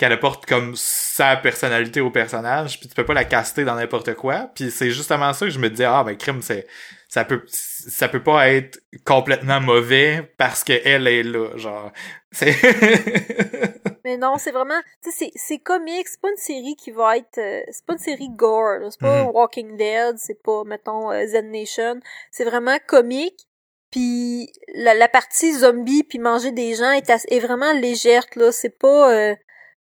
apporte 0.00 0.44
comme 0.46 0.74
sa 0.74 1.36
personnalité 1.36 2.00
au 2.00 2.10
personnage, 2.10 2.80
puis 2.80 2.88
tu 2.88 2.94
peux 2.94 3.04
pas 3.04 3.14
la 3.14 3.24
caster 3.24 3.64
dans 3.64 3.76
n'importe 3.76 4.14
quoi. 4.14 4.50
Puis 4.54 4.72
c'est 4.72 4.90
justement 4.90 5.32
ça 5.32 5.46
que 5.46 5.52
je 5.52 5.60
me 5.60 5.70
disais, 5.70 5.84
ah 5.84 6.02
ben 6.02 6.16
crime, 6.16 6.42
c'est 6.42 6.66
ça 7.08 7.24
peut 7.24 7.42
ça 7.46 8.08
peut 8.08 8.22
pas 8.22 8.48
être 8.50 8.78
complètement 9.04 9.60
mauvais 9.60 10.30
parce 10.36 10.62
que 10.62 10.74
elle 10.84 11.06
est 11.08 11.22
là, 11.22 11.56
genre. 11.56 11.90
C'est 12.32 12.52
Mais 14.04 14.16
non, 14.16 14.36
c'est 14.38 14.52
vraiment, 14.52 14.80
tu 15.02 15.10
sais, 15.10 15.16
c'est- 15.26 15.32
c'est 15.34 15.58
comique, 15.58 16.08
c'est 16.08 16.20
pas 16.20 16.30
une 16.30 16.36
série 16.36 16.76
qui 16.76 16.90
va 16.92 17.16
être, 17.18 17.38
euh, 17.38 17.60
c'est 17.70 17.84
pas 17.84 17.94
une 17.94 17.98
série 17.98 18.28
gore, 18.30 18.78
là. 18.80 18.90
c'est 18.90 19.00
pas 19.00 19.24
Mhm. 19.24 19.30
Walking 19.34 19.76
Dead, 19.76 20.16
c'est 20.18 20.42
pas, 20.42 20.64
mettons, 20.64 21.10
euh, 21.10 21.26
Z 21.26 21.42
Nation, 21.44 22.00
c'est 22.30 22.44
vraiment 22.44 22.78
comique, 22.86 23.46
puis 23.90 24.50
la, 24.74 24.94
la 24.94 25.08
partie 25.08 25.52
zombie 25.52 26.04
puis 26.04 26.18
manger 26.18 26.52
des 26.52 26.74
gens 26.74 26.92
est, 26.92 27.10
est 27.10 27.40
vraiment 27.40 27.72
légère, 27.72 28.24
là, 28.36 28.52
c'est 28.52 28.78
pas, 28.78 29.12
euh, 29.12 29.34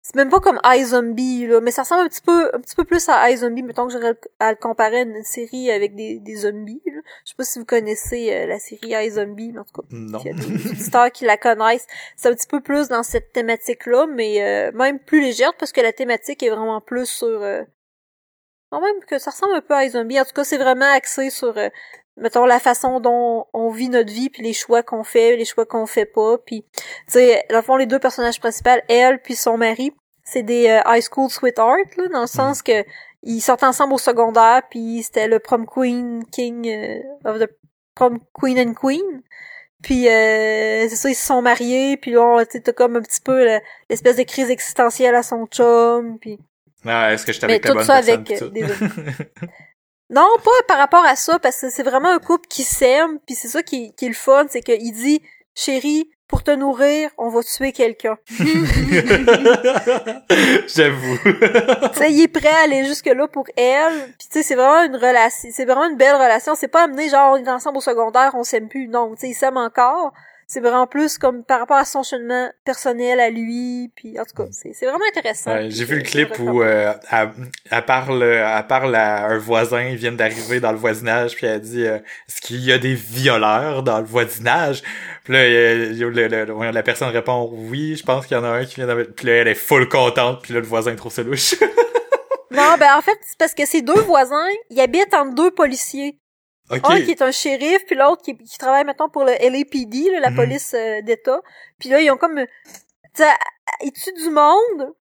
c'est 0.07 0.17
même 0.17 0.29
pas 0.29 0.41
comme 0.41 0.61
iZombie, 0.63 1.47
là, 1.47 1.63
mais 1.63 1.71
ça 1.71 1.81
ressemble 1.81 2.03
un 2.03 2.09
petit 2.09 2.21
peu, 2.21 2.55
un 2.55 2.61
petit 2.61 2.77
peu 2.77 2.85
plus 2.85 3.09
à 3.09 3.31
iZombie, 3.31 3.63
mettons 3.63 3.87
que 3.87 3.93
j'aurais 3.95 4.15
à 4.39 4.51
le 4.51 4.57
comparer 4.57 4.99
à 4.99 5.01
une 5.01 5.25
série 5.25 5.71
avec 5.71 5.95
des, 5.95 6.19
des 6.21 6.37
zombies, 6.37 6.83
là. 6.85 7.01
Je 7.25 7.31
sais 7.31 7.35
pas 7.35 7.45
si 7.45 7.59
vous 7.59 7.65
connaissez 7.65 8.31
euh, 8.31 8.47
la 8.47 8.59
série 8.59 8.93
iZombie, 8.93 9.53
mais 9.53 9.61
en 9.61 9.65
tout 9.65 9.81
cas, 9.81 9.87
non. 9.91 10.19
il 10.23 10.27
y 10.27 10.31
a 10.31 10.35
des 10.35 10.71
auditeurs 10.71 11.11
qui 11.11 11.25
la 11.25 11.39
connaissent. 11.39 11.87
C'est 12.17 12.29
un 12.29 12.35
petit 12.35 12.47
peu 12.47 12.61
plus 12.61 12.89
dans 12.89 13.03
cette 13.03 13.33
thématique-là, 13.33 14.07
mais 14.07 14.43
euh, 14.43 14.73
même 14.77 14.99
plus 14.99 15.23
légère 15.23 15.55
parce 15.59 15.73
que 15.73 15.81
la 15.81 15.95
thématique 15.95 16.43
est 16.43 16.51
vraiment 16.51 16.83
plus 16.83 17.07
sur... 17.07 17.27
Euh... 17.27 17.63
quand 18.71 18.83
même 18.83 19.03
que 19.07 19.19
ça 19.19 19.31
ressemble 19.31 19.55
un 19.55 19.63
peu 19.63 19.73
à 19.73 19.87
iZombie. 19.87 20.21
En 20.21 20.25
tout 20.27 20.35
cas, 20.35 20.45
c'est 20.45 20.59
vraiment 20.59 20.93
axé 20.93 21.31
sur, 21.31 21.57
euh, 21.57 21.71
mettons, 22.17 22.47
la 22.47 22.61
façon 22.61 23.01
dont 23.01 23.47
on 23.53 23.71
vit 23.71 23.89
notre 23.89 24.13
vie, 24.13 24.31
puis 24.31 24.43
les 24.43 24.53
choix 24.53 24.83
qu'on 24.83 25.05
fait, 25.05 25.37
les 25.37 25.45
choix 25.45 25.67
qu'on 25.67 25.87
fait 25.87 26.07
pas. 26.07 26.39
Puis, 26.39 26.65
tu 26.73 26.83
sais, 27.09 27.45
dans 27.51 27.57
le 27.57 27.63
fond, 27.63 27.77
les 27.77 27.87
deux 27.87 27.99
personnages 27.99 28.41
principaux, 28.41 28.71
elle 28.89 29.21
puis 29.21 29.35
son 29.35 29.57
mari, 29.57 29.93
c'est 30.25 30.43
des 30.43 30.69
euh, 30.69 30.81
high 30.87 31.03
school 31.03 31.31
sweethearts, 31.31 31.97
là, 31.97 32.09
dans 32.09 32.23
le 32.23 32.27
sens 32.27 32.63
que 32.63 32.85
ils 33.23 33.41
sortent 33.41 33.63
ensemble 33.65 33.95
au 33.95 33.99
secondaire, 33.99 34.63
puis 34.71 35.03
c'était 35.03 35.29
le 35.29 35.39
prom 35.39 35.67
queen 35.67 36.25
king 36.31 36.69
euh, 36.69 37.01
of 37.25 37.39
the 37.41 37.49
prom 37.95 38.19
queen 38.33 38.59
and 38.59 38.75
queen. 38.75 39.23
Puis 39.83 40.09
euh, 40.09 40.89
c'est 40.89 40.97
ça, 40.97 41.11
ils 41.11 41.15
se 41.15 41.27
sont 41.27 41.43
mariés, 41.43 41.97
puis 41.97 42.13
là, 42.13 42.45
tu 42.45 42.53
sais, 42.53 42.61
t'as 42.61 42.73
comme 42.73 42.97
un 42.97 43.03
petit 43.03 43.21
peu 43.21 43.45
le- 43.45 43.61
l'espèce 43.91 44.17
de 44.17 44.23
crise 44.23 44.51
existentielle 44.51 45.15
à 45.15 45.23
son 45.23 45.47
chum, 45.47 46.19
puis... 46.19 46.39
Ah, 46.87 47.13
est-ce 47.15 47.25
que 47.25 47.33
je 47.33 47.43
avec 47.43 47.65
la 47.65 47.71
tout 47.71 47.77
bonne 47.79 47.87
ça 47.87 48.03
personne 48.03 48.15
avec, 48.27 48.39
Non, 50.15 50.29
pas 50.45 50.51
par 50.69 50.79
rapport 50.79 51.05
à 51.05 51.17
ça, 51.17 51.39
parce 51.41 51.61
que 51.61 51.71
c'est 51.71 51.83
vraiment 51.83 52.11
un 52.11 52.21
couple 52.21 52.47
qui 52.49 52.63
s'aime, 52.63 53.19
puis 53.27 53.35
c'est 53.35 53.49
ça 53.49 53.65
qui, 53.65 53.93
qui 53.95 54.05
est 54.07 54.09
le 54.09 54.15
fun, 54.15 54.47
c'est 54.49 54.63
qu'il 54.63 54.93
dit 54.93 55.21
«Chérie, 55.57 56.09
pour 56.29 56.43
te 56.43 56.51
nourrir, 56.51 57.11
on 57.19 57.29
va 57.29 57.43
tuer 57.43 57.73
quelqu'un. 57.73 58.17
J'avoue. 60.69 61.19
tu 61.19 61.99
sais, 61.99 62.13
il 62.13 62.23
est 62.23 62.29
prêt 62.29 62.49
à 62.49 62.65
aller 62.65 62.85
jusque-là 62.87 63.29
pour 63.29 63.47
elle. 63.57 64.13
Puis 64.19 64.29
tu 64.31 64.39
sais, 64.39 64.43
c'est 64.43 64.55
vraiment 64.55 64.85
une 64.85 64.97
relation, 64.97 65.51
c'est 65.53 65.65
vraiment 65.65 65.89
une 65.89 65.97
belle 65.97 66.15
relation. 66.15 66.55
C'est 66.55 66.69
pas 66.69 66.85
amené 66.85 67.09
genre 67.09 67.33
on 67.33 67.37
est 67.37 67.49
ensemble 67.49 67.79
au 67.79 67.83
secondaire, 67.83 68.33
on 68.35 68.43
s'aime 68.43 68.69
plus. 68.69 68.89
Non, 68.89 69.15
tu 69.15 69.21
sais, 69.21 69.29
ils 69.29 69.35
s'aiment 69.35 69.59
encore. 69.59 70.13
C'est 70.47 70.61
vraiment 70.61 70.87
plus 70.87 71.19
comme 71.19 71.43
par 71.45 71.61
rapport 71.61 71.77
à 71.77 71.85
son 71.85 72.03
cheminement 72.03 72.51
personnel 72.65 73.19
à 73.21 73.31
lui. 73.31 73.91
Puis 73.97 74.19
en 74.19 74.25
tout 74.25 74.35
cas, 74.37 74.49
c'est 74.53 74.73
c'est 74.75 74.87
vraiment 74.87 75.05
intéressant. 75.09 75.53
Ouais, 75.55 75.71
j'ai 75.71 75.85
vu 75.85 75.97
le 75.97 76.03
clip 76.03 76.39
où 76.39 76.63
euh, 76.63 76.93
elle, 77.11 77.31
elle 77.71 77.85
parle, 77.85 78.23
elle 78.23 78.67
parle 78.67 78.95
à 78.95 79.27
un 79.27 79.39
voisin, 79.39 79.83
ils 79.83 79.97
viennent 79.97 80.17
d'arriver 80.17 80.61
dans 80.61 80.73
le 80.73 80.79
voisinage, 80.79 81.35
puis 81.35 81.47
elle 81.47 81.61
dit 81.61 81.87
euh, 81.87 81.97
est-ce 82.29 82.41
qu'il 82.41 82.61
y 82.65 82.73
a 82.73 82.79
des 82.79 82.95
violeurs 82.95 83.83
dans 83.83 83.99
le 83.99 84.05
voisinage? 84.07 84.83
Puis 85.25 85.33
là, 85.33 85.47
il 85.49 85.99
le- 85.99 86.11
le- 86.29 86.45
le- 86.45 86.71
la 86.71 86.83
personne 86.83 87.09
répond 87.09 87.49
oui, 87.53 87.97
je 87.97 88.03
pense 88.05 88.27
qu'il 88.27 88.37
y 88.37 88.41
en 88.41 88.45
a 88.45 88.49
un 88.49 88.65
qui 88.65 88.77
vient 88.77 88.87
d'arriver. 88.87 89.09
Puis 89.17 89.27
là, 89.27 89.33
elle 89.35 89.49
est 89.49 89.55
full 89.55 89.89
contente, 89.89 90.43
puis 90.43 90.53
là 90.55 90.61
le 90.61 90.67
voisin 90.67 90.95
trouve 90.95 91.13
ça 91.13 91.23
louche. 91.23 91.55
Non, 92.51 92.77
ben 92.79 92.95
en 92.97 93.01
fait, 93.03 93.19
c'est 93.23 93.37
parce 93.37 93.53
que 93.53 93.67
ces 93.67 93.83
deux 93.83 94.01
voisins, 94.03 94.47
ils 94.71 94.81
habitent 94.81 95.13
entre 95.13 95.35
deux 95.35 95.51
policiers. 95.51 96.19
Ok. 96.71 96.81
Un 96.85 97.03
qui 97.03 97.11
est 97.13 97.23
un 97.23 97.31
shérif, 97.33 97.85
puis 97.87 97.95
l'autre 97.97 98.23
qui, 98.23 98.37
qui 98.37 98.59
travaille 98.59 98.85
maintenant 98.85 99.09
pour 99.09 99.25
le 99.25 99.33
LAPD, 99.33 100.11
là, 100.13 100.21
la 100.21 100.31
Mhm. 100.31 100.37
police 100.37 100.75
euh, 100.75 101.03
d'État. 101.03 101.41
Puis 101.79 101.89
là, 101.89 102.01
ils 102.01 102.11
ont 102.11 102.17
comme... 102.17 102.39
euh, 102.39 102.47
Tu 103.15 103.23
sais, 103.23 103.29
ils 103.83 103.93
tuent 103.93 104.13
du 104.15 104.31
monde, 104.31 104.93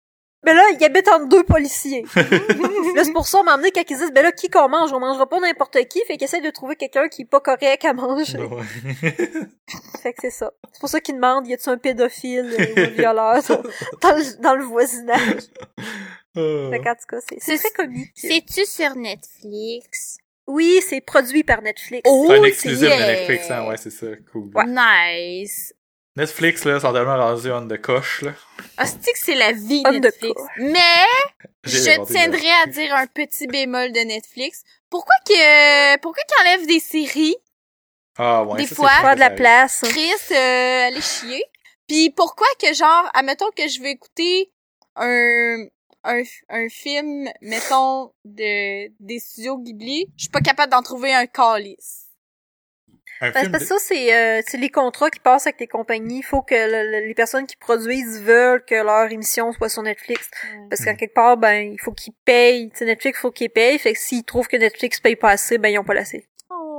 mais 0.44 0.54
là, 0.54 0.62
ils 0.78 0.84
habitent 0.84 1.08
entre 1.08 1.28
deux 1.28 1.44
policiers. 1.44 2.04
là, 2.16 3.04
c'est 3.04 3.12
pour 3.12 3.26
ça, 3.28 3.42
m'emmener 3.44 3.70
quand 3.70 3.82
ils 3.88 3.96
disent, 3.96 4.12
ben 4.12 4.22
là, 4.24 4.32
qui 4.32 4.48
qu'on 4.50 4.68
mange? 4.68 4.92
On 4.92 4.98
mangera 5.00 5.28
pas 5.28 5.38
n'importe 5.40 5.78
qui, 5.88 6.00
fait 6.06 6.16
qu'ils 6.16 6.24
essaient 6.24 6.40
de 6.40 6.50
trouver 6.50 6.74
quelqu'un 6.76 7.08
qui 7.08 7.22
est 7.22 7.26
pas 7.26 7.40
correct 7.40 7.84
à 7.84 7.92
manger. 7.92 8.38
Ouais. 8.38 8.62
Fait 10.02 10.12
que 10.12 10.18
c'est 10.22 10.30
ça. 10.30 10.50
C'est 10.72 10.80
pour 10.80 10.88
ça 10.88 11.00
qu'ils 11.00 11.14
demandent, 11.14 11.46
y 11.46 11.54
a-tu 11.54 11.68
un 11.68 11.78
pédophile 11.78 12.54
euh, 12.58 12.74
ou 12.74 12.80
un 12.80 12.86
violeur 12.90 13.40
dans, 13.48 13.62
dans 14.00 14.16
le, 14.16 14.42
dans 14.42 14.54
le 14.56 14.64
voisinage? 14.64 15.44
Ah. 15.78 15.80
Fait 16.70 16.80
qu'en 16.82 16.94
tout 16.94 17.06
cas, 17.08 17.18
c'est 17.20 17.36
c'est 17.38 17.56
C'est- 17.56 17.70
très 17.70 17.84
comique. 17.84 18.10
C'est-tu 18.16 18.66
sur 18.66 18.96
Netflix? 18.96 20.18
Oui, 20.46 20.80
c'est 20.88 21.00
produit 21.00 21.44
par 21.44 21.62
Netflix. 21.62 22.02
Oh, 22.04 22.26
C'est 22.28 22.38
un 22.38 22.42
exclusif 22.44 22.88
yeah. 22.88 22.96
de 23.00 23.12
Netflix, 23.12 23.50
hein, 23.50 23.66
ouais, 23.68 23.76
c'est 23.76 23.90
ça, 23.90 24.06
cool. 24.32 24.50
Nice. 24.66 25.72
Netflix, 26.16 26.64
là, 26.64 26.78
sont 26.78 26.92
tellement 26.92 27.16
rendus 27.16 27.50
on 27.50 27.66
the 27.66 27.80
coche, 27.80 28.20
là. 28.22 28.32
Ah, 28.76 28.84
c'est 28.86 29.12
que 29.12 29.18
c'est 29.18 29.34
la 29.34 29.52
vie 29.52 29.82
On 29.86 29.92
Netflix. 29.92 30.34
coche. 30.34 30.50
Mais, 30.58 30.78
je 31.64 31.90
inventé 31.90 32.12
tiendrai 32.12 32.50
à 32.62 32.66
dire 32.66 32.94
un 32.94 33.06
petit 33.06 33.46
bémol 33.46 33.92
de 33.92 34.00
Netflix. 34.00 34.62
Pourquoi 34.90 35.14
que, 35.26 35.96
pourquoi 36.00 36.22
qu'ils 36.24 36.46
enlèvent 36.46 36.66
des 36.66 36.80
séries? 36.80 37.36
Ah, 38.18 38.44
ouais, 38.44 38.58
des 38.58 38.64
ça, 38.64 38.68
c'est 38.68 38.74
fois- 38.74 38.88
que 39.10 39.14
de 39.14 39.20
la 39.20 39.28
ça 39.30 39.34
place. 39.36 39.80
Chris, 39.84 40.34
euh, 40.34 40.86
allez 40.88 41.00
chier. 41.00 41.42
Puis 41.88 42.10
pourquoi 42.10 42.46
que 42.60 42.74
genre, 42.74 43.10
admettons 43.14 43.50
que 43.56 43.66
je 43.68 43.80
veux 43.80 43.88
écouter 43.88 44.52
un, 44.96 45.64
un, 46.04 46.22
un 46.48 46.68
film, 46.68 47.28
mettons, 47.40 48.12
de, 48.24 48.90
des 49.00 49.18
studios 49.18 49.58
Ghibli, 49.58 50.06
je 50.16 50.22
suis 50.24 50.30
pas 50.30 50.40
capable 50.40 50.72
d'en 50.72 50.82
trouver 50.82 51.12
un 51.12 51.26
calice. 51.26 52.08
Ben, 53.20 53.32
parce 53.32 53.48
de- 53.48 53.58
que 53.58 53.64
ça, 53.64 53.76
c'est 53.78 54.12
euh, 54.12 54.42
c'est 54.44 54.58
les 54.58 54.68
contrats 54.68 55.08
qui 55.08 55.20
passent 55.20 55.46
avec 55.46 55.60
les 55.60 55.68
compagnies. 55.68 56.18
Il 56.18 56.22
faut 56.24 56.42
que 56.42 56.54
le- 56.56 56.90
le- 56.90 57.06
les 57.06 57.14
personnes 57.14 57.46
qui 57.46 57.54
produisent 57.56 58.20
veulent 58.20 58.64
que 58.64 58.74
leur 58.74 59.12
émission 59.12 59.52
soit 59.52 59.68
sur 59.68 59.82
Netflix. 59.82 60.28
Parce 60.68 60.84
qu'en 60.84 60.96
quelque 60.96 61.14
part, 61.14 61.36
ben, 61.36 61.72
il 61.72 61.80
faut 61.80 61.92
qu'ils 61.92 62.14
payent. 62.24 62.70
Tu 62.70 62.78
sais, 62.78 62.84
Netflix, 62.84 63.20
faut 63.20 63.30
qu'ils 63.30 63.50
payent. 63.50 63.78
Fait 63.78 63.92
que 63.92 63.98
s'ils 64.00 64.24
trouvent 64.24 64.48
que 64.48 64.56
Netflix 64.56 64.98
paye 64.98 65.14
pas 65.14 65.30
assez, 65.30 65.58
ben, 65.58 65.68
ils 65.68 65.78
ont 65.78 65.84
pas 65.84 65.94
série. 66.04 66.26
Oh, 66.50 66.76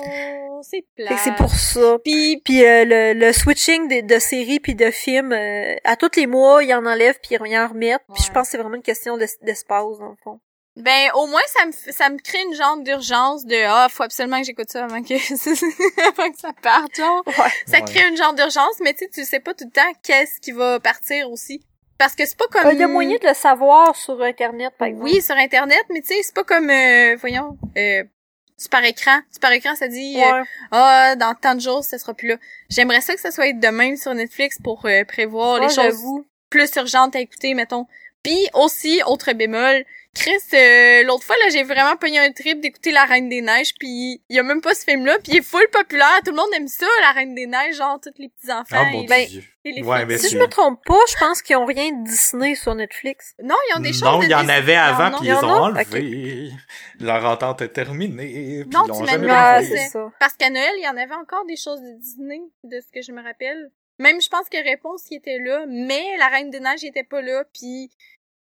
c'est 0.64 0.86
plat. 0.96 1.16
C'est 1.18 1.36
pour 1.36 1.50
ça. 1.52 1.98
Puis, 2.04 2.42
Puis 2.44 2.66
euh, 2.66 2.86
le, 2.86 3.14
le 3.14 3.34
switching 3.34 3.88
de, 3.88 4.02
de 4.14 4.20
séries 4.20 4.60
puis 4.60 4.76
de 4.76 4.90
films, 4.92 5.32
euh, 5.34 5.76
à 5.84 5.96
tous 5.96 6.12
les 6.16 6.28
mois, 6.28 6.64
ils 6.64 6.74
en 6.74 6.86
enlèvent 6.86 7.20
puis 7.22 7.36
ils 7.40 7.58
en 7.58 7.68
remettent. 7.68 8.02
Puis 8.14 8.24
je 8.26 8.32
pense 8.32 8.48
que 8.48 8.52
c'est 8.52 8.58
vraiment 8.58 8.76
une 8.76 8.82
question 8.82 9.18
d'es- 9.18 9.38
d'espace, 9.42 10.00
dans 10.00 10.10
le 10.10 10.16
fond. 10.24 10.40
ben, 10.76 11.10
au 11.16 11.28
moins, 11.28 11.42
ça 11.48 11.66
me, 11.68 11.72
ça 11.72 12.10
me 12.10 12.18
crée 12.18 12.42
une 12.42 12.56
genre 12.56 12.78
d'urgence 12.78 13.46
de, 13.46 13.56
ah, 13.68 13.88
faut 13.92 14.04
absolument 14.04 14.40
que 14.40 14.46
j'écoute 14.48 14.70
ça 14.72 14.86
avant 14.86 15.04
que, 15.04 15.14
avant 16.08 16.32
que 16.32 16.40
ça 16.40 16.52
parte, 16.62 16.96
genre. 16.96 17.24
Ouais. 17.28 17.34
Ça 17.68 17.78
Ouais. 17.80 17.84
crée 17.86 18.08
une 18.08 18.18
genre 18.18 18.34
d'urgence, 18.34 18.80
mais 18.82 18.94
tu 18.94 19.00
sais, 19.06 19.10
tu 19.14 19.24
sais 19.26 19.40
pas 19.40 19.54
tout 19.54 19.66
le 19.66 19.72
temps 19.72 19.92
qu'est-ce 20.04 20.40
qui 20.40 20.52
va 20.52 20.80
partir 20.80 21.30
aussi. 21.32 21.62
Parce 22.00 22.16
que 22.16 22.26
c'est 22.26 22.36
pas 22.38 22.48
comme... 22.52 22.66
Euh, 22.66 22.74
Il 22.74 22.80
y 22.80 22.84
a 22.84 22.88
moyen 22.88 23.18
de 23.22 23.28
le 23.28 23.36
savoir 23.36 23.96
sur 23.96 24.20
Internet, 24.24 24.74
par 24.80 24.88
exemple. 24.88 25.06
Oui, 25.06 25.22
sur 25.22 25.36
Internet, 25.36 25.84
mais 25.92 26.02
tu 26.02 26.08
sais, 26.08 26.24
c'est 26.24 26.34
pas 26.34 26.44
comme, 26.44 26.70
euh, 26.72 27.16
voyons, 27.20 27.56
euh, 27.78 28.04
super 28.64 28.84
écran. 28.84 29.20
Super 29.32 29.52
écran, 29.52 29.76
ça 29.76 29.88
dit, 29.88 30.16
euh, 30.18 30.32
Ouais. 30.40 30.42
ah, 30.72 31.16
dans 31.16 31.36
tant 31.36 31.56
de 31.56 31.60
jours, 31.62 31.84
ça 31.84 31.98
sera 31.98 32.14
plus 32.14 32.30
là. 32.30 32.36
J'aimerais 32.70 33.02
ça 33.02 33.14
que 33.14 33.22
ça 33.22 33.32
soit 33.32 33.54
de 33.54 33.68
même 33.68 33.96
sur 33.98 34.14
Netflix 34.14 34.58
pour 34.64 34.86
euh, 34.86 35.04
prévoir 35.06 35.60
Ouais, 35.62 35.68
les 35.68 35.74
choses 35.74 36.02
plus 36.50 36.70
urgentes 36.76 37.16
à 37.16 37.20
écouter, 37.20 37.54
mettons. 37.54 37.86
Puis 38.24 38.48
aussi, 38.54 39.02
autre 39.06 39.34
bémol, 39.34 39.84
Chris, 40.16 40.32
euh, 40.54 41.04
l'autre 41.06 41.24
fois, 41.24 41.36
là, 41.40 41.50
j'ai 41.50 41.64
vraiment 41.64 41.96
pogné 41.96 42.20
un 42.20 42.32
trip 42.32 42.60
d'écouter 42.62 42.92
La 42.92 43.04
Reine 43.06 43.30
des 43.30 43.42
Neiges, 43.42 43.74
puis 43.80 44.22
il 44.30 44.36
y 44.36 44.38
a 44.40 44.44
même 44.44 44.62
pas 44.62 44.76
ce 44.76 44.84
film-là, 44.84 45.18
puis 45.24 45.32
il 45.34 45.38
est 45.40 45.42
full 45.42 45.68
populaire, 45.72 46.20
tout 46.24 46.30
le 46.30 46.38
monde 46.38 46.50
aime 46.56 46.68
ça, 46.68 46.86
La 47.02 47.12
Reine 47.14 47.34
des 47.34 47.48
Neiges, 47.48 47.78
genre, 47.78 48.00
tous 48.00 48.14
les 48.20 48.30
petits-enfants 48.30 48.64
Ah, 48.80 48.92
mon 48.92 49.04
et, 49.04 49.08
ben, 49.08 49.26
dieu. 49.28 49.44
et 49.66 49.72
les 49.72 49.82
Ouais, 49.82 50.06
mais 50.06 50.20
Si 50.20 50.30
je 50.30 50.38
me 50.38 50.46
trompe 50.48 50.80
pas, 50.86 51.00
je 51.10 51.16
pense 51.18 51.42
qu'ils 51.42 51.56
ont 51.58 51.66
rien 51.66 51.92
de 51.92 52.04
Disney 52.04 52.54
sur 52.54 52.76
Netflix. 52.76 53.34
Non, 53.44 53.56
ils 53.72 53.78
ont 53.78 53.82
des 53.82 53.92
choses 53.92 54.04
Non, 54.04 54.22
il 54.22 54.30
y 54.30 54.36
en 54.36 54.48
avait 54.48 54.76
avant, 54.76 55.18
puis 55.18 55.28
il 55.28 55.30
ils 55.30 55.34
en 55.34 55.44
ont 55.50 55.64
enlevé. 55.64 56.52
Leur 57.00 57.26
entente 57.26 57.64
est 57.64 57.70
terminée, 57.70 58.66
puis 58.66 58.70
Non, 58.72 58.84
ils 58.86 58.90
l'ont 58.90 59.02
tu 59.02 59.08
jamais 59.12 59.66
c'est- 59.66 59.90
ça. 59.90 60.12
Parce 60.20 60.34
qu'à 60.36 60.52
Noël, 60.52 60.74
il 60.78 60.84
y 60.84 60.88
en 60.88 60.96
avait 60.98 61.16
encore 61.16 61.46
des 61.48 61.58
choses 61.58 61.82
de 61.82 62.00
Disney, 62.00 62.40
de 62.64 62.80
ce 62.82 62.92
que 62.94 63.02
je 63.02 63.12
me 63.12 63.24
rappelle. 63.24 63.72
Même, 63.98 64.22
je 64.22 64.30
pense 64.30 64.48
que 64.48 64.58
Réponse, 64.64 65.04
il 65.10 65.18
était 65.18 65.40
là, 65.40 65.66
mais 65.68 66.04
La 66.20 66.28
Reine 66.28 66.52
des 66.52 66.60
Neiges, 66.60 66.84
il 66.84 66.90
était 66.90 67.04
pas 67.04 67.22
là, 67.22 67.44
puis 67.52 67.90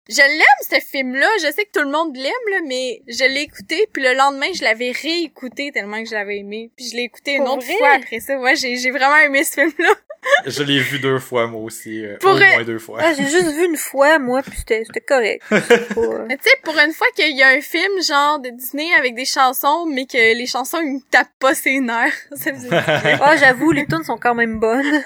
je 0.09 0.21
l'aime 0.21 0.61
ce 0.69 0.79
film-là. 0.85 1.27
Je 1.41 1.51
sais 1.51 1.65
que 1.65 1.71
tout 1.73 1.83
le 1.85 1.91
monde 1.91 2.15
l'aime 2.15 2.31
là, 2.51 2.59
mais 2.67 3.01
je 3.07 3.23
l'ai 3.25 3.41
écouté 3.41 3.87
puis 3.93 4.03
le 4.03 4.13
lendemain 4.13 4.47
je 4.53 4.63
l'avais 4.63 4.91
réécouté 4.91 5.71
tellement 5.71 6.01
que 6.03 6.09
je 6.09 6.13
l'avais 6.15 6.37
aimé. 6.37 6.71
Puis 6.75 6.89
je 6.89 6.95
l'ai 6.95 7.03
écouté 7.03 7.33
une 7.35 7.43
autre 7.47 7.65
vrai? 7.65 7.77
fois 7.77 7.89
après 7.95 8.19
ça. 8.19 8.37
Ouais, 8.39 8.55
j'ai 8.55 8.75
j'ai 8.77 8.91
vraiment 8.91 9.17
aimé 9.17 9.43
ce 9.43 9.53
film-là. 9.61 9.93
Je 10.47 10.63
l'ai 10.63 10.79
vu 10.79 10.97
deux 10.97 11.19
fois, 11.19 11.45
moi 11.45 11.61
aussi. 11.61 12.03
euh, 12.03 12.17
Pour 12.17 12.31
au 12.31 12.37
moins 12.39 12.63
deux 12.63 12.79
fois. 12.79 12.97
Ah, 12.99 13.13
j'ai 13.13 13.25
juste 13.25 13.51
vu 13.53 13.63
une 13.65 13.77
fois, 13.77 14.17
moi, 14.17 14.41
puis 14.41 14.57
c'était 14.57 14.83
c'était 14.83 14.99
correct. 15.01 15.43
Pas, 15.49 15.55
euh, 16.01 16.25
Mais 16.27 16.37
tu 16.37 16.45
sais, 16.49 16.55
pour 16.63 16.75
une 16.79 16.93
fois 16.93 17.05
qu'il 17.15 17.37
y 17.37 17.43
a 17.43 17.49
un 17.49 17.61
film 17.61 18.01
genre 18.01 18.39
de 18.39 18.49
Disney 18.49 18.91
avec 18.97 19.13
des 19.13 19.25
chansons, 19.25 19.85
mais 19.85 20.07
que 20.07 20.17
les 20.17 20.47
chansons 20.47 20.79
ils 20.81 20.93
me 20.95 20.99
tapent 21.11 21.29
pas 21.37 21.53
ses 21.53 21.79
nerfs, 21.79 22.17
ça 22.31 22.51
faisait 22.51 22.69
bien. 22.69 22.83
Ah, 23.21 23.37
j'avoue, 23.37 23.69
les 23.71 23.85
tunes 23.85 24.03
sont 24.03 24.17
quand 24.17 24.33
même 24.33 24.59
bonnes. 24.59 25.03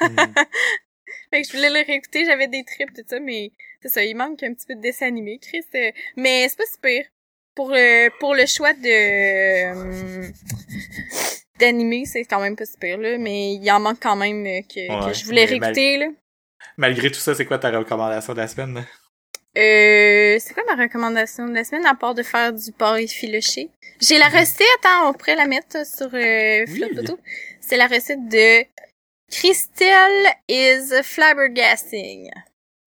Fait 1.31 1.41
que 1.41 1.47
je 1.49 1.53
voulais 1.57 1.69
le 1.69 1.85
réécouter, 1.85 2.23
j'avais 2.23 2.47
des 2.47 2.63
trips, 2.63 2.93
tout 2.95 3.03
ça, 3.05 3.19
mais 3.19 3.51
c'est 3.82 3.89
ça, 3.89 4.03
il 4.03 4.15
manque 4.15 4.41
un 4.43 4.53
petit 4.53 4.65
peu 4.65 4.75
de 4.75 4.82
dessin 4.82 5.07
animé, 5.07 5.39
Chris. 5.41 5.63
euh, 5.75 5.91
mais 6.17 6.47
c'est 6.49 6.57
pas 6.57 6.65
si 6.65 6.77
pire. 6.82 7.05
Pour 7.55 7.69
le, 7.71 8.09
pour 8.19 8.36
le 8.36 8.45
choix 8.45 8.73
de, 8.73 8.88
euh, 8.88 10.27
d'animé, 11.59 12.05
c'est 12.05 12.23
quand 12.25 12.39
même 12.39 12.55
pas 12.55 12.65
si 12.65 12.77
pire, 12.77 12.97
là, 12.97 13.17
mais 13.17 13.53
il 13.55 13.71
en 13.71 13.80
manque 13.80 13.99
quand 14.01 14.15
même 14.15 14.45
euh, 14.45 14.61
que, 14.61 15.05
Ouais, 15.05 15.11
que 15.11 15.17
je 15.17 15.25
voulais 15.25 15.45
mal- 15.45 15.59
réécouter, 15.75 15.97
là. 15.97 16.07
Malgré 16.77 17.11
tout 17.11 17.19
ça, 17.19 17.36
c'est 17.36 17.45
quoi 17.45 17.59
ta 17.59 17.71
recommandation 17.71 18.34
de 18.34 18.38
la 18.39 18.47
semaine? 18.47 18.86
Euh, 19.57 20.38
c'est 20.39 20.53
quoi 20.53 20.63
ma 20.73 20.82
recommandation 20.82 21.47
de 21.47 21.53
la 21.55 21.63
semaine 21.63 21.86
à 21.86 21.95
part 21.95 22.13
de 22.13 22.23
faire 22.23 22.53
du 22.53 22.71
porc 22.71 22.97
effiloché? 22.97 23.69
J'ai 23.99 24.17
la 24.17 24.30
recette, 24.30 24.65
hein, 24.86 25.03
on 25.07 25.13
pourrait 25.13 25.36
la 25.36 25.47
mettre 25.47 25.86
sur 25.86 26.09
euh, 26.13 26.65
Oui. 26.67 26.84
C'est 27.59 27.75
la 27.75 27.88
recette 27.88 28.27
de 28.30 28.63
Christelle 29.30 30.27
is 30.47 30.91
flabbergasting. 31.03 32.30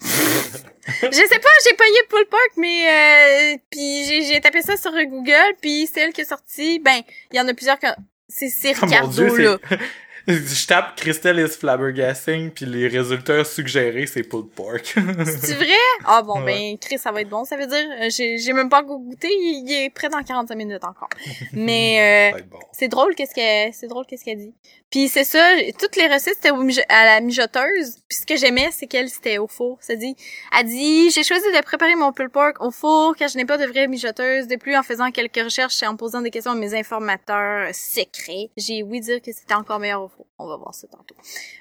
je 1.02 1.10
sais 1.12 1.38
pas, 1.38 1.48
j'ai 1.64 1.76
payé 1.76 1.96
Pull 2.08 2.26
Park, 2.26 2.50
mais 2.56 2.88
euh, 2.88 3.56
puis 3.70 4.04
j'ai 4.04 4.22
j'ai 4.24 4.40
tapé 4.40 4.62
ça 4.62 4.76
sur 4.76 4.92
Google, 4.92 5.54
puis 5.60 5.86
celle 5.86 6.12
qui 6.12 6.22
est 6.22 6.24
sortie, 6.24 6.80
ben, 6.80 7.02
il 7.30 7.36
y 7.36 7.40
en 7.40 7.46
a 7.46 7.54
plusieurs 7.54 7.78
que 7.78 7.86
c'est 8.28 8.48
c'est 8.48 8.72
Oh 8.76 8.80
mon 8.82 8.86
Ricardo 8.86 9.36
là. 9.36 9.58
Je 10.28 10.66
tape 10.66 10.94
Christelle 10.96 11.40
is 11.40 11.48
flabbergasting, 11.58 12.50
puis 12.50 12.64
les 12.66 12.86
résultats 12.88 13.44
suggérés, 13.44 14.06
c'est 14.06 14.22
pulled 14.22 14.50
pork. 14.50 14.84
C'est 14.94 15.54
vrai? 15.54 15.66
Ah 16.04 16.22
bon, 16.22 16.40
Ouais. 16.42 16.72
ben, 16.72 16.78
Chris, 16.78 16.98
ça 16.98 17.10
va 17.12 17.20
être 17.22 17.28
bon, 17.28 17.44
ça 17.44 17.56
veut 17.56 17.66
dire. 17.66 17.84
euh, 18.00 18.08
J'ai 18.10 18.38
j'ai 18.38 18.52
même 18.52 18.68
pas 18.68 18.82
goûté, 18.82 19.28
il, 19.30 19.64
il 19.68 19.72
est 19.84 19.90
prêt 19.90 20.08
dans 20.08 20.22
45 20.22 20.54
minutes 20.54 20.84
encore. 20.84 21.08
Mais 21.52 22.32
euh, 22.36 22.40
bon. 22.50 22.58
c'est 22.72 22.88
drôle 22.88 23.14
qu'est-ce 23.14 23.34
qu'elle 23.34 23.72
c'est 23.74 23.86
drôle 23.88 24.06
qu'est-ce 24.06 24.24
qu'elle 24.24 24.38
dit. 24.38 24.54
Puis 24.90 25.08
c'est 25.08 25.24
ça, 25.24 25.42
toutes 25.78 25.96
les 25.96 26.06
recettes 26.06 26.36
c'était 26.42 26.50
à 26.88 27.04
la 27.06 27.20
mijoteuse. 27.20 27.96
Puis 28.08 28.18
ce 28.18 28.26
que 28.26 28.36
j'aimais, 28.36 28.68
c'est 28.72 28.86
qu'elle 28.86 29.08
c'était 29.08 29.38
au 29.38 29.46
four. 29.48 29.78
Ça 29.80 29.96
dit, 29.96 30.14
elle 30.58 30.66
dit, 30.66 31.10
j'ai 31.10 31.24
choisi 31.24 31.44
de 31.56 31.62
préparer 31.62 31.94
mon 31.94 32.12
pulled 32.12 32.30
pork 32.30 32.60
au 32.62 32.70
four 32.70 33.16
car 33.16 33.28
je 33.28 33.36
n'ai 33.38 33.44
pas 33.46 33.56
de 33.58 33.64
vraie 33.64 33.88
mijoteuse. 33.88 34.46
De 34.48 34.56
plus, 34.56 34.76
en 34.76 34.82
faisant 34.82 35.10
quelques 35.10 35.36
recherches 35.42 35.82
et 35.82 35.86
en 35.86 35.96
posant 35.96 36.20
des 36.20 36.30
questions 36.30 36.52
à 36.52 36.54
mes 36.54 36.74
informateurs 36.74 37.68
secrets, 37.74 38.50
j'ai 38.56 38.82
oui 38.82 39.00
dire 39.00 39.20
que 39.22 39.32
c'était 39.32 39.54
encore 39.54 39.78
meilleur 39.78 40.02
au 40.02 40.08
On 40.38 40.46
va 40.48 40.56
voir 40.56 40.74
ça 40.74 40.86
tantôt. 40.88 41.14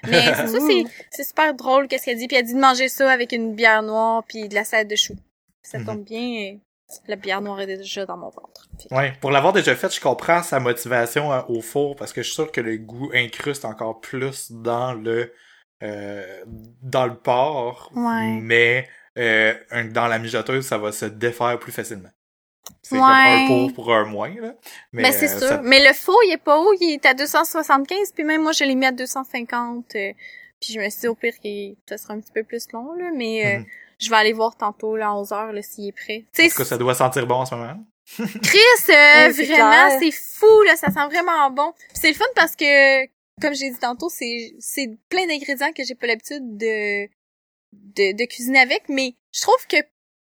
Mais 0.04 0.20
c'est 0.34 0.46
ça, 0.48 0.58
c'est 0.60 0.84
c'est 1.10 1.24
super 1.24 1.54
drôle 1.54 1.88
qu'est-ce 1.88 2.04
qu'elle 2.06 2.18
dit. 2.18 2.26
Puis 2.28 2.36
elle 2.36 2.44
dit 2.46 2.54
de 2.54 2.60
manger 2.60 2.88
ça 2.88 3.10
avec 3.10 3.32
une 3.32 3.54
bière 3.54 3.82
noire 3.82 4.24
puis 4.28 4.48
de 4.48 4.54
la 4.54 4.64
salade 4.64 4.88
de 4.88 4.96
choux. 4.96 5.16
Ça 5.62 5.78
Mhm. 5.78 5.86
tombe 5.86 6.04
bien. 6.04 6.20
et 6.20 6.60
La 7.08 7.16
bière 7.16 7.40
noire 7.40 7.58
est 7.60 7.66
déjà 7.66 8.04
dans 8.04 8.16
mon 8.18 8.28
ventre. 8.30 8.68
Que- 8.78 8.94
Ouais, 8.94 9.12
pour 9.20 9.30
l'avoir 9.30 9.52
déjà 9.54 9.74
fait, 9.74 9.94
je 9.94 10.00
comprends 10.00 10.42
sa 10.42 10.60
motivation 10.60 11.32
euh, 11.32 11.40
au 11.48 11.60
four 11.62 11.96
parce 11.96 12.12
que 12.12 12.20
je 12.22 12.26
suis 12.26 12.34
sûr 12.34 12.52
que 12.52 12.60
le 12.60 12.76
goût 12.76 13.10
incruste 13.14 13.64
encore 13.64 14.00
plus 14.00 14.50
dans 14.52 14.92
le 14.92 15.32
euh, 15.82 16.44
dans 16.82 17.06
le 17.06 17.16
porc, 17.16 17.90
Ouais. 17.94 18.38
mais 18.42 18.88
euh, 19.18 19.54
dans 19.90 20.06
la 20.06 20.18
mijoteuse, 20.18 20.64
ça 20.66 20.78
va 20.78 20.92
se 20.92 21.06
défaire 21.06 21.58
plus 21.58 21.72
facilement. 21.72 22.10
C'est 22.82 22.96
Ouais. 22.96 23.00
comme 23.00 23.08
un 23.08 23.46
pour 23.46 23.72
pour 23.74 23.94
un 23.94 24.04
moins 24.04 24.34
là. 24.40 24.54
Mais 24.92 25.02
Ben, 25.04 25.12
c'est 25.12 25.30
euh, 25.32 25.38
sûr. 25.38 25.48
ça- 25.48 25.62
Mais 25.62 25.80
le 25.86 25.92
faux, 25.94 26.18
il 26.26 26.32
est 26.32 26.36
pas 26.42 26.58
haut, 26.58 26.72
il 26.80 26.94
est 26.94 27.06
à 27.06 27.14
275, 27.14 28.12
puis 28.12 28.24
même 28.24 28.42
moi, 28.42 28.52
je 28.52 28.64
l'ai 28.64 28.74
mis 28.74 28.86
à 28.86 28.92
250. 28.92 29.94
euh, 29.94 30.12
puis 30.60 30.72
je 30.74 30.78
me 30.80 30.88
suis 30.90 31.00
dit, 31.00 31.08
au 31.08 31.14
pire, 31.16 31.34
qu'il 31.40 31.76
ça 31.88 31.96
sera 31.98 32.14
un 32.14 32.20
petit 32.20 32.32
peu 32.32 32.44
plus 32.44 32.66
long, 32.72 32.92
là, 32.94 33.10
mais 33.14 33.44
euh, 33.46 33.58
Mhm. 33.60 33.66
je 33.98 34.10
vais 34.10 34.16
aller 34.16 34.32
voir 34.32 34.56
tantôt, 34.56 34.96
là, 34.96 35.08
à 35.08 35.12
11 35.12 35.32
heures, 35.32 35.52
là, 35.52 35.60
s'il 35.62 35.88
est 35.88 35.92
prêt. 35.92 36.24
Tu 36.32 36.42
En 36.42 36.44
sais, 36.44 36.50
tout 36.50 36.56
cas, 36.58 36.64
ça 36.64 36.78
doit 36.78 36.94
sentir 36.94 37.26
bon 37.26 37.36
en 37.36 37.46
ce 37.46 37.54
moment. 37.54 37.84
Chris, 38.42 38.58
euh, 38.90 39.32
Oui, 39.36 39.44
vraiment, 39.46 39.98
c'est 39.98 40.10
fou, 40.12 40.62
là, 40.66 40.76
ça 40.76 40.88
sent 40.88 41.06
vraiment 41.06 41.50
bon. 41.50 41.72
C'est 41.94 42.08
le 42.08 42.14
fun 42.14 42.24
parce 42.36 42.54
que, 42.56 43.04
comme 43.40 43.54
j'ai 43.54 43.70
dit 43.70 43.78
tantôt, 43.78 44.08
c'est 44.08 44.54
c'est 44.60 44.88
plein 45.08 45.26
d'ingrédients 45.26 45.72
que 45.72 45.82
j'ai 45.84 45.94
pas 45.94 46.06
l'habitude 46.08 46.56
de, 46.56 47.06
de 47.72 48.12
de 48.16 48.24
cuisiner 48.26 48.60
avec, 48.60 48.82
mais 48.88 49.14
je 49.32 49.40
trouve 49.40 49.66
que 49.68 49.76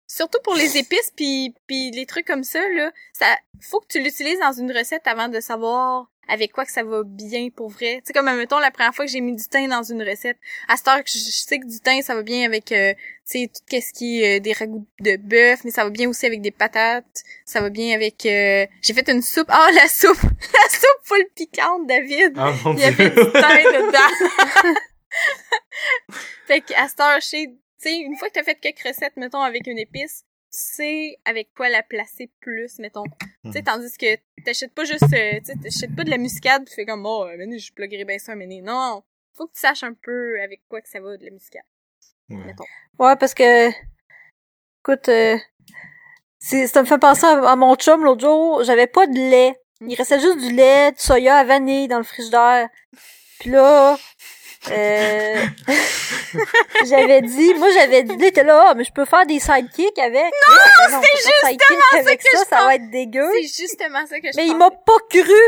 surtout 0.07 0.39
pour 0.43 0.55
les 0.55 0.77
épices 0.77 1.11
puis 1.15 1.53
puis 1.67 1.91
les 1.91 2.05
trucs 2.05 2.25
comme 2.25 2.43
ça 2.43 2.59
là, 2.69 2.91
ça 3.13 3.25
faut 3.61 3.79
que 3.79 3.87
tu 3.87 4.01
l'utilises 4.01 4.39
dans 4.39 4.53
une 4.53 4.71
recette 4.71 5.07
avant 5.07 5.29
de 5.29 5.39
savoir 5.39 6.07
avec 6.27 6.51
quoi 6.51 6.65
que 6.65 6.71
ça 6.71 6.83
va 6.83 7.03
bien 7.03 7.49
pour 7.55 7.69
vrai. 7.69 7.97
Tu 7.97 8.07
sais 8.07 8.13
comme 8.13 8.33
mettons 8.35 8.59
la 8.59 8.71
première 8.71 8.93
fois 8.93 9.05
que 9.05 9.11
j'ai 9.11 9.21
mis 9.21 9.35
du 9.35 9.43
thym 9.43 9.67
dans 9.69 9.83
une 9.83 10.01
recette, 10.01 10.37
à 10.67 10.75
cette 10.75 10.87
heure 10.87 11.03
que 11.03 11.09
je, 11.09 11.19
je 11.19 11.29
sais 11.29 11.59
que 11.59 11.67
du 11.67 11.79
thym 11.79 12.01
ça 12.01 12.15
va 12.15 12.23
bien 12.23 12.45
avec 12.45 12.71
euh, 12.71 12.93
tu 12.93 13.39
sais 13.39 13.51
tout 13.53 13.61
qu'est-ce 13.67 13.93
qui 13.93 14.21
est 14.21 14.37
euh, 14.37 14.39
des 14.39 14.53
ragoûts 14.53 14.87
de 14.99 15.17
bœuf, 15.17 15.63
mais 15.63 15.71
ça 15.71 15.83
va 15.83 15.89
bien 15.89 16.09
aussi 16.09 16.25
avec 16.25 16.41
des 16.41 16.51
patates, 16.51 17.23
ça 17.45 17.61
va 17.61 17.69
bien 17.69 17.95
avec 17.95 18.25
euh, 18.25 18.65
j'ai 18.81 18.93
fait 18.93 19.07
une 19.09 19.21
soupe. 19.21 19.49
Ah 19.49 19.69
la 19.73 19.87
soupe, 19.87 20.21
la 20.53 20.69
soupe 20.69 21.01
full 21.03 21.25
piquante 21.35 21.87
David. 21.87 22.33
Ah 22.37 22.53
mon 22.63 22.73
Il 22.73 22.79
y 22.79 22.83
avait 22.83 23.09
du 23.09 23.15
thym 23.15 23.31
dedans. 23.31 24.73
fait 26.47 26.61
qu'à 26.61 26.87
cette 26.87 26.99
heure, 26.99 27.19
je 27.21 27.25
sais, 27.25 27.53
tu 27.85 27.91
sais, 27.91 27.97
une 27.99 28.15
fois 28.17 28.27
que 28.29 28.33
t'as 28.33 28.43
fait 28.43 28.55
quelques 28.55 28.81
recettes, 28.87 29.15
mettons, 29.17 29.41
avec 29.41 29.67
une 29.67 29.77
épice, 29.79 30.23
tu 30.51 30.59
sais 30.59 31.17
avec 31.25 31.53
quoi 31.55 31.69
la 31.69 31.83
placer 31.83 32.31
plus, 32.39 32.79
mettons. 32.79 33.03
Tu 33.43 33.51
sais, 33.51 33.59
Mhm. 33.59 33.63
tandis 33.65 33.97
que 33.97 34.15
t'achètes 34.43 34.73
pas 34.73 34.85
juste, 34.85 35.03
euh, 35.13 35.39
tu 35.39 35.45
sais, 35.45 35.53
t'achètes 35.61 35.95
pas 35.95 36.03
de 36.03 36.09
la 36.09 36.17
muscade 36.17 36.63
pis 36.63 36.69
tu 36.71 36.75
fais 36.75 36.85
comme, 36.85 37.05
oh, 37.05 37.27
mais 37.37 37.57
je 37.59 37.73
pluguerai 37.73 38.05
bien 38.05 38.17
ça, 38.19 38.35
mais 38.35 38.47
non. 38.61 39.03
Faut 39.37 39.47
que 39.47 39.53
tu 39.53 39.59
saches 39.59 39.83
un 39.83 39.93
peu 39.93 40.39
avec 40.41 40.61
quoi 40.69 40.81
que 40.81 40.87
ça 40.89 40.99
va 41.01 41.17
de 41.17 41.25
la 41.25 41.31
muscade, 41.31 41.63
Ouais. 42.29 42.37
mettons. 42.45 42.63
Ouais, 42.99 43.15
parce 43.17 43.33
que, 43.33 43.69
écoute, 44.81 45.09
euh, 45.09 45.37
c'est- 46.39 46.67
ça 46.67 46.81
me 46.81 46.87
fait 46.87 46.97
penser 46.99 47.25
à, 47.25 47.51
à 47.51 47.55
mon 47.55 47.75
chum 47.75 48.03
l'autre 48.03 48.21
jour. 48.21 48.63
J'avais 48.63 48.87
pas 48.87 49.07
de 49.07 49.13
lait. 49.13 49.59
Il 49.81 49.93
restait 49.95 50.19
juste 50.21 50.37
du 50.39 50.53
lait, 50.53 50.91
de 50.93 50.97
soya 50.99 51.35
à 51.37 51.43
vanille 51.43 51.87
dans 51.89 51.97
le 51.97 52.03
frigidaire. 52.03 52.69
Puis 53.39 53.49
là, 53.49 53.97
euh, 54.71 55.45
j'avais 56.85 57.21
dit, 57.21 57.53
moi 57.55 57.69
j'avais 57.71 58.03
dit, 58.03 58.15
il 58.17 58.23
était 58.25 58.43
là, 58.43 58.65
ah, 58.69 58.73
mais 58.75 58.83
je 58.83 58.91
peux 58.91 59.05
faire 59.05 59.25
des 59.25 59.39
sidekicks 59.39 59.97
avec. 59.99 60.23
Non, 60.91 61.01
c'est 61.01 61.17
justement 61.17 62.03
ça 62.03 62.15
que 62.15 62.23
ça, 62.23 62.29
je 62.43 62.49
ça 62.49 62.65
va 62.65 62.75
être 62.75 62.89
dégueu. 62.89 63.29
C'est 63.33 63.63
justement 63.63 64.05
ça 64.05 64.19
que 64.19 64.27
je 64.31 64.37
Mais 64.37 64.45
il 64.47 64.53
pensais. 64.53 64.57
m'a 64.57 64.71
pas 64.71 64.99
cru. 65.09 65.41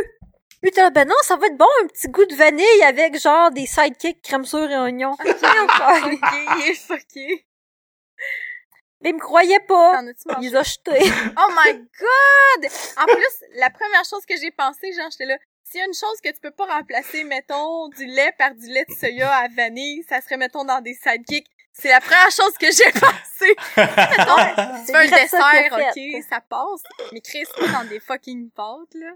Lui, 0.64 0.72
là, 0.76 0.90
ben 0.90 1.08
non, 1.08 1.16
ça 1.22 1.36
va 1.36 1.48
être 1.48 1.58
bon, 1.58 1.68
un 1.84 1.88
petit 1.88 2.08
goût 2.08 2.26
de 2.26 2.36
vanille 2.36 2.84
avec 2.84 3.20
genre 3.22 3.52
des 3.52 3.68
sidekicks 3.68 4.22
crème 4.24 4.46
sure 4.46 4.70
et 4.70 4.78
oignons. 4.78 5.16
fucké, 5.18 6.18
il 6.58 6.70
est 6.70 6.74
fucké. 6.74 7.46
Mais 9.02 9.12
il 9.12 9.16
me 9.16 9.20
croyait 9.20 9.60
pas. 9.60 10.02
Il 10.42 10.50
les 10.50 10.56
a 10.56 10.64
jetés. 10.64 10.98
Oh 11.38 11.52
my 11.56 11.74
god! 11.74 12.72
En 12.98 13.06
plus, 13.06 13.44
la 13.56 13.70
première 13.70 14.04
chose 14.06 14.26
que 14.28 14.36
j'ai 14.36 14.50
pensé, 14.50 14.92
genre, 14.94 15.10
j'étais 15.12 15.26
là, 15.26 15.38
s'il 15.70 15.80
y 15.82 15.84
a 15.84 15.86
une 15.86 15.94
chose 15.94 16.22
que 16.24 16.30
tu 16.30 16.40
peux 16.40 16.52
pas 16.52 16.66
remplacer, 16.66 17.24
mettons, 17.26 17.90
du 17.90 18.06
lait 18.06 18.34
par 18.38 18.56
du 18.56 18.68
lait 18.68 18.86
de 18.88 18.94
soya 18.94 19.30
à 19.30 19.48
vanille, 19.50 20.04
ça 20.08 20.22
serait, 20.22 20.38
mettons, 20.38 20.64
dans 20.64 20.82
des 20.82 20.94
sidekicks. 20.94 21.48
C'est 21.74 21.90
la 21.90 22.00
première 22.00 22.32
chose 22.32 22.54
que 22.60 22.72
j'ai 22.72 22.92
pensé. 23.00 23.56
Mettons, 23.76 24.86
tu 24.86 24.92
veux 24.94 25.00
un 25.00 25.06
dessert, 25.06 25.74
ok, 25.74 26.24
ça 26.28 26.42
passe. 26.42 26.84
Mais 27.12 27.22
Chris, 27.22 27.44
pas 27.60 27.68
dans 27.68 27.88
des 27.88 28.00
fucking 28.00 28.50
pâtes, 28.52 28.94
là. 28.96 29.12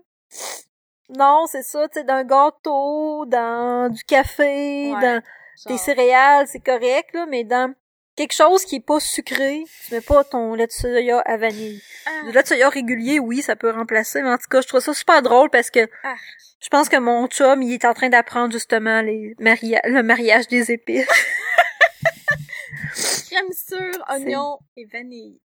Non, 1.09 1.45
c'est 1.47 1.63
ça, 1.63 1.87
tu 1.87 1.99
sais, 1.99 2.03
d'un 2.03 2.23
gâteau, 2.23 3.25
dans 3.25 3.91
du 3.91 4.03
café, 4.03 4.91
Ouais, 4.93 5.01
dans 5.01 5.21
des 5.67 5.77
céréales, 5.77 6.47
c'est 6.47 6.59
correct, 6.59 7.13
là, 7.13 7.25
mais 7.27 7.43
dans 7.43 7.73
quelque 8.15 8.33
chose 8.33 8.65
qui 8.65 8.77
est 8.77 8.85
pas 8.85 8.99
sucré, 8.99 9.63
tu 9.87 9.93
mets 9.93 10.01
pas 10.01 10.23
ton 10.23 10.53
lait 10.53 10.67
de 10.67 10.71
soya 10.71 11.19
à 11.19 11.37
vanille. 11.37 11.81
ah, 12.05 12.09
Le 12.25 12.31
lait 12.31 12.43
de 12.43 12.47
soya 12.47 12.69
régulier, 12.69 13.19
oui, 13.19 13.41
ça 13.41 13.55
peut 13.55 13.71
remplacer, 13.71 14.21
mais 14.21 14.29
en 14.29 14.37
tout 14.37 14.47
cas, 14.49 14.61
je 14.61 14.67
trouve 14.67 14.79
ça 14.81 14.93
super 14.93 15.21
drôle 15.21 15.49
parce 15.49 15.69
que 15.69 15.87
Ah. 16.03 16.15
je 16.59 16.67
pense 16.69 16.89
que 16.89 16.97
mon 16.97 17.27
chum, 17.27 17.61
il 17.61 17.73
est 17.73 17.85
en 17.85 17.93
train 17.93 18.09
d'apprendre 18.09 18.51
justement 18.51 19.01
les 19.01 19.33
maria 19.39 19.81
le 19.85 20.03
mariage 20.03 20.47
des 20.47 20.71
épices. 20.71 21.07
crème 23.29 23.51
sûre, 23.53 24.03
oignon 24.09 24.59
et 24.77 24.85
vanille. 24.85 25.39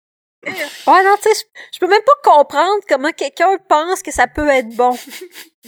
Ouais, 0.45 1.03
non, 1.03 1.17
tu 1.21 1.29
sais, 1.35 1.45
je- 1.73 1.79
peux 1.81 1.89
même 1.89 2.03
pas 2.03 2.31
comprendre 2.31 2.81
comment 2.89 3.11
quelqu'un 3.11 3.57
pense 3.69 4.01
que 4.03 4.13
ça 4.13 4.29
peut 4.29 4.49
être 4.49 4.69
bon. 4.69 4.97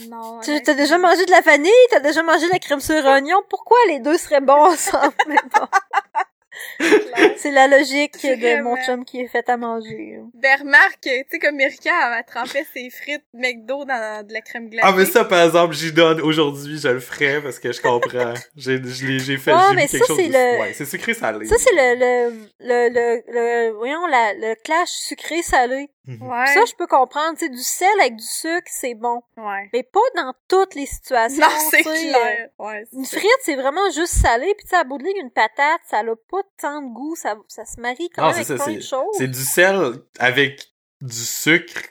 Non, 0.07 0.39
Tu 0.39 0.51
as 0.51 0.73
déjà 0.75 0.97
mangé 0.97 1.25
de 1.25 1.31
la 1.31 1.41
vanille, 1.41 1.73
t'as 1.89 1.99
déjà 1.99 2.23
mangé 2.23 2.47
de 2.47 2.53
la 2.53 2.59
crème 2.59 2.79
sur 2.79 3.03
oignon, 3.05 3.41
pourquoi 3.49 3.77
les 3.89 3.99
deux 3.99 4.17
seraient 4.17 4.39
bons 4.39 4.53
ensemble? 4.71 5.13
Mais 5.27 5.35
bon. 5.53 5.67
C'est 7.37 7.51
la 7.51 7.67
logique 7.67 8.21
de 8.21 8.61
mon 8.61 8.75
chum 8.83 9.05
qui 9.05 9.21
est 9.21 9.27
fait 9.27 9.47
à 9.49 9.57
manger. 9.57 10.19
Ben, 10.33 10.59
remarque, 10.59 10.99
tu 11.01 11.09
sais, 11.29 11.39
comme 11.39 11.59
Erika, 11.59 12.17
elle 12.17 12.25
trempait 12.25 12.65
ses 12.73 12.89
frites 12.89 13.23
McDo 13.33 13.85
dans 13.85 14.25
de 14.27 14.33
la 14.33 14.41
crème 14.41 14.69
glacée. 14.69 14.87
Ah, 14.87 14.93
mais 14.95 15.05
ça, 15.05 15.23
par 15.25 15.45
exemple, 15.45 15.73
j'y 15.73 15.91
donne 15.93 16.19
aujourd'hui, 16.21 16.77
je 16.79 16.89
le 16.89 16.99
ferais 16.99 17.41
parce 17.41 17.59
que 17.59 17.71
je 17.71 17.81
comprends. 17.81 18.33
J'ai, 18.57 18.79
j'ai 18.83 19.37
fait, 19.37 19.53
Ouais, 19.53 19.73
mais 19.75 19.87
quelque 19.87 19.99
ça, 20.05 20.05
chose 20.07 20.17
c'est 20.17 20.27
de... 20.27 20.33
le- 20.33 20.59
Ouais, 20.59 20.73
c'est 20.73 20.85
sucré 20.85 21.13
salé. 21.13 21.45
Ça, 21.45 21.55
c'est 21.57 21.71
le, 21.73 21.95
le, 21.95 22.33
le, 22.59 22.89
le, 22.89 23.21
le- 23.31 23.71
voyons, 23.77 24.05
la, 24.07 24.33
le 24.33 24.55
clash 24.63 24.89
sucré-salé. 24.89 25.81
Mhm. 25.81 25.87
Ouais. 26.21 26.47
Ça, 26.47 26.61
je 26.65 26.73
peux 26.75 26.87
comprendre, 26.87 27.37
tu 27.37 27.45
sais, 27.45 27.49
du 27.49 27.61
sel 27.61 27.87
avec 27.99 28.15
du 28.15 28.25
sucre, 28.25 28.67
c'est 28.67 28.95
bon. 28.95 29.21
Ouais. 29.37 29.69
Mais 29.73 29.83
pas 29.83 29.99
dans 30.15 30.33
toutes 30.47 30.75
les 30.75 30.85
situations. 30.85 31.41
Non, 31.41 31.53
c'est 31.69 31.83
clair. 31.83 32.49
Ouais, 32.57 32.81
euh, 32.81 32.97
Une 32.97 33.05
c'est 33.05 33.15
ça. 33.15 33.19
frite, 33.19 33.37
c'est 33.43 33.55
vraiment 33.55 33.89
juste 33.91 34.13
salé, 34.13 34.53
puis 34.57 34.63
tu 34.63 34.69
sais, 34.69 34.75
à 34.77 34.83
bout 34.83 34.97
de 34.97 35.03
ligne, 35.03 35.17
une 35.21 35.31
patate, 35.31 35.81
ça 35.89 35.99
a 35.99 36.03
pas 36.03 36.41
tant 36.59 36.81
de 36.81 36.93
goût, 36.93 37.15
ça, 37.15 37.35
ça 37.47 37.65
se 37.65 37.79
marie 37.79 38.09
quand 38.15 38.23
Non, 38.23 38.27
même 38.29 38.35
avec 38.37 38.47
ça, 38.47 38.55
plein 38.55 38.73
de 38.75 38.81
choses. 38.81 39.15
C'est 39.17 39.27
du 39.27 39.43
sel 39.43 39.93
avec 40.19 40.61
du 41.01 41.15
sucre 41.15 41.81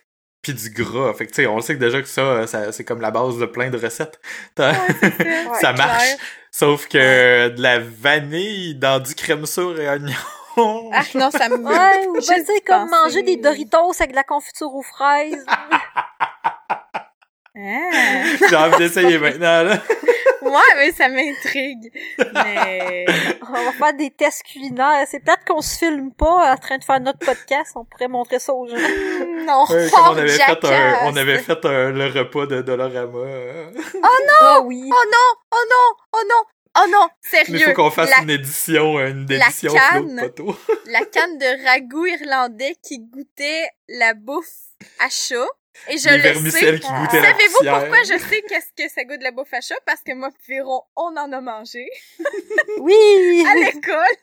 puis 0.42 0.54
du 0.54 0.70
gras. 0.70 1.12
Fait 1.14 1.26
que, 1.26 1.30
tu 1.32 1.42
sais, 1.42 1.46
on 1.46 1.56
le 1.56 1.62
sait 1.62 1.74
que 1.74 1.80
déjà 1.80 2.00
que 2.00 2.08
ça, 2.08 2.46
ça 2.46 2.72
c'est 2.72 2.84
comme 2.84 3.00
la 3.00 3.10
base 3.10 3.38
de 3.38 3.46
plein 3.46 3.70
de 3.70 3.78
recettes. 3.78 4.20
Ouais, 4.58 4.72
ça. 5.60 5.72
Ouais, 5.72 5.76
marche. 5.76 6.04
clair. 6.04 6.18
Sauf 6.50 6.88
que 6.88 7.48
de 7.50 7.60
la 7.62 7.78
vanille 7.78 8.74
dans 8.74 9.00
du 9.00 9.14
crème 9.14 9.46
sûre 9.46 9.78
et 9.80 9.88
oignon. 9.88 10.14
Ah, 10.92 11.02
non, 11.14 11.30
ça 11.30 11.48
me... 11.48 11.56
Ouais, 11.56 12.06
ou 12.08 12.14
ben, 12.14 12.22
sais, 12.22 12.60
comme 12.66 12.90
manger 12.90 13.22
des 13.22 13.36
Doritos 13.36 13.92
avec 13.98 14.10
de 14.10 14.16
la 14.16 14.24
confiture 14.24 14.74
aux 14.74 14.82
fraises. 14.82 15.44
Ah. 17.60 18.22
J'ai 18.48 18.54
envie 18.54 18.78
d'essayer 18.78 19.18
maintenant, 19.18 19.64
là. 19.64 19.78
Ouais, 20.42 20.74
mais 20.76 20.92
ça 20.92 21.08
m'intrigue. 21.08 21.90
Mais... 22.32 23.04
on 23.48 23.64
va 23.64 23.72
faire 23.72 23.94
des 23.94 24.10
tests 24.10 24.44
culinaires. 24.44 25.04
C'est 25.08 25.20
peut-être 25.20 25.44
qu'on 25.44 25.60
se 25.60 25.76
filme 25.76 26.12
pas 26.12 26.52
en 26.52 26.56
train 26.56 26.78
de 26.78 26.84
faire 26.84 27.00
notre 27.00 27.18
podcast, 27.18 27.72
on 27.74 27.84
pourrait 27.84 28.08
montrer 28.08 28.38
ça 28.38 28.52
aux 28.54 28.66
gens. 28.68 28.76
Non, 28.76 29.64
Ouais, 29.68 29.88
oh, 29.92 29.96
comme 29.96 30.14
on 30.14 30.18
avait 30.18 30.28
fait 30.28 30.64
un, 30.64 30.98
on 31.04 31.16
avait 31.16 31.38
fait 31.38 31.64
un, 31.64 31.90
le 31.90 32.06
repas 32.06 32.46
de 32.46 32.62
Dolorama. 32.62 33.18
euh. 33.18 33.70
Ah 34.40 34.60
oui. 34.62 34.84
Oh 34.84 35.04
non! 35.10 35.34
Oh 35.52 35.64
non! 35.68 35.96
Oh 36.12 36.22
non! 36.28 36.42
Oh 36.80 36.86
non! 36.90 37.08
Mais 37.32 37.44
Sérieux! 37.44 37.66
faut 37.66 37.72
qu'on 37.74 37.90
fasse 37.90 38.10
la, 38.10 38.22
une 38.22 38.30
édition, 38.30 39.00
une 39.00 39.26
la 39.26 39.46
édition 39.46 39.72
de 39.72 39.78
canne. 39.78 40.16
la 40.86 41.04
canne 41.06 41.38
de 41.38 41.64
ragoût 41.64 42.06
irlandais 42.06 42.76
qui 42.82 42.98
goûtait 43.00 43.68
la 43.88 44.14
bouffe 44.14 44.46
à 45.00 45.08
chat. 45.08 45.46
Et 45.88 45.96
je 45.96 46.08
Les 46.08 46.34
le 46.34 46.50
sais. 46.50 46.80
qui 46.80 46.86
la 46.88 47.08
Savez-vous 47.10 47.56
poussière. 47.58 47.78
pourquoi 47.80 48.02
je 48.02 48.18
sais 48.18 48.42
qu'est-ce 48.48 48.72
que 48.76 48.92
ça 48.92 49.04
goûte 49.04 49.22
la 49.22 49.30
bouffe 49.30 49.52
à 49.52 49.60
chat? 49.60 49.76
Parce 49.86 50.00
que 50.02 50.12
moi, 50.12 50.30
Véron, 50.48 50.82
on 50.96 51.16
en 51.16 51.32
a 51.32 51.40
mangé. 51.40 51.86
Oui! 52.80 53.44
À 53.48 53.54
l'école! 53.54 54.16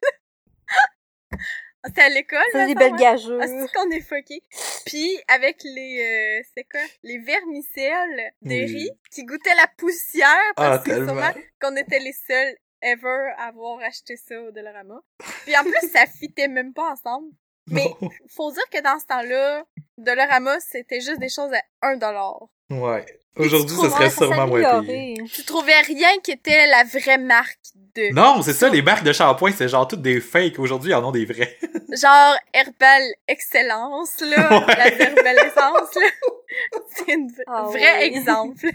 C'était 1.85 2.01
à 2.01 2.09
l'école, 2.09 2.39
C'est 2.51 2.65
des 2.67 2.75
belles 2.75 2.95
gageuses. 2.95 3.39
Ah, 3.41 3.47
c'est 3.47 3.71
qu'on 3.73 3.89
est 3.91 4.01
fucké. 4.01 4.41
Puis 4.85 5.17
avec 5.27 5.57
les 5.63 6.01
euh, 6.41 6.43
c'est 6.55 6.63
quoi? 6.63 6.81
Les 7.03 7.19
vermicelles 7.19 8.31
de 8.41 8.49
Oui. 8.49 8.65
riz 8.65 8.91
qui 9.11 9.23
goûtaient 9.25 9.55
la 9.55 9.67
poussière 9.77 10.27
Ah, 10.57 10.69
parce 10.71 10.83
que 10.83 10.91
tellement. 10.91 11.07
sûrement 11.13 11.33
qu'on 11.61 11.75
était 11.75 11.99
les 11.99 12.13
seuls 12.27 12.55
ever 12.81 13.31
à 13.37 13.45
avoir 13.47 13.79
acheté 13.81 14.15
ça 14.17 14.39
au 14.41 14.51
Dollarama. 14.51 15.01
Puis 15.45 15.55
en 15.57 15.63
plus 15.63 15.89
ça 15.91 16.05
fitait 16.05 16.47
même 16.47 16.73
pas 16.73 16.91
ensemble. 16.91 17.29
Mais 17.67 17.85
Non. 18.01 18.09
faut 18.35 18.51
dire 18.51 18.69
que 18.71 18.81
dans 18.81 18.99
ce 18.99 19.05
temps-là, 19.07 19.63
Dollarama 19.97 20.59
c'était 20.59 21.01
juste 21.01 21.19
des 21.19 21.29
choses 21.29 21.51
à 21.53 21.87
1 21.87 21.97
dollar. 21.97 22.39
Ouais. 22.69 23.05
Aujourd'hui, 23.37 23.75
ça 23.75 23.83
Ouais, 23.83 23.89
serait 23.89 24.09
sûrement 24.09 24.47
moins 24.47 24.81
payé. 24.81 25.17
Tu 25.33 25.43
trouvais 25.43 25.79
rien 25.81 26.17
qui 26.23 26.31
était 26.31 26.67
la 26.67 26.83
vraie 26.85 27.17
marque 27.17 27.59
de 27.95 28.13
Non, 28.13 28.41
c'est 28.41 28.53
ça, 28.53 28.69
les 28.69 28.81
marques 28.81 29.03
de 29.03 29.13
shampoing, 29.13 29.51
c'est 29.51 29.67
genre 29.69 29.87
toutes 29.87 30.01
des 30.01 30.19
fakes. 30.21 30.59
Aujourd'hui, 30.59 30.91
ils 30.91 30.95
en 30.95 31.03
ont 31.07 31.11
des 31.11 31.25
vrais. 31.25 31.57
genre 31.93 32.35
Herbal 32.53 33.03
Excellence 33.27 34.21
là, 34.21 34.49
Ouais. 34.67 34.75
la 34.75 34.87
Herbal 34.91 35.37
Essence 35.47 35.95
là. 35.95 36.09
C'est 36.89 37.13
un 37.13 37.27
Ah 37.47 37.63
vrai 37.63 38.05
exemple. 38.05 38.67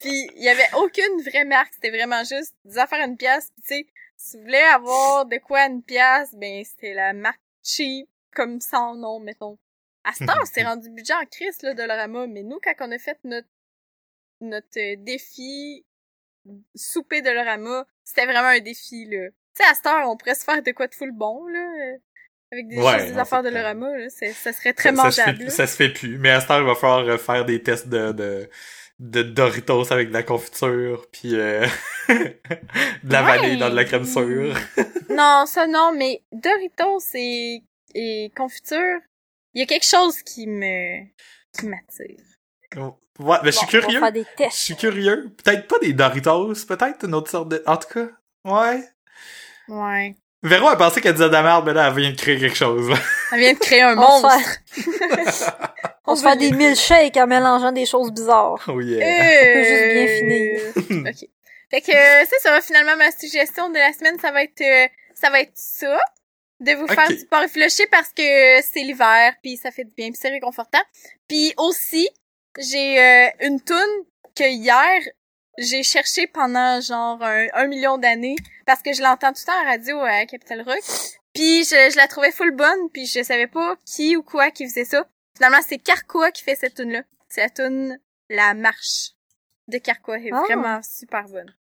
Puis 0.00 0.28
il 0.36 0.42
y 0.42 0.48
avait 0.48 0.68
aucune 0.78 1.20
vraie 1.28 1.44
marque, 1.44 1.72
c'était 1.74 1.90
vraiment 1.90 2.24
juste 2.24 2.54
des 2.64 2.78
affaires 2.78 3.00
à 3.02 3.04
une 3.06 3.16
pièce. 3.16 3.48
Tu 3.56 3.62
sais, 3.74 3.86
si 4.16 4.36
vous 4.36 4.44
voulez 4.44 4.58
avoir 4.58 5.26
de 5.26 5.36
quoi 5.38 5.60
à 5.60 5.66
une 5.66 5.82
pièce, 5.82 6.30
ben 6.34 6.62
c'était 6.64 6.94
la 6.94 7.12
marque 7.12 7.40
cheap 7.62 8.08
comme 8.34 8.60
sans 8.60 8.94
nom 8.94 9.20
mettons. 9.20 9.58
À 10.04 10.12
ce 10.14 10.24
temps, 10.24 10.32
c'est 10.44 10.62
rendu 10.64 10.88
budget 10.90 11.14
en 11.14 11.24
crise 11.26 11.60
là 11.62 11.72
de 11.74 11.76
Dollarama, 11.76 12.26
mais 12.26 12.42
nous 12.42 12.58
quand 12.62 12.72
on 12.80 12.92
a 12.92 12.98
fait 12.98 13.18
notre 13.24 13.48
notre 14.40 14.78
euh, 14.78 14.96
défi 14.98 15.84
souper 16.74 17.20
de 17.20 17.26
Dollarama, 17.26 17.84
c'était 18.04 18.26
vraiment 18.26 18.48
un 18.48 18.60
défi 18.60 19.04
là. 19.06 19.28
Tu 19.56 19.62
sais 19.64 19.70
à 19.70 19.74
cette 19.74 19.86
heure, 19.86 20.08
on 20.08 20.16
pourrait 20.16 20.34
se 20.34 20.44
faire 20.44 20.62
de 20.62 20.70
quoi 20.72 20.86
de 20.86 20.94
full 20.94 21.12
bon 21.12 21.46
là. 21.48 21.96
Avec 22.52 22.68
des, 22.68 22.78
Ouais, 22.78 22.98
juste 23.00 23.12
des 23.14 23.18
affaires 23.18 23.42
de. 23.42 23.48
Dollarama, 23.48 23.96
là, 23.96 24.08
ça 24.10 24.52
serait 24.52 24.74
très 24.74 24.94
ça, 24.94 25.10
ça 25.10 25.10
se 25.10 25.20
mangeable. 25.20 25.44
fait, 25.44 25.50
ça 25.50 25.66
se 25.66 25.76
fait 25.76 25.88
plus. 25.88 26.18
Mais 26.18 26.30
à 26.30 26.40
ce 26.40 26.48
temps, 26.48 26.58
il 26.60 26.66
va 26.66 26.74
falloir 26.74 27.18
faire 27.18 27.44
des 27.46 27.62
tests 27.62 27.88
de, 27.88 28.12
de, 28.12 28.50
de 28.98 29.22
Doritos 29.22 29.90
avec 29.90 30.08
de 30.08 30.12
la 30.12 30.22
confiture, 30.22 31.06
puis 31.10 31.34
euh, 31.34 31.66
de 32.08 33.12
la 33.12 33.24
Ouais. 33.24 33.38
vanille 33.38 33.58
dans 33.58 33.70
de 33.70 33.74
la 33.76 33.84
crème 33.84 34.04
sûre. 34.04 34.54
Non, 35.10 35.44
ça 35.46 35.66
non, 35.66 35.92
mais 35.96 36.22
Doritos 36.32 37.00
et, 37.14 37.62
et 37.94 38.30
confiture, 38.36 38.98
il 39.54 39.60
y 39.60 39.62
a 39.62 39.66
quelque 39.66 39.84
chose 39.86 40.22
qui 40.22 40.46
me 40.46 41.04
qui 41.58 41.66
m'attire. 41.66 42.18
Ouais, 42.76 43.38
mais 43.42 43.52
je 43.52 43.58
suis 43.58 43.66
curieux. 43.66 44.00
va 44.00 44.12
faire 44.12 44.12
des 44.12 44.26
Je 44.38 44.56
suis 44.56 44.76
curieux. 44.76 45.30
Peut-être 45.42 45.68
pas 45.68 45.78
des 45.78 45.92
Doritos, 45.92 46.54
peut-être 46.66 47.04
une 47.04 47.14
autre 47.14 47.30
sorte 47.30 47.48
de... 47.48 47.62
En 47.66 47.76
tout 47.76 47.88
cas, 47.88 48.08
ouais. 48.44 48.82
Ouais. 49.68 50.16
Véro 50.42 50.68
a 50.68 50.76
pensé 50.76 51.00
qu'elle 51.00 51.12
disait 51.12 51.28
de 51.28 51.32
la 51.32 51.42
merde, 51.42 51.64
mais 51.66 51.72
là, 51.72 51.88
elle 51.88 51.94
vient 51.94 52.10
de 52.10 52.16
créer 52.16 52.38
quelque 52.38 52.56
chose. 52.56 52.88
là. 52.88 52.96
Ça 53.30 53.36
vient 53.36 53.52
de 53.52 53.58
créer 53.58 53.82
un 53.82 53.96
On 53.96 54.18
se 54.18 54.22
monstre. 54.22 55.62
On 56.06 56.16
se 56.16 56.22
fait 56.22 56.36
des 56.36 56.50
milkshakes 56.50 57.16
en 57.16 57.28
mélangeant 57.28 57.70
des 57.70 57.86
choses 57.86 58.10
bizarres. 58.12 58.58
Oh 58.66 58.80
yeah. 58.80 59.06
Euh... 59.06 59.64
juste 59.64 59.92
bien 59.92 60.86
finir. 60.88 61.08
ok. 61.08 61.28
Fait 61.70 61.80
que 61.80 61.92
euh, 61.92 62.26
ça, 62.26 62.36
ça 62.40 62.50
va 62.50 62.60
finalement 62.60 62.96
ma 62.96 63.10
suggestion 63.12 63.70
de 63.70 63.78
la 63.78 63.92
semaine, 63.92 64.18
ça 64.20 64.30
va 64.32 64.42
être 64.42 64.60
euh, 64.60 64.88
ça 65.14 65.30
va 65.30 65.40
être 65.40 65.52
ça. 65.54 65.98
De 66.60 66.72
vous 66.74 66.86
faire 66.86 67.08
du 67.08 67.18
sport 67.18 67.42
effiloché 67.42 67.86
parce 67.90 68.10
que 68.10 68.62
c'est 68.62 68.82
l'hiver, 68.84 69.34
puis 69.42 69.56
ça 69.56 69.72
fait 69.72 69.82
du 69.82 69.92
bien, 69.96 70.10
puis 70.10 70.18
c'est 70.20 70.28
réconfortant. 70.28 70.82
Puis 71.26 71.52
aussi, 71.56 72.08
j'ai 72.58 73.00
euh, 73.00 73.28
une 73.40 73.60
toune 73.60 74.04
que 74.34 74.44
hier, 74.48 75.00
j'ai 75.58 75.82
cherché 75.82 76.26
pendant 76.26 76.80
genre 76.80 77.22
un, 77.22 77.46
un 77.52 77.66
million 77.66 77.98
d'années 77.98 78.36
parce 78.66 78.82
que 78.82 78.92
je 78.92 79.02
l'entends 79.02 79.32
tout 79.32 79.42
le 79.42 79.46
temps 79.46 79.60
à 79.60 79.64
la 79.64 79.70
radio 79.72 79.98
à 80.00 80.24
Capital 80.26 80.62
Rock. 80.62 80.80
Puis 81.34 81.64
je, 81.64 81.90
je 81.90 81.96
la 81.96 82.08
trouvais 82.08 82.30
full 82.32 82.54
bonne, 82.54 82.90
puis 82.92 83.06
je 83.06 83.22
savais 83.22 83.46
pas 83.46 83.76
qui 83.86 84.16
ou 84.16 84.22
quoi 84.22 84.50
qui 84.50 84.66
faisait 84.68 84.84
ça. 84.84 85.06
Finalement, 85.36 85.62
c'est 85.66 85.78
Carquois 85.78 86.30
qui 86.30 86.42
fait 86.42 86.56
cette 86.56 86.74
tune 86.74 86.92
là 86.92 87.02
C'est 87.28 87.40
la 87.42 87.50
tune 87.50 87.98
La 88.28 88.52
Marche 88.54 89.12
de 89.68 89.78
Carquois. 89.78 90.18
Elle 90.18 90.26
est 90.28 90.32
Ah. 90.32 90.42
vraiment 90.46 90.80
super 90.82 91.26
bonne. 91.28 91.54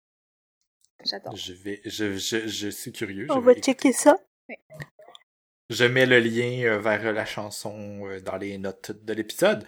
J'adore. 1.04 1.36
Je 1.36 1.52
vais, 1.52 1.80
je, 1.84 2.16
je, 2.16 2.46
je 2.48 2.68
suis 2.70 2.92
curieux. 2.92 3.26
On 3.30 3.34
je 3.36 3.40
va 3.40 3.54
checker 3.54 3.92
ça. 3.92 4.18
Je 5.70 5.84
mets 5.84 6.06
le 6.06 6.18
lien 6.18 6.62
euh, 6.64 6.78
vers 6.78 7.12
la 7.12 7.26
chanson 7.26 8.00
euh, 8.06 8.20
dans 8.20 8.36
les 8.36 8.56
notes 8.56 8.92
de 9.04 9.12
l'épisode, 9.12 9.64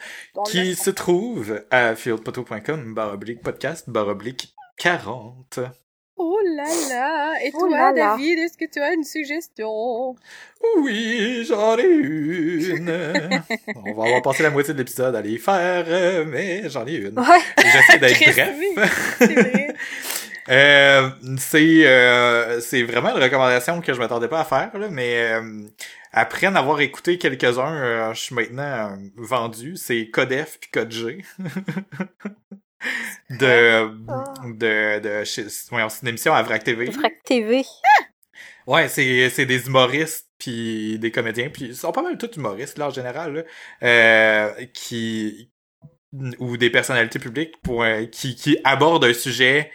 qui 0.47 0.75
se 0.75 0.89
trouve 0.89 1.63
à 1.71 1.95
fieldpoto.com, 1.95 2.95
baroblique 2.95 3.43
podcast, 3.43 3.91
baroblique 3.91 4.55
40. 4.79 5.61
Oh 6.17 6.39
là 6.57 6.65
là! 6.89 7.35
Et 7.45 7.51
Oh 7.55 7.61
toi, 7.67 7.93
là. 7.93 7.93
David, 7.93 8.39
est-ce 8.39 8.57
que 8.57 8.65
tu 8.65 8.81
as 8.81 8.95
une 8.95 9.05
suggestion? 9.05 10.17
Oui, 10.79 11.45
j'en 11.47 11.77
ai 11.79 11.83
une. 11.83 12.91
On 13.77 13.93
va 13.93 14.05
avoir 14.05 14.23
passé 14.23 14.43
la 14.43 14.51
moitié 14.51 14.73
de 14.73 14.79
l'épisode 14.79 15.15
à 15.15 15.21
les 15.21 15.37
faire, 15.39 15.85
euh, 15.89 16.25
mais 16.27 16.69
j'en 16.71 16.87
ai 16.87 16.95
une. 16.95 17.19
Ouais. 17.19 17.41
J'essaie 17.59 17.99
d'être 17.99 18.75
bref. 18.75 19.21
Euh, 20.51 21.11
c'est 21.39 21.87
euh, 21.87 22.61
c'est 22.61 22.83
vraiment 22.83 23.17
une 23.17 23.23
recommandation 23.23 23.81
que 23.81 23.93
je 23.95 23.99
m'attendais 24.01 24.27
pas 24.29 24.41
à 24.41 24.45
faire 24.45 24.77
là, 24.77 24.89
mais 24.91 25.33
euh, 25.33 25.63
après 26.13 26.47
en 26.49 26.57
avoir 26.57 26.81
écouté 26.81 27.19
quelques-uns, 27.19 27.75
euh, 27.77 28.15
je 28.15 28.21
suis 28.21 28.35
maintenant 28.35 28.91
euh, 28.93 28.97
vendu. 29.17 29.77
C'est 29.77 30.09
Codef 30.11 30.59
puis 30.61 30.71
Code 30.73 30.91
G. 30.91 31.25
de 33.31 33.91
Ah. 34.09 34.25
de 34.45 34.99
de 35.01 35.25
chez- 35.25 35.47
voyons, 35.71 35.89
c'est 35.89 36.03
une 36.03 36.09
émission 36.09 36.35
à 36.35 36.43
Vrac 36.43 36.65
TV. 36.65 36.91
Frac 36.91 37.23
TV. 37.25 37.63
Ouais, 38.67 38.89
c'est 38.89 39.29
c'est 39.31 39.47
des 39.47 39.67
humoristes 39.67 40.29
puis 40.39 40.99
des 40.99 41.11
comédiens 41.11 41.51
puis 41.51 41.67
ils 41.67 41.77
sont 41.77 41.93
pas 41.93 42.03
mal 42.03 42.17
tous 42.19 42.37
humoristes 42.37 42.79
là 42.79 42.87
en 42.89 42.91
général 42.91 43.35
là, 43.35 43.43
euh, 43.83 44.65
qui 44.73 45.51
ou 46.39 46.57
des 46.57 46.71
personnalités 46.71 47.19
publiques 47.19 47.61
pour 47.63 47.85
qui 48.11 48.35
qui 48.35 48.59
abordent 48.65 49.05
un 49.05 49.13
sujet 49.13 49.71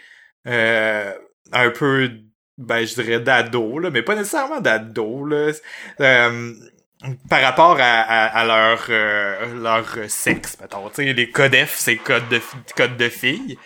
euh, 0.46 1.12
un 1.52 1.70
peu 1.70 2.10
ben 2.58 2.86
je 2.86 2.94
dirais 2.94 3.20
d'ado 3.20 3.78
là 3.78 3.90
mais 3.90 4.02
pas 4.02 4.14
nécessairement 4.14 4.60
d'ado 4.60 5.24
là. 5.26 5.52
Euh, 6.00 6.54
par 7.28 7.42
rapport 7.42 7.76
à, 7.78 8.00
à, 8.00 8.26
à 8.26 8.44
leur 8.44 8.86
euh, 8.88 9.62
leur 9.62 9.86
sexe 10.08 10.58
mettons 10.60 10.88
tu 10.88 11.04
sais 11.04 11.12
les 11.12 11.30
codef 11.30 11.74
c'est 11.76 11.96
code 11.96 12.28
de 12.28 12.40
code 12.74 12.96
de 12.96 13.08
filles 13.10 13.58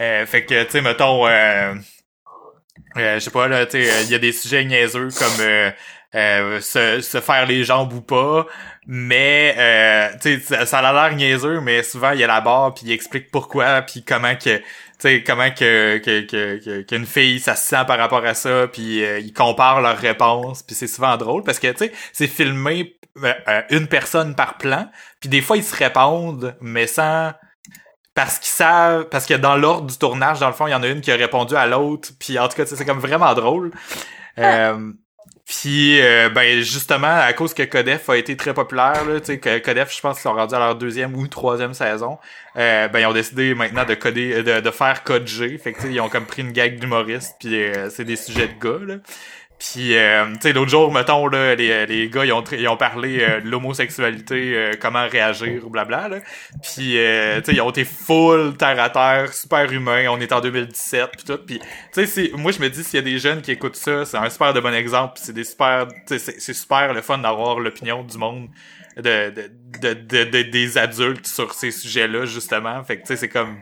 euh, 0.00 0.26
fait 0.26 0.44
que 0.44 0.64
tu 0.64 0.70
sais 0.70 0.80
mettons 0.80 1.26
euh, 1.28 1.74
euh, 2.96 3.14
je 3.14 3.20
sais 3.20 3.30
pas 3.30 3.48
là, 3.48 3.66
tu 3.66 3.82
sais, 3.82 4.04
il 4.04 4.10
y 4.10 4.14
a 4.14 4.18
des 4.18 4.32
sujets 4.32 4.64
niaiseux 4.64 5.08
comme 5.18 5.40
euh, 5.40 5.70
euh, 6.14 6.60
se, 6.60 7.00
se 7.00 7.20
faire 7.20 7.44
les 7.46 7.64
jambes 7.64 7.92
ou 7.92 8.00
pas, 8.00 8.46
mais 8.86 9.54
tu 10.22 10.40
sais, 10.40 10.64
ça, 10.66 10.78
a 10.78 11.08
l'air 11.08 11.16
niaiseux, 11.16 11.60
mais 11.60 11.82
souvent 11.82 12.12
il 12.12 12.20
y 12.20 12.24
a 12.24 12.28
la 12.28 12.40
barre 12.40 12.74
puis 12.74 12.86
il 12.86 12.92
explique 12.92 13.30
pourquoi 13.32 13.82
puis 13.82 14.04
comment 14.04 14.36
que 14.36 14.60
sais 15.08 15.22
comment 15.22 15.50
que 15.50 15.98
que 15.98 16.20
que 16.22 16.64
que- 16.64 16.80
qu'une 16.82 17.06
fille 17.06 17.40
ça 17.40 17.54
se 17.56 17.68
sent 17.68 17.84
par 17.86 17.98
rapport 17.98 18.24
à 18.24 18.34
ça 18.34 18.68
puis 18.68 19.04
euh, 19.04 19.18
ils 19.18 19.32
comparent 19.32 19.80
leurs 19.80 19.98
réponses 19.98 20.62
puis 20.62 20.74
c'est 20.74 20.86
souvent 20.86 21.16
drôle 21.16 21.42
parce 21.42 21.58
que 21.58 21.68
tu 21.72 21.86
sais 21.86 21.92
c'est 22.12 22.26
filmé 22.26 22.96
euh, 23.22 23.32
euh, 23.48 23.62
une 23.70 23.86
personne 23.86 24.34
par 24.34 24.58
plan 24.58 24.88
puis 25.20 25.28
des 25.28 25.40
fois 25.40 25.56
ils 25.56 25.64
se 25.64 25.74
répondent 25.76 26.56
mais 26.60 26.86
sans 26.86 27.32
parce 28.14 28.38
qu'ils 28.38 28.48
savent 28.48 29.08
parce 29.08 29.26
que 29.26 29.34
dans 29.34 29.56
l'ordre 29.56 29.88
du 29.88 29.98
tournage 29.98 30.40
dans 30.40 30.48
le 30.48 30.54
fond 30.54 30.66
il 30.66 30.70
y 30.70 30.74
en 30.74 30.82
a 30.82 30.88
une 30.88 31.00
qui 31.00 31.10
a 31.12 31.16
répondu 31.16 31.56
à 31.56 31.66
l'autre 31.66 32.10
puis 32.18 32.38
en 32.38 32.48
tout 32.48 32.56
cas 32.56 32.66
c'est 32.66 32.84
comme 32.84 33.00
vraiment 33.00 33.34
drôle. 33.34 33.72
Euh, 34.38 34.92
puis 35.46 36.00
euh, 36.00 36.30
ben 36.30 36.62
justement 36.62 37.18
à 37.20 37.32
cause 37.34 37.52
que 37.52 37.62
Codef 37.62 38.08
a 38.08 38.16
été 38.16 38.34
très 38.36 38.54
populaire 38.54 39.04
là, 39.04 39.20
tu 39.20 39.26
sais 39.26 39.38
que 39.38 39.58
Codef 39.58 39.94
je 39.94 40.00
pense 40.00 40.18
sont 40.18 40.32
rendus 40.32 40.54
à 40.54 40.58
leur 40.58 40.74
deuxième 40.74 41.14
ou 41.14 41.26
troisième 41.28 41.74
saison 41.74 42.18
euh, 42.56 42.88
ben 42.88 43.00
ils 43.00 43.06
ont 43.06 43.12
décidé 43.12 43.54
maintenant 43.54 43.84
de 43.84 43.94
coder 43.94 44.42
de, 44.42 44.70
faire 44.70 45.02
code 45.04 45.26
G. 45.26 45.58
Fait 45.58 45.74
que 45.74 45.86
ils 45.86 46.00
ont 46.00 46.08
comme 46.08 46.24
pris 46.24 46.42
une 46.42 46.52
gag 46.52 46.78
d'humoriste 46.78 47.36
puis 47.40 47.62
euh, 47.62 47.90
c'est 47.90 48.04
des 48.04 48.16
sujets 48.16 48.48
de 48.48 48.58
gars 48.58 48.84
là 48.86 48.94
puis, 49.58 49.96
euh, 49.96 50.26
tu 50.34 50.40
sais, 50.42 50.52
l'autre 50.52 50.70
jour, 50.70 50.92
mettons, 50.92 51.26
là, 51.28 51.54
les, 51.54 51.86
les 51.86 52.08
gars, 52.10 52.24
ils 52.24 52.32
ont, 52.32 52.42
ils 52.52 52.68
ont 52.68 52.76
parlé 52.76 53.18
euh, 53.22 53.40
de 53.40 53.48
l'homosexualité, 53.48 54.52
euh, 54.56 54.72
comment 54.80 55.06
réagir, 55.08 55.68
blabla, 55.70 56.08
là. 56.08 56.18
Puis, 56.62 56.98
euh, 56.98 57.40
tu 57.40 57.46
sais, 57.46 57.52
ils 57.56 57.60
ont 57.60 57.70
été 57.70 57.84
full 57.84 58.56
terre 58.56 58.80
à 58.82 58.90
terre, 58.90 59.32
super 59.32 59.70
humains. 59.72 60.06
On 60.10 60.20
est 60.20 60.32
en 60.32 60.40
2017, 60.40 61.10
puis 61.16 61.24
tout. 61.24 61.38
Puis, 61.46 61.60
tu 61.92 62.06
sais, 62.06 62.30
moi, 62.36 62.52
je 62.52 62.58
me 62.60 62.68
dis, 62.68 62.82
s'il 62.84 62.96
y 62.96 62.98
a 62.98 63.02
des 63.04 63.18
jeunes 63.18 63.40
qui 63.42 63.52
écoutent 63.52 63.76
ça, 63.76 64.04
c'est 64.04 64.16
un 64.16 64.28
super 64.28 64.52
de 64.52 64.60
bon 64.60 64.74
exemple. 64.74 65.14
c'est 65.16 65.32
des 65.32 65.44
super, 65.44 65.86
c'est- 66.06 66.52
super 66.52 66.92
le 66.92 67.00
fun 67.00 67.18
d'avoir 67.18 67.60
l'opinion 67.60 68.02
du 68.02 68.18
monde. 68.18 68.48
De, 68.96 69.02
de, 69.30 69.50
de, 69.80 69.92
de- 69.94 70.24
de- 70.30 70.42
des 70.42 70.78
adultes 70.78 71.26
sur 71.26 71.52
ces 71.52 71.72
sujets-là 71.72 72.26
justement 72.26 72.84
fait 72.84 72.98
que 72.98 73.00
tu 73.00 73.08
sais 73.08 73.16
c'est 73.16 73.28
comme 73.28 73.56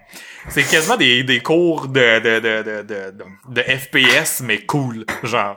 c'est 0.51 0.63
quasiment 0.63 0.99
des, 0.99 1.23
des 1.25 1.41
cours 1.41 1.89
de, 1.89 2.19
de, 2.21 2.39
de, 2.39 2.83
de, 2.83 2.83
de, 2.83 3.15
de 3.49 3.63
FPS 3.63 4.43
mais 4.45 4.59
cool 4.67 5.07
genre 5.23 5.57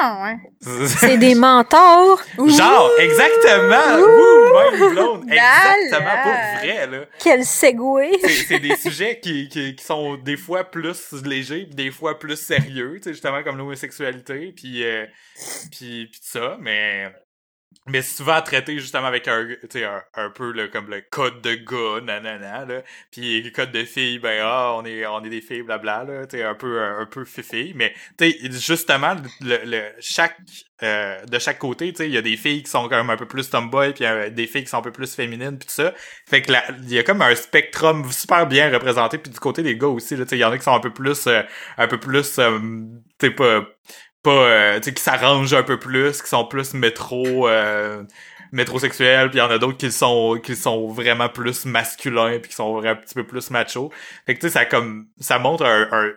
Ah, 0.00 0.24
ouais. 0.24 0.86
C'est 0.86 1.18
des 1.18 1.34
mentors. 1.34 2.20
Genre, 2.38 2.90
exactement! 2.98 3.98
Ouh, 3.98 4.78
mind 4.78 4.92
blown! 4.92 5.28
Là, 5.28 5.74
Exactement, 5.76 6.22
pour 6.22 6.32
vrai, 6.32 6.86
là. 6.86 7.04
Quel 7.18 7.44
segway. 7.44 8.18
C'est 8.48 8.58
des 8.58 8.76
sujets 8.76 9.20
qui, 9.20 9.48
qui, 9.48 9.74
qui 9.74 9.84
sont 9.84 10.16
des 10.16 10.36
fois 10.36 10.64
plus 10.64 11.12
légers, 11.24 11.66
pis 11.66 11.74
des 11.74 11.90
fois 11.90 12.18
plus 12.18 12.36
sérieux, 12.36 12.94
tu 12.96 13.04
sais, 13.04 13.12
justement 13.12 13.42
comme 13.42 13.58
l'homosexualité, 13.58 14.52
puis 14.56 14.84
euh, 14.84 15.06
puis 15.70 16.06
puis 16.06 16.20
tout 16.20 16.38
ça, 16.38 16.56
mais 16.60 17.12
mais 17.86 18.02
souvent 18.02 18.40
traité 18.42 18.78
justement 18.78 19.06
avec 19.06 19.28
un 19.28 19.48
un, 19.74 20.02
un 20.14 20.30
peu 20.30 20.52
là, 20.52 20.68
comme 20.68 20.88
le 20.88 21.00
code 21.00 21.40
de 21.42 21.54
gars 21.54 22.04
nanana 22.04 22.64
là. 22.64 22.82
Puis 23.10 23.42
le 23.42 23.50
code 23.50 23.72
de 23.72 23.84
filles 23.84 24.18
ben 24.18 24.40
ah 24.42 24.74
on 24.76 24.84
est 24.84 25.06
on 25.06 25.22
est 25.24 25.30
des 25.30 25.40
filles 25.40 25.62
blabla 25.62 26.04
là. 26.04 26.26
Tu 26.26 26.36
sais 26.36 26.44
un 26.44 26.54
peu 26.54 26.80
un, 26.80 27.06
peu 27.06 27.24
fifi 27.24 27.72
mais 27.74 27.94
tu 28.18 28.30
sais 28.30 28.50
justement 28.52 29.16
le, 29.40 29.58
le 29.64 29.82
chaque 30.00 30.36
euh, 30.82 31.24
de 31.26 31.38
chaque 31.38 31.58
côté 31.58 31.92
il 32.00 32.10
y 32.10 32.16
a 32.16 32.22
des 32.22 32.36
filles 32.36 32.62
qui 32.62 32.70
sont 32.70 32.88
quand 32.88 32.96
même 32.96 33.10
un 33.10 33.16
peu 33.16 33.26
plus 33.26 33.48
tomboy 33.50 33.92
puis 33.92 34.04
euh, 34.04 34.30
des 34.30 34.46
filles 34.46 34.64
qui 34.64 34.70
sont 34.70 34.78
un 34.78 34.82
peu 34.82 34.92
plus 34.92 35.14
féminines 35.14 35.58
puis 35.58 35.66
tout 35.68 35.74
ça. 35.74 35.92
Fait 36.28 36.42
que 36.42 36.52
il 36.82 36.92
y 36.92 36.98
a 36.98 37.02
comme 37.02 37.22
un 37.22 37.34
spectrum 37.34 38.10
super 38.10 38.46
bien 38.46 38.72
représenté 38.72 39.18
puis 39.18 39.30
du 39.32 39.38
côté 39.38 39.62
des 39.62 39.76
gars 39.76 39.88
aussi 39.88 40.14
il 40.14 40.38
y 40.38 40.44
en 40.44 40.50
a 40.50 40.58
qui 40.58 40.64
sont 40.64 40.74
un 40.74 40.80
peu 40.80 40.92
plus 40.92 41.26
euh, 41.26 41.42
un 41.78 41.88
peu 41.88 41.98
plus 41.98 42.38
euh, 42.38 42.58
pas 43.30 43.62
pas 44.22 44.30
euh, 44.30 44.76
tu 44.78 44.84
sais 44.84 44.94
qui 44.94 45.02
s'arrangent 45.02 45.54
un 45.54 45.62
peu 45.62 45.78
plus 45.78 46.22
qui 46.22 46.28
sont 46.28 46.44
plus 46.46 46.74
métro 46.74 47.48
euh, 47.48 48.04
métrosexuels 48.52 49.30
puis 49.30 49.38
il 49.38 49.42
y 49.42 49.44
en 49.44 49.50
a 49.50 49.58
d'autres 49.58 49.78
qui 49.78 49.90
sont 49.90 50.38
qui 50.42 50.56
sont 50.56 50.88
vraiment 50.88 51.28
plus 51.28 51.64
masculins 51.64 52.38
puis 52.38 52.50
qui 52.50 52.54
sont 52.56 52.82
un 52.84 52.94
petit 52.94 53.14
peu 53.14 53.26
plus 53.26 53.50
macho 53.50 53.90
fait 54.26 54.34
que 54.34 54.40
tu 54.40 54.46
sais 54.48 54.52
ça 54.52 54.64
comme 54.64 55.08
ça 55.18 55.38
montre 55.38 55.64
un, 55.64 55.88
un 55.90 56.12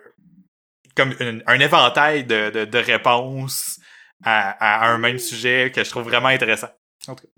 comme 0.95 1.13
un, 1.19 1.39
un 1.47 1.59
éventail 1.59 2.23
de, 2.23 2.49
de, 2.51 2.65
de 2.65 2.77
réponses 2.77 3.79
à, 4.23 4.85
à 4.85 4.89
un 4.89 4.97
même 4.97 5.19
sujet 5.19 5.71
que 5.75 5.83
je 5.83 5.89
trouve 5.89 6.03
vraiment 6.03 6.29
intéressant. 6.29 6.69
En 7.07 7.15
tout 7.15 7.25
cas. 7.25 7.31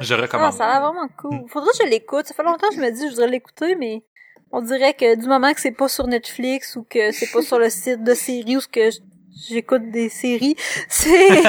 Je 0.00 0.14
Ah, 0.14 0.20
recommande. 0.22 0.52
ça 0.52 0.66
a 0.66 0.72
l'air 0.72 0.82
vraiment 0.92 1.08
cool. 1.16 1.44
Faudrait 1.48 1.70
que 1.78 1.84
je 1.84 1.88
l'écoute. 1.90 2.26
Ça 2.26 2.34
fait 2.34 2.42
longtemps 2.42 2.68
que 2.68 2.74
je 2.74 2.80
me 2.80 2.90
dis 2.90 3.02
que 3.02 3.06
je 3.06 3.10
voudrais 3.10 3.28
l'écouter, 3.30 3.76
mais 3.76 4.02
on 4.50 4.62
dirait 4.62 4.94
que 4.94 5.14
du 5.14 5.28
moment 5.28 5.52
que 5.54 5.60
c'est 5.60 5.70
pas 5.70 5.88
sur 5.88 6.06
Netflix 6.08 6.74
ou 6.74 6.82
que 6.82 7.12
c'est 7.12 7.30
pas 7.32 7.42
sur 7.42 7.58
le 7.60 7.70
site 7.70 8.02
de 8.02 8.14
séries 8.14 8.56
ou 8.56 8.60
ce 8.60 8.68
que 8.68 8.90
j'écoute 9.48 9.90
des 9.90 10.08
séries, 10.08 10.56
c'est 10.88 11.42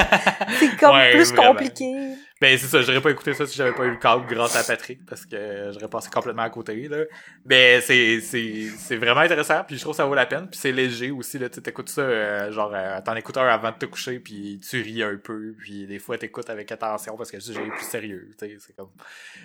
c'est 0.58 0.76
comme 0.78 0.94
Ouais, 0.94 1.12
plus 1.12 1.32
vraiment. 1.32 1.52
compliqué. 1.54 2.14
Ben 2.40 2.58
c'est 2.58 2.66
ça, 2.66 2.82
j'aurais 2.82 3.00
pas 3.00 3.10
écouté 3.10 3.32
ça 3.32 3.46
si 3.46 3.56
j'avais 3.56 3.72
pas 3.72 3.84
eu 3.84 3.90
le 3.92 3.96
câble 3.96 4.26
grâce 4.26 4.56
à 4.56 4.62
Patrick 4.62 5.06
parce 5.06 5.24
que 5.24 5.70
j'aurais 5.72 5.88
passé 5.88 6.10
complètement 6.12 6.42
à 6.42 6.50
côté 6.50 6.86
là. 6.88 7.04
Ben 7.46 7.80
c'est 7.80 8.20
c'est 8.20 8.66
c'est 8.76 8.96
vraiment 8.96 9.20
intéressant 9.22 9.64
puis 9.66 9.76
je 9.76 9.80
trouve 9.80 9.94
que 9.94 9.96
ça 9.96 10.04
vaut 10.04 10.14
la 10.14 10.26
peine 10.26 10.46
puis 10.50 10.58
c'est 10.60 10.72
léger 10.72 11.10
aussi 11.10 11.38
là, 11.38 11.48
tu 11.48 11.54
sais, 11.54 11.60
t'écoutes 11.62 11.88
ça 11.88 12.02
euh, 12.02 12.52
genre 12.52 12.72
euh, 12.74 13.00
t'en 13.02 13.16
écoutes 13.16 13.38
un 13.38 13.46
avant 13.46 13.70
de 13.70 13.76
te 13.78 13.86
coucher 13.86 14.18
puis 14.20 14.60
tu 14.68 14.82
ris 14.82 15.02
un 15.02 15.16
peu 15.16 15.54
puis 15.58 15.86
des 15.86 15.98
fois 15.98 16.18
t'écoutes 16.18 16.50
avec 16.50 16.70
attention 16.70 17.16
parce 17.16 17.30
que 17.30 17.38
est 17.38 17.70
plus 17.70 17.84
sérieux, 17.86 18.28
tu 18.38 18.46
sais, 18.46 18.56
c'est 18.60 18.76
comme 18.76 18.90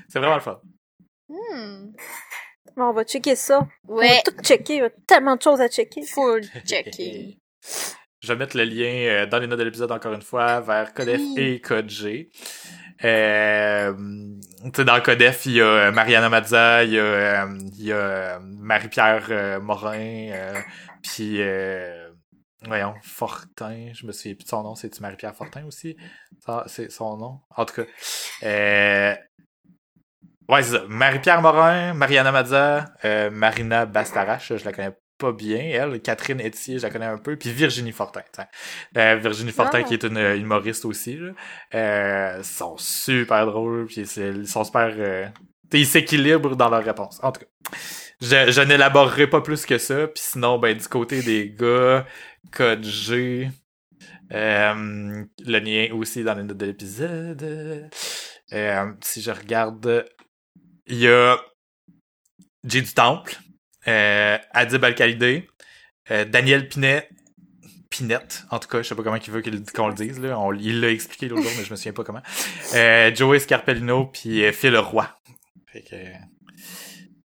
c'est 0.10 0.20
vraiment 0.20 0.36
le 0.36 0.42
fun. 0.42 0.60
Hmm. 1.30 1.94
Bon, 2.76 2.90
on 2.90 2.94
va 2.94 3.04
checker 3.06 3.36
ça. 3.38 3.68
On 3.88 3.96
va 3.96 4.02
Ouais. 4.02 4.22
tout 4.26 4.34
checker. 4.44 4.76
Il 4.76 4.80
y 4.80 4.82
a 4.82 4.90
tellement 5.08 5.36
de 5.38 5.42
choses 5.42 5.62
à 5.62 5.68
checker. 5.70 6.04
Faut 6.06 6.36
le 6.36 6.44
checker. 6.66 7.38
Je 8.22 8.32
vais 8.32 8.38
mettre 8.38 8.56
le 8.56 8.66
lien 8.66 9.08
euh, 9.08 9.26
dans 9.26 9.40
les 9.40 9.48
notes 9.48 9.58
de 9.58 9.64
l'épisode 9.64 9.92
encore 9.92 10.14
une 10.14 10.22
fois 10.22 10.60
vers 10.62 10.94
Codef 10.94 11.22
et 11.38 11.60
Code 11.60 11.90
G. 11.90 12.30
Euh, 13.04 13.94
tu 14.64 14.70
sais, 14.76 14.86
dans 14.86 15.02
Codef, 15.02 15.48
il 15.48 15.54
y 15.54 15.62
a 15.62 15.66
euh, 15.66 15.92
Mariana 15.92 16.30
Mazza, 16.30 16.84
il 16.84 16.92
y 16.92 17.00
a, 17.00 17.04
euh, 17.04 17.58
il 17.80 17.84
y 17.84 17.92
a 17.92 18.40
Marie-Pierre 18.40 19.26
euh, 19.32 19.60
Morin, 19.60 20.30
euh, 20.34 20.54
puis 21.02 21.38
euh, 21.42 22.12
voyons, 22.68 22.94
Fortin, 23.02 23.92
je 23.94 24.06
me 24.06 24.12
souviens 24.12 24.36
plus 24.36 24.44
de 24.44 24.50
son 24.50 24.62
nom, 24.62 24.76
c'est-tu 24.76 25.02
Marie-Pierre 25.02 25.36
Fortin 25.36 25.66
aussi? 25.66 25.98
Ça, 26.46 26.64
c'est 26.68 26.92
son 26.92 27.18
nom? 27.18 27.40
En 27.56 27.66
tout 27.66 27.74
cas. 27.74 27.88
Euh, 28.44 29.16
ouais, 30.48 30.62
c'est 30.62 30.78
ça. 30.78 30.84
Marie-Pierre 30.88 31.42
Morin, 31.42 31.96
Mariana 31.96 32.32
Mazza, 32.32 32.86
euh, 33.04 33.32
Marina 33.32 33.88
Bastarache, 33.88 34.56
je 34.58 34.64
la 34.64 34.74
connais 34.74 34.96
pas 35.22 35.32
bien, 35.32 35.60
elle. 35.60 36.02
Catherine 36.02 36.42
Etier, 36.42 36.78
je 36.78 36.84
la 36.84 36.90
connais 36.90 37.06
un 37.06 37.18
peu. 37.18 37.36
Puis 37.38 37.52
Virginie 37.52 37.92
Fortin. 37.92 38.22
Euh, 38.98 39.16
Virginie 39.16 39.52
Fortin, 39.52 39.80
Ah. 39.82 39.84
qui 39.84 39.94
est 39.94 40.04
une 40.04 40.18
euh, 40.18 40.38
humoriste 40.38 40.86
aussi, 40.86 41.18
là. 41.18 41.32
Euh, 41.76 42.44
sont 42.44 42.76
super 42.78 43.46
drôles, 43.46 43.86
puis 43.86 44.02
ils 44.02 44.48
sont 44.48 44.64
super... 44.64 44.94
Euh, 44.98 45.28
ils 45.74 45.86
s'équilibrent 45.86 46.56
dans 46.56 46.70
leurs 46.70 46.84
réponses. 46.84 47.20
En 47.24 47.32
tout 47.32 47.42
cas, 47.42 47.48
je, 48.22 48.52
je 48.52 48.62
n'élaborerai 48.62 49.28
pas 49.28 49.42
plus 49.42 49.66
que 49.66 49.78
ça. 49.78 50.08
Puis 50.08 50.24
sinon, 50.24 50.60
ben, 50.60 50.76
du 50.78 50.88
côté 50.88 51.22
des 51.22 51.50
gars, 51.50 52.06
Code 52.52 52.84
G... 52.84 53.50
Euh, 54.34 55.26
le 55.46 55.60
lien 55.60 55.90
aussi 55.94 56.24
dans 56.24 56.34
les 56.36 56.44
notes 56.44 56.56
de 56.56 56.66
l'épisode. 56.68 57.44
Euh, 58.54 58.92
si 59.02 59.22
je 59.22 59.30
regarde, 59.30 60.06
il 60.88 61.00
y 61.00 61.08
a 61.10 61.38
Jay 62.64 62.80
du 62.82 62.94
Temple, 62.94 63.36
euh, 63.88 64.38
Adib 64.52 64.84
Al-Khalidé, 64.84 65.48
euh, 66.12 66.26
Daniel 66.26 66.68
Pinet, 66.68 67.08
Pinette, 67.90 68.46
en 68.52 68.60
tout 68.60 68.70
cas, 68.70 68.82
je 68.82 68.88
sais 68.88 68.96
pas 68.96 69.04
comment 69.04 69.18
il 69.18 69.32
veut 69.34 69.42
qu'il- 69.42 69.64
qu'on 69.74 69.90
le 69.90 69.94
dise, 69.94 70.20
là. 70.22 70.40
On- 70.40 70.54
il 70.54 70.80
l'a 70.80 70.90
expliqué 70.92 71.28
l'autre 71.28 71.44
jour, 71.44 71.52
mais 71.58 71.66
je 71.66 71.72
me 71.72 71.76
souviens 71.76 71.92
pas 71.94 72.04
comment. 72.06 72.22
Euh, 72.76 73.14
Joey 73.14 73.40
Scarpellino, 73.40 74.06
puis 74.06 74.46
euh, 74.46 74.52
Phil 74.54 74.78
Roy. 74.78 75.06
Fait 75.68 75.82
que, 75.82 75.96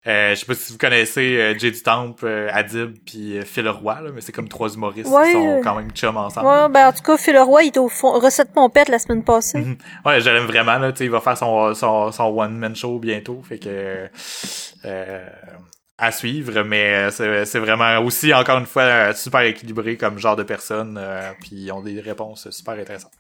euh, 0.06 0.30
je 0.30 0.34
sais 0.40 0.46
pas 0.46 0.54
si 0.54 0.70
vous 0.72 0.78
connaissez 0.78 1.36
euh, 1.38 1.58
Jay 1.58 1.72
du 1.72 1.82
Temple, 1.82 2.24
euh, 2.26 2.48
Adib, 2.52 2.94
puis 3.04 3.38
euh, 3.38 3.42
Phil 3.42 3.68
Roy, 3.68 4.00
là, 4.02 4.10
mais 4.14 4.20
c'est 4.20 4.30
comme 4.32 4.48
trois 4.48 4.72
humoristes 4.72 5.08
Ouais, 5.10 5.26
qui 5.26 5.32
sont 5.32 5.58
euh, 5.58 5.60
quand 5.62 5.74
même 5.74 5.90
chums 5.90 6.16
ensemble. 6.16 6.46
Ouais, 6.46 6.68
ben 6.68 6.88
en 6.88 6.92
tout 6.92 7.02
cas, 7.02 7.16
Phil 7.16 7.36
Roy, 7.38 7.64
il 7.64 7.68
était 7.68 7.78
au 7.80 7.88
fond, 7.88 8.12
recette 8.20 8.52
pompette 8.52 8.88
la 8.90 9.00
semaine 9.00 9.24
passée. 9.24 9.58
Mhm. 9.58 9.76
Ouais, 10.04 10.20
je 10.20 10.30
l'aime 10.30 10.46
vraiment, 10.46 10.78
là, 10.78 10.92
tu 10.92 10.98
sais, 10.98 11.04
il 11.06 11.10
va 11.10 11.20
faire 11.20 11.36
son, 11.36 11.74
son, 11.74 12.12
son 12.12 12.24
one-man 12.24 12.76
show 12.76 12.98
bientôt, 13.00 13.42
fait 13.42 13.58
que, 13.58 14.08
euh, 14.84 15.26
à 15.98 16.10
suivre, 16.10 16.62
mais 16.62 16.94
euh, 16.94 17.10
c'est, 17.10 17.44
c'est 17.44 17.58
vraiment 17.60 17.98
aussi, 18.00 18.34
encore 18.34 18.58
une 18.58 18.66
fois, 18.66 18.82
euh, 18.82 19.14
super 19.14 19.40
équilibré 19.42 19.96
comme 19.96 20.18
genre 20.18 20.34
de 20.36 20.42
personne, 20.42 20.98
euh, 21.00 21.30
puis 21.40 21.50
ils 21.52 21.72
ont 21.72 21.82
des 21.82 22.00
réponses 22.00 22.50
super 22.50 22.74
intéressantes. 22.74 23.12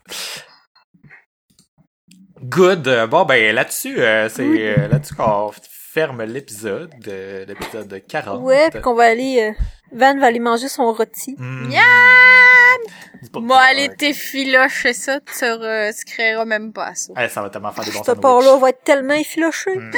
Good. 2.42 3.06
Bon, 3.10 3.24
ben, 3.24 3.54
là-dessus, 3.54 4.00
euh, 4.00 4.28
c'est 4.28 4.42
euh, 4.42 4.88
là-dessus 4.88 5.14
qu'on 5.14 5.52
ferme 5.70 6.24
l'épisode, 6.24 6.92
euh, 7.06 7.44
l'épisode 7.46 8.02
40. 8.08 8.42
Ouais, 8.42 8.70
pis 8.70 8.80
qu'on 8.80 8.94
va 8.94 9.04
aller, 9.04 9.40
euh, 9.40 9.62
Van 9.92 10.18
va 10.18 10.26
aller 10.26 10.40
manger 10.40 10.68
son 10.68 10.92
rôti. 10.92 11.36
Mm. 11.38 11.68
Miam! 11.68 13.40
Moi, 13.40 13.58
aller 13.58 13.88
t'effilocher 13.96 14.92
ça, 14.92 15.20
tu 15.20 15.32
tu 15.38 16.04
créeras 16.12 16.44
même 16.44 16.72
pas 16.72 16.94
ça. 16.94 17.12
Ouais, 17.14 17.28
ça 17.28 17.40
va 17.40 17.48
tellement 17.48 17.72
faire 17.72 17.84
des 17.84 17.92
bons 17.92 18.00
Ce 18.00 18.04
sandwichs. 18.04 18.20
part-là 18.22 18.56
va 18.58 18.68
être 18.70 18.82
tellement 18.84 19.14
effiloché. 19.14 19.76
Mm. 19.76 19.90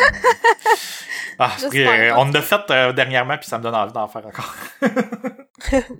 Ah, 1.38 1.56
on 2.16 2.20
en 2.20 2.34
a 2.34 2.42
fait 2.42 2.70
euh, 2.70 2.92
dernièrement, 2.92 3.36
puis 3.36 3.46
ça 3.48 3.58
me 3.58 3.62
donne 3.62 3.74
envie 3.74 3.92
d'en 3.92 4.08
faire 4.08 4.26
encore. 4.26 4.54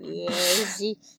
Yeah, 0.03 0.31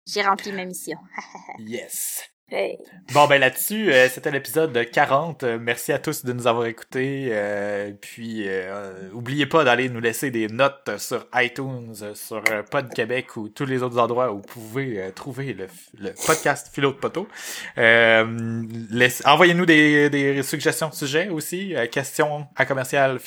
j'ai 0.06 0.22
rempli 0.22 0.52
ma 0.52 0.64
mission. 0.64 0.98
yes. 1.60 2.22
Hey. 2.49 2.78
Bon, 3.14 3.28
ben 3.28 3.40
là-dessus, 3.41 3.91
euh, 3.91 4.07
c'était 4.07 4.32
l'épisode 4.32 4.90
40. 4.90 5.44
Euh, 5.44 5.57
merci 5.60 5.91
à 5.91 5.99
tous 5.99 6.24
de 6.24 6.32
nous 6.32 6.48
avoir 6.48 6.65
écoutés. 6.65 7.28
euh, 7.32 7.91
puis, 7.99 8.44
euh, 8.48 9.10
oubliez 9.11 9.45
pas 9.45 9.65
d'aller 9.65 9.90
nous 9.90 9.99
laisser 9.99 10.32
des 10.32 10.48
notes 10.48 10.91
sur 10.98 11.28
iTunes, 11.36 11.94
euh, 12.02 12.15
sur 12.15 12.41
euh, 12.49 12.64
Pod 12.64 12.88
Québec 12.94 13.36
ou 13.36 13.49
tous 13.49 13.65
les 13.65 13.84
autres 13.84 13.99
endroits 13.99 14.32
où 14.32 14.38
vous 14.38 14.41
pouvez 14.44 15.02
euh, 15.02 15.11
trouver 15.11 15.53
le, 15.53 15.68
podcast 16.26 16.69
Philo 16.74 16.91
de 16.94 16.98
Poteau. 16.98 17.28
Euh, 17.78 18.64
Envoyez-nous 19.26 19.65
des, 19.65 20.10
des 20.10 20.41
suggestions 20.41 20.88
de 20.88 20.94
sujets 20.94 21.28
aussi. 21.28 21.76
euh, 21.76 21.86
questions 21.88 22.48
à 22.56 22.65
commercial 22.65 23.19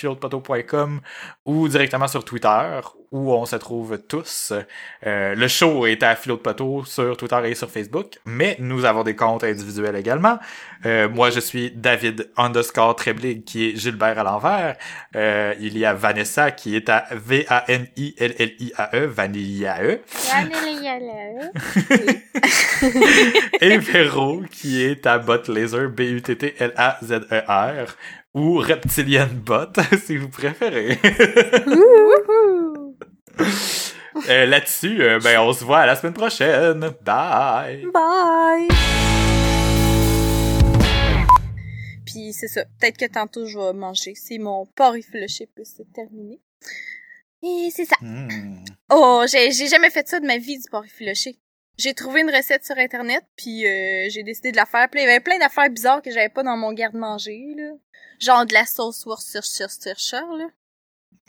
ou 1.44 1.68
directement 1.68 2.08
sur 2.08 2.24
Twitter 2.24 2.80
où 3.12 3.32
on 3.32 3.44
se 3.44 3.56
trouve 3.56 3.98
tous. 3.98 4.52
Euh, 5.06 5.34
le 5.34 5.48
show 5.48 5.86
est 5.86 6.02
à 6.02 6.14
Philo 6.14 6.36
de 6.36 6.42
Poteau 6.42 6.84
sur 6.84 7.16
Twitter 7.16 7.40
et 7.46 7.54
sur 7.54 7.70
Facebook, 7.70 8.18
mais 8.24 8.56
nous 8.60 8.84
avons 8.84 9.02
des 9.02 9.16
comptes 9.16 9.44
individuels 9.44 9.96
également. 9.96 10.38
Euh, 10.86 11.08
moi, 11.08 11.30
je 11.30 11.40
suis 11.40 11.72
David 11.72 12.30
underscore 12.36 12.94
Treblig, 12.96 13.44
qui 13.44 13.68
est 13.68 13.76
Gilbert 13.76 14.18
à 14.18 14.22
l'envers. 14.22 14.76
Euh, 15.16 15.54
il 15.60 15.76
y 15.76 15.84
a 15.84 15.92
Vanessa, 15.92 16.52
qui 16.52 16.76
est 16.76 16.88
à 16.88 17.06
V-A-N-I-L-L-I-A-E, 17.10 19.06
Vanilla-E. 19.06 20.00
et 23.60 23.78
Véro, 23.78 24.42
qui 24.50 24.82
est 24.82 25.06
à 25.06 25.18
Botlaser, 25.18 25.88
B-U-T-T-L-A-Z-E-R, 25.88 26.36
ou 28.34 28.58
Reptilian 28.58 29.28
Bot, 29.44 29.72
si 30.04 30.16
vous 30.16 30.28
préférez. 30.28 30.98
Euh, 34.28 34.44
Là-dessus, 34.46 35.02
euh, 35.02 35.18
ben, 35.20 35.38
on 35.40 35.52
se 35.52 35.64
voit 35.64 35.78
à 35.78 35.86
la 35.86 35.94
semaine 35.96 36.14
prochaine. 36.14 36.80
Bye! 37.02 37.86
Bye! 37.92 38.68
Puis 42.04 42.32
c'est 42.32 42.48
ça. 42.48 42.64
Peut-être 42.80 42.98
que 42.98 43.06
tantôt 43.06 43.46
je 43.46 43.56
vais 43.56 43.72
manger 43.72 44.14
si 44.14 44.38
mon 44.38 44.66
porc 44.66 44.96
effiloché 44.96 45.46
peut 45.46 45.64
se 45.64 45.82
terminer. 45.94 46.40
Et 47.42 47.70
c'est 47.74 47.84
ça. 47.84 47.96
Hmm. 48.00 48.64
Oh, 48.90 49.24
j'ai 49.30 49.52
j'ai 49.52 49.68
jamais 49.68 49.90
fait 49.90 50.06
ça 50.08 50.18
de 50.20 50.26
ma 50.26 50.38
vie 50.38 50.58
du 50.58 50.68
porc 50.70 50.84
effiloché. 50.84 51.38
J'ai 51.78 51.94
trouvé 51.94 52.20
une 52.20 52.30
recette 52.30 52.66
sur 52.66 52.76
internet 52.76 53.24
puis 53.36 53.64
euh, 53.66 54.08
j'ai 54.10 54.22
décidé 54.22 54.50
de 54.50 54.56
la 54.56 54.66
faire. 54.66 54.88
Puis 54.90 55.00
il 55.00 55.04
y 55.04 55.08
avait 55.08 55.20
plein 55.20 55.38
d'affaires 55.38 55.70
bizarres 55.70 56.02
que 56.02 56.10
j'avais 56.10 56.28
pas 56.28 56.42
dans 56.42 56.56
mon 56.56 56.72
garde-manger 56.72 57.54
là. 57.56 57.70
Genre 58.18 58.44
de 58.44 58.52
la 58.52 58.66
sauce 58.66 59.06
Worcestershire 59.06 60.32
là. 60.36 60.48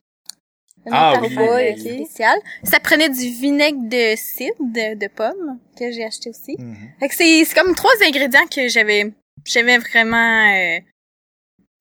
Ah 0.92 1.20
oui, 1.22 1.78
spéciale. 1.80 2.40
Ça 2.64 2.80
prenait 2.80 3.10
du 3.10 3.30
vinaigre 3.30 3.80
de 3.84 4.16
cidre, 4.16 4.56
de, 4.60 4.96
de 4.96 5.08
pomme, 5.08 5.60
que 5.78 5.92
j'ai 5.92 6.06
acheté 6.06 6.30
aussi. 6.30 6.56
Mhm. 6.58 6.76
Fait 7.00 7.10
que 7.10 7.16
c'est, 7.16 7.46
c'est 7.46 7.56
comme 7.56 7.76
trois 7.76 7.92
ingrédients 8.08 8.48
que 8.48 8.68
j'avais, 8.70 9.12
j'avais 9.46 9.78
vraiment, 9.78 10.52
euh, 10.54 10.80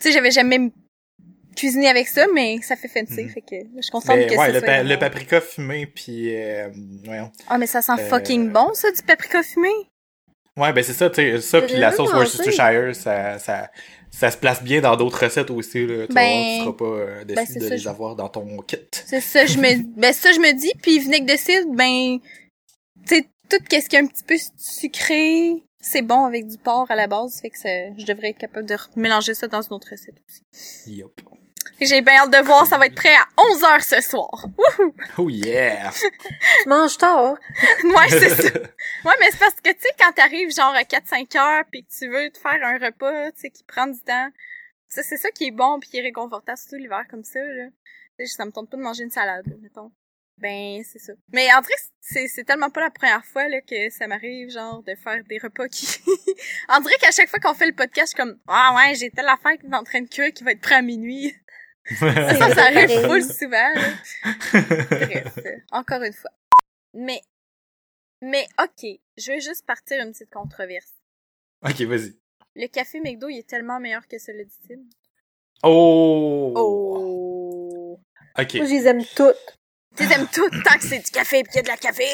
tu 0.01 0.09
sais, 0.09 0.13
j'avais 0.13 0.31
jamais 0.31 0.71
cuisiné 1.57 1.89
avec 1.89 2.07
ça, 2.09 2.27
mais 2.35 2.59
ça 2.63 2.77
fait 2.77 2.89
fancy, 2.89 3.25
Mhm. 3.25 3.31
fait 3.31 3.41
que 3.41 3.57
je 3.77 3.83
suis 3.83 3.91
contente 3.91 4.21
que 4.29 4.31
ouais, 4.31 4.37
ça 4.37 4.53
le, 4.53 4.59
soit 4.59 4.67
pa- 4.67 4.83
dans- 4.83 4.89
le 4.89 4.99
paprika 4.99 5.41
fumé, 5.41 5.87
puis 5.87 6.35
euh, 6.37 6.69
voyons. 7.05 7.33
Ah, 7.49 7.59
mais 7.59 7.67
ça 7.67 7.83
sent 7.83 7.93
Euh, 7.99 8.09
fucking 8.09 8.51
bon, 8.51 8.73
ça, 8.75 8.91
du 8.93 9.03
paprika 9.03 9.43
fumé? 9.43 9.71
Ouais, 10.57 10.73
ben 10.73 10.83
c'est 10.83 10.93
ça, 10.93 11.09
tu 11.09 11.17
sais, 11.17 11.41
ça 11.41 11.63
puis 11.63 11.77
la 11.77 11.93
sauce. 11.93 12.13
Worcestershire, 12.13 12.95
ça, 12.95 13.39
ça, 13.39 13.71
ça 14.11 14.31
se 14.31 14.37
place 14.37 14.63
bien 14.63 14.81
dans 14.81 14.97
d'autres 14.97 15.25
recettes 15.25 15.51
aussi, 15.51 15.87
là. 15.87 16.07
Tu, 16.07 16.13
Ben, 16.15 16.57
tu 16.59 16.61
seras 16.65 16.73
pas 16.73 16.85
euh, 16.85 17.25
déçu 17.25 17.55
ben, 17.55 17.61
de 17.63 17.69
les 17.69 17.79
je- 17.79 17.89
avoir 17.89 18.17
dans 18.17 18.29
ton 18.29 18.59
kit. 18.63 18.77
C'est 18.93 19.21
ça, 19.21 19.47
je 19.47 19.59
me, 19.59 19.83
ben 20.01 20.13
ça 20.13 20.33
je 20.33 20.39
me 20.41 20.53
dis, 20.53 20.73
puis 20.83 20.99
vinaigre 20.99 21.27
de 21.33 21.37
cidre, 21.39 21.69
ben, 21.75 22.19
tu 23.07 23.15
sais, 23.17 23.23
tout 23.49 23.57
ce 23.71 23.89
qui 23.89 23.97
est 23.97 23.99
un 24.01 24.07
petit 24.07 24.25
peu 24.25 24.37
sucré, 24.57 25.63
c'est 25.81 26.03
bon 26.03 26.25
avec 26.25 26.47
du 26.47 26.59
porc 26.59 26.91
à 26.91 26.97
la 26.97 27.07
base, 27.07 27.41
fait 27.41 27.51
que 27.51 27.59
ça, 27.59 27.69
je 27.97 28.05
devrais 28.05 28.31
être 28.31 28.39
capable 28.39 28.67
de 28.69 28.77
mélanger 28.97 29.35
ça 29.35 29.47
dans 29.49 29.63
une 29.63 29.73
autre 29.75 29.89
recette 29.91 30.17
aussi. 30.29 30.97
Yup. 30.99 31.21
Et 31.81 31.87
J'ai 31.87 32.01
bien 32.03 32.23
hâte 32.23 32.31
de 32.31 32.45
voir, 32.45 32.67
ça 32.67 32.79
va 32.79 32.87
être 32.87 32.95
prêt 32.95 33.15
à 33.15 33.27
11h 33.37 33.81
ce 33.83 34.01
soir. 34.01 34.47
Oh 35.17 35.29
yeah! 35.29 35.91
Tu 35.93 36.69
manges 36.69 36.97
tard. 36.97 37.37
ouais, 37.85 38.09
c'est 38.09 38.31
ça. 38.31 38.59
Ouais, 39.05 39.15
mais 39.21 39.31
c'est 39.31 39.39
parce 39.39 39.55
que, 39.55 39.71
tu 39.71 39.81
sais, 39.81 39.89
quand 39.99 40.13
t'arrives 40.13 40.55
genre 40.55 40.75
à 40.75 40.83
4-5 40.83 41.39
heures 41.39 41.65
pis 41.71 41.85
que 41.85 41.91
tu 41.91 42.09
veux 42.09 42.31
te 42.31 42.39
faire 42.39 42.59
un 42.63 42.79
repas, 42.79 43.31
tu 43.33 43.41
sais, 43.41 43.51
qui 43.51 43.65
prend 43.65 43.87
du 43.87 44.01
temps, 44.01 44.31
ça, 44.89 45.03
c'est 45.03 45.17
ça 45.17 45.31
qui 45.31 45.49
est 45.49 45.51
bon 45.51 45.79
pis 45.81 45.91
qui 45.91 45.99
est 45.99 46.03
réconfortant, 46.03 46.57
surtout 46.57 46.77
l'hiver 46.77 47.05
comme 47.11 47.25
ça, 47.25 47.41
là. 47.41 47.67
Tu 48.19 48.27
sais, 48.27 48.35
ça 48.37 48.45
me 48.45 48.51
tente 48.51 48.71
pas 48.71 48.77
de 48.77 48.83
manger 48.83 49.05
une 49.05 49.11
salade, 49.11 49.47
là, 49.47 49.55
mettons. 49.61 49.93
Ben, 50.39 50.83
c'est 50.85 51.01
ça. 51.01 51.13
Mais 51.33 51.53
en 51.53 51.61
vrai, 51.61 51.75
c'est, 52.01 52.29
c'est 52.29 52.45
tellement 52.45 52.71
pas 52.71 52.81
la 52.81 52.91
première 52.91 53.25
fois, 53.25 53.49
là, 53.49 53.61
que 53.61 53.91
ça 53.91 54.07
m'arrive, 54.07 54.51
genre, 54.51 54.83
de 54.85 54.95
faire 54.95 55.23
des 55.25 55.39
repas 55.39 55.69
qui... 55.69 55.87
on 56.69 56.81
dirait 56.81 56.97
qu'à 57.01 57.11
chaque 57.11 57.29
fois 57.29 57.41
qu'on 57.41 57.55
fait 57.55 57.67
le 57.67 57.75
podcast, 57.75 58.13
je 58.13 58.17
suis 58.17 58.17
comme, 58.17 58.39
ah 58.47 58.75
ouais, 58.77 58.95
j'ai 58.95 59.11
telle 59.11 59.29
affaire 59.29 59.59
qui 59.59 59.67
est 59.67 59.75
en 59.75 59.83
train 59.83 60.03
de 60.03 60.09
cuire 60.09 60.33
qui 60.33 60.45
va 60.45 60.53
être 60.53 60.61
prêt 60.61 60.77
à 60.77 60.83
minuit. 60.83 61.35
Ça, 61.99 62.35
ça, 62.35 62.55
ça 62.55 62.63
arrive 62.67 62.91
full 63.07 63.23
souvent. 63.23 63.73
Bref, 64.53 65.39
encore 65.73 66.03
une 66.03 66.13
fois. 66.13 66.31
Mais, 66.95 67.21
mais 68.23 68.47
ok, 68.63 68.87
je 69.17 69.33
vais 69.33 69.41
juste 69.41 69.65
partir 69.67 70.03
une 70.03 70.13
petite 70.13 70.31
controverse. 70.31 70.93
ok, 71.65 71.81
vas-y. 71.83 72.17
Le 72.57 72.67
café 72.67 73.01
McDo, 73.01 73.29
il 73.29 73.39
est 73.39 73.49
tellement 73.49 73.79
meilleur 73.79 74.07
que 74.09 74.19
celui 74.19 74.45
du 74.45 74.53
Tim. 74.67 74.81
Oh! 75.63 76.53
Oh! 76.57 78.01
Ok. 78.39 78.55
Moi, 78.55 78.67
je 78.67 78.71
les 78.73 78.87
aime 78.87 79.05
toutes. 79.17 79.37
Tu 79.97 80.05
les 80.05 80.13
aimes 80.15 80.27
toutes 80.33 80.53
tant 80.65 80.77
que 80.77 80.85
c'est 80.85 80.99
du 80.99 81.11
café 81.11 81.39
et 81.39 81.43
qu'il 81.45 81.57
y 81.57 81.59
a 81.59 81.63
de 81.63 81.69
la 81.69 81.77
café. 81.77 82.05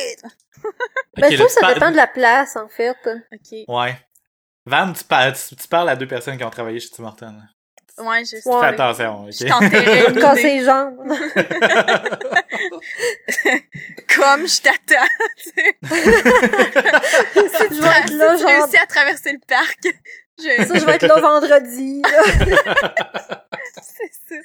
Ben, 1.17 1.31
je 1.31 1.37
trouve 1.37 1.39
là, 1.39 1.45
que 1.47 1.51
ça 1.53 1.75
dépend 1.75 1.91
de 1.91 1.97
la 1.97 2.07
place, 2.07 2.57
en 2.57 2.69
fait. 2.69 2.97
Ok. 3.33 3.65
Ouais. 3.69 3.95
Van, 4.67 4.93
tu, 4.93 5.05
par- 5.05 5.33
tu, 5.35 5.57
tu 5.57 5.69
parles 5.69 5.91
à 5.91 5.97
deux 5.97 6.09
personnes 6.09 6.39
qui 6.39 6.45
ont 6.45 6.51
travaillé 6.51 6.81
chez 6.81 6.89
Tim 6.91 7.05
Hortons. 7.05 7.39
Ouais, 7.99 8.21
je 8.25 8.37
sais. 8.37 8.49
Ouais. 8.49 8.61
Fais 8.61 8.67
attention, 8.67 9.25
ok? 9.27 9.33
Je 9.33 10.21
casser 10.21 10.43
les 10.59 10.65
jambes. 10.65 10.99
Comme 14.17 14.47
je 14.49 14.61
t'attends. 14.63 15.07
tu 15.37 15.51
sais. 15.51 15.77
je 17.71 17.81
vais 17.81 17.89
être 17.89 18.13
là, 18.13 18.37
si 18.37 18.43
tu 18.45 18.51
genre... 18.51 18.61
réussis 18.61 18.77
à 18.79 18.87
traverser 18.87 19.33
le 19.33 19.39
parc, 19.47 19.79
je... 20.39 20.65
Ça, 20.65 20.75
je 20.79 20.85
vais 20.85 20.93
être 20.95 21.07
là 21.07 21.21
vendredi, 21.21 22.03
là. 22.03 22.23
c'est 23.83 24.13
ça. 24.29 24.37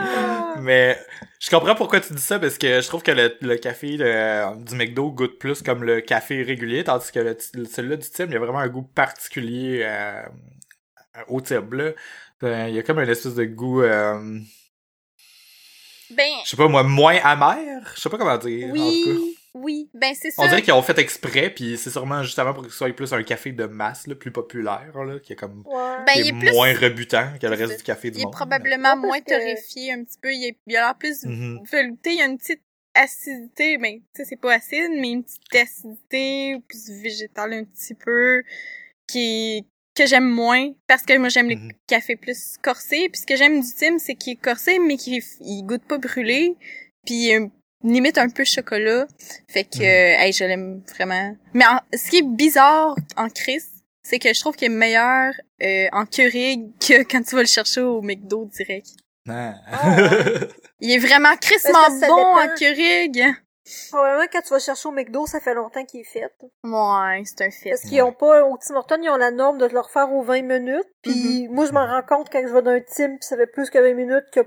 Ah. 0.00 0.54
Mais 0.60 0.96
je 1.40 1.50
comprends 1.50 1.74
pourquoi 1.74 2.00
tu 2.00 2.12
dis 2.12 2.22
ça 2.22 2.38
parce 2.38 2.56
que 2.56 2.80
je 2.80 2.86
trouve 2.86 3.02
que 3.02 3.10
le, 3.10 3.36
le 3.40 3.56
café 3.56 3.96
le- 3.96 4.54
du 4.62 4.76
McDo 4.76 5.10
goûte 5.10 5.38
plus 5.40 5.60
comme 5.62 5.82
le 5.82 6.00
café 6.00 6.42
régulier, 6.44 6.84
tandis 6.84 7.10
que 7.10 7.36
celui-là 7.68 7.96
du 7.96 8.08
Tim, 8.08 8.26
il 8.26 8.32
y 8.32 8.36
a 8.36 8.38
vraiment 8.38 8.60
un 8.60 8.68
goût 8.68 8.82
particulier 8.82 9.82
euh, 9.84 10.22
au 11.28 11.40
Tim, 11.40 11.68
là. 11.72 11.92
Euh, 12.42 12.66
Il 12.68 12.74
y 12.74 12.78
a 12.78 12.82
comme 12.82 12.98
une 13.00 13.08
espèce 13.08 13.34
de 13.34 13.44
goût, 13.44 13.82
euh, 13.82 14.38
Ben, 16.10 16.30
je 16.44 16.50
sais 16.50 16.56
pas 16.56 16.68
moi, 16.68 16.82
moins 16.82 17.16
amer? 17.22 17.56
Je 17.94 18.00
sais 18.00 18.08
pas 18.08 18.18
comment 18.18 18.36
dire. 18.38 18.68
en 18.68 18.72
tout 18.72 18.74
cas. 18.74 18.80
oui, 18.82 19.36
oui. 19.54 19.90
Ben, 19.94 20.12
c'est 20.14 20.30
ça. 20.32 20.42
On 20.42 20.48
dirait 20.48 20.62
qu'ils 20.62 20.72
ont 20.72 20.82
fait 20.82 20.98
exprès, 20.98 21.50
puis 21.50 21.76
c'est 21.78 21.90
sûrement 21.90 22.22
justement 22.24 22.52
pour 22.52 22.64
que 22.64 22.70
ce 22.70 22.76
soit 22.76 22.92
plus 22.94 23.12
un 23.12 23.22
café 23.22 23.52
de 23.52 23.64
masse, 23.66 24.06
là, 24.08 24.14
plus 24.16 24.32
populaire, 24.32 24.92
là, 25.04 25.20
qui 25.20 25.34
est 25.34 25.36
comme 25.36 25.62
Ouais. 25.66 25.96
Ben, 26.06 26.12
qui 26.14 26.20
il 26.20 26.26
est, 26.26 26.28
est 26.30 26.38
plus... 26.40 26.52
moins 26.52 26.74
rebutant 26.74 27.32
que 27.40 27.46
le 27.46 27.54
reste 27.54 27.76
du 27.78 27.82
café 27.84 28.10
du 28.10 28.18
Il 28.18 28.22
est 28.22 28.24
monde. 28.24 28.32
probablement 28.32 28.96
moins 28.96 29.20
que- 29.20 29.30
torréfié 29.30 29.92
un 29.92 30.02
petit 30.02 30.18
peu. 30.20 30.32
Il, 30.32 30.44
est, 30.48 30.56
il 30.66 30.76
a 30.76 30.80
l'air 30.86 30.98
plus 30.98 31.24
Mhm. 31.24 31.60
velouté. 31.70 32.10
Il 32.12 32.18
y 32.18 32.22
a 32.22 32.26
une 32.26 32.38
petite 32.38 32.62
acidité. 32.94 33.78
Ben, 33.78 33.98
tu 34.00 34.04
sais, 34.14 34.24
c'est 34.24 34.40
pas 34.40 34.54
acide, 34.54 34.90
mais 34.98 35.10
une 35.10 35.22
petite 35.22 35.54
acidité 35.54 36.56
plus 36.68 36.90
végétale 37.02 37.52
un 37.52 37.64
petit 37.64 37.94
peu 37.94 38.42
qui 39.06 39.64
que 40.00 40.06
j'aime 40.06 40.28
moins 40.28 40.70
parce 40.86 41.02
que 41.02 41.16
moi 41.18 41.28
j'aime 41.28 41.46
Mhm. 41.46 41.68
les 41.68 41.76
cafés 41.86 42.16
plus 42.16 42.56
corsés. 42.62 43.08
Puis 43.10 43.20
ce 43.22 43.26
que 43.26 43.36
j'aime 43.36 43.60
du 43.60 43.72
Tim, 43.78 43.98
c'est 43.98 44.14
qu'il 44.14 44.32
est 44.34 44.42
corsé 44.42 44.78
mais 44.78 44.96
qu'il 44.96 45.22
il 45.40 45.62
goûte 45.64 45.84
pas 45.84 45.98
brûlé. 45.98 46.56
Puis 47.06 47.14
il 47.14 47.28
est 47.30 47.36
un- 47.36 47.50
limite 47.82 48.18
un 48.18 48.28
peu 48.28 48.44
chocolat. 48.44 49.06
Fait 49.48 49.64
que 49.64 49.78
Mhm. 49.78 49.82
euh, 49.84 50.22
hey, 50.24 50.32
je 50.32 50.44
l'aime 50.44 50.82
vraiment. 50.94 51.34
Mais 51.54 51.64
en- 51.66 51.80
ce 51.96 52.10
qui 52.10 52.18
est 52.18 52.26
bizarre 52.44 52.94
en 53.16 53.28
Chris, 53.28 53.62
c'est 54.02 54.18
que 54.18 54.32
je 54.34 54.40
trouve 54.40 54.54
qu'il 54.56 54.66
est 54.66 54.74
meilleur 54.74 55.32
euh, 55.62 55.88
en 55.92 56.04
Keurig 56.06 56.60
que 56.80 57.02
quand 57.04 57.22
tu 57.22 57.34
vas 57.36 57.42
le 57.42 57.46
chercher 57.46 57.80
au 57.82 58.00
McDo 58.02 58.46
direct. 58.46 58.86
Ah. 59.28 59.54
Ah, 59.70 59.96
Il 60.82 60.90
est 60.90 60.98
vraiment 60.98 61.36
crissement 61.36 61.88
bon 61.90 62.00
dépend. 62.00 62.40
en 62.42 62.48
Keurig. 62.58 63.22
Probablement, 63.90 64.26
quand 64.32 64.40
tu 64.42 64.50
vas 64.50 64.58
chercher 64.58 64.88
au 64.88 64.92
McDo, 64.92 65.26
ça 65.26 65.40
fait 65.40 65.54
longtemps 65.54 65.84
qu'il 65.84 66.00
est 66.00 66.04
fait. 66.04 66.30
Ouais, 66.64 67.22
c'est 67.24 67.44
un 67.44 67.50
fait. 67.50 67.70
Parce 67.70 67.82
qu'ils 67.82 68.02
ont 68.02 68.12
pas, 68.12 68.44
au 68.44 68.56
Tim 68.58 68.74
Hortons, 68.76 68.98
ils 69.02 69.10
ont 69.10 69.16
la 69.16 69.30
norme 69.30 69.58
de 69.58 69.66
le 69.66 69.80
refaire 69.80 70.12
aux 70.12 70.22
20 70.22 70.42
minutes. 70.42 70.88
Puis 71.02 71.48
moi, 71.50 71.66
je 71.66 71.72
m'en 71.72 71.86
rends 71.86 72.02
compte 72.02 72.28
quand 72.30 72.42
je 72.46 72.52
vais 72.52 72.62
d'un 72.62 72.80
Tim, 72.80 73.16
pis 73.16 73.26
ça 73.26 73.36
fait 73.36 73.46
plus 73.46 73.70
que 73.70 73.78
20 73.78 73.94
minutes 73.94 74.24
que 74.32 74.40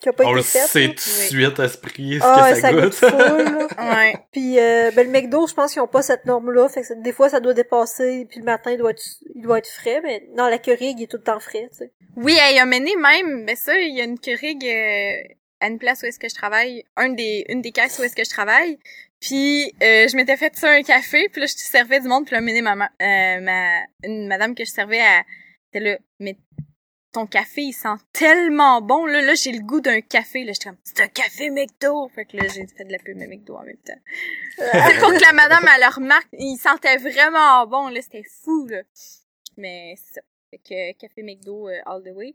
qui 0.00 0.08
a 0.08 0.14
pas 0.14 0.24
On 0.24 0.32
le 0.32 0.40
été 0.40 0.48
fait. 0.48 0.66
sait 0.66 0.88
tout 0.88 0.94
de 0.94 0.98
suite, 1.00 1.58
esprit, 1.58 2.18
ce 2.20 2.24
Ah, 2.24 2.52
que 2.54 2.58
ça, 2.58 2.72
goûte. 2.72 2.94
full, 2.94 3.08
là. 3.10 3.66
Ouais. 3.78 4.14
Puis 4.32 4.58
euh, 4.58 4.90
ben, 4.96 5.06
le 5.06 5.12
McDo, 5.12 5.46
je 5.46 5.52
pense 5.52 5.74
qu'ils 5.74 5.82
ont 5.82 5.86
pas 5.88 6.00
cette 6.00 6.24
norme-là. 6.24 6.70
Fait 6.70 6.80
que 6.80 6.86
ça- 6.86 6.94
des 6.94 7.12
fois, 7.12 7.28
ça 7.28 7.38
doit 7.40 7.52
dépasser. 7.52 8.26
Puis 8.30 8.38
le 8.40 8.46
matin, 8.46 8.70
il 8.70 8.78
doit 8.78 8.92
être, 8.92 9.02
il 9.34 9.42
doit 9.42 9.58
être 9.58 9.68
frais. 9.68 10.00
Mais 10.02 10.26
non, 10.34 10.46
la 10.46 10.56
Keurig, 10.58 10.98
il 10.98 11.02
est 11.02 11.06
tout 11.06 11.18
le 11.18 11.22
temps 11.22 11.38
frais, 11.38 11.68
tu 11.72 11.78
sais. 11.84 11.92
Oui, 12.16 12.34
elle 12.48 12.56
a 12.58 12.64
mené 12.64 12.96
même, 12.96 13.44
ben 13.44 13.54
ça, 13.54 13.78
il 13.78 13.94
y 13.94 14.00
a 14.00 14.04
une 14.04 14.18
Keurig 14.18 14.64
euh, 14.64 15.34
à 15.60 15.68
une 15.68 15.78
place 15.78 16.02
où 16.02 16.06
est-ce 16.06 16.18
que 16.18 16.28
je 16.28 16.34
travaille, 16.34 16.84
un 16.96 17.10
des, 17.10 17.44
une 17.48 17.62
des 17.62 17.72
caisses 17.72 17.98
où 17.98 18.02
est-ce 18.02 18.16
que 18.16 18.24
je 18.24 18.30
travaille. 18.30 18.78
Puis 19.20 19.66
euh, 19.82 20.08
je 20.08 20.16
m'étais 20.16 20.36
fait 20.36 20.56
ça 20.56 20.70
un 20.70 20.82
café, 20.82 21.28
puis 21.28 21.42
là 21.42 21.46
je 21.46 21.52
servais 21.54 22.00
du 22.00 22.08
monde, 22.08 22.24
puis 22.24 22.34
là 22.34 22.40
mené 22.40 22.62
ma, 22.62 22.72
euh, 22.72 23.40
ma 23.40 23.80
une 24.02 24.26
madame 24.26 24.54
que 24.54 24.64
je 24.64 24.70
servais, 24.70 24.96
elle 24.98 25.24
était 25.68 25.90
là, 25.90 25.98
mais 26.18 26.36
ton 27.12 27.26
café 27.26 27.62
il 27.62 27.72
sent 27.72 27.96
tellement 28.12 28.80
bon 28.80 29.04
là, 29.04 29.20
là 29.20 29.34
j'ai 29.34 29.52
le 29.52 29.60
goût 29.60 29.82
d'un 29.82 30.00
café, 30.00 30.44
là 30.44 30.52
j'étais 30.52 30.70
comme 30.70 30.78
c'est 30.84 31.00
un 31.00 31.08
café 31.08 31.50
McDo, 31.50 32.08
fait 32.14 32.24
que 32.24 32.38
là 32.38 32.44
j'ai 32.48 32.66
fait 32.66 32.84
de 32.84 32.92
la 32.92 32.98
pub 32.98 33.20
à 33.20 33.26
McDo 33.26 33.56
en 33.56 33.64
même 33.64 33.76
temps. 33.84 34.00
Pour 34.56 35.12
que 35.12 35.22
la 35.22 35.34
madame 35.34 35.68
elle 35.74 35.82
le 35.82 35.94
remarque, 35.94 36.28
il 36.38 36.56
sentait 36.56 36.96
vraiment 36.96 37.66
bon 37.66 37.88
là, 37.88 38.00
c'était 38.00 38.24
fou 38.42 38.66
là. 38.68 38.82
Mais 39.58 39.94
c'est 39.96 40.14
ça. 40.14 40.20
Fait 40.50 40.58
que 40.58 40.98
café 40.98 41.22
McDo 41.22 41.68
euh, 41.68 41.78
all 41.84 42.02
the 42.02 42.14
way. 42.16 42.34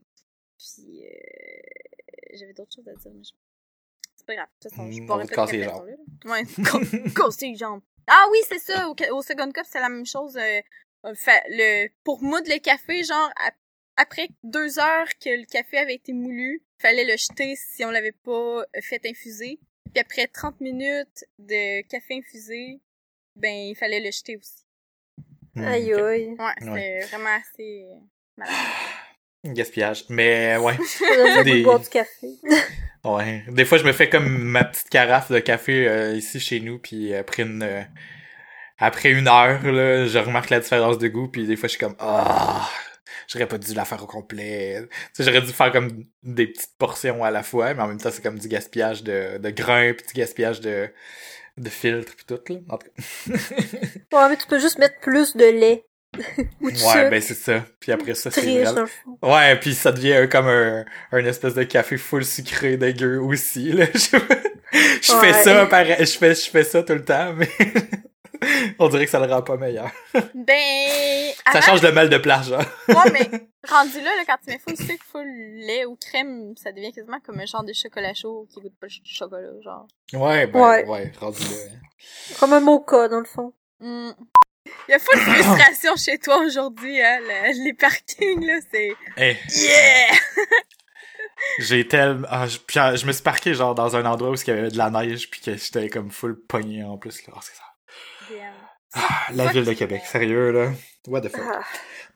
Puis 0.57 1.05
euh, 1.05 1.94
j'avais 2.33 2.53
d'autres 2.53 2.73
choses 2.75 2.87
à 2.87 2.93
dire, 2.93 3.11
mais 3.13 3.23
je... 3.23 3.31
c'est 4.15 4.25
pas 4.25 4.35
grave. 4.35 4.47
De 4.47 4.69
toute 4.69 4.71
façon, 4.71 4.91
je 4.91 4.99
Mm, 5.01 5.07
va 5.07 5.17
pas 5.17 5.27
casser 5.27 5.35
café 5.35 5.57
les 5.57 5.65
là. 5.65 5.77
Ouais, 6.25 6.45
ca- 6.45 7.09
casser 7.15 7.47
les 7.49 7.55
jambes. 7.55 7.81
Ah 8.07 8.25
oui, 8.31 8.39
c'est 8.47 8.59
ça. 8.59 8.89
Au, 8.89 9.21
Second 9.21 9.51
Cup, 9.51 9.65
c'est 9.69 9.79
la 9.79 9.89
même 9.89 10.05
chose. 10.05 10.37
euh, 10.37 10.61
euh, 11.05 11.13
le, 11.49 11.87
pour 12.03 12.21
moudre 12.23 12.49
le 12.49 12.59
café, 12.59 13.03
genre, 13.03 13.29
ap- 13.37 13.55
après 13.97 14.29
deux 14.43 14.79
heures 14.79 15.07
que 15.23 15.29
le 15.29 15.45
café 15.45 15.77
avait 15.77 15.95
été 15.95 16.13
moulu, 16.13 16.63
fallait 16.79 17.05
le 17.05 17.17
jeter 17.17 17.55
si 17.55 17.83
on 17.85 17.91
l'avait 17.91 18.11
pas 18.11 18.61
euh, 18.61 18.65
fait 18.81 19.05
infuser. 19.05 19.59
Puis 19.93 19.99
après 20.01 20.27
30 20.27 20.59
minutes 20.61 21.23
de 21.39 21.81
café 21.87 22.15
infusé, 22.17 22.79
ben, 23.35 23.53
il 23.53 23.75
fallait 23.75 23.99
le 24.01 24.11
jeter 24.11 24.37
aussi. 24.37 24.65
Hmm, 25.55 25.63
Aïe, 25.63 25.93
aïe. 25.93 26.35
Ouais, 26.37 26.53
c'est 26.59 26.99
vraiment 27.07 27.29
assez 27.39 27.87
malade. 28.35 28.55
Gaspillage. 29.53 30.05
Mais 30.09 30.57
ouais. 30.57 30.77
Des- 31.43 31.59
de 31.59 31.63
boire 31.63 31.79
du 31.79 31.89
café. 31.89 32.27
Ouais. 33.03 33.43
Des 33.49 33.65
fois, 33.65 33.77
je 33.77 33.83
me 33.83 33.91
fais 33.91 34.09
comme 34.09 34.27
ma 34.27 34.63
petite 34.63 34.89
carafe 34.89 35.31
de 35.31 35.37
café 35.37 35.87
euh, 35.87 36.15
ici 36.15 36.39
chez 36.39 36.59
nous, 36.59 36.79
puis 36.79 37.13
après 37.13 37.43
une 37.43 37.61
euh, 37.61 37.83
après 38.79 39.11
une 39.11 39.27
heure, 39.27 39.61
là, 39.63 40.07
je 40.07 40.17
remarque 40.17 40.49
la 40.49 40.59
différence 40.59 40.97
de 40.97 41.07
goût, 41.07 41.27
puis 41.27 41.45
des 41.45 41.55
fois, 41.55 41.67
je 41.67 41.73
suis 41.73 41.79
comme 41.79 41.95
ah, 41.99 42.67
j'aurais 43.27 43.47
pas 43.47 43.59
dû 43.59 43.75
la 43.75 43.85
faire 43.85 44.01
au 44.03 44.07
complet. 44.07 44.81
Tu 44.89 44.97
sais, 45.13 45.23
j'aurais 45.23 45.45
dû 45.45 45.53
faire 45.53 45.71
comme 45.71 46.05
des 46.23 46.47
petites 46.47 46.75
portions 46.79 47.23
à 47.23 47.29
la 47.29 47.43
fois, 47.43 47.75
mais 47.75 47.83
en 47.83 47.87
même 47.89 47.99
temps, 47.99 48.09
c'est 48.11 48.23
comme 48.23 48.39
du 48.39 48.47
gaspillage 48.47 49.03
de, 49.03 49.37
de 49.37 49.49
grains, 49.51 49.93
puis 49.93 50.07
du 50.07 50.13
gaspillage 50.13 50.59
de 50.61 50.89
de 51.57 51.69
filtres, 51.69 52.15
puis 52.15 52.25
tout 52.25 52.39
là. 52.51 52.59
En 52.69 52.77
tout 52.77 52.87
cas. 52.87 53.03
Ouais, 54.17 54.29
mais 54.29 54.37
tu 54.37 54.47
peux 54.47 54.59
juste 54.59 54.79
mettre 54.79 54.99
plus 54.99 55.35
de 55.35 55.45
lait. 55.45 55.85
Ou 56.61 56.67
ouais, 56.67 57.09
ben 57.09 57.21
c'est 57.21 57.33
ça. 57.35 57.63
Puis 57.79 57.91
après 57.91 58.15
ça, 58.15 58.31
c'est 58.31 58.41
le. 58.63 58.85
Ouais, 59.21 59.55
puis 59.59 59.73
ça 59.73 59.91
devient 59.91 60.27
comme 60.29 60.47
un, 60.47 60.85
un 61.11 61.25
espèce 61.25 61.53
de 61.53 61.63
café 61.63 61.97
full 61.97 62.25
sucré 62.25 62.77
dégueu 62.77 63.19
aussi, 63.19 63.71
là. 63.71 63.85
Je, 63.93 64.17
je 65.01 65.13
Ouais. 65.15 65.31
fais 65.33 65.43
ça, 65.43 65.65
pareil, 65.67 65.95
je 66.05 66.17
fais, 66.17 66.35
je 66.35 66.49
fais 66.49 66.63
ça 66.63 66.83
tout 66.83 66.93
le 66.93 67.05
temps, 67.05 67.33
mais 67.33 67.47
on 68.79 68.89
dirait 68.89 69.05
que 69.05 69.11
ça 69.11 69.25
le 69.25 69.31
rend 69.31 69.41
pas 69.41 69.55
meilleur. 69.57 69.89
Ben, 70.33 71.31
Ça 71.51 71.59
avant, 71.59 71.61
change 71.61 71.81
de 71.81 71.89
mal 71.89 72.09
de 72.09 72.17
place, 72.17 72.49
genre. 72.49 72.63
Ouais, 72.89 73.11
mais 73.13 73.29
rendu 73.69 73.97
là, 74.01 74.09
là, 74.17 74.23
quand 74.27 74.35
tu 74.43 74.51
mets 74.51 74.59
full 74.59 74.75
sucre, 74.75 75.05
full 75.09 75.25
lait 75.65 75.85
ou 75.85 75.95
crème, 75.95 76.53
ça 76.61 76.71
devient 76.73 76.91
quasiment 76.91 77.19
comme 77.25 77.39
un 77.39 77.45
genre 77.45 77.63
de 77.63 77.71
chocolat 77.73 78.13
chaud 78.13 78.47
qui 78.53 78.59
goûte 78.59 78.73
pas 78.79 78.87
le 78.87 78.89
ch- 78.89 79.01
chocolat, 79.05 79.47
genre. 79.63 79.87
Ouais, 80.13 80.47
ben, 80.47 80.59
Ouais. 80.61 80.85
ouais, 80.87 81.11
rendu 81.19 81.41
là. 81.41 81.49
hein. 81.71 82.35
Comme 82.39 82.53
un 82.53 82.59
mocha, 82.59 83.07
dans 83.07 83.19
le 83.19 83.25
fond. 83.25 83.53
Hmm. 83.79 84.11
Il 84.87 84.91
y 84.91 84.93
a 84.93 84.99
full 84.99 85.19
frustration 85.19 85.95
chez 85.95 86.17
toi 86.19 86.37
aujourd'hui, 86.39 87.01
hein, 87.01 87.19
le- 87.21 87.63
les 87.63 87.73
parkings, 87.73 88.45
là, 88.45 88.59
c'est... 88.71 88.95
Hey, 89.17 89.37
Yeah! 89.49 90.15
j'ai 91.59 91.87
tellement, 91.87 92.27
ah, 92.29 92.47
je, 92.47 92.57
puis, 92.57 92.79
ah, 92.79 92.95
je 92.95 93.05
me 93.05 93.11
suis 93.11 93.23
parqué, 93.23 93.53
genre, 93.53 93.75
dans 93.75 93.95
un 93.95 94.05
endroit 94.05 94.29
où 94.31 94.35
il 94.35 94.47
y 94.47 94.51
avait 94.51 94.69
de 94.69 94.77
la 94.77 94.89
neige, 94.89 95.29
puis 95.29 95.41
que 95.41 95.55
j'étais 95.57 95.89
comme 95.89 96.09
full 96.11 96.39
pogné 96.47 96.83
en 96.83 96.97
plus, 96.97 97.25
là. 97.27 97.33
Ah, 97.35 97.39
c'est 97.41 97.55
ça. 97.55 97.63
Ah, 98.93 99.27
la 99.33 99.43
Fuck 99.45 99.53
ville 99.53 99.65
de. 99.65 99.73
Québec, 99.73 100.01
sérieux, 100.05 100.51
là. 100.51 100.71
What 101.07 101.21
the 101.21 101.29
fuck? 101.29 101.41
Ah. 101.45 101.61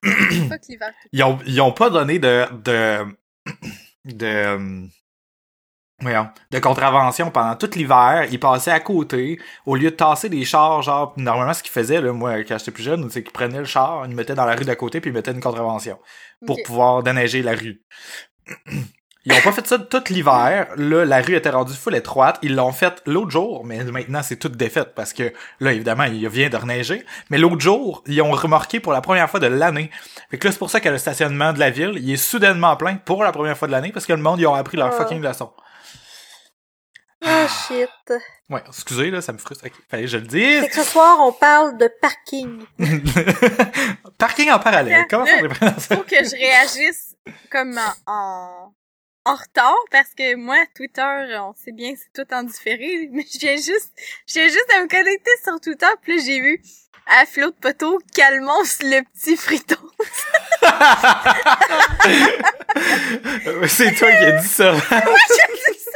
Fuck 0.50 0.62
l'hiver. 0.70 0.94
ils 1.12 1.24
ont, 1.24 1.38
ils 1.46 1.60
ont 1.62 1.74
pas 1.74 1.90
donné 1.90 2.20
de, 2.20 2.46
de, 2.64 3.06
de, 4.06 4.88
voyons, 6.02 6.28
de 6.52 6.60
contravention 6.60 7.32
pendant 7.32 7.56
tout 7.56 7.70
l'hiver. 7.76 8.28
Ils 8.32 8.40
passaient 8.40 8.72
à 8.72 8.80
côté, 8.80 9.40
au 9.66 9.76
lieu 9.76 9.92
de 9.92 9.96
tasser 9.96 10.30
des 10.30 10.46
chars, 10.46 10.82
genre, 10.82 11.14
normalement, 11.18 11.54
ce 11.54 11.64
qu'ils 11.64 11.72
faisaient, 11.72 12.02
là, 12.02 12.14
moi, 12.14 12.44
quand 12.44 12.58
j'étais 12.58 12.72
plus 12.72 12.84
jeune, 12.84 13.10
c'est 13.10 13.24
qu'ils 13.24 13.32
prenaient 13.34 13.60
le 13.60 13.66
char, 13.66 14.04
ils 14.06 14.10
le 14.10 14.16
mettaient 14.16 14.36
dans 14.36 14.46
la 14.46 14.56
rue 14.56 14.66
d'à 14.66 14.76
côté, 14.76 15.02
puis 15.02 15.12
ils 15.12 15.14
mettaient 15.14 15.32
une 15.32 15.42
contravention 15.42 15.98
pour 16.46 16.58
pouvoir 16.64 17.04
déneiger 17.04 17.42
la 17.42 17.54
rue. 17.54 17.82
Ils 19.26 19.34
ont 19.34 19.42
pas 19.42 19.52
fait 19.52 19.68
ça 19.68 19.78
tout 19.78 20.02
l'hiver. 20.10 20.70
Là, 20.78 21.04
la 21.06 21.22
rue 21.22 21.36
était 21.36 21.50
rendue 21.50 21.74
full 21.74 21.94
étroite. 21.94 22.40
Ils 22.42 22.56
l'ont 22.56 22.72
fait 22.72 23.02
l'autre 23.06 23.30
jour, 23.30 23.66
mais 23.66 23.84
maintenant, 23.84 24.24
c'est 24.24 24.38
toute 24.38 24.56
défaite 24.56 24.94
parce 24.96 25.12
que 25.12 25.34
là, 25.60 25.74
évidemment, 25.74 26.06
il 26.06 26.28
vient 26.30 26.50
de 26.50 26.56
reneiger. 26.56 27.06
Mais 27.30 27.38
l'autre 27.38 27.60
jour, 27.60 28.02
ils 28.08 28.22
ont 28.22 28.32
remorqué 28.32 28.80
pour 28.80 28.94
la 28.94 29.02
première 29.02 29.30
fois 29.30 29.42
de 29.42 29.48
l'année. 29.48 29.92
Fait 30.32 30.38
que 30.38 30.48
là, 30.48 30.54
c'est 30.54 30.58
pour 30.58 30.70
ça 30.70 30.80
que 30.80 30.88
le 30.88 30.98
stationnement 30.98 31.52
de 31.52 31.60
la 31.60 31.70
ville, 31.70 31.92
il 31.98 32.12
est 32.14 32.18
soudainement 32.18 32.78
plein 32.78 32.96
pour 32.96 33.22
la 33.24 33.34
première 33.34 33.58
fois 33.58 33.68
de 33.68 33.74
l'année 33.74 33.92
parce 33.92 34.06
que 34.06 34.14
le 34.14 34.22
monde, 34.22 34.40
ils 34.40 34.48
ont 34.48 34.56
appris 34.56 34.78
leur 34.78 34.88
Ah. 34.88 34.92
fucking 34.98 35.22
leçon. 35.22 35.52
Ah, 37.22 37.48
shit. 37.48 37.90
Ouais, 38.50 38.64
excusez, 38.68 39.12
là, 39.12 39.22
ça 39.22 39.34
me 39.34 39.38
frustre. 39.38 39.66
Ok, 39.66 39.74
fallait 39.90 40.04
que 40.04 40.10
je 40.10 40.18
le 40.18 40.28
dise. 40.28 40.62
Fait 40.62 40.70
que 40.70 40.76
ce 40.76 40.84
soir, 40.84 41.18
on 41.20 41.34
parle 41.34 41.78
de 41.78 41.90
parking. 42.02 42.66
Parking 44.18 44.52
en 44.52 44.60
parallèle. 44.60 45.06
Comment 45.10 45.26
ça, 45.26 45.38
reprend 45.38 45.80
ça? 45.80 45.96
Faut 45.96 46.04
que 46.04 46.24
je 46.24 46.36
réagisse 46.36 47.16
comme 47.52 47.80
en, 48.08 48.74
en, 49.26 49.36
retard, 49.36 49.78
parce 49.92 50.10
que 50.18 50.36
moi, 50.36 50.58
Twitter, 50.76 51.38
on 51.42 51.54
sait 51.54 51.72
bien, 51.72 51.94
c'est 51.96 52.24
tout 52.24 52.34
en 52.34 52.44
différé, 52.44 53.10
mais 53.12 53.26
je 53.32 53.38
viens 53.38 53.56
juste, 53.56 53.92
je 54.28 54.36
viens 54.36 54.48
juste 54.48 54.74
à 54.76 54.82
me 54.82 54.88
connecter 54.88 55.32
sur 55.44 55.60
Twitter, 55.60 55.88
puis 56.02 56.18
là, 56.18 56.24
j'ai 56.26 56.40
vu 56.40 56.62
à 57.06 57.26
flot 57.26 57.52
de 57.52 57.56
poteau, 57.56 58.00
calmons 58.16 58.64
le 58.82 59.02
petit 59.14 59.38
friton. 59.38 59.76
c'est 63.68 63.94
toi 63.96 64.12
qui 64.12 64.26
as 64.26 64.42
dit 64.42 64.48
ça. 64.48 64.74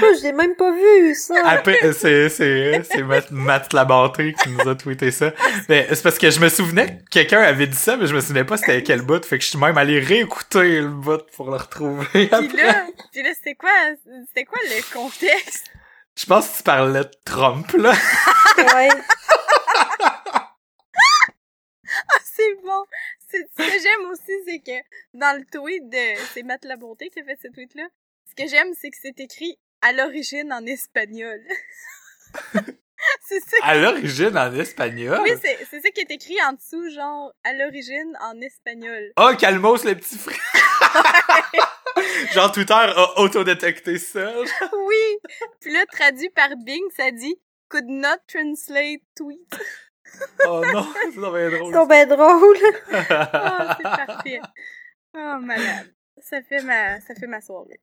peu, 0.00 0.16
je 0.16 0.22
l'ai 0.22 0.32
même 0.32 0.54
pas 0.56 0.72
vu, 0.72 1.14
ça. 1.14 1.34
Après, 1.44 1.92
c'est, 1.92 2.28
c'est, 2.28 2.82
c'est 2.82 3.02
Matt, 3.02 3.30
Matt 3.30 3.72
Labanté 3.72 4.34
qui 4.34 4.50
nous 4.50 4.68
a 4.68 4.74
tweeté 4.74 5.10
ça. 5.10 5.32
Mais 5.68 5.86
c'est 5.90 6.02
parce 6.02 6.18
que 6.18 6.30
je 6.30 6.40
me 6.40 6.48
souvenais 6.48 6.98
que 6.98 7.10
quelqu'un 7.10 7.40
avait 7.40 7.66
dit 7.66 7.76
ça, 7.76 7.96
mais 7.96 8.06
je 8.06 8.14
me 8.14 8.20
souvenais 8.20 8.44
pas 8.44 8.56
c'était 8.56 8.82
quel 8.82 9.02
bout. 9.02 9.24
Fait 9.24 9.38
que 9.38 9.44
je 9.44 9.50
suis 9.50 9.58
même 9.58 9.78
allé 9.78 9.98
réécouter 9.98 10.80
le 10.80 10.88
bout 10.88 11.24
pour 11.36 11.50
le 11.50 11.56
retrouver. 11.56 12.06
Puis 12.12 12.28
après. 12.30 12.62
là, 12.62 12.86
puis 13.12 13.22
là, 13.22 13.30
c'était 13.34 13.54
quoi, 13.54 13.70
c'était 14.28 14.44
quoi 14.44 14.58
le 14.64 14.92
contexte? 14.92 15.70
Je 16.16 16.26
pense 16.26 16.48
que 16.48 16.56
tu 16.58 16.62
parlais 16.62 17.00
de 17.00 17.10
Trump, 17.24 17.70
là. 17.72 17.92
Ouais. 18.58 18.88
Ah, 22.08 22.18
c'est 22.24 22.54
bon! 22.64 22.84
C'est, 23.30 23.46
ce 23.56 23.56
que 23.56 23.82
j'aime 23.82 24.10
aussi, 24.10 24.32
c'est 24.46 24.58
que 24.58 24.84
dans 25.16 25.38
le 25.38 25.44
tweet 25.44 25.88
de, 25.88 26.20
c'est 26.32 26.42
Matt 26.42 26.64
Labonté 26.64 27.08
qui 27.08 27.20
a 27.20 27.24
fait 27.24 27.38
ce 27.40 27.48
tweet-là. 27.48 27.84
Ce 28.28 28.34
que 28.34 28.48
j'aime, 28.48 28.72
c'est 28.80 28.90
que 28.90 28.96
c'est 29.00 29.20
écrit 29.20 29.58
à 29.80 29.92
l'origine 29.92 30.52
en 30.52 30.64
espagnol. 30.66 31.40
c'est 33.22 33.40
ça 33.40 33.56
À 33.62 33.76
l'origine 33.76 34.36
en 34.36 34.52
espagnol? 34.54 35.20
Oui, 35.22 35.30
c'est, 35.40 35.58
c'est 35.70 35.80
ça 35.80 35.90
qui 35.90 36.00
est 36.00 36.10
écrit 36.10 36.36
en 36.42 36.52
dessous, 36.54 36.90
genre, 36.90 37.32
à 37.44 37.52
l'origine 37.52 38.16
en 38.20 38.40
espagnol. 38.40 39.12
Oh, 39.18 39.32
calmos 39.38 39.84
le 39.84 39.94
petit 39.94 40.18
frère. 40.18 40.40
Genre 42.32 42.50
Twitter 42.50 42.74
a 42.74 43.20
autodétecté 43.20 43.98
ça. 43.98 44.32
Oui! 44.72 45.18
Puis 45.60 45.72
là, 45.72 45.84
traduit 45.86 46.30
par 46.30 46.50
Bing, 46.56 46.82
ça 46.96 47.10
dit 47.12 47.36
could 47.68 47.86
not 47.88 48.18
translate 48.26 49.02
tweet. 49.16 49.54
Oh 50.46 50.62
non, 50.72 50.86
c'est 50.94 51.18
bien 51.18 51.50
drôle. 51.50 51.74
C'est 51.74 51.86
ben 51.86 52.08
drôle. 52.08 52.56
Oh, 52.62 53.72
c'est 53.76 53.82
parfait. 53.82 54.40
Oh, 55.14 55.36
malade. 55.40 55.94
Ça 56.18 56.42
fait 56.42 56.62
ma, 56.62 57.00
ça 57.00 57.14
fait 57.14 57.26
ma 57.26 57.40
soirée. 57.40 57.80